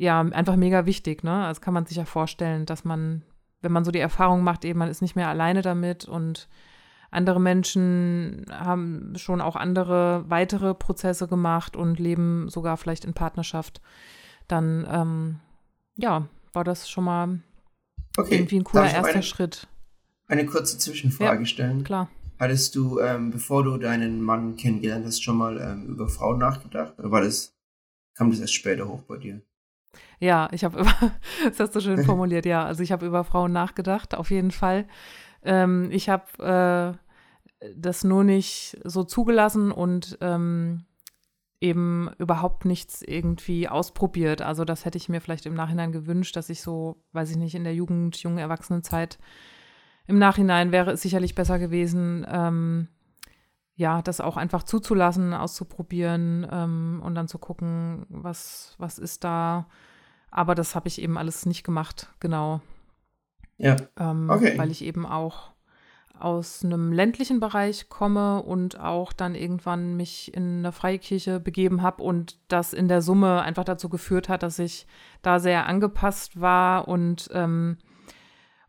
ja, 0.00 0.20
einfach 0.20 0.56
mega 0.56 0.86
wichtig. 0.86 1.22
Ne? 1.24 1.44
Also 1.44 1.60
kann 1.60 1.74
man 1.74 1.84
sich 1.84 1.98
ja 1.98 2.06
vorstellen, 2.06 2.64
dass 2.64 2.84
man, 2.84 3.22
wenn 3.60 3.70
man 3.70 3.84
so 3.84 3.90
die 3.90 3.98
Erfahrung 3.98 4.42
macht, 4.42 4.64
eben 4.64 4.78
man 4.78 4.88
ist 4.88 5.02
nicht 5.02 5.14
mehr 5.14 5.28
alleine 5.28 5.60
damit 5.60 6.06
und 6.06 6.48
andere 7.10 7.38
Menschen 7.38 8.46
haben 8.50 9.12
schon 9.16 9.42
auch 9.42 9.56
andere 9.56 10.24
weitere 10.28 10.72
Prozesse 10.72 11.28
gemacht 11.28 11.76
und 11.76 11.98
leben 11.98 12.48
sogar 12.48 12.78
vielleicht 12.78 13.04
in 13.04 13.12
Partnerschaft, 13.12 13.82
dann 14.48 14.88
ähm, 14.90 15.40
ja, 15.96 16.28
war 16.54 16.64
das 16.64 16.88
schon 16.88 17.04
mal 17.04 17.40
okay. 18.16 18.36
irgendwie 18.36 18.56
ein 18.56 18.64
cooler 18.64 18.90
erster 18.90 19.12
eine, 19.12 19.22
Schritt. 19.22 19.68
Eine 20.28 20.46
kurze 20.46 20.78
Zwischenfrage 20.78 21.40
ja, 21.40 21.46
stellen. 21.46 21.84
Klar. 21.84 22.08
Hattest 22.38 22.74
du, 22.74 23.00
ähm, 23.00 23.32
bevor 23.32 23.64
du 23.64 23.76
deinen 23.76 24.22
Mann 24.22 24.56
kennengelernt 24.56 25.04
hast, 25.04 25.22
schon 25.22 25.36
mal 25.36 25.60
ähm, 25.60 25.88
über 25.88 26.08
Frauen 26.08 26.38
nachgedacht? 26.38 26.98
Oder 26.98 27.10
war 27.10 27.20
das, 27.20 27.54
kam 28.14 28.30
das 28.30 28.40
erst 28.40 28.54
später 28.54 28.88
hoch 28.88 29.02
bei 29.02 29.18
dir? 29.18 29.42
Ja, 30.20 30.48
ich 30.52 30.64
habe 30.64 30.80
über, 30.80 30.94
das 31.44 31.58
hast 31.58 31.74
du 31.74 31.80
schön 31.80 32.04
formuliert, 32.04 32.46
ja. 32.46 32.64
Also 32.64 32.82
ich 32.82 32.92
habe 32.92 33.06
über 33.06 33.24
Frauen 33.24 33.52
nachgedacht, 33.52 34.14
auf 34.14 34.30
jeden 34.30 34.50
Fall. 34.52 34.86
Ähm, 35.42 35.88
ich 35.90 36.08
habe 36.08 36.96
äh, 37.60 37.70
das 37.74 38.04
nur 38.04 38.22
nicht 38.22 38.78
so 38.84 39.02
zugelassen 39.02 39.72
und 39.72 40.18
ähm, 40.20 40.84
eben 41.60 42.10
überhaupt 42.18 42.64
nichts 42.64 43.02
irgendwie 43.02 43.68
ausprobiert. 43.68 44.42
Also 44.42 44.64
das 44.64 44.84
hätte 44.84 44.98
ich 44.98 45.08
mir 45.08 45.20
vielleicht 45.20 45.46
im 45.46 45.54
Nachhinein 45.54 45.92
gewünscht, 45.92 46.36
dass 46.36 46.48
ich 46.50 46.62
so, 46.62 47.02
weiß 47.12 47.30
ich 47.30 47.36
nicht, 47.36 47.54
in 47.54 47.64
der 47.64 47.74
Jugend, 47.74 48.16
jungen 48.18 48.38
Erwachsenenzeit 48.38 49.18
im 50.06 50.18
Nachhinein 50.18 50.72
wäre 50.72 50.90
es 50.90 51.02
sicherlich 51.02 51.36
besser 51.36 51.60
gewesen, 51.60 52.26
ähm, 52.28 52.88
ja, 53.76 54.02
das 54.02 54.20
auch 54.20 54.36
einfach 54.36 54.64
zuzulassen, 54.64 55.32
auszuprobieren 55.32 56.46
ähm, 56.50 57.00
und 57.04 57.14
dann 57.14 57.28
zu 57.28 57.38
gucken, 57.38 58.06
was, 58.08 58.74
was 58.78 58.98
ist 58.98 59.22
da. 59.22 59.68
Aber 60.30 60.54
das 60.54 60.74
habe 60.74 60.88
ich 60.88 61.00
eben 61.00 61.18
alles 61.18 61.46
nicht 61.46 61.64
gemacht, 61.64 62.08
genau. 62.20 62.60
Ja. 63.56 63.76
Ähm, 63.98 64.30
okay. 64.30 64.56
Weil 64.56 64.70
ich 64.70 64.82
eben 64.82 65.06
auch 65.06 65.50
aus 66.18 66.64
einem 66.64 66.92
ländlichen 66.92 67.40
Bereich 67.40 67.88
komme 67.88 68.42
und 68.42 68.78
auch 68.78 69.12
dann 69.12 69.34
irgendwann 69.34 69.96
mich 69.96 70.34
in 70.34 70.58
eine 70.58 70.72
Freikirche 70.72 71.40
begeben 71.40 71.82
habe 71.82 72.02
und 72.02 72.38
das 72.48 72.74
in 72.74 72.88
der 72.88 73.00
Summe 73.00 73.40
einfach 73.42 73.64
dazu 73.64 73.88
geführt 73.88 74.28
hat, 74.28 74.42
dass 74.42 74.58
ich 74.58 74.86
da 75.22 75.40
sehr 75.40 75.66
angepasst 75.66 76.40
war 76.40 76.88
und 76.88 77.28
ähm, 77.32 77.78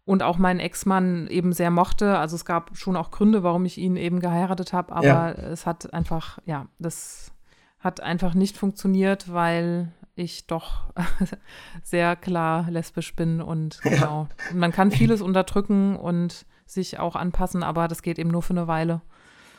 und 0.03 0.23
auch 0.23 0.37
meinen 0.37 0.59
Ex-Mann 0.59 1.27
eben 1.27 1.53
sehr 1.53 1.69
mochte. 1.69 2.17
Also 2.17 2.35
es 2.35 2.43
gab 2.43 2.75
schon 2.75 2.97
auch 2.97 3.11
Gründe, 3.11 3.43
warum 3.43 3.65
ich 3.65 3.77
ihn 3.77 3.95
eben 3.95 4.19
geheiratet 4.19 4.73
habe, 4.73 4.93
aber 4.93 5.05
ja. 5.05 5.29
es 5.29 5.65
hat 5.65 5.93
einfach, 5.93 6.39
ja, 6.45 6.67
das 6.79 7.31
hat 7.79 8.01
einfach 8.01 8.33
nicht 8.33 8.57
funktioniert, 8.57 9.31
weil 9.31 9.93
ich 10.15 10.47
doch 10.47 10.93
sehr 11.83 12.15
klar 12.15 12.69
lesbisch 12.69 13.15
bin 13.15 13.41
und 13.41 13.79
genau. 13.81 14.27
Ja. 14.49 14.55
Man 14.55 14.71
kann 14.71 14.91
vieles 14.91 15.21
unterdrücken 15.21 15.95
und 15.95 16.45
sich 16.65 16.99
auch 16.99 17.15
anpassen, 17.15 17.63
aber 17.63 17.87
das 17.87 18.01
geht 18.01 18.19
eben 18.19 18.29
nur 18.29 18.41
für 18.41 18.53
eine 18.53 18.67
Weile. 18.67 19.01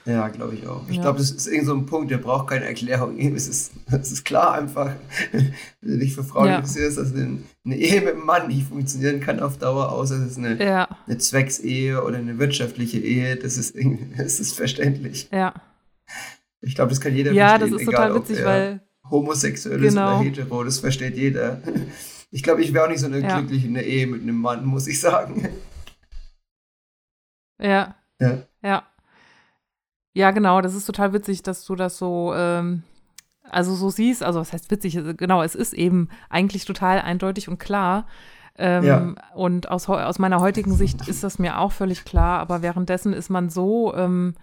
Ja, 0.04 0.28
glaube 0.28 0.54
ich 0.54 0.66
auch. 0.66 0.82
Ich 0.88 0.96
ja. 0.96 1.02
glaube, 1.02 1.18
das 1.18 1.30
ist 1.30 1.46
irgend 1.46 1.66
so 1.66 1.74
ein 1.74 1.86
Punkt, 1.86 2.10
der 2.10 2.18
braucht 2.18 2.48
keine 2.48 2.64
Erklärung. 2.64 3.16
Es 3.34 3.46
ist, 3.46 3.72
es 3.90 4.12
ist 4.12 4.24
klar 4.24 4.54
einfach, 4.54 4.92
wenn 5.32 5.52
du 5.80 5.98
dich 5.98 6.14
für 6.14 6.24
Frauen 6.24 6.48
ja. 6.48 6.56
interessierst, 6.56 6.98
dass 6.98 7.12
eine, 7.14 7.38
eine, 7.64 7.76
Ehe 7.76 8.00
mit 8.00 8.14
einem 8.14 8.26
Mann 8.26 8.48
nicht 8.48 8.68
funktionieren 8.68 9.20
kann 9.20 9.40
auf 9.40 9.58
Dauer, 9.58 9.92
außer 9.92 10.16
es 10.16 10.32
ist 10.32 10.38
eine, 10.38 10.62
ja. 10.62 10.88
eine 11.06 11.18
Zwecksehe 11.18 12.02
oder 12.02 12.18
eine 12.18 12.38
wirtschaftliche 12.38 12.98
Ehe. 12.98 13.36
Das 13.36 13.56
ist, 13.56 13.76
das 14.16 14.40
ist 14.40 14.54
verständlich. 14.54 15.28
Ja. 15.30 15.54
Ich 16.60 16.74
glaube, 16.74 16.90
das 16.90 17.00
kann 17.00 17.14
jeder 17.14 17.32
ja, 17.32 17.50
verstehen. 17.50 17.68
Ja, 17.68 17.76
das 17.76 17.80
ist 17.80 17.86
total 17.86 18.14
witzig, 18.14 18.44
weil 18.44 18.80
homosexuell 19.12 19.78
genau. 19.78 19.88
ist 19.88 19.96
oder 19.96 20.18
hetero, 20.18 20.64
das 20.64 20.80
versteht 20.80 21.16
jeder. 21.16 21.62
Ich 22.32 22.42
glaube, 22.42 22.62
ich 22.62 22.72
wäre 22.72 22.86
auch 22.86 22.88
nicht 22.88 23.00
so 23.00 23.06
eine 23.06 23.20
glückliche 23.20 23.66
in 23.66 23.74
der 23.74 23.86
Ehe 23.86 24.06
mit 24.06 24.22
einem 24.22 24.36
Mann, 24.36 24.64
muss 24.64 24.86
ich 24.86 24.98
sagen. 24.98 25.48
Ja. 27.60 27.94
Ja. 28.18 28.38
Ja. 28.62 28.82
Ja, 30.14 30.30
genau, 30.30 30.60
das 30.60 30.74
ist 30.74 30.86
total 30.86 31.12
witzig, 31.12 31.42
dass 31.42 31.64
du 31.64 31.74
das 31.74 31.96
so, 31.96 32.32
ähm, 32.34 32.82
also 33.48 33.74
so 33.74 33.90
siehst, 33.90 34.22
also 34.22 34.40
was 34.40 34.52
heißt 34.52 34.70
witzig, 34.70 34.98
genau, 35.16 35.42
es 35.42 35.54
ist 35.54 35.72
eben 35.72 36.08
eigentlich 36.28 36.64
total 36.64 37.00
eindeutig 37.00 37.48
und 37.48 37.58
klar. 37.58 38.06
Ähm, 38.56 38.84
ja. 38.84 39.14
Und 39.34 39.70
aus, 39.70 39.88
aus 39.88 40.18
meiner 40.18 40.40
heutigen 40.40 40.74
Sicht 40.74 41.08
ist 41.08 41.24
das 41.24 41.38
mir 41.38 41.58
auch 41.58 41.72
völlig 41.72 42.04
klar, 42.04 42.40
aber 42.40 42.60
währenddessen 42.62 43.12
ist 43.12 43.30
man 43.30 43.48
so, 43.48 43.94
ähm, 43.94 44.34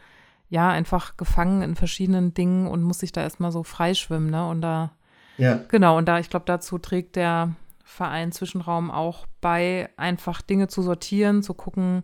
ja, 0.49 0.69
einfach 0.69 1.15
gefangen 1.17 1.61
in 1.61 1.76
verschiedenen 1.76 2.34
Dingen 2.34 2.67
und 2.67 2.84
muss 2.84 2.99
sich 2.99 3.11
da 3.11 3.21
erstmal 3.21 3.51
so 3.51 3.63
freischwimmen, 3.63 4.30
ne? 4.30 4.47
Und 4.47 4.61
da, 4.61 4.91
ja. 5.38 5.61
genau, 5.67 5.97
und 5.97 6.07
da, 6.07 6.19
ich 6.19 6.30
glaube, 6.30 6.45
dazu 6.45 6.77
trägt 6.80 7.15
der 7.15 7.55
Verein 7.84 8.31
Zwischenraum 8.31 8.91
auch 8.91 9.26
bei, 9.41 9.89
einfach 9.97 10.41
Dinge 10.41 10.67
zu 10.67 10.81
sortieren, 10.81 11.43
zu 11.43 11.53
gucken, 11.53 12.03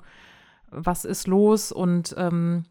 was 0.70 1.06
ist 1.06 1.28
los 1.28 1.72
und 1.72 2.14
ähm, 2.18 2.66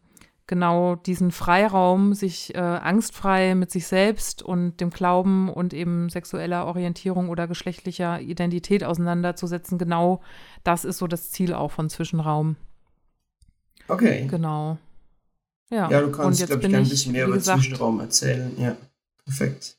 genau 0.47 0.95
diesen 0.95 1.31
Freiraum, 1.31 2.13
sich 2.13 2.53
äh, 2.55 2.59
angstfrei 2.59 3.55
mit 3.55 3.71
sich 3.71 3.87
selbst 3.87 4.43
und 4.43 4.79
dem 4.79 4.91
Glauben 4.91 5.49
und 5.49 5.73
eben 5.73 6.09
sexueller 6.09 6.67
Orientierung 6.67 7.29
oder 7.29 7.47
geschlechtlicher 7.47 8.21
Identität 8.21 8.83
auseinanderzusetzen, 8.83 9.77
genau 9.77 10.21
das 10.63 10.85
ist 10.85 10.99
so 10.99 11.07
das 11.07 11.31
Ziel 11.31 11.53
auch 11.53 11.71
von 11.71 11.89
Zwischenraum. 11.89 12.55
Okay. 13.87 14.27
Genau. 14.29 14.77
Ja, 15.69 15.89
ja 15.89 16.01
du 16.01 16.11
kannst, 16.11 16.45
glaube 16.45 16.61
ich, 16.61 16.69
gerne 16.69 16.85
ein 16.85 16.89
bisschen 16.89 17.11
mehr 17.11 17.25
über 17.25 17.35
gesagt, 17.35 17.59
Zwischenraum 17.59 17.99
erzählen. 17.99 18.51
Ja, 18.59 18.75
perfekt. 19.25 19.77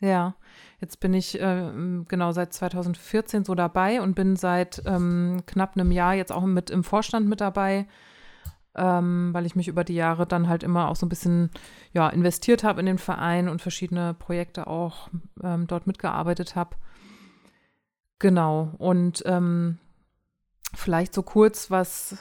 Ja, 0.00 0.34
Jetzt 0.80 0.98
bin 1.00 1.12
ich 1.12 1.38
äh, 1.38 1.70
genau 2.08 2.32
seit 2.32 2.54
2014 2.54 3.44
so 3.44 3.54
dabei 3.54 4.00
und 4.00 4.14
bin 4.14 4.36
seit 4.36 4.82
ähm, 4.86 5.42
knapp 5.46 5.76
einem 5.76 5.92
Jahr 5.92 6.14
jetzt 6.14 6.32
auch 6.32 6.44
mit 6.44 6.70
im 6.70 6.84
Vorstand 6.84 7.28
mit 7.28 7.42
dabei, 7.42 7.86
ähm, 8.74 9.28
weil 9.34 9.44
ich 9.44 9.56
mich 9.56 9.68
über 9.68 9.84
die 9.84 9.94
Jahre 9.94 10.26
dann 10.26 10.48
halt 10.48 10.62
immer 10.62 10.88
auch 10.88 10.96
so 10.96 11.04
ein 11.04 11.10
bisschen 11.10 11.50
ja, 11.92 12.08
investiert 12.08 12.64
habe 12.64 12.80
in 12.80 12.86
den 12.86 12.98
Verein 12.98 13.50
und 13.50 13.60
verschiedene 13.60 14.14
Projekte 14.14 14.66
auch 14.68 15.10
ähm, 15.42 15.66
dort 15.66 15.86
mitgearbeitet 15.86 16.56
habe. 16.56 16.76
Genau. 18.18 18.72
Und 18.78 19.22
ähm, 19.26 19.78
vielleicht 20.74 21.12
so 21.12 21.22
kurz, 21.22 21.70
was 21.70 22.16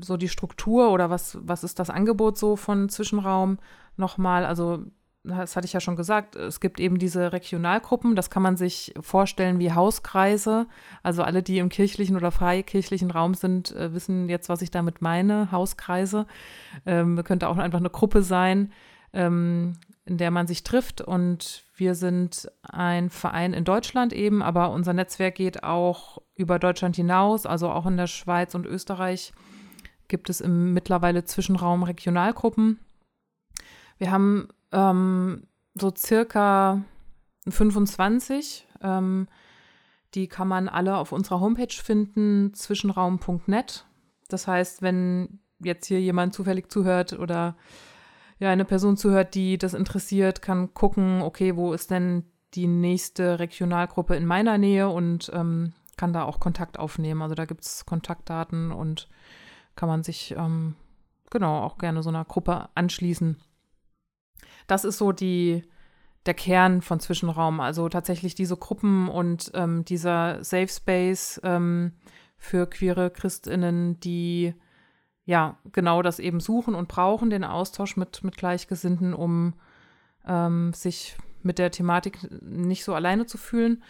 so 0.00 0.16
die 0.16 0.28
Struktur 0.28 0.90
oder 0.90 1.10
was, 1.10 1.38
was 1.42 1.64
ist 1.64 1.78
das 1.78 1.90
Angebot 1.90 2.38
so 2.38 2.56
von 2.56 2.88
Zwischenraum 2.88 3.58
nochmal? 3.96 4.44
Also 4.44 4.84
das 5.26 5.56
hatte 5.56 5.66
ich 5.66 5.72
ja 5.72 5.80
schon 5.80 5.96
gesagt, 5.96 6.36
es 6.36 6.60
gibt 6.60 6.80
eben 6.80 6.98
diese 6.98 7.32
Regionalgruppen, 7.32 8.14
das 8.14 8.30
kann 8.30 8.42
man 8.42 8.56
sich 8.56 8.94
vorstellen 9.00 9.58
wie 9.58 9.72
Hauskreise. 9.72 10.66
Also 11.02 11.22
alle, 11.22 11.42
die 11.42 11.58
im 11.58 11.68
kirchlichen 11.68 12.16
oder 12.16 12.30
freikirchlichen 12.30 13.10
Raum 13.10 13.34
sind, 13.34 13.74
äh, 13.74 13.92
wissen 13.92 14.28
jetzt, 14.28 14.48
was 14.48 14.62
ich 14.62 14.70
damit 14.70 15.02
meine, 15.02 15.50
Hauskreise. 15.50 16.26
Ähm, 16.84 17.22
könnte 17.24 17.48
auch 17.48 17.56
einfach 17.56 17.80
eine 17.80 17.90
Gruppe 17.90 18.22
sein, 18.22 18.72
ähm, 19.12 19.74
in 20.04 20.18
der 20.18 20.30
man 20.30 20.46
sich 20.46 20.62
trifft. 20.62 21.00
Und 21.00 21.64
wir 21.74 21.94
sind 21.94 22.50
ein 22.62 23.10
Verein 23.10 23.52
in 23.52 23.64
Deutschland 23.64 24.12
eben, 24.12 24.42
aber 24.42 24.70
unser 24.70 24.92
Netzwerk 24.92 25.34
geht 25.34 25.64
auch 25.64 26.22
über 26.36 26.58
Deutschland 26.58 26.96
hinaus, 26.96 27.46
also 27.46 27.70
auch 27.70 27.86
in 27.86 27.96
der 27.96 28.06
Schweiz 28.06 28.54
und 28.54 28.66
Österreich 28.66 29.32
gibt 30.08 30.30
es 30.30 30.40
im 30.40 30.72
mittlerweile 30.72 31.24
Zwischenraum 31.24 31.82
Regionalgruppen. 31.82 32.78
Wir 33.98 34.10
haben 34.10 34.48
ähm, 34.72 35.44
so 35.74 35.92
circa 35.96 36.82
25. 37.48 38.66
Ähm, 38.82 39.28
die 40.14 40.28
kann 40.28 40.48
man 40.48 40.68
alle 40.68 40.96
auf 40.96 41.12
unserer 41.12 41.40
Homepage 41.40 41.72
finden, 41.72 42.54
zwischenraum.net. 42.54 43.86
Das 44.28 44.46
heißt, 44.46 44.82
wenn 44.82 45.40
jetzt 45.58 45.86
hier 45.86 46.00
jemand 46.00 46.34
zufällig 46.34 46.70
zuhört 46.70 47.12
oder 47.12 47.56
ja, 48.38 48.50
eine 48.50 48.64
Person 48.64 48.96
zuhört, 48.96 49.34
die 49.34 49.58
das 49.58 49.74
interessiert, 49.74 50.42
kann 50.42 50.74
gucken, 50.74 51.22
okay, 51.22 51.56
wo 51.56 51.72
ist 51.72 51.90
denn 51.90 52.24
die 52.54 52.66
nächste 52.66 53.38
Regionalgruppe 53.38 54.14
in 54.16 54.26
meiner 54.26 54.58
Nähe 54.58 54.88
und 54.88 55.30
ähm, 55.34 55.72
kann 55.96 56.12
da 56.12 56.24
auch 56.24 56.40
Kontakt 56.40 56.78
aufnehmen. 56.78 57.22
Also 57.22 57.34
da 57.34 57.44
gibt 57.44 57.62
es 57.62 57.86
Kontaktdaten 57.86 58.72
und 58.72 59.08
kann 59.76 59.88
man 59.88 60.02
sich 60.02 60.34
ähm, 60.36 60.74
genau 61.30 61.60
auch 61.60 61.78
gerne 61.78 62.02
so 62.02 62.08
einer 62.08 62.24
Gruppe 62.24 62.68
anschließen. 62.74 63.36
Das 64.66 64.84
ist 64.84 64.98
so 64.98 65.12
die, 65.12 65.62
der 66.26 66.34
Kern 66.34 66.82
von 66.82 67.00
Zwischenraum. 67.00 67.60
Also 67.60 67.88
tatsächlich 67.88 68.34
diese 68.34 68.56
Gruppen 68.56 69.08
und 69.08 69.52
ähm, 69.54 69.84
dieser 69.84 70.42
Safe 70.42 70.68
Space 70.68 71.40
ähm, 71.44 71.92
für 72.36 72.66
queere 72.66 73.10
Christinnen, 73.10 74.00
die 74.00 74.54
ja 75.24 75.58
genau 75.72 76.02
das 76.02 76.18
eben 76.18 76.40
suchen 76.40 76.74
und 76.74 76.88
brauchen, 76.88 77.30
den 77.30 77.44
Austausch 77.44 77.96
mit, 77.96 78.22
mit 78.22 78.36
Gleichgesinnten, 78.36 79.14
um 79.14 79.54
ähm, 80.26 80.72
sich 80.72 81.16
mit 81.42 81.58
der 81.58 81.70
Thematik 81.70 82.18
nicht 82.42 82.84
so 82.84 82.94
alleine 82.94 83.26
zu 83.26 83.38
fühlen. 83.38 83.82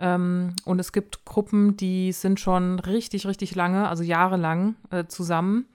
Ähm, 0.00 0.54
und 0.64 0.78
es 0.78 0.92
gibt 0.92 1.24
Gruppen, 1.24 1.76
die 1.76 2.12
sind 2.12 2.40
schon 2.40 2.78
richtig, 2.80 3.26
richtig 3.26 3.54
lange, 3.54 3.88
also 3.88 4.02
jahrelang 4.02 4.76
äh, 4.90 5.04
zusammen. 5.04 5.66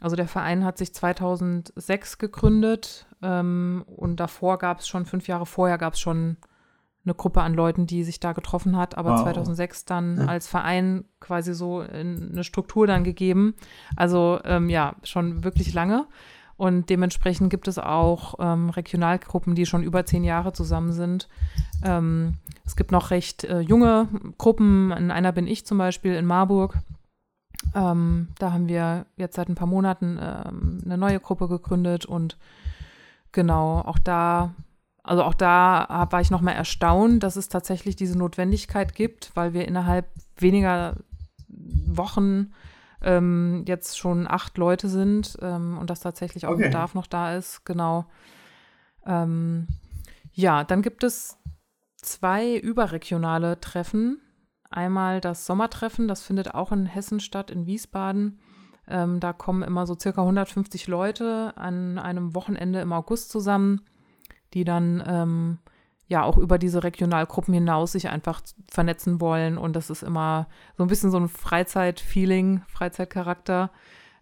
Also 0.00 0.16
der 0.16 0.28
Verein 0.28 0.64
hat 0.64 0.78
sich 0.78 0.94
2006 0.94 2.18
gegründet 2.18 3.06
ähm, 3.22 3.84
und 3.86 4.18
davor 4.20 4.58
gab 4.58 4.80
es 4.80 4.88
schon, 4.88 5.04
fünf 5.04 5.28
Jahre 5.28 5.46
vorher 5.46 5.78
gab 5.78 5.94
es 5.94 6.00
schon 6.00 6.36
eine 7.04 7.14
Gruppe 7.14 7.42
an 7.42 7.54
Leuten, 7.54 7.86
die 7.86 8.04
sich 8.04 8.20
da 8.20 8.32
getroffen 8.32 8.76
hat, 8.76 8.96
aber 8.96 9.12
wow. 9.12 9.22
2006 9.22 9.84
dann 9.84 10.18
ja. 10.18 10.26
als 10.26 10.46
Verein 10.46 11.04
quasi 11.18 11.52
so 11.52 11.80
eine 11.80 12.44
Struktur 12.44 12.86
dann 12.86 13.02
gegeben. 13.02 13.54
Also 13.96 14.38
ähm, 14.44 14.68
ja, 14.68 14.94
schon 15.02 15.42
wirklich 15.42 15.74
lange. 15.74 16.06
Und 16.62 16.90
dementsprechend 16.90 17.50
gibt 17.50 17.66
es 17.66 17.80
auch 17.80 18.36
ähm, 18.38 18.70
Regionalgruppen, 18.70 19.56
die 19.56 19.66
schon 19.66 19.82
über 19.82 20.06
zehn 20.06 20.22
Jahre 20.22 20.52
zusammen 20.52 20.92
sind. 20.92 21.28
Ähm, 21.84 22.34
es 22.64 22.76
gibt 22.76 22.92
noch 22.92 23.10
recht 23.10 23.42
äh, 23.42 23.58
junge 23.58 24.06
Gruppen. 24.38 24.92
In 24.92 25.10
einer 25.10 25.32
bin 25.32 25.48
ich 25.48 25.66
zum 25.66 25.78
Beispiel 25.78 26.14
in 26.14 26.24
Marburg. 26.24 26.78
Ähm, 27.74 28.28
da 28.38 28.52
haben 28.52 28.68
wir 28.68 29.06
jetzt 29.16 29.34
seit 29.34 29.48
ein 29.48 29.56
paar 29.56 29.66
Monaten 29.66 30.20
ähm, 30.22 30.82
eine 30.84 30.96
neue 30.96 31.18
Gruppe 31.18 31.48
gegründet 31.48 32.06
und 32.06 32.38
genau, 33.32 33.80
auch 33.80 33.98
da, 33.98 34.54
also 35.02 35.24
auch 35.24 35.34
da 35.34 36.06
war 36.12 36.20
ich 36.20 36.30
nochmal 36.30 36.54
erstaunt, 36.54 37.24
dass 37.24 37.34
es 37.34 37.48
tatsächlich 37.48 37.96
diese 37.96 38.16
Notwendigkeit 38.16 38.94
gibt, 38.94 39.32
weil 39.34 39.52
wir 39.52 39.66
innerhalb 39.66 40.06
weniger 40.36 40.94
Wochen 41.48 42.52
ähm, 43.02 43.64
jetzt 43.66 43.98
schon 43.98 44.26
acht 44.28 44.58
Leute 44.58 44.88
sind 44.88 45.38
ähm, 45.42 45.78
und 45.78 45.90
dass 45.90 46.00
tatsächlich 46.00 46.46
auch 46.46 46.52
okay. 46.52 46.64
Bedarf 46.64 46.94
noch 46.94 47.06
da 47.06 47.36
ist, 47.36 47.64
genau. 47.64 48.06
Ähm, 49.06 49.68
ja, 50.32 50.64
dann 50.64 50.82
gibt 50.82 51.04
es 51.04 51.38
zwei 51.96 52.56
überregionale 52.56 53.60
Treffen. 53.60 54.20
Einmal 54.70 55.20
das 55.20 55.46
Sommertreffen, 55.46 56.08
das 56.08 56.22
findet 56.22 56.54
auch 56.54 56.72
in 56.72 56.86
Hessen 56.86 57.20
statt, 57.20 57.50
in 57.50 57.66
Wiesbaden. 57.66 58.40
Ähm, 58.88 59.20
da 59.20 59.32
kommen 59.32 59.62
immer 59.62 59.86
so 59.86 59.96
circa 59.98 60.22
150 60.22 60.86
Leute 60.88 61.52
an 61.56 61.98
einem 61.98 62.34
Wochenende 62.34 62.80
im 62.80 62.92
August 62.92 63.30
zusammen, 63.30 63.82
die 64.54 64.64
dann 64.64 65.02
ähm, 65.06 65.58
ja 66.12 66.22
auch 66.22 66.36
über 66.36 66.58
diese 66.58 66.84
Regionalgruppen 66.84 67.54
hinaus 67.54 67.92
sich 67.92 68.08
einfach 68.08 68.42
vernetzen 68.70 69.20
wollen. 69.20 69.58
Und 69.58 69.74
das 69.74 69.90
ist 69.90 70.02
immer 70.02 70.46
so 70.76 70.84
ein 70.84 70.88
bisschen 70.88 71.10
so 71.10 71.18
ein 71.18 71.28
Freizeit-Feeling, 71.28 72.62
Freizeitcharakter. 72.68 73.70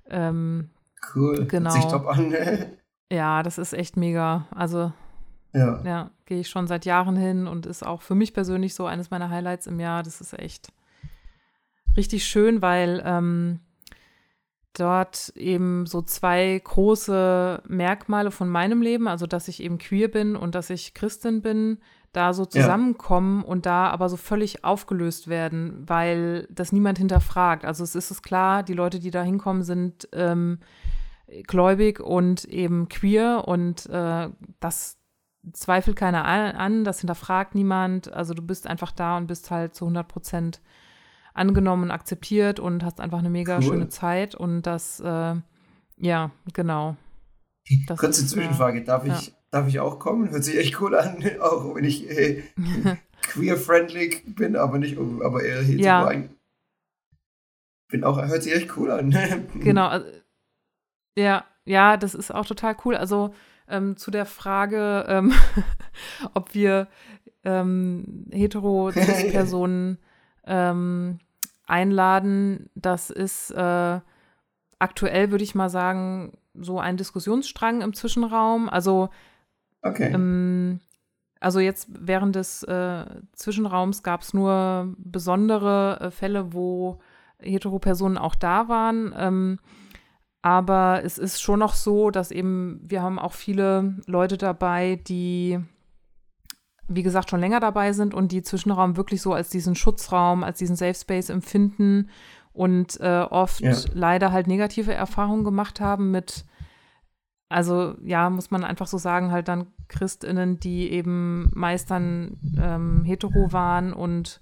Ähm, 0.09 0.71
cool. 1.15 1.47
Genau. 1.47 1.75
Hört 1.75 1.83
sich 1.83 1.91
top 1.91 2.07
an. 2.07 2.35
ja, 3.13 3.43
das 3.43 3.59
ist 3.59 3.75
echt 3.75 3.97
mega. 3.97 4.47
Also 4.55 4.93
ja, 5.53 5.83
ja 5.85 6.11
gehe 6.27 6.41
ich 6.41 6.49
schon 6.49 6.69
seit 6.69 6.85
Jahren 6.85 7.17
hin 7.17 7.49
und 7.49 7.67
ist 7.67 7.85
auch 7.85 8.03
für 8.03 8.15
mich 8.15 8.33
persönlich 8.33 8.75
so 8.75 8.87
eines 8.87 9.11
meiner 9.11 9.29
Highlights 9.29 9.67
im 9.67 9.81
Jahr. 9.81 10.05
Das 10.05 10.21
ist 10.21 10.33
echt 10.39 10.73
richtig 11.97 12.25
schön, 12.25 12.63
weil 12.63 13.03
ähm, 13.05 13.59
dort 14.75 15.33
eben 15.37 15.87
so 15.87 16.03
zwei 16.03 16.61
große 16.63 17.63
Merkmale 17.67 18.31
von 18.31 18.49
meinem 18.49 18.83
Leben, 18.83 19.09
also 19.09 19.27
dass 19.27 19.49
ich 19.49 19.63
eben 19.63 19.79
queer 19.79 20.09
bin 20.09 20.37
und 20.37 20.55
dass 20.55 20.71
ich 20.71 20.95
Christin 20.95 21.43
bin, 21.43 21.79
da 22.13 22.33
so 22.33 22.45
zusammenkommen 22.45 23.43
ja. 23.43 23.47
und 23.47 23.67
da 23.67 23.89
aber 23.89 24.09
so 24.09 24.17
völlig 24.17 24.65
aufgelöst 24.65 25.29
werden, 25.29 25.85
weil 25.87 26.47
das 26.51 26.73
niemand 26.73 26.99
hinterfragt. 26.99 27.65
Also 27.65 27.85
es 27.85 27.95
ist 27.95 28.11
es 28.11 28.23
klar, 28.23 28.63
die 28.63 28.75
Leute, 28.75 28.99
die 28.99 29.13
da 29.13 29.23
hinkommen, 29.23 29.63
sind 29.63 30.09
ähm, 30.13 30.59
gläubig 31.47 32.01
und 32.01 32.45
eben 32.45 32.89
queer 32.89 33.45
und 33.47 33.87
äh, 33.87 34.29
das 34.59 34.99
zweifelt 35.53 35.97
keiner 35.97 36.25
an, 36.25 36.85
das 36.85 37.01
hinterfragt 37.01 37.55
niemand. 37.55 38.13
Also 38.13 38.35
du 38.35 38.43
bist 38.43 38.67
einfach 38.67 38.93
da 38.93 39.17
und 39.17 39.27
bist 39.27 39.51
halt 39.51 39.75
zu 39.75 39.85
100 39.85 40.07
Prozent 40.07 40.61
angenommen 41.35 41.85
und 41.85 41.91
akzeptiert 41.91 42.61
und 42.61 42.85
hast 42.85 43.01
einfach 43.01 43.19
eine 43.19 43.31
mega 43.31 43.57
cool. 43.57 43.63
schöne 43.63 43.89
Zeit 43.89 44.35
und 44.35 44.63
das, 44.63 45.01
äh, 45.01 45.37
ja, 45.97 46.31
genau. 46.53 46.97
Das 47.87 47.99
Kurze 47.99 48.23
ist, 48.23 48.31
Zwischenfrage, 48.31 48.83
darf 48.83 49.05
ich, 49.05 49.29
ja. 49.29 49.33
darf 49.51 49.69
ich 49.69 49.81
auch 49.81 49.99
kommen? 49.99 50.31
Hört 50.31 50.45
sich 50.45 50.59
echt 50.59 50.81
cool 50.81 50.97
an, 50.97 51.23
auch 51.41 51.75
wenn 51.75 51.85
ich 51.85 52.09
äh, 52.11 52.43
queer-friendly 53.23 54.23
bin, 54.27 54.57
aber 54.57 54.79
nicht, 54.79 54.99
aber 54.99 55.43
eher 55.43 55.63
hetero. 55.63 55.85
Ja. 55.85 56.13
Bin 57.89 58.05
auch, 58.05 58.21
hört 58.21 58.43
sich 58.43 58.55
echt 58.55 58.77
cool 58.77 58.91
an. 58.91 59.11
genau, 59.55 59.89
also, 59.89 60.07
ja, 61.17 61.45
ja, 61.65 61.97
das 61.97 62.15
ist 62.15 62.33
auch 62.33 62.47
total 62.47 62.77
cool. 62.85 62.97
Also 62.97 63.35
ähm, 63.69 63.97
zu 63.97 64.11
der 64.11 64.27
Frage, 64.27 65.05
ähm, 65.09 65.33
ob 66.35 66.55
wir 66.55 66.89
ähm, 67.45 68.27
hetero-Personen 68.31 69.99
ähm, 70.51 71.19
einladen. 71.67 72.69
Das 72.75 73.09
ist 73.09 73.51
äh, 73.53 74.01
aktuell, 74.79 75.31
würde 75.31 75.45
ich 75.45 75.55
mal 75.55 75.71
sagen, 75.71 76.37
so 76.55 76.79
ein 76.81 76.97
Diskussionsstrang 76.97 77.81
im 77.81 77.95
Zwischenraum. 77.95 78.69
Also, 78.69 79.09
okay. 79.83 80.13
ähm, 80.13 80.81
also 81.39 81.61
jetzt 81.61 81.89
während 81.91 82.35
des 82.35 82.63
äh, 82.65 83.05
Zwischenraums 83.33 84.03
gab 84.03 84.23
es 84.23 84.35
nur 84.35 84.95
besondere 84.99 85.99
äh, 86.01 86.11
Fälle, 86.11 86.53
wo 86.53 87.01
Heteropersonen 87.39 88.19
auch 88.19 88.35
da 88.35 88.69
waren. 88.69 89.15
Ähm, 89.17 89.59
aber 90.43 91.03
es 91.05 91.19
ist 91.19 91.41
schon 91.41 91.61
noch 91.61 91.75
so, 91.75 92.11
dass 92.11 92.31
eben 92.31 92.81
wir 92.83 93.03
haben 93.03 93.19
auch 93.19 93.33
viele 93.33 93.97
Leute 94.07 94.39
dabei, 94.39 94.97
die 94.97 95.61
wie 96.91 97.03
gesagt, 97.03 97.31
schon 97.31 97.41
länger 97.41 97.61
dabei 97.61 97.93
sind 97.93 98.15
und 98.15 98.33
die 98.33 98.43
Zwischenraum 98.43 98.97
wirklich 98.97 99.23
so 99.23 99.33
als 99.33 99.49
diesen 99.49 99.77
Schutzraum, 99.77 100.43
als 100.43 100.59
diesen 100.59 100.77
Safe 100.77 100.95
Space 100.95 101.31
empfinden 101.31 102.11
und 102.53 103.01
äh, 103.01 103.21
oft 103.31 103.61
ja. 103.61 103.75
leider 103.95 104.33
halt 104.33 104.49
negative 104.49 104.93
Erfahrungen 104.93 105.45
gemacht 105.45 105.81
haben 105.81 106.11
mit, 106.11 106.45
also 107.49 107.95
ja, 108.03 108.29
muss 108.29 108.51
man 108.51 108.65
einfach 108.65 108.89
so 108.89 108.99
sagen, 108.99 109.31
halt 109.31 109.47
dann 109.47 109.69
ChristInnen, 109.89 110.59
die 110.59 110.91
eben 110.91 111.51
meist 111.55 111.91
dann 111.91 112.39
ähm, 112.59 113.05
hetero 113.05 113.53
waren 113.53 113.93
und 113.93 114.41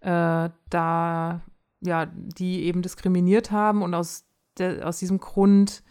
äh, 0.00 0.48
da, 0.70 1.40
ja, 1.80 2.06
die 2.06 2.64
eben 2.64 2.80
diskriminiert 2.80 3.50
haben 3.50 3.82
und 3.82 3.94
aus, 3.94 4.24
der, 4.56 4.88
aus 4.88 4.98
diesem 4.98 5.18
Grund 5.18 5.82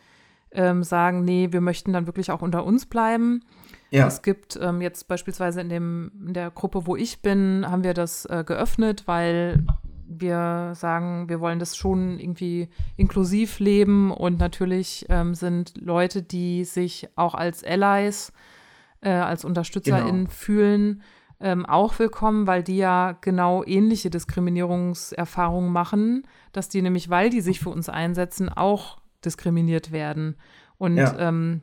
ähm, 0.51 0.83
sagen, 0.83 1.23
nee, 1.23 1.49
wir 1.51 1.61
möchten 1.61 1.93
dann 1.93 2.07
wirklich 2.07 2.31
auch 2.31 2.41
unter 2.41 2.65
uns 2.65 2.87
bleiben. 2.87 3.41
Ja. 3.93 4.07
Es 4.07 4.23
gibt 4.23 4.57
ähm, 4.59 4.81
jetzt 4.81 5.07
beispielsweise 5.07 5.61
in, 5.61 5.69
dem, 5.69 6.11
in 6.25 6.33
der 6.33 6.49
Gruppe, 6.49 6.87
wo 6.87 6.95
ich 6.95 7.21
bin, 7.21 7.63
haben 7.69 7.83
wir 7.83 7.93
das 7.93 8.25
äh, 8.25 8.43
geöffnet, 8.43 9.03
weil 9.05 9.63
wir 10.07 10.71
sagen, 10.73 11.29
wir 11.29 11.39
wollen 11.39 11.59
das 11.59 11.77
schon 11.77 12.19
irgendwie 12.19 12.69
inklusiv 12.97 13.59
leben 13.59 14.11
und 14.11 14.39
natürlich 14.39 15.05
ähm, 15.09 15.35
sind 15.35 15.77
Leute, 15.79 16.23
die 16.23 16.63
sich 16.63 17.07
auch 17.15 17.35
als 17.35 17.63
Allies, 17.63 18.33
äh, 19.01 19.11
als 19.11 19.45
UnterstützerInnen 19.45 20.25
genau. 20.25 20.29
fühlen, 20.31 21.03
ähm, 21.39 21.63
auch 21.67 21.99
willkommen, 21.99 22.47
weil 22.47 22.63
die 22.63 22.77
ja 22.77 23.15
genau 23.21 23.63
ähnliche 23.63 24.09
Diskriminierungserfahrungen 24.09 25.71
machen, 25.71 26.25
dass 26.51 26.67
die 26.67 26.81
nämlich, 26.81 27.11
weil 27.11 27.29
die 27.29 27.41
sich 27.41 27.59
für 27.59 27.69
uns 27.69 27.89
einsetzen, 27.89 28.49
auch 28.49 28.97
diskriminiert 29.23 29.91
werden. 29.91 30.35
Und 30.79 30.97
ja. 30.97 31.15
ähm, 31.19 31.61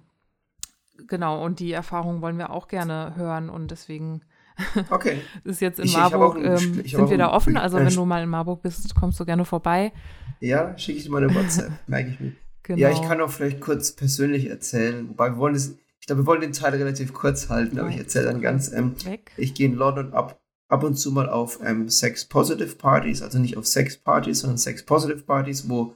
genau, 1.07 1.45
und 1.45 1.61
die 1.61 1.73
Erfahrung 1.73 2.23
wollen 2.23 2.39
wir 2.39 2.51
auch 2.51 2.69
gerne 2.69 3.15
hören 3.17 3.51
und 3.51 3.71
deswegen 3.71 4.23
okay. 4.91 5.21
ist 5.45 5.61
jetzt 5.61 5.79
in 5.79 5.87
ich, 5.87 5.97
Marburg, 5.97 6.39
ich 6.39 6.45
ähm, 6.45 6.85
sind 6.85 7.11
wir 7.11 7.19
da 7.19 7.33
offen. 7.33 7.57
Also 7.57 7.79
wenn 7.79 7.95
du 7.95 8.05
mal 8.05 8.23
in 8.23 8.29
Marburg 8.29 8.63
bist, 8.63 8.95
kommst 8.95 9.19
du 9.21 9.25
gerne 9.25 9.45
vorbei. 9.45 9.93
Ja, 10.41 10.77
schicke 10.79 10.99
ich 10.99 11.05
dir 11.05 11.11
mal 11.11 11.23
eine 11.23 11.35
WhatsApp, 11.35 11.73
merke 11.87 12.11
ich 12.11 12.21
mir. 12.21 12.33
Genau. 12.63 12.79
Ja, 12.79 12.91
ich 12.91 13.03
kann 13.03 13.21
auch 13.21 13.31
vielleicht 13.31 13.61
kurz 13.61 13.93
persönlich 13.93 14.49
erzählen, 14.49 15.09
wobei 15.09 15.31
wir 15.31 15.39
wollen 15.39 15.55
das, 15.55 15.75
ich 15.99 16.07
glaube, 16.07 16.23
wir 16.23 16.27
wollen 16.27 16.41
den 16.41 16.53
Teil 16.53 16.75
relativ 16.75 17.13
kurz 17.13 17.49
halten, 17.49 17.79
aber 17.79 17.89
ich 17.89 17.99
erzähle 17.99 18.27
dann 18.27 18.41
ganz, 18.41 18.71
ähm, 18.73 18.95
ich 19.37 19.55
gehe 19.55 19.67
in 19.67 19.75
London 19.75 20.13
ab, 20.13 20.41
ab 20.69 20.85
und 20.85 20.95
zu 20.95 21.11
mal 21.11 21.29
auf 21.29 21.59
ähm, 21.65 21.89
Sex-Positive-Partys, 21.89 23.23
also 23.23 23.39
nicht 23.39 23.57
auf 23.57 23.67
Sex-Partys, 23.67 24.41
sondern 24.41 24.59
Sex-Positive-Partys, 24.59 25.69
wo 25.69 25.95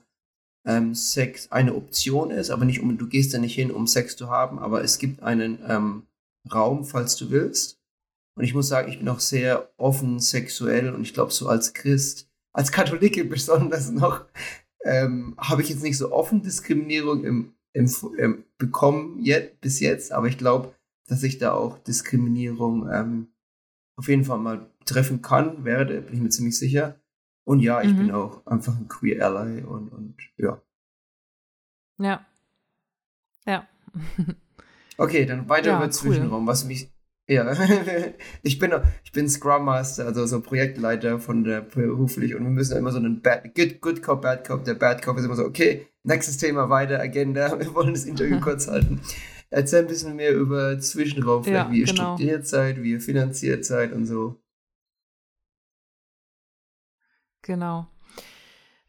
ähm, 0.67 0.95
Sex 0.95 1.51
eine 1.53 1.75
Option 1.75 2.31
ist, 2.31 2.51
aber 2.51 2.65
nicht 2.65 2.81
um, 2.81 2.97
du 2.97 3.07
gehst 3.07 3.35
da 3.35 3.39
nicht 3.39 3.55
hin, 3.55 3.71
um 3.71 3.87
Sex 3.87 4.17
zu 4.17 4.31
haben, 4.31 4.59
aber 4.59 4.83
es 4.83 4.99
gibt 4.99 5.23
einen 5.23 5.59
ähm, 5.69 6.07
Raum, 6.53 6.85
falls 6.85 7.17
du 7.17 7.31
willst. 7.31 7.81
Und 8.37 8.45
ich 8.45 8.55
muss 8.55 8.69
sagen, 8.69 8.91
ich 8.91 8.99
bin 8.99 9.09
auch 9.09 9.21
sehr 9.21 9.71
offen 9.77 10.19
sexuell 10.19 10.93
und 10.93 11.03
ich 11.03 11.15
glaube, 11.15 11.33
so 11.33 11.49
als 11.49 11.73
Christ, 11.73 12.29
als 12.53 12.73
Katholike 12.73 13.25
besonders 13.25 13.91
noch, 13.91 14.25
ähm, 14.85 15.35
habe 15.39 15.63
ich 15.63 15.69
jetzt 15.69 15.83
nicht 15.83 15.99
so 15.99 16.13
offen 16.13 16.43
Diskriminierung 16.43 17.25
im, 17.25 17.55
im, 17.73 17.91
im 18.19 18.45
bekommen 18.59 19.21
jetzt, 19.23 19.61
bis 19.61 19.81
jetzt, 19.81 20.13
aber 20.13 20.29
ich 20.29 20.39
glaube, 20.39 20.75
dass 21.07 21.23
ich 21.23 21.39
da 21.39 21.53
auch 21.53 21.79
Diskriminierung 21.79 22.89
ähm, 22.91 23.29
auf 23.97 24.09
jeden 24.09 24.25
Fall 24.25 24.39
mal 24.39 24.71
treffen 24.85 25.23
kann, 25.23 25.65
werde, 25.65 26.01
bin 26.01 26.15
ich 26.15 26.21
mir 26.21 26.31
ziemlich 26.31 26.59
sicher. 26.59 27.01
Und 27.45 27.61
ja, 27.61 27.83
ich 27.83 27.93
mhm. 27.93 27.99
bin 27.99 28.11
auch 28.13 28.47
einfach 28.47 28.77
ein 28.77 28.89
Queer 28.89 29.25
Ally 29.27 29.63
und, 29.63 29.91
und 29.91 30.17
ja. 30.37 30.61
Ja. 31.99 32.27
Ja. 33.47 33.69
okay, 34.99 35.27
dann 35.27 35.49
weiter 35.49 35.71
ja, 35.71 35.77
über 35.77 35.91
Zwischenraum, 35.91 36.43
cool. 36.43 36.49
was 36.49 36.65
mich 36.65 36.91
ja, 37.27 37.57
ich 38.43 38.59
bin 38.59 38.73
ich 39.03 39.13
bin 39.13 39.29
Scrum 39.31 39.65
Master, 39.65 40.05
also 40.07 40.27
so 40.27 40.43
Projektleiter 40.43 41.19
von 41.19 41.43
der 41.43 41.63
beruflich 41.63 42.35
und 42.35 42.45
wir 42.45 42.51
müssen 42.51 42.77
immer 42.77 42.93
so 42.93 42.99
einen 42.99 43.23
Bad, 43.23 43.55
Good, 43.55 43.81
Good 43.81 44.03
Cop, 44.03 44.21
Bad 44.21 44.47
Cop. 44.47 44.65
Der 44.65 44.75
Bad 44.75 45.03
Cop 45.03 45.17
ist 45.17 45.25
immer 45.25 45.37
so, 45.37 45.45
okay, 45.45 45.87
nächstes 46.03 46.37
Thema 46.37 46.69
weiter, 46.69 47.01
Agenda, 47.01 47.59
wir 47.59 47.75
wollen 47.75 47.95
das 47.95 48.05
Interview 48.05 48.41
kurz 48.41 48.69
halten. 48.69 49.01
Erzähl 49.49 49.81
ein 49.81 49.87
bisschen 49.87 50.17
mehr 50.17 50.35
über 50.35 50.79
Zwischenraum, 50.79 51.45
vielleicht 51.45 51.67
ja, 51.67 51.73
wie 51.73 51.81
ihr 51.81 51.87
genau. 51.87 52.17
studiert 52.17 52.47
seid, 52.47 52.83
wie 52.83 52.93
ihr 52.93 53.01
finanziert 53.01 53.65
seid 53.65 53.93
und 53.93 54.05
so. 54.05 54.43
Genau. 57.45 57.87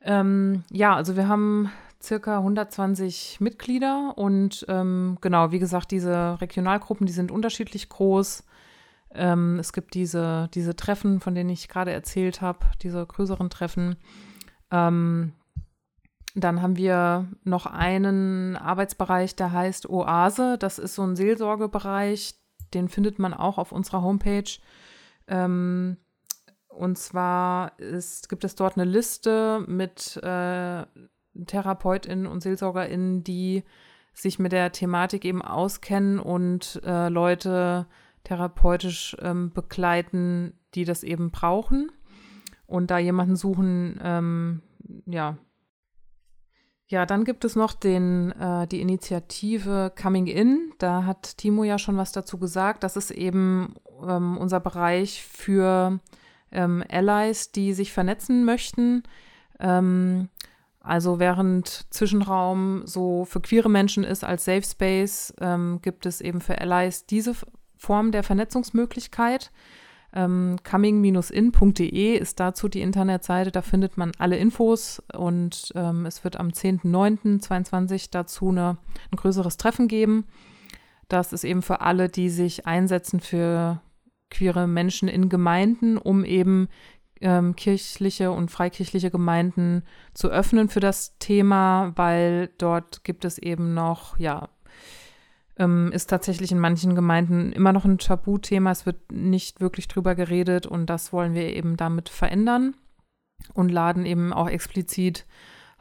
Ähm, 0.01 0.63
ja, 0.71 0.95
also 0.95 1.15
wir 1.15 1.27
haben 1.27 1.69
circa 2.01 2.37
120 2.37 3.41
Mitglieder 3.41 4.13
und 4.15 4.65
ähm, 4.69 5.17
genau, 5.21 5.51
wie 5.51 5.59
gesagt, 5.59 5.91
diese 5.91 6.39
Regionalgruppen, 6.39 7.05
die 7.05 7.13
sind 7.13 7.31
unterschiedlich 7.31 7.89
groß. 7.89 8.43
Ähm, 9.13 9.59
es 9.59 9.73
gibt 9.73 9.93
diese, 9.93 10.49
diese 10.53 10.75
Treffen, 10.75 11.19
von 11.19 11.35
denen 11.35 11.49
ich 11.49 11.67
gerade 11.67 11.91
erzählt 11.91 12.41
habe, 12.41 12.59
diese 12.81 13.05
größeren 13.05 13.49
Treffen. 13.49 13.97
Ähm, 14.71 15.33
dann 16.33 16.61
haben 16.61 16.77
wir 16.77 17.27
noch 17.43 17.65
einen 17.65 18.55
Arbeitsbereich, 18.55 19.35
der 19.35 19.51
heißt 19.51 19.89
Oase. 19.89 20.57
Das 20.57 20.79
ist 20.79 20.95
so 20.95 21.03
ein 21.03 21.15
Seelsorgebereich, 21.15 22.35
den 22.73 22.89
findet 22.89 23.19
man 23.19 23.33
auch 23.33 23.57
auf 23.57 23.71
unserer 23.71 24.01
Homepage. 24.01 24.59
Ähm, 25.27 25.97
und 26.75 26.97
zwar 26.97 27.79
ist, 27.79 28.29
gibt 28.29 28.43
es 28.43 28.55
dort 28.55 28.77
eine 28.77 28.89
Liste 28.89 29.63
mit 29.67 30.17
äh, 30.17 30.85
TherapeutInnen 31.45 32.27
und 32.27 32.41
SeelsorgerInnen, 32.41 33.23
die 33.23 33.63
sich 34.13 34.39
mit 34.39 34.51
der 34.51 34.71
Thematik 34.71 35.25
eben 35.25 35.41
auskennen 35.41 36.19
und 36.19 36.81
äh, 36.85 37.09
Leute 37.09 37.87
therapeutisch 38.23 39.15
ähm, 39.21 39.51
begleiten, 39.51 40.53
die 40.73 40.85
das 40.85 41.03
eben 41.03 41.31
brauchen 41.31 41.91
und 42.65 42.91
da 42.91 42.97
jemanden 42.97 43.35
suchen, 43.35 43.99
ähm, 44.03 44.61
ja. 45.05 45.37
Ja, 46.87 47.07
dann 47.07 47.23
gibt 47.23 47.45
es 47.45 47.55
noch 47.55 47.73
den, 47.73 48.31
äh, 48.33 48.67
die 48.67 48.79
Initiative 48.79 49.91
Coming 49.99 50.27
In. 50.27 50.71
Da 50.77 51.03
hat 51.05 51.37
Timo 51.37 51.63
ja 51.63 51.79
schon 51.79 51.97
was 51.97 52.11
dazu 52.11 52.37
gesagt. 52.37 52.83
Das 52.83 52.95
ist 52.95 53.09
eben 53.09 53.73
ähm, 54.07 54.37
unser 54.37 54.59
Bereich 54.59 55.23
für 55.23 55.99
ähm, 56.55 56.83
Allies, 56.89 57.51
die 57.51 57.73
sich 57.73 57.93
vernetzen 57.93 58.45
möchten. 58.45 59.03
Ähm, 59.59 60.29
also 60.79 61.19
während 61.19 61.87
Zwischenraum 61.89 62.83
so 62.85 63.25
für 63.25 63.41
queere 63.41 63.69
Menschen 63.69 64.03
ist 64.03 64.23
als 64.23 64.45
Safe 64.45 64.63
Space, 64.63 65.33
ähm, 65.41 65.79
gibt 65.81 66.05
es 66.05 66.21
eben 66.21 66.41
für 66.41 66.59
Allies 66.59 67.05
diese 67.05 67.33
Form 67.75 68.11
der 68.11 68.23
Vernetzungsmöglichkeit. 68.23 69.51
Ähm, 70.13 70.57
coming-in.de 70.63 72.17
ist 72.17 72.39
dazu 72.39 72.69
die 72.69 72.81
Internetseite, 72.81 73.51
da 73.51 73.61
findet 73.61 73.97
man 73.97 74.11
alle 74.17 74.37
Infos 74.37 75.03
und 75.13 75.73
ähm, 75.75 76.05
es 76.05 76.23
wird 76.23 76.39
am 76.39 76.49
10.09.22 76.49 78.09
dazu 78.11 78.49
eine, 78.49 78.77
ein 79.11 79.17
größeres 79.17 79.57
Treffen 79.57 79.89
geben. 79.89 80.25
Das 81.09 81.33
ist 81.33 81.43
eben 81.43 81.61
für 81.61 81.81
alle, 81.81 82.09
die 82.09 82.29
sich 82.29 82.65
einsetzen 82.65 83.19
für 83.19 83.81
queere 84.35 84.67
Menschen 84.67 85.07
in 85.07 85.29
Gemeinden, 85.29 85.97
um 85.97 86.25
eben 86.25 86.67
ähm, 87.21 87.55
kirchliche 87.55 88.31
und 88.31 88.51
freikirchliche 88.51 89.09
Gemeinden 89.09 89.83
zu 90.13 90.29
öffnen 90.29 90.67
für 90.67 90.81
das 90.81 91.17
Thema, 91.19 91.93
weil 91.95 92.49
dort 92.57 93.03
gibt 93.03 93.23
es 93.23 93.37
eben 93.37 93.73
noch, 93.73 94.19
ja, 94.19 94.49
ähm, 95.57 95.91
ist 95.93 96.09
tatsächlich 96.09 96.51
in 96.51 96.59
manchen 96.59 96.95
Gemeinden 96.95 97.53
immer 97.53 97.71
noch 97.71 97.85
ein 97.85 97.97
Tabuthema. 97.97 98.71
Es 98.71 98.85
wird 98.85 99.11
nicht 99.11 99.61
wirklich 99.61 99.87
drüber 99.87 100.13
geredet 100.13 100.67
und 100.67 100.87
das 100.87 101.13
wollen 101.13 101.33
wir 101.33 101.55
eben 101.55 101.77
damit 101.77 102.09
verändern 102.09 102.75
und 103.53 103.71
laden 103.71 104.05
eben 104.05 104.33
auch 104.33 104.49
explizit 104.49 105.25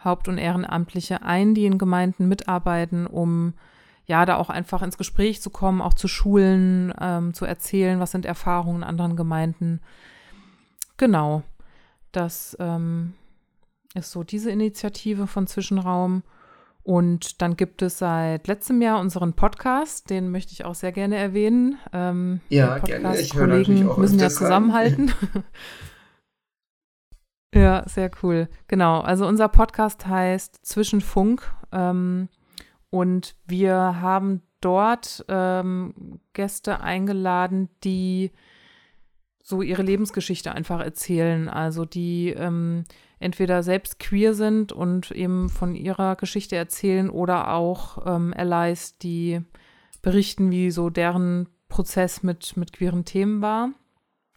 Haupt- 0.04 0.28
und 0.28 0.38
Ehrenamtliche 0.38 1.22
ein, 1.22 1.54
die 1.54 1.66
in 1.66 1.78
Gemeinden 1.78 2.28
mitarbeiten, 2.28 3.06
um 3.06 3.54
ja, 4.06 4.26
da 4.26 4.36
auch 4.36 4.50
einfach 4.50 4.82
ins 4.82 4.98
Gespräch 4.98 5.40
zu 5.40 5.50
kommen, 5.50 5.80
auch 5.80 5.94
zu 5.94 6.08
Schulen, 6.08 6.92
ähm, 7.00 7.32
zu 7.32 7.44
erzählen, 7.44 8.00
was 8.00 8.10
sind 8.10 8.26
Erfahrungen 8.26 8.78
in 8.78 8.84
anderen 8.84 9.16
Gemeinden. 9.16 9.80
Genau, 10.96 11.42
das 12.12 12.56
ähm, 12.60 13.14
ist 13.94 14.10
so 14.10 14.22
diese 14.22 14.50
Initiative 14.50 15.26
von 15.26 15.46
Zwischenraum. 15.46 16.22
Und 16.82 17.40
dann 17.40 17.56
gibt 17.56 17.80
es 17.80 17.98
seit 17.98 18.46
letztem 18.46 18.82
Jahr 18.82 19.00
unseren 19.00 19.32
Podcast, 19.32 20.10
den 20.10 20.30
möchte 20.30 20.52
ich 20.52 20.66
auch 20.66 20.74
sehr 20.74 20.92
gerne 20.92 21.16
erwähnen. 21.16 21.78
Ähm, 21.94 22.40
ja, 22.50 22.78
gerne. 22.78 23.18
Ich 23.18 23.34
höre 23.34 23.46
natürlich 23.46 23.86
auch 23.86 23.96
müssen 23.96 24.18
ja 24.18 24.28
zusammenhalten. 24.28 25.10
ja, 27.54 27.88
sehr 27.88 28.10
cool. 28.22 28.48
Genau, 28.68 29.00
also 29.00 29.26
unser 29.26 29.48
Podcast 29.48 30.06
heißt 30.06 30.58
Zwischenfunk. 30.66 31.50
Ähm, 31.72 32.28
und 32.94 33.34
wir 33.44 33.74
haben 33.74 34.40
dort 34.60 35.24
ähm, 35.26 36.20
Gäste 36.32 36.80
eingeladen, 36.80 37.68
die 37.82 38.30
so 39.42 39.62
ihre 39.62 39.82
Lebensgeschichte 39.82 40.52
einfach 40.52 40.78
erzählen. 40.78 41.48
Also 41.48 41.86
die 41.86 42.28
ähm, 42.28 42.84
entweder 43.18 43.64
selbst 43.64 43.98
queer 43.98 44.34
sind 44.34 44.70
und 44.70 45.10
eben 45.10 45.48
von 45.48 45.74
ihrer 45.74 46.14
Geschichte 46.14 46.54
erzählen 46.54 47.10
oder 47.10 47.52
auch 47.52 48.06
ähm, 48.06 48.32
Allies, 48.36 48.96
die 48.98 49.40
berichten, 50.00 50.52
wie 50.52 50.70
so 50.70 50.88
deren 50.88 51.48
Prozess 51.66 52.22
mit, 52.22 52.56
mit 52.56 52.72
queeren 52.72 53.04
Themen 53.04 53.42
war. 53.42 53.70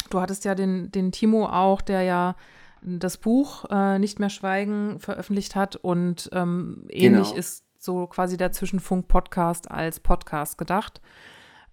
Du 0.09 0.19
hattest 0.19 0.45
ja 0.45 0.55
den, 0.55 0.89
den 0.91 1.11
Timo 1.11 1.45
auch, 1.45 1.79
der 1.79 2.01
ja 2.01 2.35
das 2.81 3.17
Buch 3.17 3.65
äh, 3.69 3.99
Nicht 3.99 4.19
mehr 4.19 4.31
schweigen 4.31 4.99
veröffentlicht 4.99 5.55
hat 5.55 5.75
und 5.75 6.27
ähm, 6.33 6.87
ähnlich 6.89 7.29
genau. 7.29 7.37
ist 7.37 7.66
so 7.87 8.05
quasi 8.05 8.37
der 8.37 8.51
Zwischenfunk-Podcast 8.51 9.71
als 9.71 9.99
Podcast 9.99 10.59
gedacht 10.59 11.01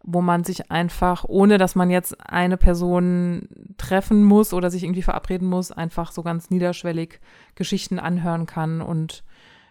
wo 0.07 0.21
man 0.21 0.45
sich 0.45 0.71
einfach, 0.71 1.25
ohne 1.27 1.57
dass 1.57 1.75
man 1.75 1.89
jetzt 1.91 2.15
eine 2.21 2.59
Person 2.59 3.49
treffen 3.79 4.23
muss 4.23 4.53
oder 4.53 4.71
sich 4.71 4.85
irgendwie 4.85 5.03
verabreden 5.03 5.49
muss, 5.49 5.73
einfach 5.73 6.13
so 6.13 6.23
ganz 6.23 6.51
niederschwellig 6.51 7.21
Geschichten 7.55 7.99
anhören 7.99 8.45
kann 8.45 8.83
und 8.83 9.25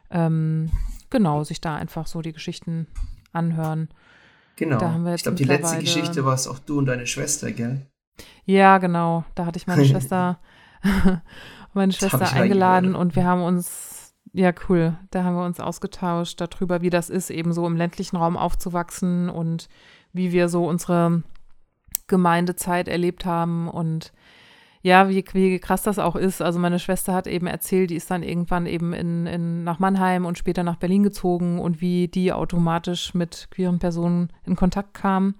ähm, 0.10 0.72
genau, 1.12 1.44
sich 1.44 1.62
da 1.62 1.76
einfach 1.76 2.08
so 2.08 2.22
die 2.22 2.34
Geschichten 2.34 2.88
anhören. 3.32 3.90
Genau. 4.56 4.78
ich 5.14 5.24
glaube, 5.24 5.38
die 5.38 5.44
letzte 5.44 5.80
Geschichte 5.80 6.26
war 6.26 6.34
es 6.34 6.48
auch 6.48 6.60
du 6.60 6.80
und 6.80 6.88
deine 6.88 7.06
Schwester, 7.06 7.52
gell? 7.52 7.86
Ja, 8.46 8.80
genau. 8.80 9.26
Da 9.36 9.46
hatte 9.46 9.58
ich 9.58 9.68
meine 9.68 9.86
Schwester, 9.86 10.40
meine 11.74 11.94
Schwester 11.94 12.34
eingeladen 12.34 12.96
und 12.96 13.16
wir 13.16 13.26
haben 13.26 13.44
uns, 13.44 13.93
ja, 14.34 14.52
cool, 14.68 14.98
da 15.12 15.24
haben 15.24 15.36
wir 15.36 15.46
uns 15.46 15.60
ausgetauscht 15.60 16.42
darüber, 16.42 16.82
wie 16.82 16.90
das 16.90 17.10
ist, 17.10 17.30
eben 17.30 17.54
so 17.54 17.68
im 17.68 17.78
ländlichen 17.78 18.18
Raum 18.18 18.36
aufzuwachsen 18.36 19.30
und 19.30 19.70
wie 20.12 20.32
wir 20.32 20.50
so 20.50 20.68
unsere 20.68 21.22
Gemeindezeit 22.08 22.88
erlebt 22.88 23.26
haben 23.26 23.70
und 23.70 24.12
ja, 24.82 25.08
wie, 25.08 25.24
wie 25.32 25.60
krass 25.60 25.84
das 25.84 25.98
auch 25.98 26.18
ist. 26.18 26.42
Also 26.42 26.60
meine 26.60 26.80
Schwester 26.80 27.14
hat 27.14 27.26
eben 27.26 27.48
erzählt, 27.48 27.90
die 27.90 27.96
ist 27.96 28.12
dann 28.12 28.22
irgendwann 28.22 28.66
eben 28.66 28.92
in, 28.92 29.28
in, 29.28 29.64
nach 29.64 29.80
Mannheim 29.80 30.26
und 30.26 30.38
später 30.38 30.64
nach 30.64 30.76
Berlin 30.76 31.04
gezogen 31.04 31.60
und 31.60 31.80
wie 31.80 32.10
die 32.10 32.34
automatisch 32.34 33.14
mit 33.14 33.48
queeren 33.52 33.80
Personen 33.80 34.34
in 34.46 34.58
Kontakt 34.58 34.94
kam. 34.94 35.36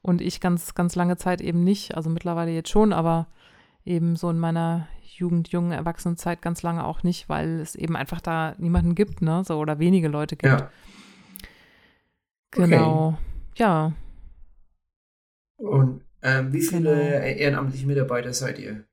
Und 0.00 0.22
ich 0.22 0.40
ganz, 0.40 0.74
ganz 0.74 0.94
lange 0.94 1.18
Zeit 1.18 1.42
eben 1.42 1.64
nicht, 1.64 1.96
also 1.96 2.08
mittlerweile 2.08 2.52
jetzt 2.52 2.70
schon, 2.70 2.94
aber 2.94 3.26
eben 3.88 4.16
so 4.16 4.30
in 4.30 4.38
meiner 4.38 4.86
Jugend, 5.02 5.48
jungen 5.48 5.72
Erwachsenenzeit 5.72 6.42
ganz 6.42 6.62
lange 6.62 6.84
auch 6.84 7.02
nicht, 7.02 7.28
weil 7.28 7.60
es 7.60 7.74
eben 7.74 7.96
einfach 7.96 8.20
da 8.20 8.54
niemanden 8.58 8.94
gibt, 8.94 9.22
ne, 9.22 9.42
so 9.44 9.58
oder 9.58 9.78
wenige 9.78 10.08
Leute 10.08 10.36
gibt. 10.36 10.52
Ja. 10.52 10.70
Genau. 12.52 13.08
Okay. 13.08 13.18
Ja. 13.56 13.92
Und 15.56 16.04
ähm, 16.22 16.52
wie 16.52 16.62
viele 16.62 16.94
genau. 16.94 17.24
ehrenamtliche 17.24 17.86
Mitarbeiter 17.86 18.32
seid 18.32 18.58
ihr? 18.58 18.84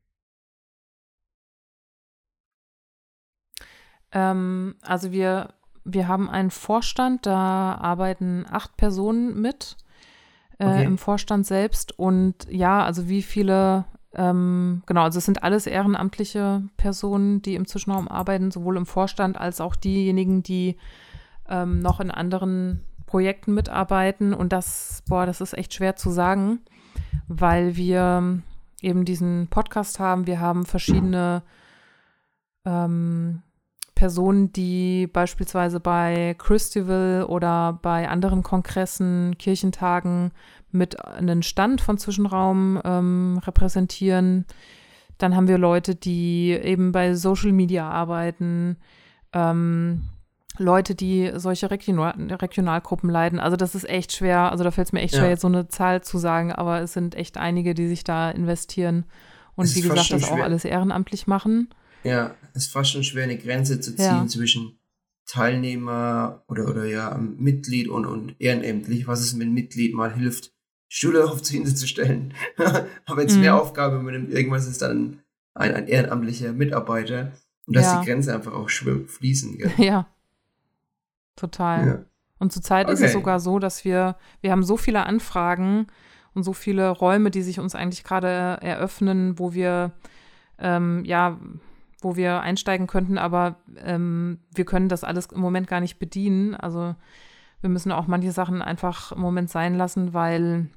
Ähm, 4.11 4.75
also 4.81 5.11
wir, 5.11 5.53
wir 5.83 6.07
haben 6.07 6.29
einen 6.29 6.51
Vorstand, 6.51 7.25
da 7.25 7.75
arbeiten 7.75 8.45
acht 8.49 8.77
Personen 8.77 9.39
mit 9.41 9.77
äh, 10.57 10.65
okay. 10.65 10.83
im 10.85 10.97
Vorstand 10.97 11.45
selbst. 11.45 11.97
Und 11.97 12.47
ja, 12.49 12.83
also 12.83 13.09
wie 13.09 13.21
viele 13.21 13.85
Ähm, 14.15 14.81
genau, 14.85 15.03
also 15.03 15.17
es 15.17 15.25
sind 15.25 15.43
alles 15.43 15.67
ehrenamtliche 15.67 16.63
Personen, 16.77 17.41
die 17.41 17.55
im 17.55 17.67
Zwischenraum 17.67 18.07
arbeiten, 18.07 18.49
sowohl 18.49 18.77
im 18.77 18.85
Vorstand 18.85 19.37
als 19.37 19.59
auch 19.59 19.75
diejenigen, 19.75 20.41
die 20.41 20.77
ähm, 21.49 21.79
noch 21.79 21.99
in 21.99 22.11
anderen 22.11 22.81
Projekten 23.05 23.53
mitarbeiten. 23.53 24.33
Und 24.33 24.53
das, 24.53 25.03
boah, 25.07 25.25
das 25.25 25.41
ist 25.41 25.57
echt 25.57 25.73
schwer 25.73 25.97
zu 25.97 26.11
sagen, 26.11 26.61
weil 27.27 27.75
wir 27.75 28.41
eben 28.81 29.03
diesen 29.03 29.47
Podcast 29.49 29.99
haben. 29.99 30.27
Wir 30.27 30.39
haben 30.39 30.65
verschiedene 30.65 31.43
ähm, 32.65 33.41
Personen, 33.95 34.51
die 34.51 35.07
beispielsweise 35.07 35.79
bei 35.79 36.35
Christival 36.37 37.25
oder 37.27 37.79
bei 37.81 38.09
anderen 38.09 38.43
Kongressen, 38.43 39.37
Kirchentagen 39.37 40.31
mit 40.75 41.03
einem 41.05 41.41
Stand 41.41 41.81
von 41.81 41.97
Zwischenraum 41.97 42.79
ähm, 42.83 43.41
repräsentieren. 43.45 44.45
Dann 45.17 45.35
haben 45.35 45.47
wir 45.47 45.57
Leute, 45.57 45.95
die 45.95 46.51
eben 46.51 46.91
bei 46.91 47.15
Social 47.15 47.51
Media 47.51 47.89
arbeiten. 47.89 48.77
Ähm, 49.33 50.03
Leute, 50.57 50.95
die 50.95 51.31
solche 51.35 51.69
Regional 51.69 52.13
Regionalgruppen 52.33 53.09
leiten. 53.09 53.39
Also 53.39 53.57
das 53.57 53.75
ist 53.75 53.89
echt 53.89 54.13
schwer. 54.13 54.51
Also 54.51 54.63
da 54.63 54.71
fällt 54.71 54.87
es 54.87 54.93
mir 54.93 55.01
echt 55.01 55.13
ja. 55.13 55.19
schwer, 55.19 55.29
jetzt 55.29 55.41
so 55.41 55.47
eine 55.47 55.67
Zahl 55.67 56.01
zu 56.01 56.17
sagen, 56.17 56.51
aber 56.51 56.81
es 56.81 56.93
sind 56.93 57.15
echt 57.15 57.37
einige, 57.37 57.73
die 57.73 57.87
sich 57.87 58.03
da 58.03 58.31
investieren 58.31 59.05
und 59.55 59.73
wie 59.75 59.81
gesagt, 59.81 60.11
das 60.11 60.29
auch 60.29 60.39
alles 60.39 60.65
ehrenamtlich 60.65 61.27
machen. 61.27 61.69
Ja, 62.03 62.35
es 62.53 62.65
ist 62.67 62.71
fast 62.71 62.91
schon 62.91 63.03
schwer, 63.03 63.23
eine 63.23 63.37
Grenze 63.37 63.79
zu 63.79 63.95
ziehen 63.95 64.05
ja. 64.05 64.27
zwischen 64.27 64.79
Teilnehmer 65.25 66.43
oder, 66.47 66.69
oder 66.69 66.85
ja, 66.85 67.17
Mitglied 67.17 67.87
und, 67.87 68.05
und 68.05 68.35
ehrenamtlich. 68.39 69.07
Was 69.07 69.21
ist, 69.21 69.39
wenn 69.39 69.49
ein 69.49 69.53
Mitglied 69.53 69.93
mal 69.93 70.13
hilft, 70.13 70.53
Schule 70.95 71.25
auf 71.25 71.41
zu 71.41 71.53
hinzustellen? 71.53 72.33
aber 73.05 73.25
es 73.25 73.35
mhm. 73.35 73.41
mehr 73.41 73.59
Aufgabe 73.59 73.97
übernimmt, 73.97 74.31
irgendwas 74.31 74.67
ist 74.67 74.81
dann 74.81 75.21
ein, 75.53 75.73
ein 75.73 75.87
ehrenamtlicher 75.87 76.53
Mitarbeiter. 76.53 77.33
Und 77.67 77.75
da 77.75 77.81
ja. 77.81 77.99
die 77.99 78.05
Grenze 78.05 78.33
einfach 78.33 78.53
auch 78.53 78.69
schwimmen, 78.69 79.07
fließen. 79.07 79.57
Gell? 79.57 79.71
Ja, 79.77 80.07
total. 81.35 81.87
Ja. 81.87 81.99
Und 82.37 82.53
zurzeit 82.53 82.85
okay. 82.85 82.93
ist 82.93 83.01
es 83.01 83.13
sogar 83.13 83.39
so, 83.39 83.59
dass 83.59 83.83
wir, 83.83 84.17
wir 84.41 84.51
haben 84.51 84.63
so 84.63 84.77
viele 84.77 85.05
Anfragen 85.05 85.87
und 86.33 86.43
so 86.43 86.53
viele 86.53 86.89
Räume, 86.89 87.31
die 87.31 87.41
sich 87.41 87.59
uns 87.59 87.75
eigentlich 87.75 88.03
gerade 88.03 88.27
eröffnen, 88.61 89.39
wo 89.39 89.53
wir 89.53 89.93
ähm, 90.59 91.03
ja, 91.05 91.39
wo 92.01 92.15
wir 92.15 92.41
einsteigen 92.41 92.87
könnten, 92.87 93.17
aber 93.17 93.57
ähm, 93.77 94.39
wir 94.53 94.65
können 94.65 94.89
das 94.89 95.03
alles 95.03 95.27
im 95.27 95.41
Moment 95.41 95.67
gar 95.67 95.79
nicht 95.79 95.97
bedienen. 95.97 96.53
Also 96.55 96.95
wir 97.61 97.69
müssen 97.69 97.91
auch 97.91 98.07
manche 98.07 98.31
Sachen 98.31 98.61
einfach 98.61 99.11
im 99.11 99.21
Moment 99.21 99.49
sein 99.49 99.75
lassen, 99.75 100.13
weil 100.13 100.69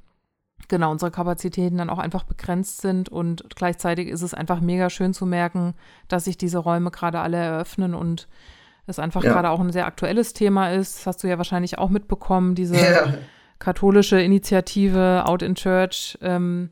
genau 0.67 0.91
unsere 0.91 1.11
Kapazitäten 1.11 1.79
dann 1.79 1.91
auch 1.91 1.99
einfach 1.99 2.25
begrenzt 2.25 2.81
sind 2.81 3.09
und 3.09 3.45
gleichzeitig 3.55 4.09
ist 4.09 4.23
es 4.23 4.35
einfach 4.35 4.61
mega 4.61 4.91
schön 4.91 5.15
zu 5.15 5.25
merken, 5.25 5.75
dass 6.09 6.25
sich 6.25 6.37
diese 6.37 6.59
Räume 6.59 6.91
gerade 6.91 7.21
alle 7.21 7.39
eröffnen 7.39 7.95
und 7.95 8.29
es 8.87 8.99
einfach 8.99 9.23
ja. 9.23 9.33
gerade 9.33 9.51
auch 9.51 9.61
ein 9.61 9.73
sehr 9.73 9.87
aktuelles 9.87 10.33
Thema 10.33 10.73
ist. 10.73 10.99
Das 10.99 11.07
hast 11.07 11.23
du 11.23 11.29
ja 11.29 11.39
wahrscheinlich 11.39 11.79
auch 11.79 11.91
mitbekommen, 11.91 12.55
diese 12.55 12.77
ja. 12.77 13.15
katholische 13.59 14.21
Initiative 14.21 15.25
Out 15.27 15.43
in 15.43 15.55
Church, 15.55 16.19
ähm, 16.23 16.71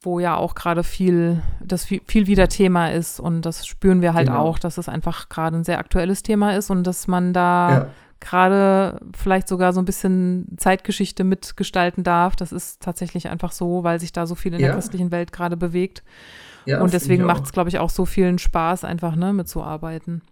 wo 0.00 0.20
ja 0.20 0.36
auch 0.36 0.54
gerade 0.54 0.84
viel, 0.84 1.42
das 1.60 1.84
viel, 1.84 2.00
viel, 2.06 2.26
wieder 2.26 2.48
Thema 2.48 2.92
ist 2.92 3.18
und 3.18 3.42
das 3.42 3.66
spüren 3.66 4.00
wir 4.00 4.14
halt 4.14 4.28
genau. 4.28 4.40
auch, 4.40 4.58
dass 4.58 4.78
es 4.78 4.88
einfach 4.88 5.28
gerade 5.28 5.56
ein 5.56 5.64
sehr 5.64 5.78
aktuelles 5.78 6.22
Thema 6.22 6.56
ist 6.56 6.70
und 6.70 6.84
dass 6.84 7.08
man 7.08 7.32
da 7.32 7.70
ja. 7.70 7.86
Gerade 8.20 9.00
vielleicht 9.16 9.48
sogar 9.48 9.72
so 9.72 9.80
ein 9.80 9.84
bisschen 9.84 10.46
Zeitgeschichte 10.56 11.24
mitgestalten 11.24 12.04
darf. 12.04 12.36
Das 12.36 12.52
ist 12.52 12.80
tatsächlich 12.80 13.28
einfach 13.28 13.52
so, 13.52 13.84
weil 13.84 14.00
sich 14.00 14.12
da 14.12 14.26
so 14.26 14.34
viel 14.34 14.54
in 14.54 14.60
ja. 14.60 14.68
der 14.68 14.74
christlichen 14.74 15.10
Welt 15.10 15.32
gerade 15.32 15.56
bewegt. 15.56 16.02
Ja, 16.66 16.82
und 16.82 16.92
deswegen 16.92 17.24
macht 17.24 17.44
es, 17.44 17.52
glaube 17.52 17.70
ich, 17.70 17.78
auch 17.78 17.90
so 17.90 18.04
vielen 18.04 18.38
Spaß, 18.38 18.84
einfach 18.84 19.16
ne, 19.16 19.32
mitzuarbeiten. 19.32 20.22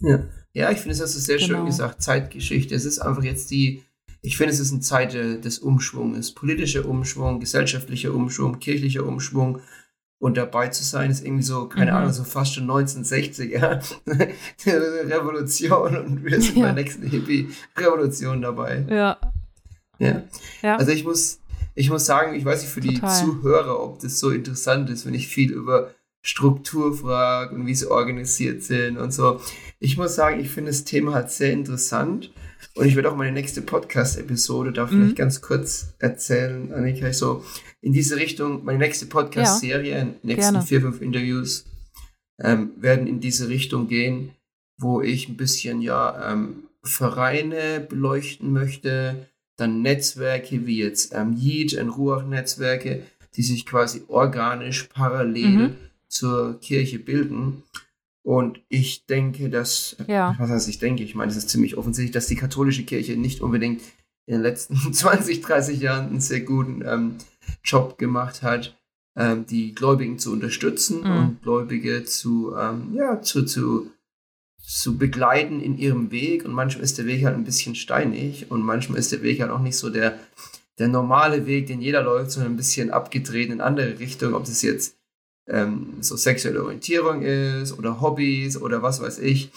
Ja. 0.00 0.24
Ja, 0.52 0.70
ich 0.70 0.78
finde, 0.78 0.94
es 0.94 1.02
hast 1.02 1.16
du 1.16 1.18
sehr 1.18 1.38
genau. 1.38 1.48
schön 1.48 1.66
gesagt, 1.66 2.00
Zeitgeschichte. 2.00 2.74
Es 2.74 2.84
ist 2.84 3.00
einfach 3.00 3.24
jetzt 3.24 3.50
die, 3.50 3.82
ich 4.22 4.36
finde, 4.36 4.52
es 4.52 4.60
ist 4.60 4.72
eine 4.72 4.80
Zeit 4.80 5.12
des 5.14 5.58
Umschwungs, 5.58 6.32
politischer 6.32 6.86
Umschwung, 6.86 7.40
gesellschaftlicher 7.40 8.14
Umschwung, 8.14 8.60
kirchlicher 8.60 9.04
Umschwung. 9.04 9.60
Und 10.24 10.38
dabei 10.38 10.68
zu 10.68 10.82
sein, 10.82 11.10
ist 11.10 11.22
irgendwie 11.22 11.42
so, 11.42 11.66
keine 11.66 11.90
mhm. 11.90 11.96
Ahnung, 11.98 12.12
so 12.14 12.24
fast 12.24 12.54
schon 12.54 12.66
1960er 12.66 13.78
Revolution 14.66 15.98
und 15.98 16.24
wir 16.24 16.40
sind 16.40 16.56
ja. 16.56 16.62
bei 16.62 16.72
der 16.72 16.82
nächsten 16.82 17.06
Hippie-Revolution 17.06 18.40
dabei. 18.40 18.86
Ja. 18.88 19.18
ja. 19.98 20.22
ja. 20.62 20.76
Also 20.76 20.92
ich 20.92 21.04
muss, 21.04 21.40
ich 21.74 21.90
muss 21.90 22.06
sagen, 22.06 22.34
ich 22.34 22.42
weiß 22.42 22.62
nicht 22.62 22.72
für 22.72 22.80
die 22.80 22.94
Total. 22.94 23.22
Zuhörer, 23.22 23.78
ob 23.78 24.00
das 24.00 24.18
so 24.18 24.30
interessant 24.30 24.88
ist, 24.88 25.04
wenn 25.04 25.12
ich 25.12 25.28
viel 25.28 25.52
über 25.52 25.90
Struktur 26.22 26.96
frage 26.96 27.54
und 27.54 27.66
wie 27.66 27.74
sie 27.74 27.90
organisiert 27.90 28.62
sind 28.62 28.96
und 28.96 29.12
so. 29.12 29.42
Ich 29.78 29.98
muss 29.98 30.14
sagen, 30.14 30.40
ich 30.40 30.48
finde 30.48 30.70
das 30.70 30.84
Thema 30.84 31.12
halt 31.12 31.30
sehr 31.32 31.52
interessant 31.52 32.32
und 32.74 32.86
ich 32.86 32.96
werde 32.96 33.12
auch 33.12 33.16
meine 33.16 33.32
nächste 33.32 33.60
Podcast-Episode 33.60 34.72
da 34.72 34.86
vielleicht 34.86 35.10
mhm. 35.10 35.14
ganz 35.16 35.42
kurz 35.42 35.92
erzählen, 35.98 36.72
Annika, 36.72 37.12
so 37.12 37.44
in 37.84 37.92
diese 37.92 38.16
Richtung, 38.16 38.64
meine 38.64 38.78
nächste 38.78 39.06
Podcast-Serie, 39.06 39.98
ja, 39.98 40.04
die 40.04 40.26
nächsten 40.26 40.54
gerne. 40.54 40.66
vier, 40.66 40.80
fünf 40.80 41.00
Interviews 41.00 41.64
ähm, 42.40 42.70
werden 42.76 43.06
in 43.06 43.20
diese 43.20 43.48
Richtung 43.48 43.88
gehen, 43.88 44.30
wo 44.78 45.00
ich 45.00 45.28
ein 45.28 45.36
bisschen 45.36 45.82
ja 45.82 46.32
ähm, 46.32 46.64
Vereine 46.82 47.80
beleuchten 47.80 48.52
möchte, 48.52 49.28
dann 49.56 49.82
Netzwerke 49.82 50.66
wie 50.66 50.78
jetzt 50.78 51.14
ähm, 51.14 51.36
Yeet 51.36 51.74
und 51.74 51.90
Ruach-Netzwerke, 51.90 53.02
die 53.36 53.42
sich 53.42 53.66
quasi 53.66 54.02
organisch 54.08 54.84
parallel 54.84 55.46
mhm 55.46 55.76
zur 56.14 56.60
Kirche 56.60 56.98
bilden. 56.98 57.64
Und 58.22 58.60
ich 58.68 59.04
denke, 59.04 59.50
dass, 59.50 59.96
ja. 60.06 60.34
was 60.38 60.48
heißt 60.48 60.68
ich 60.68 60.78
denke, 60.78 61.02
ich 61.02 61.14
meine, 61.14 61.30
es 61.30 61.36
ist 61.36 61.50
ziemlich 61.50 61.76
offensichtlich, 61.76 62.12
dass 62.12 62.28
die 62.28 62.36
katholische 62.36 62.84
Kirche 62.84 63.16
nicht 63.16 63.42
unbedingt 63.42 63.82
in 64.26 64.34
den 64.34 64.42
letzten 64.42 64.76
20, 64.92 65.42
30 65.42 65.80
Jahren 65.80 66.06
einen 66.08 66.20
sehr 66.20 66.40
guten 66.40 66.82
ähm, 66.86 67.16
Job 67.64 67.98
gemacht 67.98 68.42
hat, 68.42 68.76
ähm, 69.16 69.46
die 69.46 69.74
Gläubigen 69.74 70.18
zu 70.18 70.32
unterstützen 70.32 71.02
mhm. 71.02 71.16
und 71.16 71.42
Gläubige 71.42 72.04
zu, 72.04 72.54
ähm, 72.56 72.92
ja, 72.94 73.22
zu, 73.22 73.44
zu, 73.44 73.90
zu 74.60 74.98
begleiten 74.98 75.60
in 75.60 75.78
ihrem 75.78 76.10
Weg. 76.10 76.44
Und 76.44 76.52
manchmal 76.52 76.84
ist 76.84 76.98
der 76.98 77.06
Weg 77.06 77.24
halt 77.24 77.36
ein 77.36 77.44
bisschen 77.44 77.74
steinig 77.74 78.50
und 78.50 78.62
manchmal 78.62 78.98
ist 78.98 79.12
der 79.12 79.22
Weg 79.22 79.40
halt 79.40 79.50
auch 79.50 79.60
nicht 79.60 79.76
so 79.76 79.90
der, 79.90 80.18
der 80.78 80.88
normale 80.88 81.46
Weg, 81.46 81.66
den 81.66 81.80
jeder 81.80 82.02
läuft, 82.02 82.32
sondern 82.32 82.52
ein 82.52 82.56
bisschen 82.56 82.90
abgedreht 82.90 83.50
in 83.50 83.60
andere 83.60 83.98
Richtungen, 83.98 84.34
ob 84.34 84.44
das 84.44 84.62
jetzt 84.62 84.96
ähm, 85.48 85.98
so 86.00 86.16
sexuelle 86.16 86.62
Orientierung 86.62 87.22
ist 87.22 87.78
oder 87.78 88.00
Hobbys 88.00 88.60
oder 88.60 88.82
was 88.82 89.00
weiß 89.00 89.18
ich. 89.20 89.52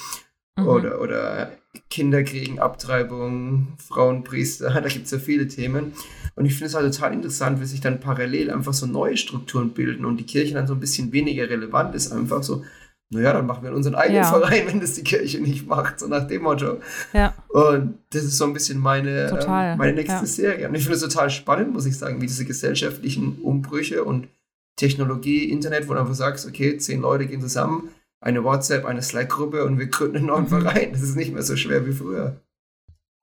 Mhm. 0.57 0.67
Oder, 0.67 1.01
oder 1.01 1.51
Kinder 1.89 2.23
kriegen 2.23 2.59
Abtreibung, 2.59 3.77
Frauenpriester, 3.77 4.69
da 4.81 4.88
gibt 4.88 5.05
es 5.05 5.11
ja 5.11 5.19
viele 5.19 5.47
Themen. 5.47 5.93
Und 6.38 6.45
ich 6.45 6.53
finde 6.53 6.68
es 6.68 6.76
halt 6.76 6.93
total 6.93 7.14
interessant, 7.14 7.59
wie 7.59 7.65
sich 7.65 7.81
dann 7.81 7.99
parallel 7.99 8.51
einfach 8.51 8.73
so 8.73 8.85
neue 8.85 9.18
Strukturen 9.18 9.72
bilden 9.72 10.05
und 10.05 10.18
die 10.18 10.26
Kirche 10.26 10.53
dann 10.53 10.68
so 10.68 10.76
ein 10.76 10.80
bisschen 10.80 11.11
weniger 11.11 11.49
relevant 11.49 11.95
ist, 11.95 12.14
einfach 12.14 12.43
so, 12.43 12.64
naja, 13.09 13.34
dann 13.34 13.47
machen 13.47 13.64
wir 13.64 13.73
unseren 13.73 13.95
eigenen 13.95 14.22
ja. 14.22 14.30
Verein, 14.30 14.68
wenn 14.68 14.80
das 14.80 14.93
die 14.93 15.03
Kirche 15.03 15.39
nicht 15.39 15.65
macht, 15.65 15.99
so 15.99 16.05
nach 16.07 16.27
dem 16.27 16.43
Motto. 16.43 16.80
Ja. 17.11 17.34
Und 17.49 17.97
das 18.11 18.23
ist 18.23 18.38
so 18.38 18.45
ein 18.45 18.53
bisschen 18.53 18.80
meine, 18.80 19.30
ähm, 19.31 19.77
meine 19.80 19.93
nächste 19.93 20.14
ja. 20.14 20.26
Serie. 20.27 20.69
Und 20.69 20.76
ich 20.76 20.84
finde 20.84 20.97
es 20.97 21.01
total 21.01 21.31
spannend, 21.31 21.73
muss 21.73 21.88
ich 21.88 21.97
sagen, 21.97 22.22
wie 22.22 22.27
diese 22.27 22.45
gesellschaftlichen 22.45 23.39
Umbrüche 23.41 24.03
und 24.03 24.27
Technologie, 24.76 25.49
Internet, 25.49 25.89
wo 25.89 25.93
du 25.95 25.99
einfach 25.99 26.14
sagst, 26.14 26.47
okay, 26.47 26.77
zehn 26.77 27.01
Leute 27.01 27.26
gehen 27.26 27.41
zusammen, 27.41 27.89
eine 28.19 28.43
WhatsApp, 28.43 28.85
eine 28.85 29.01
Slack-Gruppe 29.01 29.65
und 29.65 29.80
wir 29.80 29.88
gründen 29.88 30.18
einen 30.18 30.27
neuen 30.27 30.43
mhm. 30.43 30.49
Verein. 30.49 30.91
Das 30.91 31.01
ist 31.01 31.15
nicht 31.15 31.34
mehr 31.34 31.41
so 31.41 31.55
schwer 31.55 31.88
wie 31.88 31.93
früher. 31.93 32.41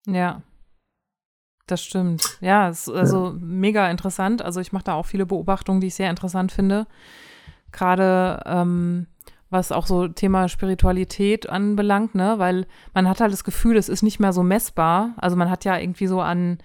Ja. 0.08 0.42
Das 1.66 1.82
stimmt. 1.82 2.38
Ja, 2.40 2.68
es 2.68 2.88
ist 2.88 2.94
also 2.94 3.28
ja. 3.28 3.36
mega 3.40 3.90
interessant. 3.90 4.42
Also 4.42 4.60
ich 4.60 4.72
mache 4.72 4.84
da 4.84 4.94
auch 4.94 5.06
viele 5.06 5.24
Beobachtungen, 5.24 5.80
die 5.80 5.86
ich 5.86 5.94
sehr 5.94 6.10
interessant 6.10 6.52
finde. 6.52 6.86
Gerade 7.72 8.42
ähm, 8.44 9.06
was 9.50 9.72
auch 9.72 9.86
so 9.86 10.08
Thema 10.08 10.48
Spiritualität 10.48 11.48
anbelangt, 11.48 12.14
ne? 12.14 12.38
Weil 12.38 12.66
man 12.92 13.08
hat 13.08 13.20
halt 13.20 13.32
das 13.32 13.44
Gefühl, 13.44 13.76
es 13.76 13.88
ist 13.88 14.02
nicht 14.02 14.20
mehr 14.20 14.32
so 14.32 14.42
messbar. 14.42 15.14
Also 15.16 15.36
man 15.36 15.48
hat 15.48 15.64
ja 15.64 15.78
irgendwie 15.78 16.06
so 16.06 16.20
an 16.20 16.58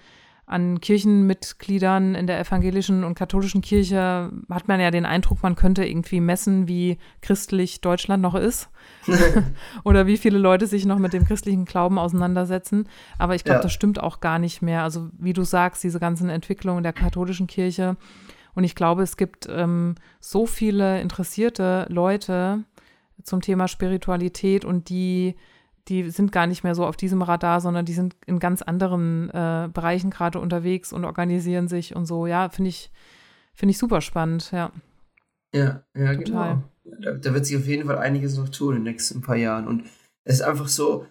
an 0.50 0.82
Kirchenmitgliedern 0.82 2.16
in 2.16 2.26
der 2.26 2.40
evangelischen 2.40 3.04
und 3.04 3.14
katholischen 3.14 3.62
Kirche 3.62 4.32
hat 4.50 4.68
man 4.68 4.80
ja 4.80 4.90
den 4.90 5.06
Eindruck, 5.06 5.44
man 5.44 5.56
könnte 5.56 5.86
irgendwie 5.86 6.20
messen, 6.22 6.68
wie 6.68 6.98
christlich 7.22 7.82
Deutschland 7.82 8.24
noch 8.24 8.34
ist 8.34 8.68
oder 9.84 10.08
wie 10.08 10.18
viele 10.18 10.40
Leute 10.40 10.66
sich 10.66 10.88
noch 10.88 10.98
mit 10.98 11.14
dem 11.14 11.26
christlichen 11.26 11.66
Glauben 11.66 12.00
auseinandersetzen. 12.00 12.90
Aber 13.20 13.36
ich 13.36 13.44
glaube, 13.44 13.60
ja. 13.60 13.64
das 13.64 13.74
stimmt 13.74 14.02
auch 14.02 14.22
gar 14.22 14.40
nicht 14.40 14.64
mehr. 14.64 14.82
Also 14.82 15.10
wie 15.20 15.34
du 15.34 15.44
sagst, 15.44 15.84
diese 15.84 16.00
ganzen 16.00 16.30
Entwicklungen 16.30 16.82
der 16.82 16.94
katholischen 16.94 17.46
Kirche. 17.46 17.96
Und 18.56 18.64
ich 18.64 18.74
glaube, 18.74 19.04
es 19.04 19.18
gibt 19.18 19.48
ähm, 19.52 19.96
so 20.20 20.48
viele 20.48 21.00
interessierte 21.00 21.86
Leute 21.90 22.64
zum 23.22 23.42
Thema 23.42 23.68
Spiritualität 23.68 24.66
und 24.66 24.90
die 24.90 25.36
die 25.90 26.10
sind 26.12 26.32
gar 26.32 26.48
nicht 26.48 26.64
mehr 26.64 26.76
so 26.76 26.86
auf 26.86 26.96
diesem 26.96 27.22
Radar, 27.22 27.60
sondern 27.62 27.86
die 27.86 27.94
sind 27.94 28.16
in 28.26 28.40
ganz 28.40 28.62
anderen 28.62 29.30
äh, 29.32 29.70
Bereichen 29.74 30.10
gerade 30.12 30.40
unterwegs 30.40 30.94
und 30.94 31.04
organisieren 31.04 31.68
sich 31.68 31.96
und 31.96 32.06
so. 32.06 32.28
Ja, 32.28 32.50
finde 32.50 32.70
ich, 32.70 32.92
finde 33.54 33.72
ich 33.72 33.78
super 33.78 34.02
spannend, 34.02 34.52
ja. 34.52 34.72
Ja, 35.54 35.84
ja, 35.96 36.16
Total. 36.16 36.24
genau. 36.24 36.64
Da, 37.02 37.14
da 37.14 37.34
wird 37.34 37.46
sich 37.46 37.58
auf 37.58 37.66
jeden 37.68 37.88
Fall 37.88 37.98
einiges 37.98 38.38
noch 38.38 38.50
tun 38.50 38.76
in 38.78 38.84
den 38.84 38.94
nächsten 38.94 39.22
paar 39.22 39.36
Jahren. 39.36 39.68
Und 39.68 39.86
es 40.24 40.36
ist 40.36 40.42
einfach 40.42 40.68
so, 40.68 41.06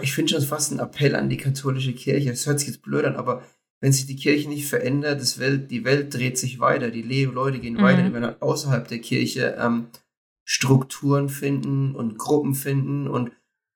ich 0.00 0.14
finde 0.14 0.32
schon 0.32 0.42
fast 0.42 0.72
ein 0.72 0.78
Appell 0.78 1.16
an 1.16 1.28
die 1.28 1.36
katholische 1.36 1.92
Kirche. 1.92 2.30
Es 2.30 2.46
hört 2.46 2.60
sich 2.60 2.68
jetzt 2.68 2.82
blöd 2.82 3.04
an, 3.04 3.16
aber 3.16 3.42
wenn 3.80 3.92
sich 3.92 4.06
die 4.06 4.16
Kirche 4.16 4.48
nicht 4.48 4.68
verändert, 4.68 5.20
das 5.20 5.40
Welt, 5.40 5.70
die 5.72 5.84
Welt 5.84 6.14
dreht 6.14 6.38
sich 6.38 6.60
weiter, 6.60 6.90
die 6.90 7.02
Le 7.02 7.24
Leute 7.24 7.58
gehen 7.58 7.74
Mhm. 7.74 7.82
weiter, 7.82 8.12
halt 8.12 8.40
außerhalb 8.40 8.86
der 8.86 9.00
Kirche 9.00 9.56
ähm, 9.58 9.88
Strukturen 10.44 11.28
finden 11.28 11.94
und 11.94 12.18
Gruppen 12.18 12.54
finden 12.54 13.08
und 13.08 13.32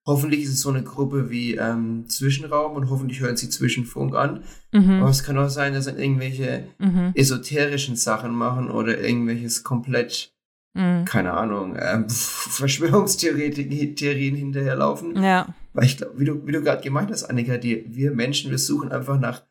hoffentlich 0.07 0.45
ist 0.45 0.51
es 0.53 0.61
so 0.61 0.69
eine 0.70 0.85
Gruppe 0.85 1.31
wie 1.31 1.57
ähm, 1.57 2.05
Zwischenraum 2.09 2.77
und 2.77 2.89
hoffentlich 2.91 3.20
hören 3.20 3.37
sie 3.37 3.49
Zwischenfunk 3.51 4.15
an. 4.15 4.43
Aber 4.73 4.83
Mhm. 4.83 5.03
es 5.05 5.24
kann 5.24 5.39
auch 5.39 5.49
sein, 5.49 5.73
dass 5.74 5.87
sie 5.87 5.93
irgendwelche 5.93 6.69
Mhm. 6.78 7.11
esoterischen 7.15 7.97
Sachen 7.97 8.33
machen 8.33 8.70
oder 8.70 9.01
irgendwelches 9.01 9.65
komplett, 9.65 10.33
Mhm. 10.74 11.05
keine 11.07 11.33
Ahnung, 11.33 11.77
ähm, 11.81 12.05
Verschwörungstheorien 12.09 14.37
hinterherlaufen. 14.37 15.20
Ja. 15.23 15.55
Weil 15.73 15.85
ich 15.85 15.97
glaube, 15.97 16.19
wie 16.19 16.24
du, 16.24 16.47
wie 16.47 16.53
du 16.53 16.62
gerade 16.62 16.83
gemeint 16.83 17.11
hast, 17.11 17.24
Annika, 17.24 17.57
die, 17.59 17.85
wir 17.89 18.12
Menschen, 18.12 18.51
wir 18.51 18.59
suchen 18.59 18.91
einfach 18.93 19.19
nach, 19.19 19.43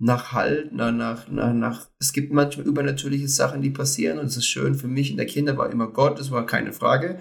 nach 0.00 0.32
Halt, 0.32 0.72
nach, 0.72 0.92
nach, 0.92 1.28
nach, 1.28 1.52
nach, 1.52 1.86
es 1.98 2.12
gibt 2.12 2.32
manchmal 2.32 2.66
übernatürliche 2.66 3.28
Sachen, 3.28 3.62
die 3.62 3.70
passieren 3.70 4.18
und 4.18 4.26
es 4.26 4.36
ist 4.36 4.46
schön 4.46 4.74
für 4.76 4.86
mich. 4.88 5.10
In 5.10 5.16
der 5.16 5.26
Kinder 5.26 5.56
war 5.56 5.70
immer 5.70 5.88
Gott, 5.88 6.18
das 6.20 6.30
war 6.30 6.46
keine 6.46 6.72
Frage. 6.72 7.18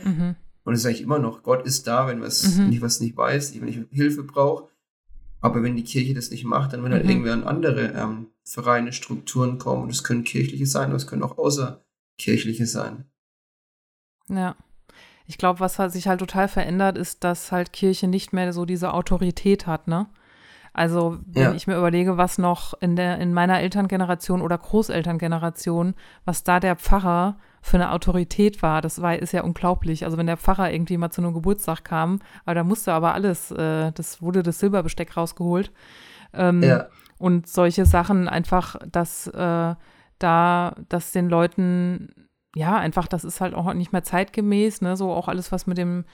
Und 0.68 0.74
es 0.74 0.82
ist 0.82 0.86
eigentlich 0.86 1.02
immer 1.02 1.18
noch, 1.20 1.44
Gott 1.44 1.66
ist 1.66 1.88
da, 1.88 2.08
wenn, 2.08 2.22
was, 2.22 2.44
Mhm. 2.58 2.66
wenn 2.66 2.74
ich 2.74 2.82
was 2.82 3.00
nicht 3.00 3.16
weiß, 3.16 3.60
wenn 3.62 3.70
ich 3.70 3.80
Hilfe 3.90 4.24
brauche. 4.24 4.68
Aber 5.40 5.64
wenn 5.64 5.78
die 5.78 5.84
Kirche 5.86 6.14
das 6.14 6.30
nicht 6.30 6.44
macht, 6.44 6.74
dann 6.74 6.82
werden 6.84 6.92
halt 6.94 7.06
Mhm. 7.06 7.10
irgendwann 7.10 7.44
andere 7.46 7.94
ähm, 7.94 8.28
Vereine, 8.44 8.92
Strukturen 8.92 9.60
kommen. 9.60 9.84
Und 9.84 9.92
es 9.92 10.04
können 10.04 10.26
kirchliche 10.26 10.66
sein, 10.66 10.88
aber 10.90 10.98
es 10.98 11.08
können 11.08 11.24
auch 11.24 11.38
außerkirchliche 11.38 12.66
sein. 12.66 13.06
Ja. 14.30 14.56
Ich 15.26 15.38
glaube, 15.38 15.60
was 15.62 15.80
halt 15.80 15.92
sich 15.94 16.08
halt 16.08 16.20
total 16.20 16.48
verändert, 16.50 16.98
ist, 16.98 17.24
dass 17.24 17.52
halt 17.52 17.72
Kirche 17.74 18.08
nicht 18.08 18.34
mehr 18.34 18.52
so 18.54 18.66
diese 18.66 18.94
Autorität 18.94 19.68
hat, 19.68 19.88
ne? 19.88 20.08
Also, 20.74 21.20
wenn 21.26 21.44
Ja. 21.44 21.54
ich 21.54 21.66
mir 21.68 21.78
überlege, 21.78 22.18
was 22.18 22.38
noch 22.38 22.74
in 22.82 22.96
der, 22.96 23.20
in 23.20 23.34
meiner 23.34 23.60
Elterngeneration 23.62 24.42
oder 24.42 24.58
Großelterngeneration, 24.58 25.96
was 26.26 26.44
da 26.44 26.60
der 26.60 26.76
Pfarrer 26.76 27.40
für 27.62 27.78
eine 27.78 27.92
Autorität 27.92 28.62
war, 28.62 28.82
das 28.82 29.02
war, 29.02 29.18
ist 29.18 29.34
ja 29.34 29.44
unglaublich. 29.44 30.06
Also, 30.06 30.18
wenn 30.18 30.28
der 30.28 30.38
Pfarrer 30.38 30.72
irgendwie 30.72 30.98
mal 30.98 31.12
zu 31.12 31.22
einem 31.22 31.34
Geburtstag 31.34 31.84
kam, 31.84 32.20
aber 32.46 32.56
da 32.56 32.64
musste 32.64 32.94
aber 32.94 33.14
alles, 33.14 33.52
äh, 33.52 33.92
das 33.92 34.22
wurde 34.22 34.44
das 34.44 34.60
Silberbesteck 34.60 35.18
rausgeholt. 35.18 35.72
Ähm, 36.34 36.64
Ja, 36.64 36.88
und 37.20 37.48
solche 37.48 37.86
Sachen 37.86 38.28
einfach, 38.28 38.76
dass 38.92 39.28
äh, 39.28 39.76
da, 40.20 40.76
dass 40.90 41.12
den 41.12 41.30
Leuten, 41.30 42.30
ja, 42.56 42.78
einfach, 42.78 43.08
das 43.08 43.24
ist 43.24 43.42
halt 43.42 43.54
auch 43.54 43.74
nicht 43.74 43.92
mehr 43.92 44.04
zeitgemäß, 44.04 44.82
ne, 44.82 44.96
so 44.96 45.12
auch 45.12 45.28
alles, 45.28 45.52
was 45.52 45.68
mit 45.68 45.78
dem 45.78 46.06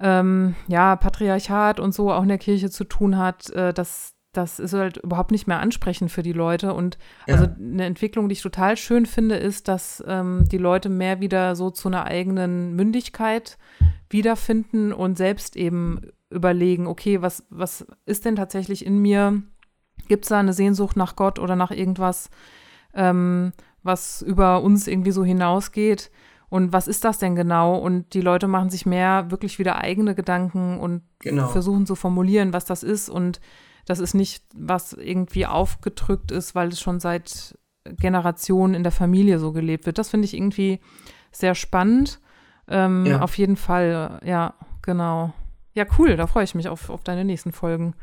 ähm, 0.00 0.54
ja, 0.66 0.96
Patriarchat 0.96 1.78
und 1.78 1.94
so 1.94 2.12
auch 2.12 2.22
in 2.22 2.28
der 2.28 2.38
Kirche 2.38 2.70
zu 2.70 2.84
tun 2.84 3.16
hat, 3.16 3.50
äh, 3.50 3.72
das, 3.72 4.13
das 4.36 4.58
ist 4.58 4.72
halt 4.72 4.98
überhaupt 4.98 5.30
nicht 5.30 5.46
mehr 5.46 5.60
ansprechend 5.60 6.10
für 6.10 6.22
die 6.22 6.32
Leute. 6.32 6.74
Und 6.74 6.98
ja. 7.26 7.34
also 7.34 7.48
eine 7.58 7.84
Entwicklung, 7.84 8.28
die 8.28 8.34
ich 8.34 8.42
total 8.42 8.76
schön 8.76 9.06
finde, 9.06 9.36
ist, 9.36 9.68
dass 9.68 10.02
ähm, 10.06 10.46
die 10.50 10.58
Leute 10.58 10.88
mehr 10.88 11.20
wieder 11.20 11.56
so 11.56 11.70
zu 11.70 11.88
einer 11.88 12.04
eigenen 12.04 12.74
Mündigkeit 12.74 13.58
wiederfinden 14.10 14.92
und 14.92 15.16
selbst 15.16 15.56
eben 15.56 16.00
überlegen, 16.30 16.86
okay, 16.86 17.22
was, 17.22 17.44
was 17.50 17.86
ist 18.06 18.24
denn 18.24 18.36
tatsächlich 18.36 18.84
in 18.84 18.98
mir? 18.98 19.42
Gibt 20.08 20.24
es 20.24 20.28
da 20.28 20.38
eine 20.38 20.52
Sehnsucht 20.52 20.96
nach 20.96 21.16
Gott 21.16 21.38
oder 21.38 21.56
nach 21.56 21.70
irgendwas, 21.70 22.28
ähm, 22.92 23.52
was 23.82 24.22
über 24.22 24.62
uns 24.62 24.86
irgendwie 24.86 25.12
so 25.12 25.24
hinausgeht? 25.24 26.10
Und 26.48 26.72
was 26.72 26.86
ist 26.86 27.04
das 27.04 27.18
denn 27.18 27.34
genau? 27.34 27.76
Und 27.76 28.14
die 28.14 28.20
Leute 28.20 28.46
machen 28.46 28.70
sich 28.70 28.86
mehr 28.86 29.30
wirklich 29.30 29.58
wieder 29.58 29.78
eigene 29.78 30.14
Gedanken 30.14 30.78
und 30.78 31.02
genau. 31.18 31.48
versuchen 31.48 31.84
zu 31.84 31.96
formulieren, 31.96 32.52
was 32.52 32.64
das 32.64 32.82
ist. 32.82 33.08
Und 33.08 33.40
das 33.86 33.98
ist 33.98 34.14
nicht, 34.14 34.44
was 34.54 34.92
irgendwie 34.92 35.46
aufgedrückt 35.46 36.30
ist, 36.30 36.54
weil 36.54 36.68
es 36.68 36.80
schon 36.80 37.00
seit 37.00 37.58
Generationen 37.84 38.74
in 38.74 38.82
der 38.82 38.92
Familie 38.92 39.38
so 39.38 39.52
gelebt 39.52 39.86
wird. 39.86 39.98
Das 39.98 40.08
finde 40.08 40.24
ich 40.24 40.34
irgendwie 40.34 40.80
sehr 41.32 41.54
spannend. 41.54 42.20
Ähm, 42.68 43.04
Ja. 43.06 43.20
Auf 43.20 43.36
jeden 43.36 43.56
Fall, 43.56 44.20
ja, 44.24 44.54
genau. 44.82 45.34
Ja, 45.74 45.84
cool, 45.98 46.16
da 46.16 46.26
freue 46.26 46.44
ich 46.44 46.54
mich 46.54 46.68
auf, 46.68 46.88
auf 46.88 47.02
deine 47.02 47.24
nächsten 47.24 47.52
Folgen. 47.52 47.94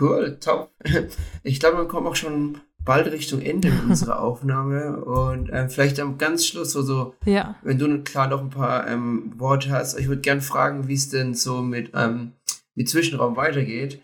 Cool, 0.00 0.38
top. 0.40 0.70
Ich 1.42 1.60
glaube, 1.60 1.78
wir 1.78 1.88
kommen 1.88 2.06
auch 2.06 2.16
schon 2.16 2.60
bald 2.84 3.06
Richtung 3.12 3.40
Ende 3.40 3.70
unserer 3.88 4.20
Aufnahme. 4.22 4.96
Und 5.04 5.50
ähm, 5.52 5.70
vielleicht 5.70 6.00
am 6.00 6.18
ganz 6.18 6.46
Schluss, 6.46 6.72
so, 6.72 6.82
so 6.82 7.14
Ja, 7.24 7.56
wenn 7.62 7.78
du 7.78 8.02
klar 8.02 8.28
noch 8.28 8.40
ein 8.40 8.50
paar 8.50 8.88
ähm, 8.88 9.32
Worte 9.36 9.70
hast, 9.70 9.98
ich 9.98 10.08
würde 10.08 10.22
gern 10.22 10.40
fragen, 10.40 10.88
wie 10.88 10.94
es 10.94 11.08
denn 11.08 11.34
so 11.34 11.62
mit, 11.62 11.92
ähm, 11.94 12.32
mit 12.74 12.88
Zwischenraum 12.88 13.36
weitergeht. 13.36 14.00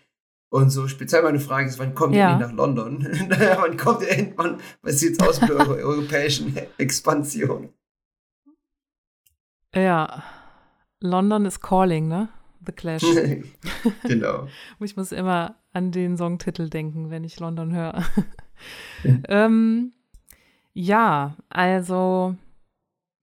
Und 0.55 0.69
so 0.69 0.87
speziell 0.87 1.21
meine 1.21 1.41
Frage 1.41 1.67
ist, 1.67 1.79
wann 1.79 1.93
kommt 1.93 2.13
ihr 2.13 2.19
Ja. 2.21 2.31
endlich 2.31 2.49
nach 2.49 2.55
London? 2.55 3.05
wann 3.59 3.75
kommt 3.75 4.03
ihr 4.03 4.11
endlich, 4.11 4.55
was 4.83 4.99
sieht 4.99 5.21
aus 5.21 5.41
mit 5.41 5.51
eurer 5.51 5.75
europäischen 5.75 6.55
Expansion? 6.77 7.69
ja. 9.75 10.23
London 11.01 11.45
is 11.45 11.59
calling, 11.59 12.07
ne? 12.07 12.29
The 12.65 12.71
Clash. 12.71 13.03
genau. 14.03 14.47
Ich 14.79 14.95
muss 14.95 15.11
immer 15.11 15.55
an 15.73 15.91
den 15.91 16.15
Songtitel 16.15 16.69
denken, 16.69 17.09
wenn 17.11 17.25
ich 17.25 17.37
London 17.41 17.73
höre. 17.75 18.01
Ja. 19.03 19.13
ähm, 19.27 19.91
ja, 20.73 21.35
also, 21.49 22.35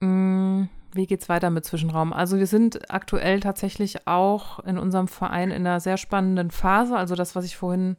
mh, 0.00 0.68
wie 0.94 1.06
geht's 1.06 1.28
weiter 1.28 1.50
mit 1.50 1.64
Zwischenraum? 1.64 2.12
Also 2.12 2.38
wir 2.38 2.46
sind 2.46 2.90
aktuell 2.90 3.40
tatsächlich 3.40 4.06
auch 4.06 4.60
in 4.60 4.78
unserem 4.78 5.08
Verein 5.08 5.50
in 5.50 5.66
einer 5.66 5.80
sehr 5.80 5.96
spannenden 5.96 6.50
Phase. 6.50 6.96
Also 6.96 7.14
das, 7.14 7.34
was 7.34 7.44
ich 7.44 7.56
vorhin 7.56 7.96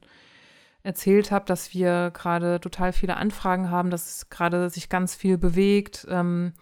erzählt 0.84 1.32
habe, 1.32 1.46
dass 1.46 1.74
wir 1.74 2.12
gerade 2.14 2.60
total 2.60 2.94
viele 2.94 3.18
Anfragen 3.18 3.70
haben, 3.70 3.90
dass 3.90 4.30
gerade 4.30 4.70
sich 4.70 4.90
ganz 4.90 5.16
viel 5.16 5.38
bewegt. 5.38 6.06
Ähm, 6.10 6.54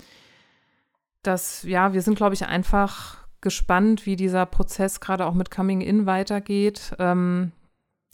dass, 1.24 1.64
ja, 1.64 1.94
wir 1.94 2.02
sind, 2.02 2.16
glaube 2.16 2.34
ich, 2.34 2.46
einfach 2.46 3.18
gespannt, 3.42 4.06
wie 4.06 4.16
dieser 4.16 4.46
Prozess 4.46 5.00
gerade 5.00 5.26
auch 5.26 5.34
mit 5.34 5.52
Coming 5.52 5.82
In 5.82 6.06
weitergeht. 6.06 6.96
Ähm, 7.00 7.52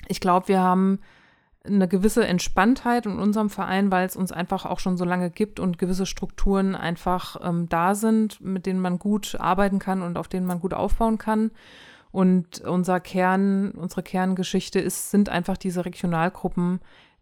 ich 0.07 0.19
glaube, 0.19 0.48
wir 0.48 0.61
haben 0.61 0.99
eine 1.68 1.88
gewisse 1.88 2.26
Entspanntheit 2.26 3.06
in 3.06 3.19
unserem 3.19 3.49
Verein, 3.49 3.91
weil 3.91 4.06
es 4.06 4.15
uns 4.15 4.31
einfach 4.31 4.65
auch 4.65 4.80
schon 4.80 4.98
so 4.98 5.06
lange 5.06 5.30
gibt 5.30 5.60
und 5.60 5.77
gewisse 5.77 6.06
Strukturen 6.06 6.76
einfach 6.76 7.38
ähm, 7.44 7.69
da 7.69 7.95
sind, 7.95 8.41
mit 8.41 8.65
denen 8.65 8.80
man 8.80 8.99
gut 8.99 9.35
arbeiten 9.39 9.80
kann 9.80 10.02
und 10.02 10.18
auf 10.18 10.27
denen 10.27 10.45
man 10.45 10.60
gut 10.60 10.73
aufbauen 10.73 11.18
kann. 11.18 11.52
Und 12.11 12.61
unser 12.61 12.99
Kern, 12.99 13.72
unsere 13.72 14.03
Kerngeschichte 14.03 14.80
ist, 14.80 15.11
sind 15.11 15.30
einfach 15.30 15.57
diese 15.57 15.85
Regionalgruppen, 15.85 16.80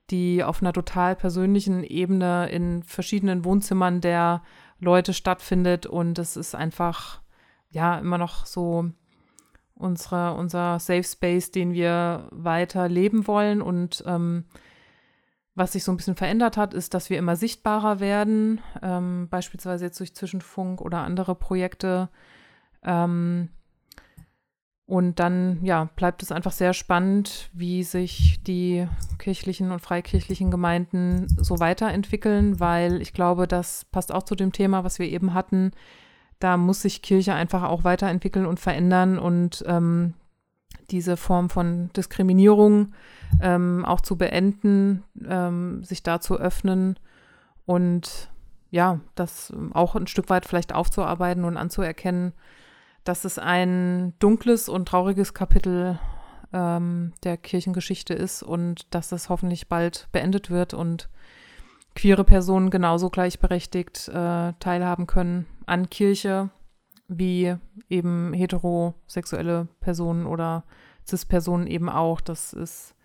die 0.10 0.44
auf 0.44 0.62
einer 0.62 0.74
total 0.74 1.16
persönlichen 1.16 1.84
Ebene 1.84 2.50
in 2.50 2.84
verschiedenen 2.84 3.44
Wohnzimmern 3.44 4.02
der 4.02 4.44
Leute 4.80 5.14
stattfindet. 5.14 5.86
Und 5.86 6.20
es 6.20 6.38
ist 6.38 6.56
einfach, 6.56 7.22
ja, 7.72 7.98
immer 7.98 8.18
noch 8.18 8.46
so 8.46 8.92
unsere, 9.76 10.34
unser 10.36 10.80
Safe 10.80 11.04
Space, 11.04 11.52
den 11.52 11.74
wir 11.74 12.28
weiter 12.32 12.90
leben 12.90 13.28
wollen. 13.28 13.62
Und 13.62 14.04
ähm, 14.08 14.46
was 15.54 15.74
sich 15.74 15.84
so 15.84 15.92
ein 15.92 15.98
bisschen 15.98 16.16
verändert 16.16 16.58
hat, 16.58 16.74
ist, 16.74 16.94
dass 16.94 17.10
wir 17.10 17.18
immer 17.18 17.36
sichtbarer 17.36 18.00
werden, 18.00 18.62
ähm, 18.82 19.28
beispielsweise 19.30 19.86
jetzt 19.86 20.00
durch 20.00 20.16
Zwischenfunk 20.16 20.82
oder 20.82 21.00
andere 21.00 21.36
Projekte. 21.36 22.10
Ähm, 22.84 23.50
und 24.88 25.20
dann, 25.20 25.64
ja, 25.64 25.90
bleibt 25.96 26.22
es 26.22 26.32
einfach 26.32 26.52
sehr 26.52 26.74
spannend, 26.74 27.50
wie 27.54 27.84
sich 27.84 28.44
die 28.44 28.88
kirchlichen 29.18 29.72
und 29.72 29.80
freikirchlichen 29.80 30.52
Gemeinden 30.52 31.28
so 31.42 31.60
weiterentwickeln, 31.60 32.60
weil 32.60 33.02
ich 33.02 33.12
glaube, 33.12 33.48
das 33.48 33.86
passt 33.86 34.14
auch 34.14 34.24
zu 34.24 34.36
dem 34.36 34.52
Thema, 34.52 34.84
was 34.84 35.00
wir 35.00 35.08
eben 35.08 35.34
hatten. 35.34 35.72
Da 36.40 36.58
muss 36.58 36.82
sich 36.82 37.02
Kirche 37.02 37.34
einfach 37.34 37.64
auch 37.64 37.84
weiterentwickeln 37.84 38.46
und 38.46 38.60
verändern 38.60 39.18
und 39.18 39.64
ähm, 39.68 40.14
diese 40.92 41.18
Form 41.18 41.50
von 41.50 41.90
Diskriminierung 41.96 42.94
ähm, 43.42 43.86
auch 43.86 44.02
zu 44.02 44.18
beenden, 44.18 45.04
ähm, 45.28 45.84
sich 45.84 46.04
da 46.04 46.20
zu 46.20 46.38
öffnen 46.38 47.00
und 47.66 48.30
ja, 48.72 49.00
das 49.16 49.54
auch 49.74 49.96
ein 49.96 50.08
Stück 50.08 50.30
weit 50.30 50.46
vielleicht 50.46 50.74
aufzuarbeiten 50.74 51.46
und 51.46 51.58
anzuerkennen, 51.58 52.34
dass 53.04 53.24
es 53.24 53.40
ein 53.40 54.14
dunkles 54.20 54.68
und 54.68 54.88
trauriges 54.88 55.34
Kapitel 55.34 56.00
ähm, 56.52 57.14
der 57.24 57.38
Kirchengeschichte 57.38 58.14
ist 58.14 58.44
und 58.44 58.94
dass 58.94 59.12
es 59.12 59.30
hoffentlich 59.30 59.70
bald 59.70 60.08
beendet 60.12 60.50
wird 60.50 60.74
und 60.74 61.10
queere 61.96 62.26
Personen 62.26 62.70
genauso 62.70 63.10
gleichberechtigt 63.10 64.10
äh, 64.10 64.54
teilhaben 64.60 65.08
können 65.08 65.46
an 65.68 65.90
Kirche 65.90 66.50
wie 67.08 67.56
eben 67.90 68.34
heterosexuelle 68.34 69.68
Personen 69.80 70.26
oder 70.26 70.64
Cis-Personen 71.08 71.68
eben 71.68 71.90
auch. 71.90 72.22
Das 72.22 72.54
ist, 72.54 72.96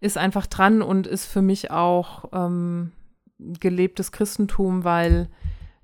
ist 0.00 0.16
einfach 0.16 0.46
dran 0.46 0.82
und 0.82 1.06
ist 1.06 1.26
für 1.26 1.42
mich 1.42 1.70
auch 1.70 2.26
ähm, 2.32 2.92
gelebtes 3.38 4.12
Christentum, 4.12 4.84
weil 4.84 5.28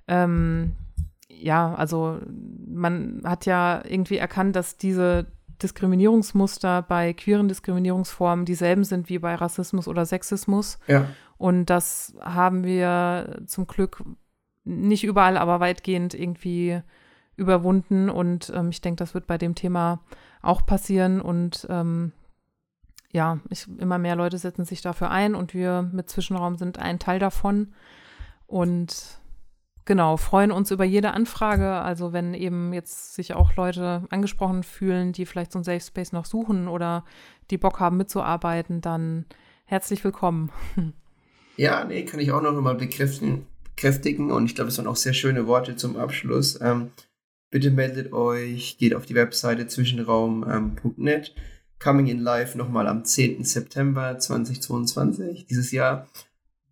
ähm, 0.09 0.73
ja, 1.29 1.75
also 1.75 2.21
man 2.67 3.23
hat 3.25 3.47
ja 3.47 3.83
irgendwie 3.85 4.17
erkannt, 4.17 4.57
dass 4.57 4.77
diese 4.77 5.27
Diskriminierungsmuster 5.63 6.83
bei 6.83 7.13
queeren 7.13 7.49
Diskriminierungsformen 7.49 8.45
dieselben 8.45 8.85
sind 8.85 9.09
wie 9.09 9.19
bei 9.19 9.35
Rassismus 9.35 9.89
oder 9.89 10.05
Sexismus. 10.07 10.79
Ja. 10.87 11.07
Und 11.37 11.67
das 11.67 12.15
haben 12.21 12.65
wir 12.65 13.43
zum 13.47 13.67
Glück 13.67 14.03
nicht 14.65 15.05
überall, 15.05 15.37
aber 15.37 15.61
weitgehend 15.61 16.15
irgendwie 16.15 16.81
überwunden. 17.37 18.11
Und 18.11 18.53
ähm, 18.55 18.71
ich 18.71 18.81
denke, 18.81 18.99
das 18.99 19.15
wird 19.15 19.27
bei 19.27 19.39
dem 19.39 19.55
Thema 19.55 20.01
auch 20.43 20.65
passieren. 20.67 21.21
Und 21.21 21.67
ähm, 21.71 22.13
ja, 23.13 23.39
ich, 23.51 23.67
immer 23.79 23.99
mehr 23.99 24.17
Leute 24.17 24.39
setzen 24.39 24.65
sich 24.65 24.83
dafür 24.83 25.11
ein 25.11 25.35
und 25.35 25.55
wir 25.55 25.89
mit 25.93 26.09
Zwischenraum 26.09 26.57
sind 26.57 26.79
ein 26.79 26.99
Teil 26.99 27.19
davon. 27.19 27.75
Und 28.47 29.21
genau, 29.85 30.17
freuen 30.17 30.53
uns 30.53 30.71
über 30.71 30.85
jede 30.85 31.13
Anfrage. 31.13 31.73
Also 31.73 32.13
wenn 32.13 32.35
eben 32.35 32.73
jetzt 32.73 33.15
sich 33.15 33.35
auch 33.35 33.55
Leute 33.57 34.05
angesprochen 34.11 34.63
fühlen, 34.63 35.13
die 35.13 35.27
vielleicht 35.27 35.53
so 35.53 35.59
ein 35.59 35.65
Safe 35.65 35.81
Space 35.81 36.13
noch 36.13 36.25
suchen 36.25 36.69
oder 36.69 37.05
die 37.51 37.59
Bock 37.59 37.81
haben 37.81 37.97
mitzuarbeiten, 37.97 38.81
dann 38.81 39.27
herzlich 39.65 40.03
willkommen. 40.05 40.51
Ja, 41.57 41.85
nee, 41.85 42.05
kann 42.05 42.19
ich 42.19 42.33
auch 42.33 42.43
noch 42.43 42.51
mal 42.61 42.75
bekräftigen. 42.75 43.47
Bekräftigen. 43.75 44.31
Und 44.31 44.47
ich 44.47 44.55
glaube, 44.55 44.69
es 44.69 44.79
waren 44.79 44.87
auch 44.87 44.97
sehr 44.97 45.15
schöne 45.15 45.47
Worte 45.47 45.77
zum 45.77 45.97
Abschluss. 45.97 46.61
Ähm, 46.61 46.91
bitte 47.51 47.71
meldet 47.71 48.13
euch, 48.13 48.79
geht 48.79 48.95
auf 48.95 49.07
die 49.07 49.15
Webseite 49.15 49.67
zwischenraum.net. 49.67 51.35
Coming 51.79 52.07
in 52.07 52.21
Live 52.21 52.55
nochmal 52.55 52.87
am 52.87 53.05
10. 53.05 53.45
September 53.45 54.19
2022, 54.19 55.47
dieses 55.47 55.71
Jahr. 55.71 56.09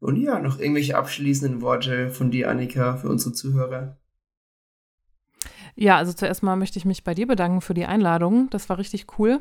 Und 0.00 0.16
ja, 0.16 0.38
noch 0.38 0.58
irgendwelche 0.58 0.96
abschließenden 0.96 1.60
Worte 1.60 2.10
von 2.10 2.30
dir, 2.30 2.50
Annika, 2.50 2.96
für 2.96 3.08
unsere 3.08 3.32
Zuhörer? 3.34 3.96
Ja, 5.74 5.96
also 5.96 6.12
zuerst 6.12 6.42
mal 6.42 6.56
möchte 6.56 6.78
ich 6.78 6.84
mich 6.84 7.04
bei 7.04 7.14
dir 7.14 7.26
bedanken 7.26 7.60
für 7.60 7.74
die 7.74 7.86
Einladung. 7.86 8.48
Das 8.50 8.68
war 8.68 8.78
richtig 8.78 9.18
cool. 9.18 9.40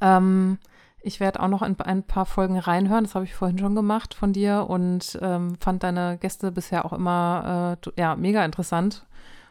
Ähm, 0.00 0.58
ich 1.04 1.20
werde 1.20 1.40
auch 1.40 1.48
noch 1.48 1.62
in 1.62 1.78
ein 1.78 2.02
paar 2.02 2.26
Folgen 2.26 2.58
reinhören. 2.58 3.04
Das 3.04 3.14
habe 3.14 3.24
ich 3.24 3.34
vorhin 3.34 3.58
schon 3.58 3.74
gemacht 3.74 4.14
von 4.14 4.32
dir 4.32 4.66
und 4.68 5.18
ähm, 5.20 5.56
fand 5.60 5.82
deine 5.82 6.18
Gäste 6.18 6.50
bisher 6.50 6.84
auch 6.84 6.92
immer 6.92 7.78
äh, 7.86 7.90
ja, 8.00 8.16
mega 8.16 8.44
interessant. 8.44 9.06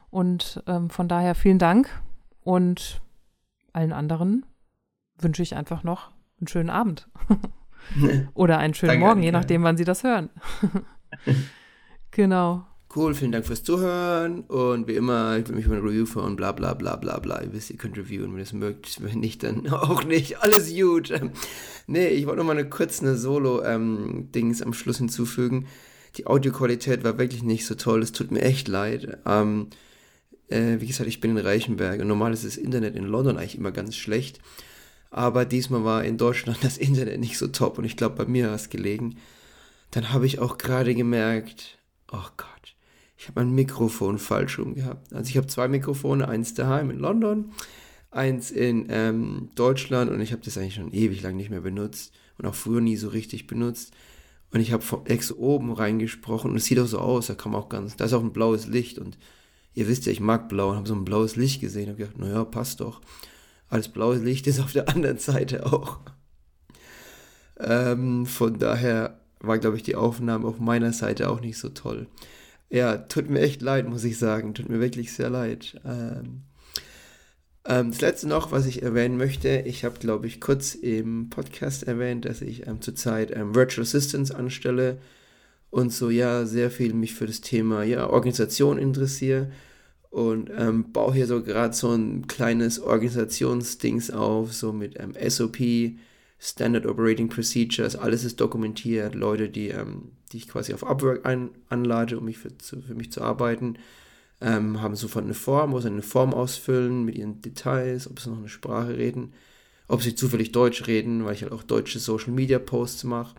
Und 0.09 0.63
ähm, 0.67 0.89
von 0.89 1.07
daher 1.07 1.35
vielen 1.35 1.59
Dank 1.59 1.89
und 2.41 3.01
allen 3.71 3.93
anderen 3.93 4.45
wünsche 5.19 5.43
ich 5.43 5.55
einfach 5.55 5.83
noch 5.83 6.11
einen 6.39 6.47
schönen 6.47 6.69
Abend. 6.69 7.07
Oder 8.33 8.57
einen 8.57 8.73
schönen 8.73 8.91
Danke, 8.91 9.05
Morgen, 9.05 9.23
je 9.23 9.31
nachdem, 9.31 9.63
wann 9.63 9.77
Sie 9.77 9.85
das 9.85 10.03
hören. 10.03 10.29
genau. 12.11 12.65
Cool, 12.95 13.15
vielen 13.15 13.31
Dank 13.31 13.47
fürs 13.47 13.63
Zuhören 13.63 14.41
und 14.41 14.87
wie 14.87 14.93
immer, 14.93 15.39
ich 15.39 15.47
will 15.47 15.55
mich 15.55 15.65
über 15.65 15.75
ein 15.75 15.81
Review 15.81 16.05
freuen, 16.05 16.35
bla 16.35 16.51
bla 16.51 16.75
bla 16.75 16.95
bla 16.95 17.17
bla. 17.17 17.41
Ihr 17.41 17.51
wisst, 17.51 17.71
ihr 17.71 17.77
könnt 17.77 17.97
reviewen, 17.97 18.31
wenn 18.31 18.37
ihr 18.37 18.43
es 18.43 18.53
mögt. 18.53 19.01
Wenn 19.01 19.19
nicht, 19.19 19.41
dann 19.41 19.67
auch 19.71 20.03
nicht. 20.03 20.43
Alles 20.43 20.71
gut. 20.75 21.11
nee, 21.87 22.09
ich 22.09 22.27
wollte 22.27 22.37
noch 22.37 22.45
mal 22.45 22.51
eine 22.51 22.69
kurze 22.69 23.17
Solo-Dings 23.17 24.61
ähm, 24.61 24.67
am 24.67 24.73
Schluss 24.73 24.99
hinzufügen. 24.99 25.65
Die 26.17 26.27
Audioqualität 26.27 27.03
war 27.03 27.17
wirklich 27.17 27.41
nicht 27.41 27.65
so 27.65 27.73
toll. 27.73 28.03
Es 28.03 28.11
tut 28.11 28.29
mir 28.29 28.43
echt 28.43 28.67
leid. 28.67 29.17
Ähm, 29.25 29.69
äh, 30.49 30.79
wie 30.79 30.85
gesagt, 30.85 31.09
ich 31.09 31.19
bin 31.19 31.31
in 31.31 31.43
Reichenberg 31.43 31.99
und 31.99 32.07
normal 32.07 32.31
ist 32.31 32.45
das 32.45 32.57
Internet 32.57 32.95
in 32.95 33.05
London 33.05 33.37
eigentlich 33.37 33.57
immer 33.57 33.71
ganz 33.71 33.95
schlecht. 33.95 34.39
Aber 35.09 35.45
diesmal 35.45 35.83
war 35.83 36.03
in 36.03 36.19
Deutschland 36.19 36.59
das 36.61 36.77
Internet 36.77 37.19
nicht 37.19 37.39
so 37.39 37.47
top 37.47 37.79
und 37.79 37.85
ich 37.85 37.97
glaube, 37.97 38.23
bei 38.23 38.29
mir 38.29 38.49
war 38.49 38.55
es 38.55 38.69
gelegen. 38.69 39.17
Dann 39.89 40.13
habe 40.13 40.27
ich 40.27 40.37
auch 40.37 40.59
gerade 40.59 40.93
gemerkt, 40.93 41.79
oh 42.11 42.29
Gott, 42.37 42.62
ich 43.23 43.29
habe 43.29 43.39
mein 43.39 43.55
Mikrofon 43.55 44.19
falsch 44.19 44.59
rum 44.59 44.75
gehabt. 44.75 45.13
Also 45.13 45.29
ich 45.29 45.37
habe 45.37 45.47
zwei 45.47 45.69
Mikrofone, 45.69 46.27
eins 46.27 46.55
daheim 46.55 46.89
in 46.89 46.99
London, 46.99 47.53
eins 48.11 48.51
in 48.51 48.87
ähm, 48.89 49.49
Deutschland 49.55 50.11
und 50.11 50.19
ich 50.19 50.33
habe 50.33 50.41
das 50.43 50.57
eigentlich 50.57 50.73
schon 50.73 50.91
ewig 50.91 51.21
lang 51.21 51.37
nicht 51.37 51.49
mehr 51.49 51.61
benutzt 51.61 52.13
und 52.37 52.45
auch 52.45 52.53
früher 52.53 52.81
nie 52.81 52.97
so 52.97 53.07
richtig 53.07 53.47
benutzt. 53.47 53.93
Und 54.51 54.59
ich 54.59 54.73
habe 54.73 54.83
von 54.83 55.05
ex 55.05 55.31
oben 55.31 55.71
reingesprochen 55.71 56.51
und 56.51 56.57
es 56.57 56.65
sieht 56.65 56.79
auch 56.79 56.85
so 56.85 56.99
aus, 56.99 57.27
da 57.27 57.33
kam 57.33 57.55
auch 57.55 57.69
ganz, 57.69 57.95
da 57.95 58.03
ist 58.03 58.11
auch 58.11 58.21
ein 58.21 58.33
blaues 58.33 58.67
Licht 58.67 58.99
und 58.99 59.17
ihr 59.73 59.87
wisst 59.87 60.05
ja, 60.05 60.11
ich 60.11 60.19
mag 60.19 60.49
blau 60.49 60.71
und 60.71 60.75
habe 60.75 60.87
so 60.89 60.93
ein 60.93 61.05
blaues 61.05 61.37
Licht 61.37 61.61
gesehen 61.61 61.91
und 61.91 61.97
gedacht, 61.97 62.17
naja, 62.17 62.43
passt 62.43 62.81
doch. 62.81 62.99
Aber 63.69 63.77
das 63.77 63.87
blaue 63.87 64.17
Licht 64.17 64.47
ist 64.47 64.59
auf 64.59 64.73
der 64.73 64.89
anderen 64.93 65.17
Seite 65.17 65.65
auch. 65.65 65.99
Ähm, 67.57 68.25
von 68.25 68.59
daher 68.59 69.21
war, 69.39 69.59
glaube 69.59 69.77
ich, 69.77 69.83
die 69.83 69.95
Aufnahme 69.95 70.45
auf 70.45 70.59
meiner 70.59 70.91
Seite 70.91 71.29
auch 71.29 71.39
nicht 71.39 71.57
so 71.57 71.69
toll. 71.69 72.07
Ja, 72.73 72.97
tut 72.97 73.29
mir 73.29 73.41
echt 73.41 73.61
leid, 73.61 73.87
muss 73.87 74.03
ich 74.03 74.17
sagen. 74.17 74.55
Tut 74.55 74.67
mir 74.67 74.79
wirklich 74.79 75.13
sehr 75.13 75.29
leid. 75.29 75.79
Ähm, 75.85 76.41
ähm, 77.65 77.91
das 77.91 78.01
letzte 78.01 78.27
noch, 78.27 78.51
was 78.51 78.65
ich 78.65 78.81
erwähnen 78.81 79.15
möchte, 79.15 79.61
ich 79.67 79.85
habe, 79.85 79.99
glaube 79.99 80.25
ich, 80.25 80.41
kurz 80.41 80.73
im 80.73 81.29
Podcast 81.29 81.83
erwähnt, 81.83 82.25
dass 82.25 82.41
ich 82.41 82.65
ähm, 82.65 82.81
zurzeit 82.81 83.29
ähm, 83.29 83.53
Virtual 83.53 83.83
Assistants 83.83 84.31
anstelle 84.31 84.97
und 85.69 85.93
so 85.93 86.09
ja 86.09 86.47
sehr 86.47 86.71
viel 86.71 86.95
mich 86.95 87.13
für 87.13 87.27
das 87.27 87.41
Thema 87.41 87.83
ja, 87.83 88.09
Organisation 88.09 88.79
interessiere 88.79 89.51
und 90.09 90.49
ähm, 90.57 90.91
baue 90.91 91.13
hier 91.13 91.27
so 91.27 91.43
gerade 91.43 91.75
so 91.75 91.91
ein 91.91 92.25
kleines 92.25 92.79
Organisationsdings 92.79 94.09
auf, 94.09 94.51
so 94.51 94.73
mit 94.73 94.99
ähm, 94.99 95.13
SOP, 95.29 95.59
Standard 96.45 96.85
Operating 96.85 97.29
Procedures, 97.29 97.95
alles 97.95 98.25
ist 98.25 98.41
dokumentiert, 98.41 99.15
Leute, 99.15 99.47
die, 99.47 99.69
ähm, 99.69 100.11
die 100.31 100.37
ich 100.37 100.49
quasi 100.49 100.73
auf 100.73 100.83
Upwork 100.83 101.25
ein, 101.25 101.51
anlade, 101.69 102.17
um 102.17 102.25
mich 102.25 102.37
für, 102.37 102.57
zu, 102.57 102.81
für 102.81 102.95
mich 102.95 103.13
zu 103.13 103.21
arbeiten, 103.21 103.77
ähm, 104.41 104.81
haben 104.81 104.97
sofort 104.97 105.23
eine 105.23 105.35
Form, 105.35 105.71
wo 105.71 105.79
sie 105.79 105.87
eine 105.87 106.01
Form 106.01 106.33
ausfüllen 106.33 107.05
mit 107.05 107.15
ihren 107.17 107.41
Details, 107.41 108.09
ob 108.09 108.19
sie 108.19 108.29
noch 108.29 108.39
eine 108.39 108.49
Sprache 108.49 108.97
reden, 108.97 109.31
ob 109.87 110.03
sie 110.03 110.15
zufällig 110.15 110.51
Deutsch 110.51 110.85
reden, 110.85 111.23
weil 111.23 111.33
ich 111.33 111.43
halt 111.43 111.53
auch 111.53 111.63
deutsche 111.63 111.99
Social 111.99 112.33
Media 112.33 112.59
Posts 112.59 113.05
mache. 113.05 113.35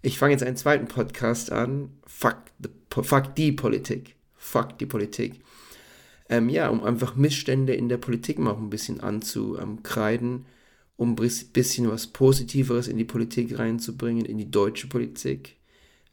Ich 0.00 0.18
fange 0.18 0.32
jetzt 0.32 0.44
einen 0.44 0.56
zweiten 0.56 0.86
Podcast 0.86 1.52
an, 1.52 1.90
Fuck, 2.06 2.38
the, 2.58 2.70
fuck 3.02 3.34
die 3.34 3.52
Politik. 3.52 4.16
Fuck 4.34 4.78
die 4.78 4.86
Politik. 4.86 5.42
Ähm, 6.30 6.48
ja, 6.48 6.70
um 6.70 6.82
einfach 6.84 7.16
Missstände 7.16 7.74
in 7.74 7.90
der 7.90 7.98
Politik 7.98 8.38
mal 8.38 8.54
ein 8.54 8.70
bisschen 8.70 9.00
anzukreiden, 9.00 10.46
um 10.96 11.10
ein 11.12 11.30
bisschen 11.52 11.90
was 11.90 12.06
Positiveres 12.06 12.88
in 12.88 12.96
die 12.96 13.04
Politik 13.04 13.58
reinzubringen, 13.58 14.24
in 14.24 14.38
die 14.38 14.50
deutsche 14.50 14.86
Politik. 14.86 15.56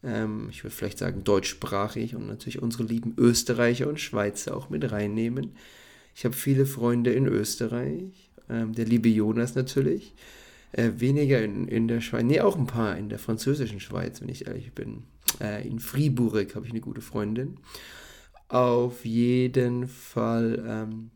Ähm, 0.03 0.48
ich 0.49 0.64
würde 0.64 0.76
vielleicht 0.76 0.98
sagen 0.98 1.24
deutschsprachig 1.24 2.16
und 2.16 2.28
natürlich 2.28 2.62
unsere 2.62 2.84
lieben 2.84 3.14
Österreicher 3.18 3.88
und 3.88 3.99
Schweizer 3.99 4.56
auch 4.56 4.70
mit 4.70 4.91
reinnehmen. 4.91 5.52
Ich 6.16 6.26
habe 6.26 6.36
viele 6.36 6.66
Freunde 6.66 7.14
in 7.14 7.28
Österreich, 7.28 8.32
ähm, 8.49 8.74
der 8.74 8.86
liebe 8.86 9.10
Jonas 9.10 9.56
natürlich. 9.56 10.14
Äh, 10.74 10.91
weniger 10.98 11.44
in, 11.44 11.68
in 11.68 11.90
der 11.90 11.99
Schweiz, 11.99 12.24
nee, 12.24 12.40
auch 12.40 12.58
ein 12.58 12.66
paar 12.66 12.98
in 12.98 13.10
der 13.10 13.20
französischen 13.20 13.82
Schweiz, 13.82 14.22
wenn 14.22 14.30
ich 14.30 14.48
ehrlich 14.48 14.72
bin. 14.72 15.03
Äh, 15.41 15.68
in 15.68 15.80
Fribourg 15.80 16.56
habe 16.56 16.66
ich 16.66 16.72
eine 16.72 16.82
gute 16.82 17.02
Freundin 17.02 17.58
auf 18.52 19.06
jeden 19.06 19.88
Fall 19.88 20.64
ähm, 20.68 21.12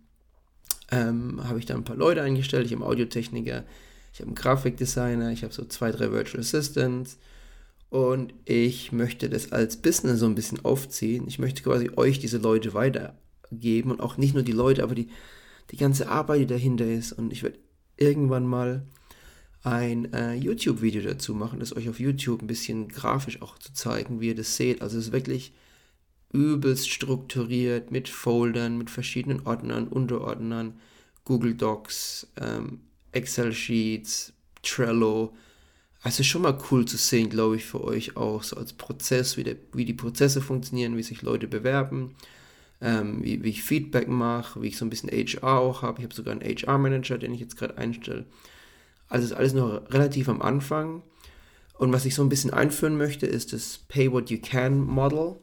ähm, 0.96 1.42
habe 1.44 1.60
ich 1.60 1.66
da 1.66 1.76
ein 1.76 1.84
paar 1.84 1.96
Leute 1.96 2.22
eingestellt. 2.22 2.66
Ich 2.66 2.72
habe 2.72 2.84
einen 2.84 2.92
Audiotechniker, 2.92 3.64
ich 4.14 4.20
habe 4.20 4.28
einen 4.28 4.36
Grafikdesigner, 4.36 5.32
ich 5.32 5.44
habe 5.44 5.54
so 5.54 5.66
zwei, 5.66 5.92
drei 5.92 6.12
Virtual 6.12 6.40
Assistants 6.40 7.18
und 7.90 8.34
ich 8.46 8.92
möchte 8.92 9.30
das 9.30 9.52
als 9.52 9.78
Business 9.78 10.20
so 10.20 10.26
ein 10.26 10.36
bisschen 10.36 10.64
aufziehen. 10.64 11.28
Ich 11.28 11.40
möchte 11.40 11.64
quasi 11.64 11.92
euch 11.96 12.20
diese 12.20 12.38
Leute 12.38 12.74
weitergeben 12.74 13.92
und 13.92 14.02
auch 14.02 14.18
nicht 14.18 14.34
nur 14.34 14.44
die 14.44 14.54
Leute, 14.54 14.84
aber 14.84 14.96
die, 14.96 15.10
die 15.72 15.78
ganze 15.78 16.10
Arbeit, 16.10 16.42
die 16.42 16.48
dahinter 16.48 16.86
ist. 16.86 17.12
Und 17.12 17.32
ich 17.32 17.44
werde 17.44 17.60
irgendwann 17.98 18.46
mal 18.46 18.84
ein 19.64 20.14
äh, 20.14 20.36
YouTube-Video 20.36 21.02
dazu 21.02 21.34
machen, 21.34 21.60
das 21.60 21.76
euch 21.76 21.90
auf 21.90 22.00
YouTube 22.00 22.42
ein 22.42 22.48
bisschen 22.48 22.88
grafisch 22.88 23.42
auch 23.42 23.58
zu 23.58 23.74
zeigen, 23.74 24.22
wie 24.22 24.28
ihr 24.28 24.36
das 24.36 24.56
seht. 24.56 24.82
Also 24.82 24.98
es 24.98 25.08
ist 25.08 25.12
wirklich 25.12 25.54
übelst 26.36 26.90
strukturiert 26.90 27.92
mit 27.92 28.10
Foldern, 28.10 28.78
mit 28.78 28.90
verschiedenen 28.90 29.46
Ordnern, 29.46 29.88
Unterordnern, 29.88 30.80
Google 31.24 31.56
Docs, 31.56 32.28
ähm, 32.40 32.82
Excel 33.12 33.54
Sheets, 33.54 34.34
Trello. 34.62 35.34
Also 36.02 36.24
schon 36.24 36.44
mal 36.44 36.58
cool 36.70 36.86
zu 36.86 36.98
sehen, 36.98 37.30
glaube 37.30 37.56
ich, 37.56 37.66
für 37.66 37.84
euch 37.84 38.16
auch, 38.16 38.44
so 38.44 38.58
als 38.58 38.74
Prozess, 38.74 39.38
wie, 39.38 39.44
der, 39.44 39.56
wie 39.74 39.86
die 39.86 39.94
Prozesse 39.94 40.42
funktionieren, 40.42 40.98
wie 40.98 41.04
sich 41.04 41.22
Leute 41.22 41.48
bewerben, 41.48 42.16
ähm, 42.82 43.24
wie, 43.24 43.44
wie 43.44 43.50
ich 43.50 43.64
Feedback 43.64 44.08
mache, 44.08 44.62
wie 44.62 44.68
ich 44.68 44.78
so 44.78 44.86
ein 44.86 44.90
bisschen 44.90 45.10
HR 45.10 45.60
auch 45.60 45.82
habe. 45.82 46.00
Ich 46.00 46.04
habe 46.04 46.14
sogar 46.14 46.34
einen 46.34 46.44
HR-Manager, 46.44 47.18
den 47.18 47.34
ich 47.34 47.40
jetzt 47.40 47.58
gerade 47.58 47.78
einstelle. 47.78 48.26
Also 49.08 49.26
ist 49.26 49.34
alles 49.34 49.54
noch 49.54 49.82
relativ 49.92 50.30
am 50.30 50.42
Anfang. 50.42 51.02
Und 51.78 51.92
was 51.92 52.06
ich 52.06 52.16
so 52.16 52.22
ein 52.22 52.30
bisschen 52.30 52.52
einführen 52.52 52.98
möchte, 52.98 53.26
ist 53.26 53.54
das 53.54 53.80
Pay 53.88 54.12
What 54.12 54.30
You 54.30 54.40
Can 54.42 54.80
Model. 54.82 55.38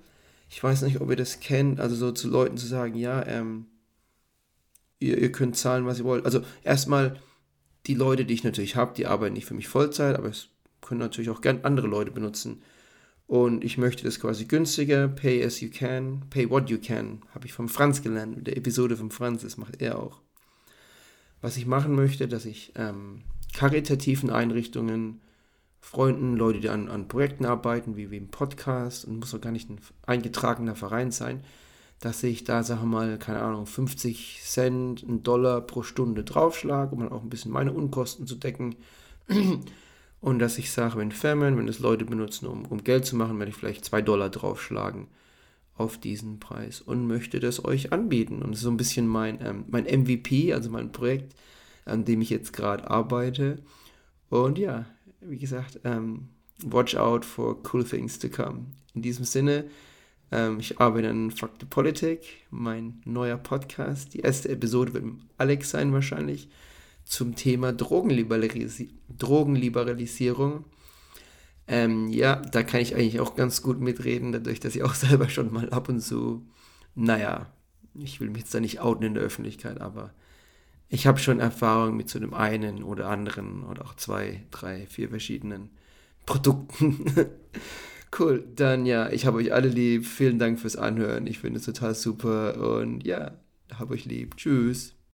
Ich 0.52 0.62
weiß 0.62 0.82
nicht, 0.82 1.00
ob 1.00 1.08
ihr 1.08 1.16
das 1.16 1.40
kennt, 1.40 1.80
also 1.80 1.96
so 1.96 2.12
zu 2.12 2.28
Leuten 2.28 2.58
zu 2.58 2.66
sagen, 2.66 2.94
ja, 2.94 3.26
ähm, 3.26 3.68
ihr, 4.98 5.16
ihr 5.16 5.32
könnt 5.32 5.56
zahlen, 5.56 5.86
was 5.86 5.98
ihr 5.98 6.04
wollt. 6.04 6.26
Also 6.26 6.42
erstmal 6.62 7.18
die 7.86 7.94
Leute, 7.94 8.26
die 8.26 8.34
ich 8.34 8.44
natürlich 8.44 8.76
habe, 8.76 8.92
die 8.94 9.06
arbeiten 9.06 9.32
nicht 9.32 9.46
für 9.46 9.54
mich 9.54 9.68
Vollzeit, 9.68 10.14
aber 10.14 10.28
es 10.28 10.48
können 10.82 11.00
natürlich 11.00 11.30
auch 11.30 11.40
gern 11.40 11.60
andere 11.62 11.86
Leute 11.86 12.10
benutzen. 12.10 12.60
Und 13.26 13.64
ich 13.64 13.78
möchte 13.78 14.04
das 14.04 14.20
quasi 14.20 14.44
günstiger, 14.44 15.08
pay 15.08 15.42
as 15.42 15.62
you 15.62 15.70
can, 15.70 16.20
pay 16.28 16.50
what 16.50 16.68
you 16.68 16.76
can, 16.78 17.22
habe 17.34 17.46
ich 17.46 17.54
vom 17.54 17.70
Franz 17.70 18.02
gelernt, 18.02 18.36
mit 18.36 18.46
der 18.46 18.58
Episode 18.58 18.98
von 18.98 19.10
Franz, 19.10 19.40
das 19.40 19.56
macht 19.56 19.80
er 19.80 19.98
auch. 19.98 20.20
Was 21.40 21.56
ich 21.56 21.64
machen 21.64 21.94
möchte, 21.94 22.28
dass 22.28 22.44
ich 22.44 22.74
ähm, 22.76 23.22
karitativen 23.54 24.28
Einrichtungen, 24.28 25.22
Freunden, 25.82 26.36
Leute, 26.36 26.60
die 26.60 26.70
an, 26.70 26.88
an 26.88 27.08
Projekten 27.08 27.44
arbeiten, 27.44 27.96
wie, 27.96 28.10
wie 28.10 28.16
im 28.16 28.28
Podcast, 28.28 29.04
und 29.04 29.18
muss 29.18 29.34
auch 29.34 29.40
gar 29.40 29.50
nicht 29.50 29.68
ein 29.68 29.80
eingetragener 30.06 30.76
Verein 30.76 31.10
sein, 31.10 31.42
dass 32.00 32.22
ich 32.22 32.44
da, 32.44 32.62
sagen 32.62 32.82
wir 32.82 32.86
mal, 32.86 33.18
keine 33.18 33.42
Ahnung, 33.42 33.66
50 33.66 34.40
Cent, 34.42 35.02
ein 35.02 35.22
Dollar 35.22 35.60
pro 35.60 35.82
Stunde 35.82 36.24
draufschlage, 36.24 36.94
um 36.94 37.00
dann 37.00 37.12
auch 37.12 37.22
ein 37.22 37.28
bisschen 37.28 37.52
meine 37.52 37.72
Unkosten 37.72 38.26
zu 38.26 38.36
decken. 38.36 38.76
Und 40.20 40.38
dass 40.38 40.56
ich 40.56 40.70
sage, 40.70 40.96
wenn 40.98 41.10
Firmen, 41.10 41.58
wenn 41.58 41.66
es 41.66 41.80
Leute 41.80 42.04
benutzen, 42.04 42.46
um, 42.46 42.64
um 42.66 42.84
Geld 42.84 43.04
zu 43.04 43.16
machen, 43.16 43.38
werde 43.40 43.50
ich 43.50 43.56
vielleicht 43.56 43.84
2 43.84 44.02
Dollar 44.02 44.30
draufschlagen 44.30 45.08
auf 45.76 45.98
diesen 45.98 46.38
Preis 46.38 46.80
und 46.80 47.08
möchte 47.08 47.40
das 47.40 47.64
euch 47.64 47.92
anbieten. 47.92 48.40
Und 48.40 48.52
das 48.52 48.58
ist 48.58 48.64
so 48.64 48.70
ein 48.70 48.76
bisschen 48.76 49.08
mein, 49.08 49.44
ähm, 49.44 49.64
mein 49.68 49.84
MVP, 49.84 50.52
also 50.54 50.70
mein 50.70 50.92
Projekt, 50.92 51.34
an 51.84 52.04
dem 52.04 52.20
ich 52.20 52.30
jetzt 52.30 52.52
gerade 52.52 52.88
arbeite. 52.88 53.58
Und 54.30 54.58
ja, 54.58 54.86
wie 55.26 55.38
gesagt, 55.38 55.80
ähm, 55.84 56.28
watch 56.62 56.96
out 56.96 57.24
for 57.24 57.56
cool 57.72 57.84
things 57.84 58.18
to 58.18 58.28
come. 58.28 58.66
In 58.94 59.02
diesem 59.02 59.24
Sinne, 59.24 59.64
ähm, 60.30 60.58
ich 60.60 60.80
arbeite 60.80 61.10
an 61.10 61.30
Fuck 61.30 61.52
the 61.60 61.66
Politik, 61.66 62.46
mein 62.50 63.00
neuer 63.04 63.36
Podcast. 63.36 64.14
Die 64.14 64.20
erste 64.20 64.48
Episode 64.48 64.94
wird 64.94 65.04
mit 65.04 65.14
Alex 65.38 65.70
sein 65.70 65.92
wahrscheinlich 65.92 66.48
zum 67.04 67.34
Thema 67.34 67.72
Drogenliberalisi 67.72 68.90
Drogenliberalisierung. 69.18 70.64
Ähm, 71.68 72.08
ja, 72.08 72.36
da 72.36 72.62
kann 72.62 72.80
ich 72.80 72.94
eigentlich 72.94 73.20
auch 73.20 73.36
ganz 73.36 73.62
gut 73.62 73.80
mitreden, 73.80 74.32
dadurch, 74.32 74.60
dass 74.60 74.74
ich 74.74 74.82
auch 74.82 74.94
selber 74.96 75.28
schon 75.28 75.52
mal 75.52 75.70
ab 75.70 75.88
und 75.88 76.00
zu, 76.00 76.46
naja, 76.94 77.52
ich 77.94 78.20
will 78.20 78.30
mich 78.30 78.42
jetzt 78.42 78.54
da 78.54 78.60
nicht 78.60 78.80
outen 78.80 79.04
in 79.04 79.14
der 79.14 79.22
Öffentlichkeit, 79.22 79.80
aber 79.80 80.12
ich 80.92 81.06
habe 81.06 81.18
schon 81.18 81.40
Erfahrung 81.40 81.96
mit 81.96 82.10
so 82.10 82.18
einem 82.18 82.34
einen 82.34 82.82
oder 82.82 83.08
anderen 83.08 83.64
oder 83.64 83.82
auch 83.86 83.96
zwei, 83.96 84.44
drei, 84.50 84.86
vier 84.86 85.08
verschiedenen 85.08 85.70
Produkten. 86.26 87.06
cool, 88.18 88.44
dann 88.54 88.84
ja, 88.84 89.10
ich 89.10 89.24
habe 89.24 89.38
euch 89.38 89.54
alle 89.54 89.68
lieb. 89.68 90.04
Vielen 90.04 90.38
Dank 90.38 90.60
fürs 90.60 90.76
Anhören. 90.76 91.26
Ich 91.26 91.38
finde 91.38 91.60
es 91.60 91.64
total 91.64 91.94
super 91.94 92.76
und 92.76 93.06
ja, 93.06 93.32
habe 93.72 93.94
euch 93.94 94.04
lieb. 94.04 94.36
Tschüss. 94.36 94.94